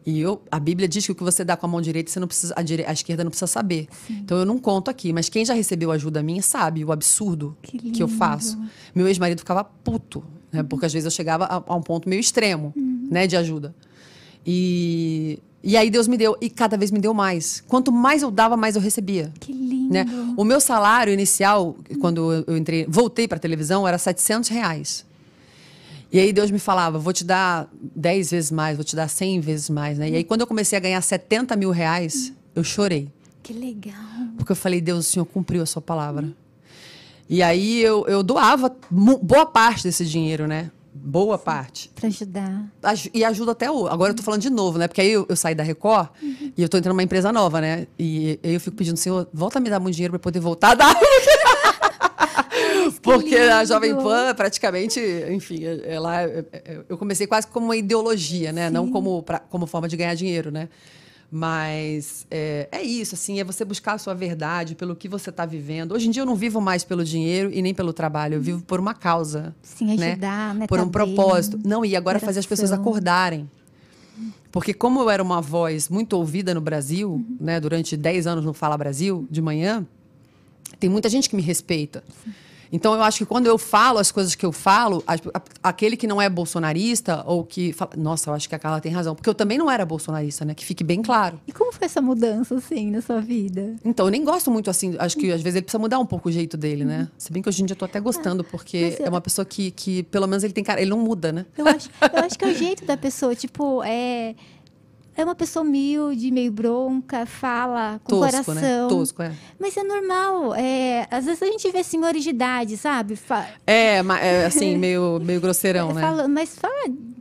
E 0.05 0.19
eu, 0.19 0.39
a 0.51 0.59
Bíblia 0.59 0.87
diz 0.87 1.03
que 1.05 1.11
o 1.11 1.15
que 1.15 1.23
você 1.23 1.43
dá 1.43 1.57
com 1.57 1.65
a 1.65 1.69
mão 1.69 1.81
direita, 1.81 2.11
você 2.11 2.19
não 2.19 2.27
precisa, 2.27 2.53
a, 2.55 2.61
dire- 2.61 2.85
a 2.85 2.93
esquerda 2.93 3.23
não 3.23 3.31
precisa 3.31 3.47
saber. 3.47 3.87
Então 4.09 4.37
eu 4.37 4.45
não 4.45 4.59
conto 4.59 4.89
aqui, 4.91 5.11
mas 5.11 5.29
quem 5.29 5.43
já 5.43 5.53
recebeu 5.55 5.91
ajuda 5.91 6.21
minha 6.21 6.41
sabe 6.43 6.85
o 6.85 6.91
absurdo 6.91 7.57
Que 7.63 7.77
que, 7.91 8.03
eu 8.03 8.07
faço. 8.07 8.55
Meu 8.93 9.07
ex-marido 9.07 9.39
ficava 9.39 9.63
puto, 9.63 10.23
né? 10.51 10.61
Porque 10.61 10.85
às 10.85 10.93
vezes 10.93 11.05
eu 11.05 11.11
chegava 11.11 11.45
a, 11.45 11.63
a 11.65 11.75
um 11.75 11.81
ponto 11.81 12.07
meio 12.07 12.19
extremo, 12.19 12.71
né, 13.09 13.25
de 13.25 13.35
ajuda. 13.35 13.73
E 14.45 15.39
e 15.63 15.75
aí 15.75 15.89
Deus 15.89 16.07
me 16.07 16.15
deu 16.15 16.37
e 16.39 16.47
cada 16.47 16.77
vez 16.77 16.91
me 16.91 16.99
deu 16.99 17.11
mais. 17.11 17.63
Quanto 17.67 17.91
mais 17.91 18.21
eu 18.21 18.29
dava, 18.29 18.55
mais 18.55 18.75
eu 18.75 18.81
recebia. 18.83 19.33
Que 19.39 19.51
lindo. 19.51 19.91
Né? 19.91 20.05
O 20.37 20.43
meu 20.43 20.59
salário 20.61 21.11
inicial, 21.11 21.75
quando 21.99 22.31
eu- 22.31 22.43
eu 22.49 22.55
entrei, 22.57 22.85
voltei 22.87 23.27
para 23.27 23.39
televisão, 23.39 23.87
era 23.87 23.97
700 23.97 24.47
reais. 24.49 25.03
E 26.15 26.19
aí 26.19 26.31
Deus 26.31 26.49
me 26.49 26.59
falava, 26.59 26.97
vou 26.97 27.11
te 27.11 27.25
dar 27.25 27.67
10 27.93 28.31
vezes 28.31 28.49
mais, 28.51 28.77
vou 28.77 28.85
te 28.85 28.95
dar 28.95 29.09
100 29.09 29.41
vezes 29.41 29.69
mais. 29.69 29.97
Né? 29.97 30.11
E 30.11 30.15
aí 30.15 30.23
quando 30.23 30.39
eu 30.41 30.47
comecei 30.47 30.77
a 30.77 30.79
ganhar 30.79 31.01
70 31.01 31.55
mil 31.57 31.71
reais, 31.71 32.31
eu 32.55 32.63
chorei. 32.63 33.09
Que 33.43 33.51
legal. 33.51 33.93
Porque 34.37 34.51
eu 34.51 34.55
falei, 34.55 34.79
Deus, 34.79 35.07
o 35.07 35.11
Senhor 35.11 35.25
cumpriu 35.25 35.61
a 35.61 35.65
sua 35.65 35.81
palavra. 35.81 36.29
E 37.27 37.43
aí 37.43 37.81
eu, 37.81 38.05
eu 38.07 38.23
doava 38.23 38.73
boa 38.89 39.45
parte 39.45 39.83
desse 39.83 40.05
dinheiro, 40.05 40.47
né? 40.47 40.71
Boa 40.93 41.37
parte. 41.37 41.91
Pra 41.93 42.07
ajudar. 42.07 42.63
Aj- 42.81 43.11
E 43.13 43.25
ajuda 43.25 43.51
até 43.51 43.69
o. 43.69 43.85
Agora 43.85 44.11
eu 44.11 44.15
tô 44.15 44.23
falando 44.23 44.41
de 44.41 44.49
novo, 44.49 44.77
né? 44.77 44.87
Porque 44.87 45.01
aí 45.01 45.11
eu, 45.11 45.25
eu 45.27 45.35
saí 45.35 45.53
da 45.53 45.63
Record 45.63 46.07
e 46.55 46.61
eu 46.63 46.69
tô 46.69 46.77
entrando 46.77 46.93
numa 46.93 47.03
empresa 47.03 47.33
nova, 47.33 47.59
né? 47.59 47.87
E 47.99 48.39
aí 48.41 48.53
eu 48.53 48.59
fico 48.61 48.77
pedindo, 48.77 48.95
Senhor, 48.95 49.27
volta 49.33 49.59
a 49.59 49.61
me 49.61 49.69
dar 49.69 49.81
muito 49.81 49.95
dinheiro 49.95 50.13
pra 50.13 50.15
eu 50.17 50.21
poder 50.21 50.39
voltar 50.39 50.69
a 50.71 50.75
dar. 50.75 50.95
Porque 53.01 53.35
a. 53.35 53.63
Jovem 53.65 53.95
Pan, 53.95 54.33
praticamente, 54.35 54.99
enfim, 55.31 55.61
ela, 55.85 56.23
eu 56.89 56.97
comecei 56.97 57.25
quase 57.27 57.47
como 57.47 57.65
uma 57.67 57.75
ideologia, 57.77 58.51
né? 58.51 58.69
Não 58.69 58.89
como, 58.89 59.21
pra- 59.23 59.39
como 59.39 59.65
forma 59.65 59.87
de 59.87 59.95
ganhar 59.97 60.15
dinheiro, 60.15 60.51
né? 60.51 60.69
Mas 61.31 62.25
é, 62.31 62.69
é 62.71 62.81
isso, 62.81 63.15
assim, 63.15 63.39
é 63.39 63.43
você 63.43 63.65
buscar 63.65 63.93
a 63.93 63.97
sua 63.97 64.13
verdade 64.13 64.75
pelo 64.75 64.95
que 64.95 65.09
você 65.09 65.29
está 65.31 65.45
vivendo. 65.45 65.91
Hoje 65.93 66.07
em 66.07 66.11
dia 66.11 66.21
eu 66.21 66.25
não 66.25 66.35
vivo 66.35 66.61
mais 66.61 66.83
pelo 66.83 67.03
dinheiro 67.03 67.49
e 67.51 67.61
nem 67.61 67.73
pelo 67.73 67.91
trabalho, 67.91 68.35
eu 68.35 68.41
vivo 68.41 68.61
por 68.63 68.79
uma 68.79 68.93
causa. 68.93 69.53
Sim, 69.61 69.91
ajudar, 70.09 70.53
né? 70.55 70.67
Por 70.67 70.77
Tá 70.77 70.83
um 70.83 70.85
bem. 70.87 70.91
propósito. 70.91 71.59
Não, 71.65 71.83
e 71.83 71.95
agora 71.95 72.19
fazer 72.19 72.39
as 72.39 72.45
pessoas 72.45 72.71
acordarem. 72.71 73.49
Porque 74.51 74.73
como 74.73 75.01
eu 75.01 75.09
era 75.09 75.21
uma 75.21 75.41
voz 75.41 75.89
muito 75.89 76.13
ouvida 76.13 76.53
no 76.53 76.61
Brasil, 76.61 77.25
né, 77.39 77.59
durante 77.59 77.97
10 77.97 78.25
anos 78.27 78.45
no 78.45 78.53
Fala 78.53 78.77
Brasil, 78.77 79.27
de 79.29 79.41
manhã, 79.41 79.85
tem 80.79 80.89
muita 80.89 81.09
gente 81.09 81.29
que 81.29 81.35
me 81.35 81.41
respeita. 81.41 82.01
Então 82.75 82.93
eu 82.93 83.01
acho 83.01 83.19
que 83.19 83.25
quando 83.25 83.47
eu 83.47 83.57
falo 83.57 83.99
as 83.99 84.11
coisas 84.11 84.35
que 84.35 84.45
eu 84.45 84.51
falo, 84.51 85.01
a- 85.07 85.13
a- 85.33 85.41
aquele 85.69 85.95
que 85.95 86.05
não 86.05 86.21
é 86.21 86.29
bolsonarista 86.29 87.23
ou 87.25 87.43
que 87.43 87.71
fala, 87.71 87.91
nossa, 87.97 88.29
eu 88.29 88.33
acho 88.33 88.49
que 88.49 88.55
a 88.55 88.59
Carla 88.59 88.81
tem 88.81 88.91
razão, 88.91 89.15
porque 89.15 89.29
eu 89.29 89.33
também 89.33 89.57
não 89.57 89.71
era 89.71 89.85
bolsonarista, 89.85 90.43
né? 90.43 90.53
Que 90.53 90.65
fique 90.65 90.83
bem 90.83 91.01
claro. 91.01 91.39
E 91.47 91.51
como 91.53 91.71
foi 91.71 91.85
essa 91.85 92.01
mudança, 92.01 92.55
assim, 92.55 92.91
na 92.91 93.01
sua 93.01 93.21
vida? 93.21 93.75
Então, 93.83 94.05
eu 94.07 94.11
nem 94.11 94.23
gosto 94.23 94.51
muito 94.51 94.69
assim. 94.69 94.95
Acho 94.99 95.17
que 95.17 95.31
às 95.31 95.41
vezes 95.41 95.55
ele 95.55 95.63
precisa 95.63 95.79
mudar 95.79 95.99
um 95.99 96.05
pouco 96.05 96.29
o 96.29 96.31
jeito 96.31 96.57
dele, 96.57 96.83
né? 96.83 97.07
Se 97.17 97.31
bem 97.31 97.41
que 97.41 97.47
hoje 97.49 97.61
em 97.63 97.65
dia 97.65 97.73
eu 97.73 97.77
tô 97.79 97.85
até 97.85 97.99
gostando, 97.99 98.43
porque 98.43 98.81
mas 98.91 98.99
eu- 98.99 99.05
é 99.05 99.09
uma 99.09 99.21
pessoa 99.21 99.45
que, 99.45 99.71
que, 99.71 100.03
pelo 100.03 100.27
menos, 100.27 100.43
ele 100.43 100.53
tem 100.53 100.63
cara. 100.63 100.81
Ele 100.81 100.89
não 100.89 100.99
muda, 100.99 101.31
né? 101.31 101.45
Eu 101.57 101.65
acho, 101.67 101.89
eu 102.13 102.19
acho 102.25 102.37
que 102.37 102.43
é 102.45 102.47
o 102.49 102.53
jeito 102.53 102.85
da 102.85 102.97
pessoa, 102.97 103.33
tipo, 103.35 103.81
é. 103.83 104.35
É 105.17 105.23
uma 105.23 105.33
pessoa 105.35 105.63
humilde, 105.63 106.29
meio 106.29 106.51
bronca, 106.51 107.25
fala 107.25 107.99
com 108.03 108.19
Tosco, 108.19 108.43
coração. 108.45 108.55
né? 108.55 108.87
Tosco, 108.89 109.21
é. 109.23 109.33
Mas 109.57 109.77
é 109.77 109.83
normal. 109.83 110.53
É, 110.55 111.07
às 111.09 111.25
vezes 111.25 111.41
a 111.41 111.45
gente 111.45 111.71
vê 111.71 111.83
senhores 111.83 112.23
de 112.23 112.31
idade, 112.31 112.75
sabe? 112.75 113.15
Fa 113.15 113.47
É, 113.65 113.97
é, 114.21 114.45
assim, 114.45 114.75
meio, 114.77 115.19
meio 115.23 115.39
grosseirão, 115.39 115.93
né? 115.93 116.01
fala- 116.01 116.27
mas 116.27 116.55
fala 116.55 116.73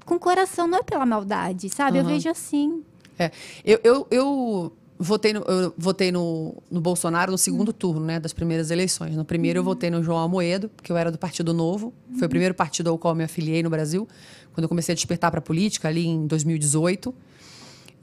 com 0.05 0.19
coração, 0.19 0.67
não 0.67 0.79
é 0.79 0.83
pela 0.83 1.07
maldade, 1.07 1.69
sabe? 1.71 1.99
Eu 1.99 2.03
Aham. 2.05 2.13
vejo 2.15 2.29
assim. 2.29 2.83
É. 3.19 3.31
Eu, 3.65 3.79
eu, 3.85 4.07
eu 4.11 4.73
votei, 4.99 5.33
no, 5.33 5.41
eu 5.43 5.73
votei 5.79 6.11
no, 6.11 6.57
no 6.69 6.81
Bolsonaro 6.81 7.31
no 7.31 7.39
segundo 7.39 7.73
turno, 7.73 8.05
né? 8.05 8.19
Das 8.19 8.33
primeiras 8.33 8.73
eleições. 8.73 9.15
No 9.15 9.25
primeiro 9.25 9.61
eu 9.61 9.65
votei 9.65 9.89
no 9.89 10.03
João 10.03 10.19
Amoedo, 10.19 10.69
porque 10.69 10.91
eu 10.91 10.97
era 10.97 11.13
do 11.13 11.19
Partido 11.19 11.55
Novo. 11.55 11.95
Foi 12.19 12.27
o 12.27 12.31
primeiro 12.31 12.55
partido 12.55 12.91
ao 12.91 12.99
qual 12.99 13.13
eu 13.13 13.17
me 13.19 13.23
afiliei 13.25 13.63
no 13.63 13.71
Brasil, 13.71 14.09
quando 14.53 14.65
eu 14.65 14.69
comecei 14.69 14.93
a 14.93 14.97
despertar 14.97 15.31
para 15.31 15.39
a 15.39 15.43
política, 15.43 15.87
ali 15.87 16.05
em 16.07 16.27
2018. 16.27 17.15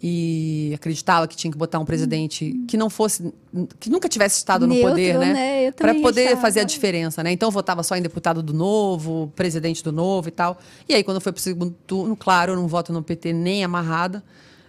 E 0.04 0.72
acreditava 0.74 1.28
que 1.28 1.36
tinha 1.36 1.52
que 1.52 1.58
botar 1.58 1.78
um 1.78 1.86
presidente 1.86 2.60
que 2.68 2.76
não 2.76 2.90
fosse. 2.90 3.32
que 3.80 3.88
nunca 3.88 4.10
tivesse 4.10 4.38
estado 4.38 4.66
no 4.66 4.74
Neutro, 4.74 4.90
poder, 4.92 5.20
né? 5.20 5.34
né? 5.34 5.72
Para 5.72 5.94
poder 5.94 6.28
achava. 6.28 6.42
fazer 6.42 6.62
a 6.62 6.64
diferença, 6.64 7.22
né? 7.24 7.32
Então 7.32 7.48
eu 7.48 7.52
votava 7.52 7.84
só 7.84 7.96
em 7.96 8.02
deputado 8.02 8.42
do 8.42 8.52
Novo, 8.52 9.32
presidente 9.36 9.84
do 9.84 9.92
Novo 9.92 10.28
e 10.28 10.32
tal. 10.32 10.58
E 10.90 10.96
aí, 10.96 11.04
quando 11.04 11.22
foi 11.22 11.32
para 11.32 11.40
o 11.40 11.44
segundo 11.44 11.76
turno, 11.86 12.16
claro, 12.16 12.54
eu 12.54 12.56
não 12.56 12.68
voto 12.68 12.92
no 12.92 13.04
PT 13.04 13.32
nem 13.32 13.64
amarrada. 13.64 14.24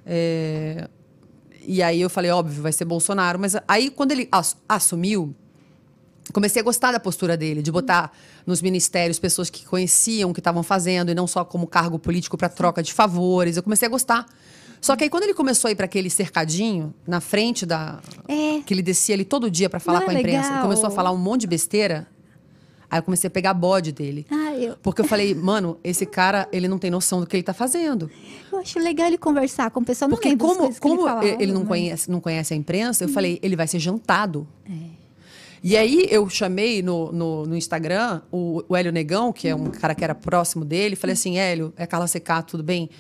É, 0.05 0.87
E 1.67 1.83
aí 1.83 2.01
eu 2.01 2.11
falei, 2.11 2.31
óbvio, 2.31 2.61
vai 2.61 2.73
ser 2.73 2.85
Bolsonaro. 2.85 3.39
Mas 3.39 3.57
aí, 3.67 3.89
quando 3.89 4.13
ele 4.13 4.29
ass- 4.31 4.57
assumiu, 4.69 5.35
comecei 6.33 6.61
a 6.61 6.65
gostar 6.65 6.93
da 6.93 7.01
postura 7.01 7.37
dele, 7.39 7.63
de 7.63 7.73
botar 7.73 8.13
nos 8.47 8.61
ministérios 8.61 9.19
pessoas 9.19 9.49
que 9.49 9.65
conheciam 9.65 10.31
o 10.31 10.35
que 10.35 10.41
estavam 10.41 10.63
fazendo 10.63 11.11
e 11.11 11.15
não 11.15 11.27
só 11.27 11.43
como 11.45 11.67
cargo 11.67 11.99
político 11.99 12.37
para 12.37 12.49
troca 12.51 12.83
de 12.83 12.93
favores. 12.93 13.57
Eu 13.57 13.63
comecei 13.63 13.87
a 13.87 13.91
gostar. 13.91 14.27
Só 14.83 14.97
que 14.97 15.05
aí 15.05 15.09
quando 15.11 15.23
ele 15.23 15.33
começou 15.33 15.69
a 15.69 15.73
ir 15.73 15.77
para 15.77 15.85
aquele 15.87 16.11
cercadinho 16.11 16.93
na 17.07 17.21
frente 17.21 17.65
da 17.65 18.01
É. 18.29 18.61
que 18.67 18.75
ele 18.75 18.83
descia 18.83 19.15
ali 19.15 19.25
todo 19.25 19.51
dia 19.51 19.71
para 19.71 19.79
falar 19.81 20.01
Não 20.01 20.07
com 20.07 20.11
a 20.11 20.15
imprensa, 20.19 20.49
legal? 20.49 20.59
e 20.59 20.63
começou 20.63 20.87
a 20.89 20.91
falar 20.91 21.13
um 21.13 21.17
monte 21.17 21.43
de 21.43 21.47
besteira. 21.47 22.07
Aí 22.91 22.99
eu 22.99 23.03
comecei 23.05 23.29
a 23.29 23.31
pegar 23.31 23.55
bode 23.55 23.91
dele. 23.93 24.27
Ah, 24.31 24.53
eu, 24.55 24.77
Porque 24.83 25.01
eu 25.01 25.05
falei, 25.07 25.35
mano, 25.35 25.79
esse 25.83 26.05
cara, 26.05 26.47
ele 26.53 26.69
não 26.69 26.79
tem 26.79 26.91
noção 26.91 27.21
do 27.21 27.27
que 27.27 27.35
ele 27.37 27.43
tá 27.45 27.55
fazendo. 27.55 28.11
eu 28.53 28.59
acho 28.59 28.79
legal 28.81 29.07
ele 29.07 29.17
conversar 29.17 29.71
com 29.71 29.81
o 29.81 29.85
pessoal. 29.85 30.11
Não 30.11 30.17
Porque 30.19 30.37
como, 30.37 30.75
como 30.79 30.95
ele, 30.97 31.03
falava, 31.03 31.27
ele 31.27 31.53
não 31.53 31.61
mas- 31.61 31.69
conhece, 31.69 32.11
não 32.11 32.21
conhece 32.21 32.53
a 32.53 32.57
imprensa, 32.57 33.05
eu 33.05 33.09
Uhum. 33.09 33.15
falei, 33.15 33.39
ele 33.43 33.55
vai 33.57 33.67
ser 33.69 33.79
jantado. 33.79 34.47
É. 34.69 34.73
E 35.65 35.77
aí 35.77 36.09
eu 36.11 36.29
chamei 36.29 36.83
no, 36.83 37.13
no, 37.13 37.47
no 37.47 37.57
Instagram 37.57 38.21
o, 38.33 38.63
o 38.69 38.77
Hélio 38.77 38.91
Negão, 38.93 39.33
que 39.33 39.47
é 39.47 39.55
um 39.55 39.71
cara 39.71 39.95
que 39.95 40.03
era 40.03 40.15
próximo 40.15 40.65
dele, 40.65 40.97
falei 40.97 41.15
assim, 41.15 41.39
Hélio, 41.39 41.73
é 41.77 41.87
Carla 41.87 42.09
Secato, 42.09 42.51
tudo 42.51 42.65
bem? 42.65 42.91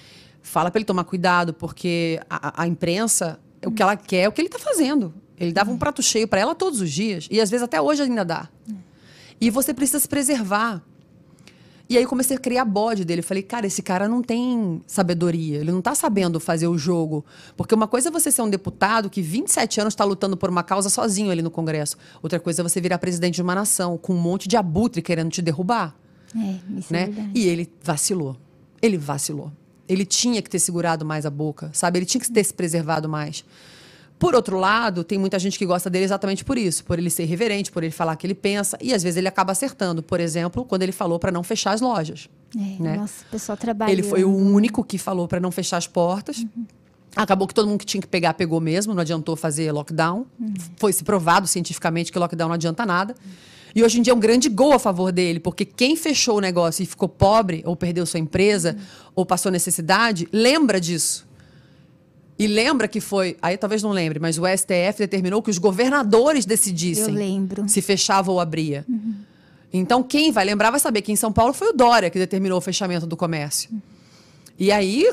Fala 0.43 0.70
para 0.70 0.78
ele 0.78 0.84
tomar 0.84 1.05
cuidado, 1.05 1.55
porque 1.55 2.20
a, 2.28 2.62
a 2.62 2.66
imprensa, 2.66 3.38
o 3.64 3.70
que 3.70 3.82
ela 3.82 3.97
quer 3.97 4.22
é 4.24 4.28
o 4.28 4.32
que 4.32 4.40
ele 4.40 4.49
tá 4.49 4.59
fazendo. 4.59 5.14
Ele 5.38 5.53
dava 5.53 5.70
um 5.70 5.78
prato 5.78 6.03
cheio 6.03 6.28
para 6.28 6.40
ela 6.40 6.55
todos 6.55 6.80
os 6.80 6.90
dias, 6.90 7.26
e 7.30 7.40
às 7.40 7.51
vezes 7.51 7.64
até 7.64 7.80
hoje 7.80 8.03
ainda 8.03 8.24
dá. 8.24 8.49
E 9.40 9.51
você 9.51 9.72
precisa 9.74 9.99
se 9.99 10.09
preservar. 10.09 10.82
E 11.88 11.97
aí 11.97 12.05
eu 12.05 12.09
comecei 12.09 12.36
a 12.36 12.40
criar 12.40 12.64
bode 12.64 13.05
dele. 13.05 13.20
Eu 13.20 13.24
falei, 13.24 13.43
cara, 13.43 13.66
esse 13.66 13.82
cara 13.82 14.09
não 14.09 14.22
tem 14.22 14.80
sabedoria, 14.86 15.59
ele 15.59 15.72
não 15.72 15.82
tá 15.82 15.95
sabendo 15.95 16.38
fazer 16.40 16.66
o 16.66 16.78
jogo. 16.78 17.24
Porque 17.57 17.74
uma 17.74 17.86
coisa 17.88 18.09
é 18.09 18.12
você 18.12 18.30
ser 18.30 18.40
um 18.40 18.49
deputado 18.49 19.11
que 19.11 19.20
27 19.20 19.80
anos 19.80 19.93
está 19.93 20.05
lutando 20.05 20.36
por 20.36 20.49
uma 20.49 20.62
causa 20.62 20.88
sozinho 20.88 21.30
ali 21.30 21.43
no 21.43 21.51
Congresso. 21.51 21.97
Outra 22.22 22.38
coisa 22.40 22.62
é 22.62 22.64
você 22.64 22.80
virar 22.80 22.99
presidente 22.99 23.34
de 23.34 23.43
uma 23.43 23.55
nação 23.55 23.99
com 23.99 24.14
um 24.14 24.18
monte 24.20 24.49
de 24.49 24.57
abutre 24.57 25.03
querendo 25.03 25.30
te 25.30 25.43
derrubar. 25.43 25.95
É, 26.34 26.78
isso 26.78 26.95
é 26.95 26.99
Né? 26.99 27.07
verdade. 27.07 27.30
E 27.34 27.47
ele 27.47 27.70
vacilou. 27.82 28.36
Ele 28.80 28.97
vacilou. 28.97 29.53
Ele 29.93 30.07
tinha 30.07 30.40
que 30.40 30.49
ter 30.49 30.59
segurado 30.59 31.05
mais 31.05 31.26
a 31.26 31.30
boca, 31.30 31.70
sabe? 31.72 31.99
Ele 31.99 32.07
tinha 32.07 32.20
que 32.20 32.30
ter 32.30 32.45
se 32.45 32.55
preservado 32.55 33.09
mais. 33.09 33.45
Por 34.18 34.36
outro 34.36 34.57
lado, 34.57 35.03
tem 35.03 35.18
muita 35.18 35.36
gente 35.36 35.59
que 35.59 35.66
gosta 35.66 35.90
dele 35.90 36.05
exatamente 36.05 36.45
por 36.45 36.57
isso, 36.57 36.84
por 36.84 36.97
ele 36.97 37.11
ser 37.11 37.24
reverente, 37.24 37.72
por 37.72 37.82
ele 37.82 37.90
falar 37.90 38.14
o 38.14 38.16
que 38.16 38.24
ele 38.24 38.36
pensa, 38.36 38.78
e 38.80 38.95
às 38.95 39.03
vezes 39.03 39.16
ele 39.16 39.26
acaba 39.26 39.51
acertando. 39.51 40.01
Por 40.01 40.20
exemplo, 40.20 40.64
quando 40.64 40.82
ele 40.84 40.93
falou 40.93 41.18
para 41.18 41.32
não 41.32 41.43
fechar 41.43 41.72
as 41.72 41.80
lojas. 41.80 42.28
É, 42.57 42.82
né? 42.82 42.97
Nossa, 42.99 43.24
o 43.26 43.30
pessoal 43.32 43.59
trabalha. 43.59 43.90
Ele 43.90 44.05
foi 44.05 44.22
o 44.22 44.32
único 44.32 44.84
que 44.84 44.97
falou 44.97 45.26
para 45.26 45.40
não 45.40 45.51
fechar 45.51 45.76
as 45.76 45.88
portas. 45.88 46.47
Acabou 47.16 47.49
que 47.49 47.53
todo 47.53 47.66
mundo 47.66 47.80
que 47.80 47.84
tinha 47.84 48.01
que 48.01 48.07
pegar 48.07 48.34
pegou 48.34 48.61
mesmo, 48.61 48.95
não 48.95 49.03
adiantou 49.03 49.34
fazer 49.34 49.72
lockdown. 49.72 50.24
Foi 50.76 50.93
se 50.93 51.03
provado 51.03 51.49
cientificamente 51.49 52.12
que 52.12 52.18
lockdown 52.18 52.49
não 52.49 52.55
adianta 52.55 52.86
nada. 52.86 53.16
E 53.74 53.82
hoje 53.82 53.98
em 53.98 54.02
dia 54.02 54.12
é 54.12 54.16
um 54.16 54.20
grande 54.20 54.48
gol 54.48 54.72
a 54.72 54.78
favor 54.78 55.10
dele, 55.12 55.40
porque 55.40 55.64
quem 55.64 55.96
fechou 55.96 56.36
o 56.36 56.40
negócio 56.40 56.82
e 56.82 56.86
ficou 56.86 57.08
pobre, 57.08 57.62
ou 57.64 57.74
perdeu 57.74 58.04
sua 58.04 58.20
empresa, 58.20 58.76
ou 59.14 59.24
passou 59.24 59.50
necessidade, 59.50 60.28
lembra 60.32 60.80
disso. 60.80 61.26
E 62.38 62.46
lembra 62.46 62.88
que 62.88 63.00
foi, 63.00 63.36
aí 63.40 63.56
talvez 63.56 63.82
não 63.82 63.90
lembre, 63.90 64.18
mas 64.18 64.38
o 64.38 64.42
STF 64.46 64.98
determinou 64.98 65.42
que 65.42 65.50
os 65.50 65.58
governadores 65.58 66.44
decidissem 66.44 67.08
Eu 67.08 67.14
lembro. 67.14 67.68
se 67.68 67.80
fechava 67.80 68.32
ou 68.32 68.40
abria. 68.40 68.84
Então, 69.72 70.02
quem 70.02 70.32
vai 70.32 70.44
lembrar 70.44 70.70
vai 70.70 70.80
saber 70.80 71.02
que 71.02 71.12
em 71.12 71.16
São 71.16 71.32
Paulo 71.32 71.52
foi 71.52 71.68
o 71.68 71.72
Dória 71.72 72.10
que 72.10 72.18
determinou 72.18 72.58
o 72.58 72.60
fechamento 72.60 73.06
do 73.06 73.16
comércio. 73.16 73.70
E 74.58 74.70
aí 74.70 75.06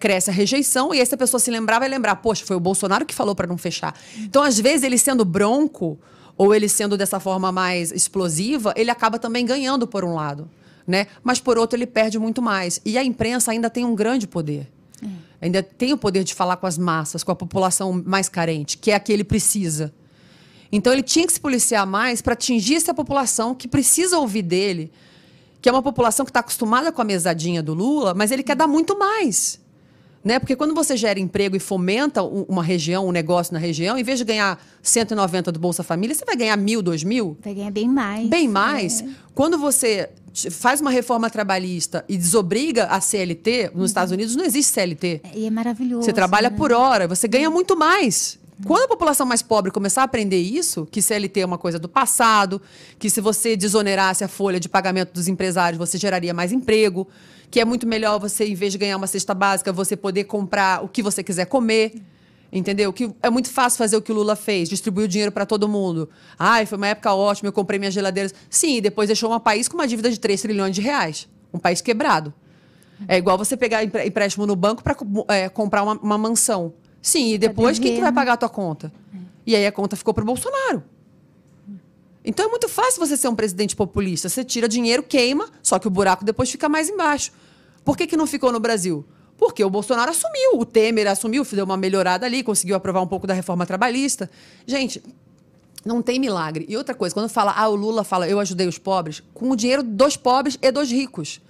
cresce 0.00 0.30
a 0.30 0.32
rejeição, 0.32 0.94
e 0.94 1.00
aí 1.00 1.06
se 1.06 1.14
a 1.14 1.18
pessoa 1.18 1.38
se 1.38 1.50
lembrar, 1.50 1.78
vai 1.78 1.88
lembrar, 1.88 2.16
poxa, 2.16 2.44
foi 2.46 2.56
o 2.56 2.60
Bolsonaro 2.60 3.04
que 3.04 3.14
falou 3.14 3.34
para 3.34 3.46
não 3.46 3.58
fechar. 3.58 3.94
Então, 4.18 4.42
às 4.42 4.58
vezes, 4.58 4.84
ele 4.84 4.96
sendo 4.96 5.24
bronco, 5.24 5.98
ou 6.36 6.54
ele 6.54 6.68
sendo 6.68 6.96
dessa 6.96 7.18
forma 7.18 7.50
mais 7.50 7.92
explosiva, 7.92 8.72
ele 8.76 8.90
acaba 8.90 9.18
também 9.18 9.44
ganhando 9.44 9.86
por 9.86 10.04
um 10.04 10.14
lado. 10.14 10.48
Né? 10.86 11.06
Mas 11.22 11.40
por 11.40 11.58
outro, 11.58 11.76
ele 11.76 11.86
perde 11.86 12.18
muito 12.18 12.40
mais. 12.40 12.80
E 12.84 12.96
a 12.96 13.04
imprensa 13.04 13.50
ainda 13.50 13.68
tem 13.68 13.84
um 13.84 13.94
grande 13.94 14.26
poder. 14.26 14.68
Ainda 15.40 15.62
tem 15.62 15.92
o 15.92 15.98
poder 15.98 16.24
de 16.24 16.34
falar 16.34 16.56
com 16.56 16.66
as 16.66 16.78
massas, 16.78 17.22
com 17.22 17.30
a 17.30 17.36
população 17.36 18.02
mais 18.04 18.28
carente, 18.28 18.78
que 18.78 18.90
é 18.90 18.94
a 18.94 19.00
que 19.00 19.12
ele 19.12 19.24
precisa. 19.24 19.92
Então 20.72 20.92
ele 20.92 21.02
tinha 21.02 21.26
que 21.26 21.32
se 21.32 21.40
policiar 21.40 21.86
mais 21.86 22.20
para 22.22 22.32
atingir 22.32 22.76
essa 22.76 22.94
população 22.94 23.54
que 23.54 23.68
precisa 23.68 24.18
ouvir 24.18 24.42
dele, 24.42 24.90
que 25.60 25.68
é 25.68 25.72
uma 25.72 25.82
população 25.82 26.24
que 26.24 26.30
está 26.30 26.40
acostumada 26.40 26.90
com 26.90 27.02
a 27.02 27.04
mesadinha 27.04 27.62
do 27.62 27.74
Lula, 27.74 28.14
mas 28.14 28.30
ele 28.30 28.42
quer 28.42 28.56
dar 28.56 28.66
muito 28.66 28.98
mais. 28.98 29.60
Né? 30.26 30.40
Porque 30.40 30.56
quando 30.56 30.74
você 30.74 30.96
gera 30.96 31.20
emprego 31.20 31.54
e 31.54 31.60
fomenta 31.60 32.20
uma 32.20 32.60
região, 32.60 33.06
um 33.06 33.12
negócio 33.12 33.54
na 33.54 33.60
região, 33.60 33.96
em 33.96 34.02
vez 34.02 34.18
de 34.18 34.24
ganhar 34.24 34.60
190 34.82 35.52
do 35.52 35.60
Bolsa 35.60 35.84
Família, 35.84 36.16
você 36.16 36.24
vai 36.24 36.34
ganhar 36.34 36.56
mil, 36.56 36.82
dois 36.82 37.04
mil. 37.04 37.38
Vai 37.44 37.54
ganhar 37.54 37.70
bem 37.70 37.88
mais. 37.88 38.28
Bem 38.28 38.48
mais. 38.48 39.02
É. 39.02 39.06
Quando 39.32 39.56
você 39.56 40.10
faz 40.50 40.80
uma 40.80 40.90
reforma 40.90 41.30
trabalhista 41.30 42.04
e 42.08 42.16
desobriga 42.16 42.86
a 42.86 43.00
CLT, 43.00 43.70
nos 43.72 43.90
Estados 43.90 44.10
Unidos 44.10 44.34
não 44.34 44.44
existe 44.44 44.72
CLT. 44.72 45.20
E 45.32 45.46
é 45.46 45.50
maravilhoso. 45.50 46.02
Você 46.02 46.12
trabalha 46.12 46.50
né? 46.50 46.56
por 46.56 46.72
hora, 46.72 47.06
você 47.06 47.28
ganha 47.28 47.48
muito 47.48 47.76
mais. 47.76 48.36
Quando 48.64 48.82
a 48.82 48.88
população 48.88 49.24
mais 49.24 49.42
pobre 49.42 49.70
começar 49.70 50.00
a 50.00 50.06
aprender 50.06 50.40
isso, 50.40 50.88
que 50.90 51.00
CLT 51.00 51.40
é 51.40 51.46
uma 51.46 51.58
coisa 51.58 51.78
do 51.78 51.88
passado, 51.88 52.60
que 52.98 53.08
se 53.08 53.20
você 53.20 53.54
desonerasse 53.56 54.24
a 54.24 54.28
folha 54.28 54.58
de 54.58 54.68
pagamento 54.68 55.12
dos 55.12 55.28
empresários, 55.28 55.78
você 55.78 55.96
geraria 55.96 56.34
mais 56.34 56.50
emprego, 56.50 57.06
que 57.56 57.60
é 57.60 57.64
muito 57.64 57.86
melhor 57.86 58.20
você, 58.20 58.44
em 58.44 58.54
vez 58.54 58.70
de 58.70 58.76
ganhar 58.76 58.98
uma 58.98 59.06
cesta 59.06 59.32
básica, 59.32 59.72
você 59.72 59.96
poder 59.96 60.24
comprar 60.24 60.84
o 60.84 60.88
que 60.90 61.02
você 61.02 61.24
quiser 61.24 61.46
comer. 61.46 62.02
Entendeu? 62.52 62.92
Que 62.92 63.10
é 63.22 63.30
muito 63.30 63.48
fácil 63.48 63.78
fazer 63.78 63.96
o 63.96 64.02
que 64.02 64.12
o 64.12 64.14
Lula 64.14 64.36
fez, 64.36 64.68
distribuir 64.68 65.06
o 65.06 65.08
dinheiro 65.08 65.32
para 65.32 65.46
todo 65.46 65.66
mundo. 65.66 66.06
Ai, 66.38 66.66
foi 66.66 66.76
uma 66.76 66.88
época 66.88 67.14
ótima, 67.14 67.48
eu 67.48 67.52
comprei 67.54 67.78
minhas 67.78 67.94
geladeiras. 67.94 68.34
Sim, 68.50 68.76
e 68.76 68.80
depois 68.82 69.06
deixou 69.06 69.34
um 69.34 69.40
país 69.40 69.68
com 69.68 69.78
uma 69.78 69.86
dívida 69.88 70.10
de 70.10 70.20
3 70.20 70.42
trilhões 70.42 70.74
de 70.74 70.82
reais. 70.82 71.30
Um 71.50 71.58
país 71.58 71.80
quebrado. 71.80 72.34
É 73.08 73.16
igual 73.16 73.38
você 73.38 73.56
pegar 73.56 73.82
empréstimo 73.82 74.46
no 74.46 74.54
banco 74.54 74.82
para 74.82 74.94
comprar 75.48 75.82
uma, 75.82 75.94
uma 75.94 76.18
mansão. 76.18 76.74
Sim, 77.00 77.32
e 77.32 77.38
depois 77.38 77.78
quem 77.78 77.94
que 77.94 78.02
vai 78.02 78.12
pagar 78.12 78.34
a 78.34 78.36
tua 78.36 78.50
conta? 78.50 78.92
E 79.46 79.56
aí 79.56 79.66
a 79.66 79.72
conta 79.72 79.96
ficou 79.96 80.12
pro 80.12 80.26
Bolsonaro. 80.26 80.82
Então 82.22 82.44
é 82.44 82.48
muito 82.50 82.68
fácil 82.68 82.98
você 82.98 83.16
ser 83.16 83.28
um 83.28 83.34
presidente 83.34 83.74
populista. 83.74 84.28
Você 84.28 84.44
tira 84.44 84.68
dinheiro, 84.68 85.02
queima, 85.02 85.48
só 85.62 85.78
que 85.78 85.86
o 85.86 85.90
buraco 85.90 86.22
depois 86.22 86.50
fica 86.50 86.68
mais 86.68 86.90
embaixo. 86.90 87.32
Por 87.86 87.96
que, 87.96 88.04
que 88.04 88.16
não 88.16 88.26
ficou 88.26 88.50
no 88.50 88.58
Brasil? 88.58 89.06
Porque 89.38 89.62
o 89.62 89.70
Bolsonaro 89.70 90.10
assumiu, 90.10 90.58
o 90.58 90.64
Temer 90.64 91.06
assumiu, 91.06 91.44
deu 91.44 91.64
uma 91.64 91.76
melhorada 91.76 92.26
ali, 92.26 92.42
conseguiu 92.42 92.74
aprovar 92.74 93.00
um 93.00 93.06
pouco 93.06 93.28
da 93.28 93.32
reforma 93.32 93.64
trabalhista. 93.64 94.28
Gente, 94.66 95.00
não 95.84 96.02
tem 96.02 96.18
milagre. 96.18 96.66
E 96.68 96.76
outra 96.76 96.96
coisa, 96.96 97.14
quando 97.14 97.28
fala, 97.28 97.54
ah, 97.56 97.68
o 97.68 97.76
Lula 97.76 98.02
fala, 98.02 98.28
eu 98.28 98.40
ajudei 98.40 98.66
os 98.66 98.76
pobres, 98.76 99.22
com 99.32 99.50
o 99.50 99.54
dinheiro 99.54 99.84
dos 99.84 100.16
pobres 100.16 100.58
e 100.60 100.72
dos 100.72 100.90
ricos. 100.90 101.40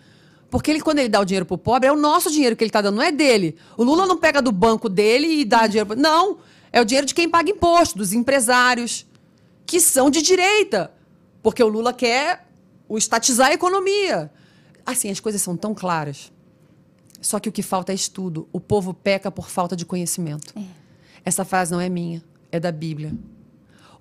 Porque 0.51 0.71
ele, 0.71 0.83
quando 0.83 0.99
ele 0.99 1.09
dá 1.09 1.21
o 1.21 1.25
dinheiro 1.25 1.47
pro 1.47 1.57
pobre, 1.57 1.89
é 1.89 1.93
o 1.93 1.97
nosso 1.97 2.31
dinheiro 2.31 2.55
que 2.55 2.63
ele 2.63 2.69
está 2.69 2.83
dando, 2.83 2.97
não 2.97 3.03
é 3.03 3.11
dele. 3.11 3.57
O 3.75 3.83
Lula 3.83 4.05
não 4.05 4.19
pega 4.19 4.43
do 4.43 4.53
banco 4.53 4.91
dele 4.91 5.41
e 5.41 5.45
dá 5.45 5.67
dinheiro. 5.67 5.97
Não! 5.97 6.37
É 6.71 6.83
o 6.83 6.85
dinheiro 6.85 7.07
de 7.07 7.15
quem 7.15 7.31
paga 7.31 7.51
imposto, 7.51 7.97
dos 7.97 8.13
empresários, 8.13 9.07
que 9.65 9.81
são 9.81 10.11
de 10.11 10.21
direita. 10.21 10.93
Porque 11.43 11.63
o 11.63 11.69
Lula 11.69 11.95
quer 11.95 12.47
o 12.87 12.99
estatizar 12.99 13.49
a 13.49 13.55
economia. 13.55 14.31
Assim, 14.87 15.11
as 15.11 15.19
coisas 15.19 15.43
são 15.43 15.57
tão 15.57 15.75
claras. 15.75 16.33
Só 17.21 17.41
que 17.41 17.49
o 17.49 17.53
que 17.53 17.63
falta 17.63 17.91
é 17.91 17.95
estudo. 17.95 18.49
O 18.53 18.61
povo 18.61 18.95
peca 18.95 19.31
por 19.31 19.51
falta 19.51 19.75
de 19.75 19.85
conhecimento. 19.85 20.55
Essa 21.25 21.45
frase 21.45 21.73
não 21.73 21.81
é 21.81 21.89
minha, 21.89 22.23
é 22.53 22.61
da 22.61 22.71
Bíblia. 22.71 23.13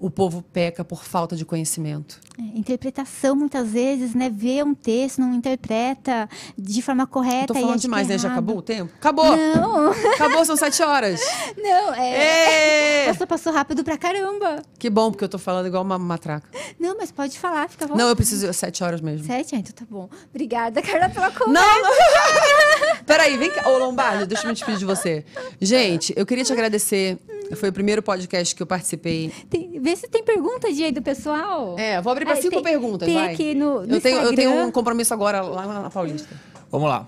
O 0.06 0.10
povo 0.12 0.46
peca 0.54 0.84
por 0.84 1.04
falta 1.04 1.36
de 1.36 1.44
conhecimento. 1.44 2.20
É, 2.38 2.60
interpretação, 2.60 3.36
muitas 3.36 3.68
vezes, 3.68 4.14
né? 4.14 4.30
Vê 4.30 4.62
um 4.62 4.76
texto, 4.76 5.20
não 5.20 5.34
interpreta 5.34 6.30
de 6.56 6.80
forma 6.84 7.08
correta. 7.08 7.48
Tô 7.52 7.58
e 7.58 7.62
falando 7.64 7.80
demais, 7.80 8.08
é 8.08 8.14
né? 8.14 8.18
Já 8.20 8.28
errado. 8.28 8.38
acabou 8.38 8.58
o 8.58 8.62
tempo? 8.62 8.94
Acabou! 8.96 9.36
Não, 9.36 9.90
Acabou, 10.14 10.46
são 10.46 10.56
sete 10.56 10.84
horas. 10.84 11.20
não, 11.58 11.92
é. 11.96 13.08
Nossa, 13.08 13.26
passou 13.26 13.52
rápido 13.52 13.84
pra 13.84 13.98
caramba. 13.98 14.62
Que 14.78 14.92
bom, 14.92 15.10
porque 15.10 15.24
eu 15.24 15.30
tô 15.30 15.40
falando 15.40 15.66
igual 15.66 15.82
uma 15.82 15.98
matraca. 15.98 16.48
Não, 16.80 16.96
mas 16.96 17.12
pode 17.12 17.40
falar, 17.40 17.68
fica 17.68 17.88
vontade. 17.88 18.00
Não, 18.00 18.10
eu 18.10 18.16
preciso 18.16 18.54
sete 18.54 18.84
horas 18.84 19.02
mesmo. 19.02 19.26
Sete? 19.26 19.56
Ah, 19.56 19.58
então 19.58 19.74
tá 19.74 19.86
bom. 19.90 20.08
Obrigada, 20.30 20.84
Carla, 20.84 21.10
pela 21.10 21.32
conversa. 21.32 21.52
Não, 21.52 21.82
não. 21.82 22.96
Peraí, 23.08 23.38
vem 23.38 23.50
cá. 23.50 23.68
Ô, 23.72 23.80
Lombardi, 23.80 24.28
deixa 24.28 24.44
eu 24.44 24.50
me 24.50 24.54
despedir 24.54 24.78
de 24.78 24.86
você. 24.86 25.26
Gente, 25.60 26.14
eu 26.16 26.28
queria 26.28 26.44
te 26.44 26.54
agradecer. 26.54 27.18
Foi 27.56 27.70
o 27.70 27.74
primeiro 27.74 28.02
podcast 28.02 28.56
que 28.56 28.62
eu 28.62 28.68
participei. 28.68 29.32
Tem- 29.50 29.80
vê 29.80 29.95
se 29.96 30.08
tem 30.08 30.24
pergunta 30.24 30.72
de 30.72 30.84
aí 30.84 30.92
do 30.92 31.02
pessoal. 31.02 31.76
É, 31.78 32.02
vou 32.02 32.12
abrir 32.12 32.26
para 32.26 32.34
Ah, 32.36 32.42
cinco 32.42 32.56
tem- 32.56 32.64
perguntas, 32.64 33.06
tem 33.08 33.18
vai. 33.18 33.34
aqui 33.34 33.54
no- 33.56 33.86
no 33.86 33.96
eu, 33.96 34.02
tenho, 34.02 34.20
eu 34.22 34.36
tenho 34.36 34.52
um 34.66 34.72
compromisso 34.72 35.14
agora 35.14 35.42
lá 35.42 35.66
na 35.84 35.90
Paulista. 35.90 36.30
Vamos 36.72 36.90
lá. 36.90 37.08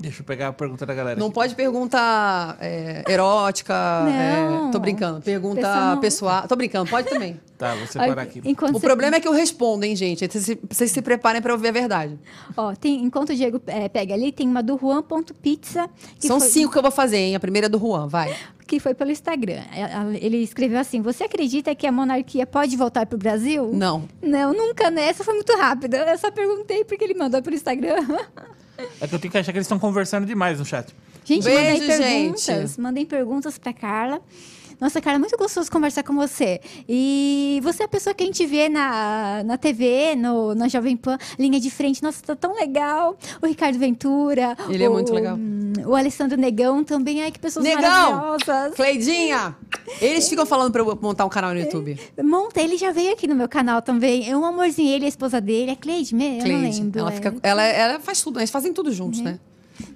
Deixa 0.00 0.22
eu 0.22 0.24
pegar 0.24 0.48
a 0.48 0.52
pergunta 0.52 0.86
da 0.86 0.94
galera. 0.94 1.18
Não 1.20 1.26
aqui. 1.26 1.34
pode 1.34 1.54
pergunta 1.54 2.56
é, 2.58 3.04
erótica. 3.06 3.74
Não. 4.04 4.68
é, 4.68 4.70
tô 4.72 4.78
brincando. 4.78 5.20
Pergunta 5.20 5.60
Pessoal 5.60 5.96
pessoal. 5.98 6.48
Tô 6.48 6.56
brincando, 6.56 6.88
pode 6.90 7.08
também. 7.08 7.38
Tá, 7.60 7.74
vou 7.74 7.86
separar 7.86 8.22
aqui. 8.22 8.40
Enquanto 8.42 8.74
O 8.74 8.80
problema 8.80 9.16
é 9.16 9.20
que 9.20 9.28
eu 9.28 9.32
respondo, 9.32 9.84
hein, 9.84 9.94
gente? 9.94 10.26
Vocês 10.26 10.44
se, 10.46 10.58
vocês 10.66 10.90
se 10.90 11.02
preparem 11.02 11.42
para 11.42 11.52
ouvir 11.52 11.68
a 11.68 11.72
verdade. 11.72 12.18
Ó, 12.56 12.74
tem, 12.74 13.04
enquanto 13.04 13.28
o 13.30 13.34
Diego 13.34 13.60
é, 13.66 13.86
pega 13.86 14.14
ali, 14.14 14.32
tem 14.32 14.48
uma 14.48 14.62
do 14.62 14.78
Juan.pizza. 14.78 15.86
que 16.18 16.26
São 16.26 16.40
foi- 16.40 16.48
cinco 16.48 16.72
que 16.72 16.78
eu 16.78 16.82
vou 16.82 16.90
fazer, 16.90 17.18
hein? 17.18 17.34
A 17.34 17.40
primeira 17.40 17.66
é 17.66 17.68
do 17.68 17.78
Juan, 17.78 18.08
vai. 18.08 18.34
Que 18.66 18.80
foi 18.80 18.94
pelo 18.94 19.10
Instagram. 19.10 19.60
Ela- 19.76 20.16
Ele 20.16 20.38
escreveu 20.38 20.78
assim: 20.78 21.02
Você 21.02 21.24
acredita 21.24 21.74
que 21.74 21.86
a 21.86 21.92
monarquia 21.92 22.46
pode 22.46 22.74
voltar 22.78 23.04
pro 23.04 23.18
Brasil? 23.18 23.70
Não. 23.74 24.08
Não, 24.22 24.54
nunca, 24.54 24.90
né? 24.90 25.02
Essa 25.10 25.22
foi 25.22 25.34
muito 25.34 25.54
rápida. 25.54 25.98
Eu 25.98 26.16
só 26.16 26.30
perguntei 26.30 26.82
porque 26.86 27.04
ele 27.04 27.12
mandou 27.12 27.42
pelo 27.42 27.54
Instagram. 27.56 28.06
É 29.00 29.06
que 29.06 29.14
eu 29.14 29.18
tenho 29.18 29.30
que 29.32 29.38
achar 29.38 29.52
que 29.52 29.58
eles 29.58 29.66
estão 29.66 29.78
conversando 29.78 30.26
demais 30.26 30.58
no 30.58 30.64
chat. 30.64 30.94
Gente, 31.24 31.44
Beijo, 31.44 31.62
mandem 31.62 31.86
perguntas. 31.86 32.42
gente. 32.44 32.80
Mandem 32.80 33.06
perguntas 33.06 33.58
pra 33.58 33.72
Carla. 33.72 34.20
Nossa, 34.80 35.00
Carla, 35.00 35.16
é 35.16 35.20
muito 35.20 35.36
gostoso 35.36 35.70
conversar 35.70 36.02
com 36.02 36.14
você. 36.14 36.60
E 36.88 37.60
você 37.62 37.82
é 37.82 37.86
a 37.86 37.88
pessoa 37.88 38.14
que 38.14 38.22
a 38.22 38.26
gente 38.26 38.44
vê 38.46 38.68
na, 38.68 39.42
na 39.44 39.58
TV, 39.58 40.14
no, 40.16 40.54
na 40.54 40.68
Jovem 40.68 40.96
Pan, 40.96 41.18
linha 41.38 41.60
de 41.60 41.70
frente. 41.70 42.02
Nossa, 42.02 42.22
tá 42.22 42.34
tão 42.34 42.54
legal. 42.54 43.16
O 43.42 43.46
Ricardo 43.46 43.78
Ventura. 43.78 44.56
Ele 44.68 44.82
é 44.82 44.88
o- 44.88 44.92
muito 44.92 45.12
legal. 45.12 45.38
O 45.86 45.94
Alessandro 45.94 46.38
Negão 46.38 46.82
também. 46.82 47.22
Ai, 47.22 47.30
que 47.30 47.38
pessoas 47.38 47.64
Negão! 47.64 47.82
maravilhosas. 48.16 48.74
Cleidinha! 48.74 49.56
Eles 50.00 50.28
ficam 50.28 50.46
falando 50.46 50.72
pra 50.72 50.80
eu 50.82 50.98
montar 51.00 51.24
um 51.24 51.28
canal 51.28 51.52
no 51.52 51.60
YouTube. 51.60 51.98
Monta, 52.22 52.60
ele 52.60 52.76
já 52.76 52.90
veio 52.90 53.12
aqui 53.12 53.26
no 53.26 53.34
meu 53.34 53.48
canal 53.48 53.82
também. 53.82 54.30
É 54.30 54.36
um 54.36 54.44
amorzinho, 54.44 54.90
ele 54.94 55.04
a 55.04 55.08
esposa 55.08 55.40
dele. 55.40 55.72
É 55.72 55.76
Cleide 55.76 56.14
mesmo? 56.14 56.42
Cleide. 56.42 56.80
lembro. 56.82 57.00
Ela, 57.00 57.10
é. 57.10 57.14
fica, 57.14 57.34
ela, 57.42 57.62
ela 57.64 58.00
faz 58.00 58.22
tudo, 58.22 58.38
eles 58.40 58.50
fazem 58.50 58.72
tudo 58.72 58.92
juntos, 58.92 59.20
né? 59.20 59.38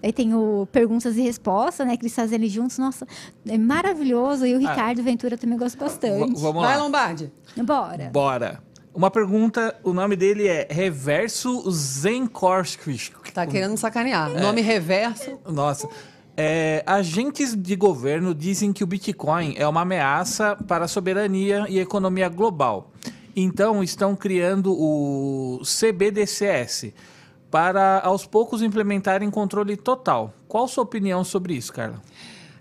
Aí 0.03 0.12
tem 0.12 0.35
o 0.35 0.66
Perguntas 0.70 1.16
e 1.16 1.22
Respostas, 1.22 1.87
né? 1.87 1.97
Que 1.97 2.03
eles 2.05 2.14
fazem 2.14 2.37
ali 2.37 2.49
juntos. 2.49 2.78
Nossa, 2.78 3.07
é 3.49 3.59
maravilhoso. 3.59 4.47
E 4.47 4.55
o 4.55 4.59
Ricardo 4.59 5.03
Ventura 5.03 5.37
também 5.39 5.59
gosto 5.59 5.78
V- 5.78 5.85
bastante. 5.85 6.18
vamos 6.18 6.41
Vai, 6.41 6.76
lá. 6.76 6.82
Lombardi. 6.82 7.32
Bora. 7.64 8.11
Bora. 8.12 8.62
Uma 8.95 9.11
pergunta, 9.11 9.74
o 9.82 9.93
nome 9.93 10.14
dele 10.14 10.47
é 10.47 10.68
Reverso 10.70 11.68
Zenkorski. 11.70 13.11
Tá 13.32 13.45
querendo 13.47 13.76
sacanear. 13.76 14.30
Nome 14.41 14.61
reverso. 14.61 15.39
Nossa. 15.51 15.89
É, 16.37 16.82
agentes 16.87 17.55
de 17.57 17.74
governo 17.76 18.35
dizem 18.35 18.72
que 18.72 18.82
o 18.85 18.87
Bitcoin 18.87 19.55
é 19.57 19.66
uma 19.66 19.80
ameaça 19.82 20.57
para 20.68 20.85
a 20.85 20.89
soberania 20.89 21.64
e 21.68 21.78
a 21.78 21.82
economia 21.82 22.28
global. 22.28 22.91
Então, 23.37 23.82
estão 23.82 24.14
criando 24.14 24.72
o 24.72 25.61
CBDCS 25.64 26.93
para, 27.55 28.01
aos 28.01 28.27
poucos, 28.27 28.63
implementarem 28.63 29.31
controle 29.31 29.77
total. 29.77 30.35
Qual 30.49 30.67
sua 30.67 30.83
opinião 30.83 31.23
sobre 31.23 31.55
isso, 31.55 31.73
Carla? 31.73 32.03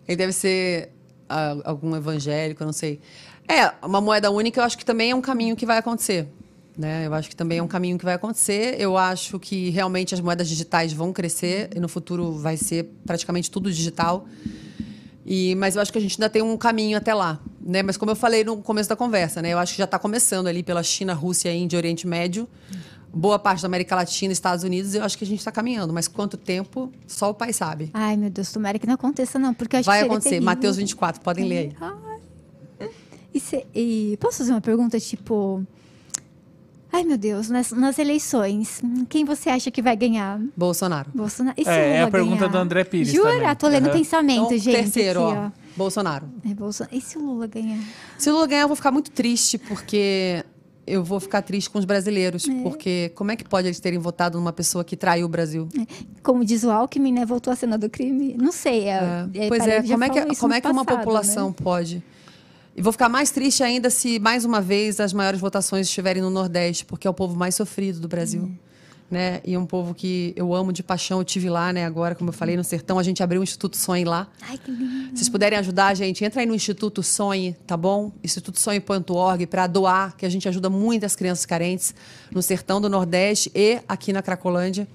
Ele 0.07 0.15
deve 0.15 0.31
ser 0.31 0.91
ah, 1.27 1.55
algum 1.63 1.95
evangélico, 1.95 2.63
não 2.63 2.71
sei. 2.71 2.99
É, 3.47 3.73
uma 3.83 3.99
moeda 3.99 4.29
única 4.29 4.59
eu 4.59 4.63
acho 4.63 4.77
que 4.77 4.85
também 4.85 5.09
é 5.09 5.15
um 5.15 5.21
caminho 5.21 5.55
que 5.55 5.65
vai 5.65 5.79
acontecer. 5.79 6.27
Né? 6.77 7.07
Eu 7.07 7.13
acho 7.15 7.27
que 7.27 7.35
também 7.35 7.57
é 7.57 7.63
um 7.63 7.67
caminho 7.67 7.97
que 7.97 8.05
vai 8.05 8.13
acontecer. 8.13 8.75
Eu 8.79 8.95
acho 8.95 9.39
que 9.39 9.71
realmente 9.71 10.13
as 10.13 10.21
moedas 10.21 10.47
digitais 10.47 10.93
vão 10.93 11.11
crescer 11.11 11.71
e 11.75 11.79
no 11.79 11.87
futuro 11.87 12.33
vai 12.33 12.55
ser 12.55 12.87
praticamente 13.03 13.49
tudo 13.49 13.71
digital. 13.71 14.27
E, 15.25 15.55
mas 15.55 15.75
eu 15.75 15.81
acho 15.81 15.91
que 15.91 15.97
a 15.97 16.01
gente 16.01 16.21
ainda 16.21 16.29
tem 16.29 16.43
um 16.43 16.55
caminho 16.55 16.99
até 16.99 17.15
lá, 17.15 17.39
né? 17.59 17.81
Mas 17.81 17.97
como 17.97 18.11
eu 18.11 18.15
falei 18.15 18.43
no 18.43 18.57
começo 18.57 18.89
da 18.89 18.95
conversa, 18.95 19.41
né? 19.41 19.53
Eu 19.53 19.57
acho 19.57 19.71
que 19.71 19.77
já 19.79 19.85
está 19.85 19.97
começando 19.97 20.45
ali 20.45 20.61
pela 20.61 20.83
China, 20.83 21.13
Rússia, 21.13 21.51
Índia, 21.51 21.77
Oriente 21.77 22.05
Médio, 22.05 22.47
boa 23.13 23.37
parte 23.37 23.61
da 23.61 23.67
América 23.67 23.95
Latina, 23.95 24.33
Estados 24.33 24.63
Unidos. 24.63 24.95
Eu 24.95 25.03
acho 25.03 25.17
que 25.17 25.23
a 25.23 25.27
gente 25.27 25.39
está 25.39 25.51
caminhando, 25.51 25.93
mas 25.93 26.07
quanto 26.07 26.35
tempo? 26.37 26.91
Só 27.07 27.29
o 27.29 27.33
pai 27.33 27.53
sabe. 27.53 27.89
Ai, 27.93 28.17
meu 28.17 28.29
Deus, 28.29 28.51
tomara 28.51 28.79
que 28.79 28.87
não 28.87 28.95
aconteça, 28.95 29.37
não. 29.37 29.53
Porque 29.53 29.75
eu 29.75 29.79
acho 29.81 29.85
Vai 29.87 29.99
que 29.99 30.05
acontecer. 30.05 30.29
terrível. 30.29 30.45
Mateus 30.45 30.77
24, 30.77 31.21
podem 31.21 31.45
ler 31.47 31.57
aí. 31.57 31.75
Ai. 32.79 32.89
E, 33.33 33.39
se- 33.39 33.65
e 33.73 34.17
posso 34.19 34.39
fazer 34.39 34.51
uma 34.51 34.61
pergunta, 34.61 34.99
tipo... 34.99 35.65
Ai, 36.95 37.03
meu 37.03 37.17
Deus, 37.17 37.49
nas, 37.49 37.71
nas 37.71 37.97
eleições, 37.97 38.79
quem 39.09 39.25
você 39.25 39.49
acha 39.49 39.71
que 39.71 39.81
vai 39.81 39.95
ganhar? 39.97 40.39
Bolsonaro. 40.55 41.09
Bolsonaro? 41.11 41.55
E 41.59 41.63
se 41.63 41.69
É, 41.71 41.95
é 41.95 42.01
a 42.03 42.11
pergunta 42.11 42.41
ganhar? 42.41 42.51
do 42.51 42.57
André 42.59 42.83
Pires 42.83 43.11
Jura? 43.11 43.31
também. 43.33 43.55
Tô 43.55 43.67
lendo 43.67 43.87
Aham. 43.87 43.97
pensamento, 43.97 44.45
Então, 44.45 44.57
gente. 44.59 44.75
terceiro, 44.75 45.27
aqui, 45.27 45.37
ó. 45.39 45.51
Bolsonaro. 45.75 46.27
É 46.47 46.53
Bolsonaro. 46.53 46.95
E 46.95 47.01
se 47.01 47.17
o 47.17 47.21
Lula 47.25 47.47
ganhar? 47.47 47.79
Se 48.15 48.29
o 48.29 48.33
Lula 48.33 48.45
ganhar, 48.45 48.61
eu 48.61 48.67
vou 48.67 48.75
ficar 48.75 48.91
muito 48.91 49.09
triste, 49.09 49.57
porque 49.57 50.45
eu 50.85 51.03
vou 51.03 51.19
ficar 51.19 51.41
triste 51.41 51.69
com 51.69 51.79
os 51.79 51.85
brasileiros. 51.85 52.45
Porque 52.63 53.11
como 53.15 53.31
é 53.31 53.35
que 53.35 53.43
pode 53.43 53.67
eles 53.67 53.79
terem 53.79 53.99
votado 53.99 54.37
numa 54.37 54.51
pessoa 54.53 54.83
que 54.83 54.95
traiu 54.97 55.25
o 55.25 55.29
Brasil? 55.29 55.67
Como 56.21 56.43
diz 56.43 56.63
o 56.63 56.69
Alckmin, 56.71 57.13
né? 57.13 57.25
Voltou 57.25 57.51
a 57.53 57.55
cena 57.55 57.77
do 57.77 57.89
crime. 57.89 58.35
Não 58.37 58.51
sei. 58.51 58.85
É, 58.89 59.27
É, 59.33 59.47
pois 59.47 59.63
parece- 59.63 59.87
é, 59.87 59.91
como 59.91 60.03
é 60.03 60.09
que, 60.09 60.35
como 60.35 60.53
é 60.53 60.61
que 60.61 60.67
uma 60.67 60.83
passado, 60.85 60.99
população 60.99 61.47
né? 61.49 61.55
pode? 61.61 62.03
E 62.75 62.81
vou 62.81 62.91
ficar 62.91 63.07
mais 63.07 63.29
triste 63.29 63.61
ainda 63.63 63.89
se, 63.89 64.17
mais 64.19 64.45
uma 64.45 64.59
vez, 64.59 64.99
as 64.99 65.13
maiores 65.13 65.39
votações 65.39 65.87
estiverem 65.87 66.21
no 66.23 66.29
Nordeste, 66.31 66.83
porque 66.85 67.05
é 67.07 67.09
o 67.09 67.13
povo 67.13 67.35
mais 67.37 67.53
sofrido 67.55 67.99
do 67.99 68.07
Brasil. 68.07 68.51
Né? 69.11 69.41
E 69.45 69.53
é 69.53 69.59
um 69.59 69.65
povo 69.65 69.93
que 69.93 70.33
eu 70.35 70.55
amo 70.55 70.73
de 70.73 70.81
paixão, 70.81 71.19
eu 71.19 71.23
tive 71.23 71.47
lá, 71.47 71.71
né? 71.71 71.85
Agora, 71.85 72.15
como 72.15 72.29
eu 72.29 72.33
falei, 72.33 72.57
no 72.57 72.63
sertão, 72.63 72.97
a 72.97 73.03
gente 73.03 73.21
abriu 73.21 73.41
o 73.41 73.43
Instituto 73.43 73.77
Sonhe 73.77 74.03
lá. 74.03 74.27
Ai, 74.41 74.57
que 74.57 74.71
lindo. 74.71 75.09
Se 75.09 75.17
vocês 75.17 75.29
puderem 75.29 75.59
ajudar, 75.59 75.93
gente, 75.93 76.25
entra 76.25 76.41
aí 76.41 76.47
no 76.47 76.55
Instituto 76.55 77.03
Sonhe, 77.03 77.55
tá 77.67 77.77
bom? 77.77 78.11
institutosonhe.org 78.23 79.45
para 79.45 79.67
doar, 79.67 80.17
que 80.17 80.25
a 80.25 80.29
gente 80.29 80.49
ajuda 80.49 80.69
muitas 80.69 81.15
crianças 81.15 81.45
carentes 81.45 81.93
no 82.31 82.41
sertão 82.41 82.81
do 82.81 82.89
Nordeste 82.89 83.51
e 83.53 83.79
aqui 83.87 84.11
na 84.11 84.23
Cracolândia. 84.23 84.87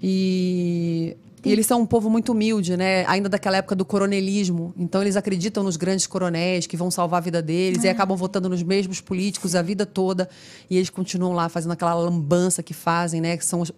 E, 0.00 1.16
e 1.44 1.50
eles 1.50 1.66
são 1.66 1.80
um 1.80 1.86
povo 1.86 2.08
muito 2.08 2.32
humilde, 2.32 2.76
né? 2.76 3.04
Ainda 3.06 3.28
daquela 3.28 3.56
época 3.56 3.74
do 3.74 3.84
coronelismo. 3.84 4.72
Então 4.76 5.02
eles 5.02 5.16
acreditam 5.16 5.64
nos 5.64 5.76
grandes 5.76 6.06
coronéis 6.06 6.66
que 6.66 6.76
vão 6.76 6.90
salvar 6.90 7.18
a 7.18 7.20
vida 7.20 7.42
deles 7.42 7.82
e 7.82 7.88
acabam 7.88 8.16
votando 8.16 8.48
nos 8.48 8.62
mesmos 8.62 9.00
políticos 9.00 9.54
a 9.54 9.62
vida 9.62 9.84
toda. 9.84 10.28
E 10.70 10.76
eles 10.76 10.88
continuam 10.88 11.32
lá 11.32 11.48
fazendo 11.48 11.72
aquela 11.72 11.94
lambança 11.94 12.62
que 12.62 12.72
fazem, 12.72 13.20
né? 13.20 13.36
Que 13.36 13.44
são 13.44 13.60
os, 13.60 13.72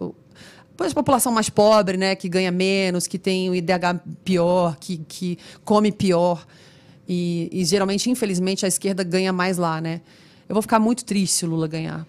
Pois 0.77 0.93
a 0.93 0.95
população 0.95 1.33
mais 1.33 1.49
pobre, 1.49 1.97
né, 1.97 2.17
que 2.17 2.29
ganha 2.29 2.51
menos, 2.51 3.07
que 3.07 3.17
tem 3.17 3.49
o 3.49 3.55
IDH 3.55 4.01
pior, 4.25 4.77
que, 4.77 4.99
que 5.07 5.39
come 5.65 5.93
pior. 5.93 6.45
E, 7.09 7.49
e 7.53 7.65
geralmente, 7.65 8.11
infelizmente, 8.11 8.65
a 8.65 8.69
esquerda 8.69 9.05
ganha 9.05 9.33
mais 9.33 9.57
lá, 9.57 9.81
né? 9.81 10.01
Eu 10.49 10.55
vou 10.55 10.63
ficar 10.63 10.81
muito 10.81 11.05
triste 11.05 11.35
se 11.35 11.45
o 11.45 11.49
Lula 11.49 11.69
ganhar. 11.69 12.05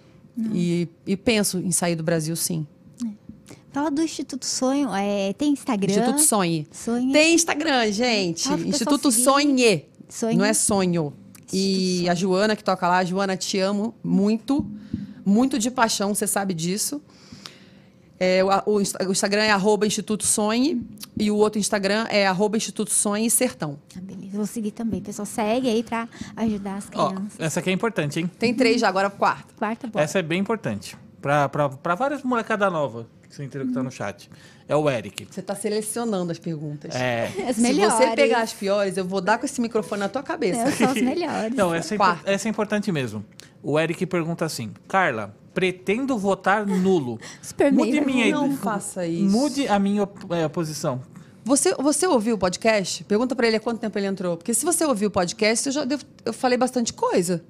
E, 0.54 0.88
e 1.06 1.16
penso 1.16 1.60
em 1.60 1.72
sair 1.72 1.96
do 1.96 2.04
Brasil, 2.04 2.36
sim. 2.36 2.66
Fala 3.76 3.92
do 3.92 4.02
Instituto 4.02 4.46
Sonho. 4.46 4.90
É, 4.96 5.34
tem 5.34 5.52
Instagram? 5.52 5.92
Instituto 5.92 6.22
Sonhe. 6.22 6.66
Sonhe. 6.72 7.12
Tem 7.12 7.34
Instagram, 7.36 7.92
gente. 7.92 8.44
Pessoal 8.44 8.60
Instituto. 8.62 9.12
Sonhe. 9.12 9.86
Sonhe. 10.08 10.38
Não 10.38 10.46
é 10.46 10.54
sonho. 10.54 11.12
E 11.52 12.08
a 12.08 12.16
Joana 12.16 12.56
que 12.56 12.64
toca 12.64 12.88
lá, 12.88 13.04
Joana, 13.04 13.36
te 13.36 13.60
amo 13.60 13.94
muito, 14.02 14.66
muito 15.26 15.60
de 15.60 15.70
paixão, 15.70 16.16
você 16.16 16.26
sabe 16.26 16.54
disso. 16.54 17.02
É, 18.18 18.42
o, 18.66 18.76
o 18.76 18.82
Insta- 18.82 19.06
o 19.06 19.12
Instagram 19.12 19.42
é 19.44 19.52
arroba 19.52 19.86
Instituto 19.86 20.26
Sonhe 20.26 20.82
e 21.20 21.30
o 21.30 21.36
outro 21.36 21.60
Instagram 21.60 22.06
é 22.10 22.26
arroba 22.26 22.56
Instituto 22.56 22.92
Sonhe 22.94 23.30
Sertão. 23.30 23.78
Ah, 23.94 24.00
beleza. 24.00 24.38
Vou 24.38 24.46
seguir 24.46 24.72
também. 24.72 25.02
Pessoal, 25.02 25.26
segue 25.26 25.68
aí 25.68 25.84
pra 25.84 26.08
ajudar 26.38 26.78
as 26.78 26.88
Ó, 26.96 27.10
crianças. 27.10 27.40
essa 27.40 27.60
aqui 27.60 27.70
é 27.72 27.74
importante, 27.74 28.22
hein? 28.22 28.32
Tem 28.40 28.54
três 28.54 28.80
já, 28.80 28.88
agora 28.88 29.10
quarto. 29.10 29.54
Quarta 29.56 29.86
bola. 29.88 30.02
Essa 30.02 30.20
é 30.20 30.22
bem 30.22 30.40
importante. 30.40 30.96
Pra, 31.22 31.50
pra, 31.50 31.68
pra 31.68 31.94
várias 31.96 32.24
molecada 32.24 32.70
nova 32.70 33.06
que 33.28 33.36
você 33.36 33.44
entendeu 33.44 33.68
que 33.68 33.74
tá 33.74 33.84
no 33.84 33.92
chat. 33.92 34.30
É 34.68 34.76
o 34.76 34.90
Eric. 34.90 35.28
Você 35.30 35.40
está 35.40 35.56
selecionando 35.56 36.32
as 36.32 36.40
perguntas. 36.40 36.94
É. 36.96 37.32
As 37.48 37.56
Se 37.56 37.62
melhores. 37.62 37.94
você 37.94 38.16
pegar 38.16 38.42
as 38.42 38.54
piores, 38.54 38.98
eu 38.98 39.06
vou 39.06 39.22
dar 39.22 39.38
com 39.38 39.46
esse 39.46 39.62
microfone 39.62 40.00
na 40.00 40.10
tua 40.10 40.24
cabeça. 40.24 40.62
É, 40.62 40.72
são 40.72 40.90
as 40.90 41.02
melhores. 41.02 41.56
Não, 41.56 41.74
essa 41.74 41.96
é, 41.96 41.98
essa 42.26 42.48
é 42.48 42.50
importante 42.50 42.92
mesmo. 42.92 43.24
O 43.62 43.80
Eric 43.80 44.06
pergunta 44.06 44.44
assim: 44.46 44.72
Carla, 44.88 45.36
pretendo 45.54 46.18
votar 46.18 46.66
nulo. 46.66 47.20
Super 47.42 47.72
Mude 47.72 48.02
minha 48.02 48.32
Não 48.32 48.56
faça 48.58 49.06
isso. 49.06 49.30
Mude 49.36 49.68
a 49.68 49.78
minha 49.80 50.08
é, 50.32 50.48
posição. 50.48 51.02
Você, 51.44 51.76
você 51.76 52.08
ouviu 52.08 52.36
o 52.36 52.38
podcast? 52.40 53.04
Pergunta 53.04 53.36
pra 53.36 53.46
ele 53.46 53.58
há 53.58 53.60
quanto 53.60 53.80
tempo 53.80 53.98
ele 54.00 54.08
entrou. 54.08 54.36
Porque 54.36 54.52
se 54.54 54.66
você 54.66 54.84
ouviu 54.84 55.10
o 55.10 55.12
podcast, 55.12 55.68
eu 55.68 55.74
já 55.74 55.86
devo- 55.86 56.04
eu 56.26 56.34
falei 56.34 56.58
bastante 56.58 56.92
coisa. 56.92 57.44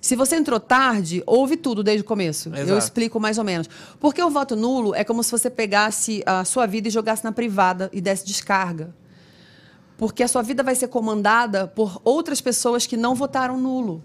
Se 0.00 0.16
você 0.16 0.36
entrou 0.36 0.58
tarde, 0.58 1.22
ouve 1.26 1.56
tudo 1.56 1.82
desde 1.82 2.02
o 2.02 2.04
começo. 2.04 2.48
Eu 2.48 2.62
Exato. 2.62 2.78
explico 2.78 3.20
mais 3.20 3.38
ou 3.38 3.44
menos. 3.44 3.68
Porque 3.98 4.22
o 4.22 4.30
voto 4.30 4.56
nulo 4.56 4.94
é 4.94 5.04
como 5.04 5.22
se 5.22 5.30
você 5.30 5.50
pegasse 5.50 6.22
a 6.24 6.44
sua 6.44 6.66
vida 6.66 6.88
e 6.88 6.90
jogasse 6.90 7.22
na 7.22 7.32
privada 7.32 7.90
e 7.92 8.00
desse 8.00 8.24
descarga. 8.24 8.94
Porque 9.98 10.22
a 10.22 10.28
sua 10.28 10.42
vida 10.42 10.62
vai 10.62 10.74
ser 10.74 10.88
comandada 10.88 11.66
por 11.66 12.00
outras 12.02 12.40
pessoas 12.40 12.86
que 12.86 12.96
não 12.96 13.14
votaram 13.14 13.60
nulo. 13.60 14.02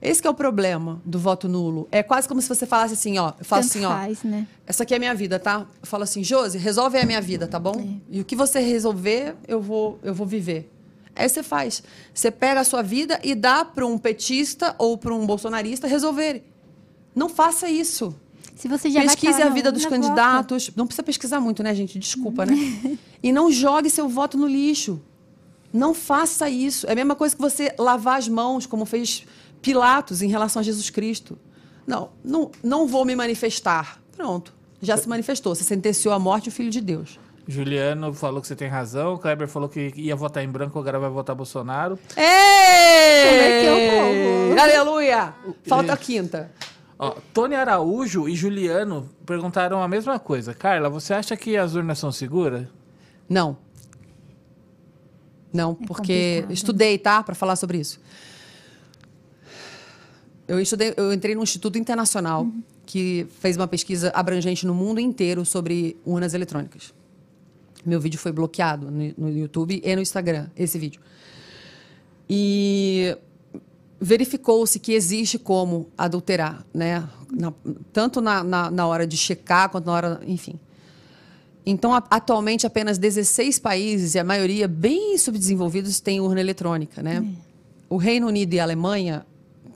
Esse 0.00 0.20
que 0.20 0.26
é 0.28 0.30
o 0.30 0.34
problema 0.34 1.00
do 1.04 1.18
voto 1.18 1.48
nulo. 1.48 1.88
É 1.90 2.02
quase 2.02 2.28
como 2.28 2.42
se 2.42 2.48
você 2.48 2.66
falasse 2.66 2.94
assim, 2.94 3.18
ó. 3.18 3.32
Eu 3.38 3.44
falo 3.44 3.62
Tanto 3.62 3.70
assim, 3.70 3.84
ó. 3.84 3.90
faz, 3.90 4.22
né? 4.22 4.46
Essa 4.66 4.82
aqui 4.82 4.94
é 4.94 4.96
a 4.96 5.00
minha 5.00 5.14
vida, 5.14 5.38
tá? 5.38 5.66
Eu 5.80 5.86
falo 5.86 6.02
assim, 6.02 6.22
Josi, 6.22 6.58
resolve 6.58 6.98
a 6.98 7.06
minha 7.06 7.20
vida, 7.20 7.46
tá 7.46 7.58
bom? 7.58 7.80
É. 7.80 8.16
E 8.16 8.20
o 8.20 8.24
que 8.24 8.36
você 8.36 8.60
resolver, 8.60 9.34
eu 9.46 9.60
vou, 9.60 9.98
eu 10.02 10.12
vou 10.12 10.26
viver. 10.26 10.70
Aí 11.18 11.28
você 11.28 11.42
faz. 11.42 11.82
Você 12.14 12.30
pega 12.30 12.60
a 12.60 12.64
sua 12.64 12.80
vida 12.80 13.18
e 13.24 13.34
dá 13.34 13.64
para 13.64 13.84
um 13.84 13.98
petista 13.98 14.74
ou 14.78 14.96
para 14.96 15.12
um 15.12 15.26
bolsonarista 15.26 15.88
resolverem. 15.88 16.44
Não 17.14 17.28
faça 17.28 17.68
isso. 17.68 18.14
Se 18.54 18.68
você 18.68 18.90
já 18.90 19.02
Pesquise 19.02 19.42
a 19.42 19.48
vida 19.48 19.70
dos 19.72 19.84
candidatos. 19.84 20.70
Não 20.76 20.86
precisa 20.86 21.02
pesquisar 21.02 21.40
muito, 21.40 21.62
né, 21.62 21.74
gente? 21.74 21.98
Desculpa, 21.98 22.46
né? 22.46 22.54
e 23.22 23.32
não 23.32 23.50
jogue 23.50 23.90
seu 23.90 24.08
voto 24.08 24.38
no 24.38 24.46
lixo. 24.46 25.00
Não 25.72 25.92
faça 25.92 26.48
isso. 26.48 26.86
É 26.86 26.92
a 26.92 26.94
mesma 26.94 27.14
coisa 27.14 27.34
que 27.34 27.42
você 27.42 27.74
lavar 27.78 28.18
as 28.18 28.28
mãos, 28.28 28.64
como 28.64 28.84
fez 28.84 29.26
Pilatos 29.60 30.22
em 30.22 30.28
relação 30.28 30.60
a 30.60 30.62
Jesus 30.62 30.88
Cristo. 30.88 31.36
Não, 31.86 32.10
não, 32.24 32.50
não 32.62 32.86
vou 32.86 33.04
me 33.04 33.16
manifestar. 33.16 34.00
Pronto. 34.16 34.54
Já 34.80 34.96
se 34.96 35.08
manifestou. 35.08 35.54
Você 35.54 35.64
sentenciou 35.64 36.14
a 36.14 36.18
morte 36.18 36.48
o 36.48 36.52
Filho 36.52 36.70
de 36.70 36.80
Deus. 36.80 37.18
Juliano 37.50 38.12
falou 38.12 38.42
que 38.42 38.46
você 38.46 38.54
tem 38.54 38.68
razão. 38.68 39.14
O 39.14 39.18
Kleber 39.18 39.48
falou 39.48 39.68
que 39.70 39.90
ia 39.96 40.14
votar 40.14 40.44
em 40.44 40.48
branco, 40.48 40.78
agora 40.78 40.98
vai 40.98 41.08
votar 41.08 41.34
Bolsonaro. 41.34 41.96
Converteu 41.96 43.72
o 43.74 43.78
Ei! 43.78 43.90
povo. 44.50 44.60
Aleluia! 44.60 45.34
Falta 45.66 45.94
a 45.94 45.96
quinta. 45.96 46.52
Ó, 46.98 47.16
Tony 47.32 47.54
Araújo 47.54 48.28
e 48.28 48.34
Juliano 48.36 49.08
perguntaram 49.24 49.82
a 49.82 49.88
mesma 49.88 50.18
coisa. 50.18 50.52
Carla, 50.52 50.90
você 50.90 51.14
acha 51.14 51.34
que 51.38 51.56
as 51.56 51.74
urnas 51.74 51.98
são 51.98 52.12
seguras? 52.12 52.66
Não. 53.28 53.56
Não, 55.50 55.74
porque 55.74 56.12
É 56.12 56.34
complicado. 56.42 56.52
estudei, 56.52 56.98
tá? 56.98 57.22
Para 57.22 57.34
falar 57.34 57.56
sobre 57.56 57.78
isso. 57.78 57.98
Eu 60.46 60.60
estudei, 60.60 60.92
eu 60.96 61.12
entrei 61.12 61.34
num 61.34 61.42
instituto 61.42 61.78
internacional 61.78 62.42
Uhum. 62.42 62.62
que 62.84 63.26
fez 63.40 63.56
uma 63.56 63.66
pesquisa 63.68 64.10
abrangente 64.14 64.66
no 64.66 64.74
mundo 64.74 64.98
inteiro 65.00 65.44
sobre 65.44 65.96
urnas 66.04 66.34
eletrônicas. 66.34 66.92
Meu 67.84 68.00
vídeo 68.00 68.18
foi 68.18 68.32
bloqueado 68.32 68.90
no, 68.90 69.12
no 69.16 69.30
YouTube 69.30 69.80
e 69.84 69.96
no 69.96 70.02
Instagram, 70.02 70.48
esse 70.56 70.78
vídeo. 70.78 71.00
E 72.28 73.16
verificou-se 74.00 74.78
que 74.78 74.92
existe 74.92 75.38
como 75.38 75.88
adulterar, 75.96 76.64
né? 76.72 77.08
Na- 77.30 77.52
tanto 77.92 78.20
na, 78.20 78.44
na, 78.44 78.70
na 78.70 78.86
hora 78.86 79.06
de 79.06 79.16
checar 79.16 79.68
quanto 79.70 79.86
na 79.86 79.92
hora, 79.92 80.20
enfim. 80.26 80.54
Então, 81.64 81.92
a- 81.94 82.02
atualmente, 82.10 82.66
apenas 82.66 82.98
16 82.98 83.58
países, 83.58 84.14
e 84.14 84.18
a 84.18 84.24
maioria 84.24 84.68
bem 84.68 85.16
subdesenvolvidos, 85.18 86.00
têm 86.00 86.20
urna 86.20 86.40
eletrônica. 86.40 87.02
Né? 87.02 87.24
O 87.88 87.96
Reino 87.96 88.26
Unido 88.26 88.54
e 88.54 88.60
a 88.60 88.62
Alemanha 88.62 89.26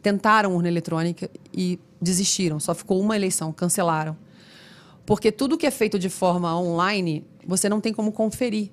tentaram 0.03 0.55
urna 0.55 0.69
eletrônica 0.69 1.31
e 1.53 1.79
desistiram. 2.01 2.59
Só 2.61 2.75
ficou 2.75 3.01
uma 3.01 3.17
eleição, 3.17 3.53
cancelaram. 3.53 4.17
Porque 5.05 5.33
tudo 5.33 5.57
que 5.59 5.67
é 5.67 5.71
feito 5.71 5.99
de 5.99 6.09
forma 6.09 6.57
online, 6.59 7.25
você 7.47 7.69
não 7.69 7.81
tem 7.81 7.93
como 7.93 8.13
conferir. 8.13 8.71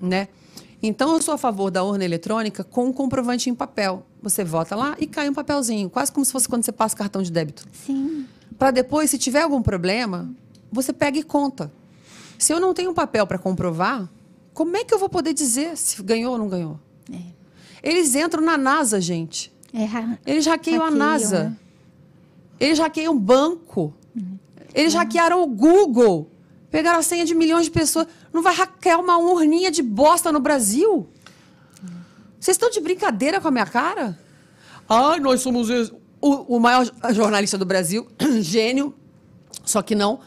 Né? 0.00 0.28
Então, 0.82 1.14
eu 1.14 1.22
sou 1.22 1.32
a 1.34 1.38
favor 1.38 1.70
da 1.70 1.82
urna 1.82 2.04
eletrônica 2.04 2.62
com 2.62 2.86
um 2.86 2.92
comprovante 2.92 3.48
em 3.48 3.54
papel. 3.54 4.04
Você 4.22 4.44
vota 4.44 4.76
lá 4.76 4.94
e 4.98 5.06
cai 5.06 5.28
um 5.28 5.32
papelzinho, 5.34 5.88
quase 5.88 6.12
como 6.12 6.24
se 6.24 6.32
fosse 6.32 6.48
quando 6.48 6.64
você 6.64 6.72
passa 6.72 6.94
cartão 6.94 7.22
de 7.22 7.32
débito 7.32 7.64
Sim. 7.72 8.26
para 8.58 8.70
depois, 8.70 9.10
se 9.10 9.16
tiver 9.18 9.42
algum 9.42 9.62
problema, 9.62 10.28
você 10.70 10.92
pega 10.92 11.18
e 11.18 11.22
conta. 11.22 11.72
Se 12.38 12.52
eu 12.52 12.60
não 12.60 12.74
tenho 12.74 12.90
um 12.90 12.94
papel 12.94 13.26
para 13.26 13.38
comprovar, 13.38 14.06
como 14.52 14.76
é 14.76 14.84
que 14.84 14.92
eu 14.92 14.98
vou 14.98 15.08
poder 15.08 15.32
dizer 15.32 15.76
se 15.76 16.02
ganhou 16.02 16.32
ou 16.32 16.38
não 16.38 16.48
ganhou? 16.48 16.78
É. 17.10 17.18
Eles 17.82 18.14
entram 18.14 18.42
na 18.42 18.58
NASA, 18.58 19.00
gente. 19.00 19.50
É 19.72 19.84
ra- 19.84 20.18
Eles 20.26 20.44
hackeiam, 20.46 20.82
Hackeiam, 20.82 20.86
a 20.86 20.90
NASA. 20.90 21.44
né? 21.44 21.56
Eles 22.60 22.78
hackeiam 22.78 23.14
o 23.14 23.18
banco. 23.18 23.94
Eles 24.76 24.94
hackearam 24.94 25.42
o 25.42 25.46
Google. 25.46 26.30
Pegaram 26.70 26.98
a 26.98 27.02
senha 27.02 27.24
de 27.24 27.34
milhões 27.34 27.64
de 27.64 27.70
pessoas. 27.70 28.06
Não 28.32 28.42
vai 28.42 28.54
hackear 28.54 29.00
uma 29.00 29.16
urninha 29.18 29.70
de 29.70 29.82
bosta 29.82 30.30
no 30.30 30.38
Brasil? 30.38 31.08
Vocês 32.38 32.54
estão 32.56 32.70
de 32.70 32.80
brincadeira 32.80 33.40
com 33.40 33.48
a 33.48 33.50
minha 33.50 33.66
cara? 33.66 34.18
Ai, 34.88 35.18
nós 35.18 35.40
somos 35.40 35.70
ex- 35.70 35.90
o, 36.20 36.56
o 36.56 36.60
maior 36.60 36.86
jornalista 37.12 37.56
do 37.56 37.64
Brasil, 37.64 38.06
gênio, 38.40 38.94
só 39.64 39.80
que 39.82 39.94
não. 39.94 40.20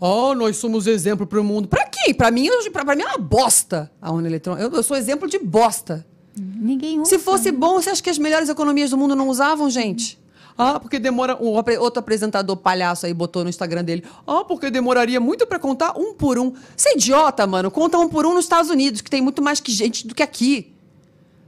Oh, 0.00 0.34
nós 0.34 0.56
somos 0.56 0.86
exemplo 0.86 1.26
para 1.26 1.40
o 1.40 1.44
mundo. 1.44 1.68
Para 1.68 1.84
quem? 1.86 2.14
Para 2.14 2.30
mim, 2.30 2.48
pra 2.72 2.96
mim 2.96 3.02
é 3.02 3.06
uma 3.06 3.18
bosta 3.18 3.90
a 4.00 4.10
urna 4.10 4.28
eletrônica. 4.28 4.64
Eu, 4.66 4.72
eu 4.72 4.82
sou 4.82 4.96
exemplo 4.96 5.28
de 5.28 5.38
bosta. 5.38 6.06
Ninguém 6.36 7.00
usa. 7.00 7.10
Se 7.10 7.18
fosse 7.18 7.50
bom, 7.52 7.74
você 7.74 7.90
acha 7.90 8.02
que 8.02 8.08
as 8.08 8.16
melhores 8.18 8.48
economias 8.48 8.90
do 8.90 8.96
mundo 8.96 9.14
não 9.14 9.28
usavam, 9.28 9.68
gente? 9.68 10.18
Ah, 10.60 10.78
porque 10.78 10.98
demora. 10.98 11.36
Um 11.40 11.48
outro 11.48 12.00
apresentador 12.00 12.56
palhaço 12.56 13.06
aí 13.06 13.14
botou 13.14 13.42
no 13.42 13.50
Instagram 13.50 13.82
dele. 13.82 14.04
Ah, 14.26 14.44
porque 14.44 14.70
demoraria 14.70 15.18
muito 15.18 15.46
pra 15.46 15.58
contar 15.58 15.98
um 15.98 16.14
por 16.14 16.38
um. 16.38 16.52
Você 16.76 16.90
é 16.90 16.94
idiota, 16.94 17.46
mano. 17.46 17.70
Conta 17.70 17.98
um 17.98 18.08
por 18.08 18.26
um 18.26 18.34
nos 18.34 18.44
Estados 18.44 18.70
Unidos, 18.70 19.00
que 19.00 19.10
tem 19.10 19.22
muito 19.22 19.40
mais 19.40 19.60
que 19.60 19.72
gente 19.72 20.06
do 20.06 20.14
que 20.14 20.22
aqui. 20.22 20.72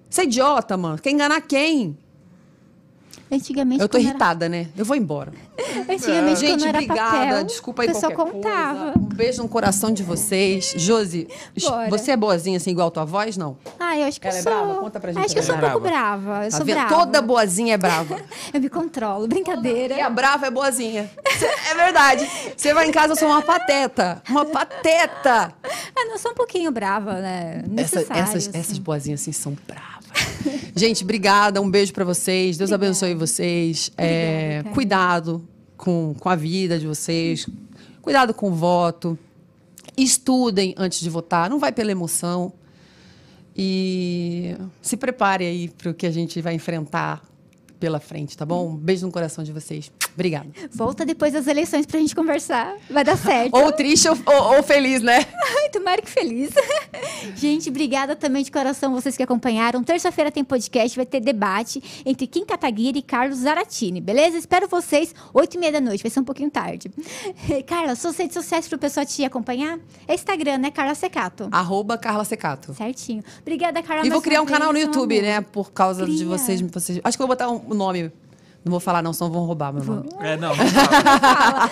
Você 0.09 0.23
é 0.23 0.25
idiota, 0.25 0.77
mano. 0.77 0.99
Quer 0.99 1.11
enganar 1.11 1.41
quem? 1.43 1.97
Antigamente. 3.33 3.81
Eu 3.81 3.89
tô 3.89 3.97
quando 3.97 4.03
era- 4.03 4.11
irritada, 4.11 4.49
né? 4.49 4.69
Eu 4.77 4.85
vou 4.85 4.95
embora. 4.97 5.33
Antigamente, 5.89 6.41
Gente, 6.41 6.51
quando 6.59 6.67
era 6.67 6.79
obrigada. 6.79 7.17
papel, 7.19 7.45
Desculpa 7.45 7.83
aí 7.83 7.89
o 7.89 7.93
pessoal 7.93 8.13
qualquer 8.13 8.33
contava. 8.33 8.79
coisa. 8.93 8.99
Um 8.99 9.15
beijo 9.15 9.43
no 9.43 9.49
coração 9.49 9.91
de 9.93 10.03
vocês. 10.03 10.75
Josi, 10.77 11.29
Bora. 11.63 11.89
você 11.89 12.11
é 12.13 12.17
boazinha 12.17 12.57
assim, 12.59 12.71
igual 12.71 12.89
a 12.89 12.91
tua 12.91 13.05
voz, 13.05 13.37
não? 13.37 13.57
Ah, 13.81 13.97
eu 13.97 14.07
acho 14.07 14.21
que 14.21 14.27
Ela 14.27 14.37
eu 14.37 14.41
é 14.41 14.43
sou. 14.43 14.53
brava? 14.53 14.75
Conta 14.81 15.01
pra 15.01 15.13
gente 15.13 15.25
Acho 15.25 15.35
que 15.35 15.39
eu 15.41 15.43
sou 15.45 15.55
um 15.55 15.59
verdade. 15.59 15.73
pouco 15.81 15.89
brava. 15.89 16.45
Eu 16.45 16.51
Tá 16.51 16.57
sou 16.57 16.67
vendo? 16.67 16.75
brava. 16.77 16.95
Toda 16.95 17.23
boazinha 17.23 17.75
é 17.75 17.79
brava. 17.79 18.21
Eu 18.53 18.61
me 18.61 18.69
controlo. 18.69 19.27
Brincadeira. 19.27 19.95
E 19.95 20.01
a 20.01 20.11
brava 20.11 20.47
é 20.47 20.51
boazinha. 20.51 21.11
É 21.71 21.75
verdade. 21.75 22.29
Você 22.57 22.75
vai 22.75 22.89
em 22.89 22.93
casa, 22.93 23.13
eu 23.13 23.17
sou 23.17 23.29
uma 23.29 23.41
pateta. 23.43 24.23
Uma 24.29 24.45
pateta. 24.45 25.55
Ah, 25.65 26.05
não, 26.05 26.13
eu 26.13 26.19
sou 26.19 26.33
um 26.33 26.35
pouquinho 26.35 26.71
brava, 26.71 27.15
né? 27.15 27.65
Essa- 27.77 28.01
essas, 28.11 28.49
assim. 28.49 28.59
essas 28.59 28.79
boazinhas 28.79 29.21
assim 29.23 29.33
são 29.33 29.57
bravas. 29.67 30.02
Gente, 30.75 31.05
obrigada. 31.05 31.61
Um 31.61 31.71
beijo 31.71 31.93
pra 31.93 32.05
vocês. 32.05 32.57
Deus 32.57 32.71
Obrigada. 32.71 32.87
abençoe 32.87 33.15
vocês. 33.15 33.91
É, 33.97 34.05
Obrigada, 34.05 34.63
cara. 34.63 34.75
cuidado 34.75 35.49
com, 35.77 36.15
com 36.19 36.29
a 36.29 36.37
vida 36.37 36.79
de 36.79 36.87
vocês. 36.87 37.47
Cuidado 38.01 38.35
com 38.35 38.51
o 38.51 38.55
voto. 38.55 39.19
Estudem 39.97 40.75
antes 40.77 41.01
de 41.01 41.11
votar. 41.11 41.51
Não 41.51 41.59
vai 41.59 41.73
pela 41.73 41.91
emoção. 41.91 42.53
E 43.57 44.57
se 44.81 44.97
prepare 44.97 45.45
aí 45.45 45.69
para 45.69 45.91
o 45.91 45.95
que 45.95 46.07
a 46.07 46.11
gente 46.11 46.41
vai 46.41 46.55
enfrentar 46.55 47.23
pela 47.83 47.99
frente, 47.99 48.39
tá 48.39 48.47
bom? 48.47 48.69
Um 48.69 48.77
beijo 48.77 49.05
no 49.05 49.11
coração 49.11 49.43
de 49.43 49.51
vocês. 49.51 49.91
Obrigada. 50.15 50.47
Volta 50.73 51.05
depois 51.05 51.33
das 51.33 51.49
eleições 51.49 51.85
pra 51.85 51.99
gente 51.99 52.15
conversar. 52.15 52.77
Vai 52.89 53.03
dar 53.03 53.17
certo. 53.17 53.57
Ou 53.57 53.73
triste 53.73 54.09
ou, 54.09 54.17
ou, 54.25 54.57
ou 54.57 54.63
feliz, 54.63 55.03
né? 55.03 55.19
Ai, 55.59 55.69
tomara 55.69 56.01
que 56.01 56.09
feliz. 56.09 56.53
Gente, 57.35 57.71
obrigada 57.71 58.15
também 58.15 58.45
de 58.45 58.53
coração 58.53 58.93
vocês 58.93 59.17
que 59.17 59.23
acompanharam. 59.25 59.83
Terça-feira 59.83 60.31
tem 60.31 60.45
podcast, 60.45 60.95
vai 60.95 61.05
ter 61.05 61.19
debate 61.19 61.83
entre 62.07 62.25
Kim 62.29 62.45
Kataguiri 62.45 63.01
e 63.01 63.03
Carlos 63.03 63.39
Zaratini, 63.39 64.01
beleza? 64.01 64.39
Espero 64.39 64.69
vocês, 64.69 65.13
oito 65.35 65.57
e 65.57 65.59
meia 65.59 65.73
da 65.73 65.81
noite, 65.81 66.05
vai 66.05 66.11
ser 66.11 66.21
um 66.21 66.25
pouquinho 66.25 66.53
tarde. 66.53 66.89
Carla, 67.67 67.97
suas 67.97 68.17
redes 68.17 68.35
sociais 68.35 68.69
pro 68.69 68.79
pessoal 68.79 69.05
te 69.05 69.25
acompanhar? 69.25 69.81
É 70.07 70.15
Instagram, 70.15 70.59
né? 70.59 70.71
Carla 70.71 70.95
Secato. 70.95 71.49
Arroba 71.51 71.99
Carla 71.99 72.25
Secato. 72.25 72.75
Certinho. 72.75 73.25
Obrigada, 73.41 73.83
Carla. 73.83 74.07
E 74.07 74.11
vou 74.11 74.23
criar 74.23 74.41
um 74.41 74.47
canal 74.47 74.69
no 74.69 74.75
vez, 74.75 74.87
YouTube, 74.87 75.19
amor. 75.19 75.29
né? 75.29 75.41
Por 75.41 75.73
causa 75.73 76.07
de 76.07 76.13
Cria. 76.13 76.27
vocês, 76.27 76.61
vocês. 76.61 77.01
Acho 77.03 77.17
que 77.17 77.21
vou 77.23 77.29
botar 77.29 77.51
um 77.51 77.72
nome. 77.75 78.13
Não 78.65 78.71
vou 78.71 78.79
falar, 78.79 79.03
não, 79.03 79.13
senão 79.13 79.31
vão 79.31 79.45
roubar 79.45 79.73
meu 79.73 79.83
nome. 79.83 80.09
É, 80.21 80.37
não, 80.37 80.55
não. 80.55 80.65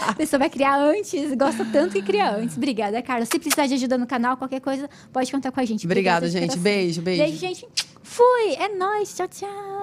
A 0.08 0.14
pessoa 0.14 0.38
vai 0.38 0.50
criar 0.50 0.76
antes, 0.76 1.34
gosta 1.34 1.64
tanto 1.64 1.92
que 1.92 2.02
cria 2.02 2.34
antes. 2.36 2.56
Obrigada, 2.56 3.00
Carla. 3.00 3.24
Se 3.24 3.38
precisar 3.38 3.66
de 3.66 3.74
ajuda 3.74 3.96
no 3.96 4.08
canal, 4.08 4.36
qualquer 4.36 4.60
coisa, 4.60 4.90
pode 5.12 5.30
contar 5.30 5.52
com 5.52 5.60
a 5.60 5.64
gente. 5.64 5.86
Obrigada, 5.86 6.28
gente. 6.28 6.58
Beijo, 6.58 7.00
beijo. 7.00 7.22
Beijo, 7.22 7.38
gente. 7.38 7.66
Fui. 8.02 8.54
É 8.58 8.68
nóis. 8.76 9.14
Tchau, 9.14 9.28
tchau. 9.28 9.79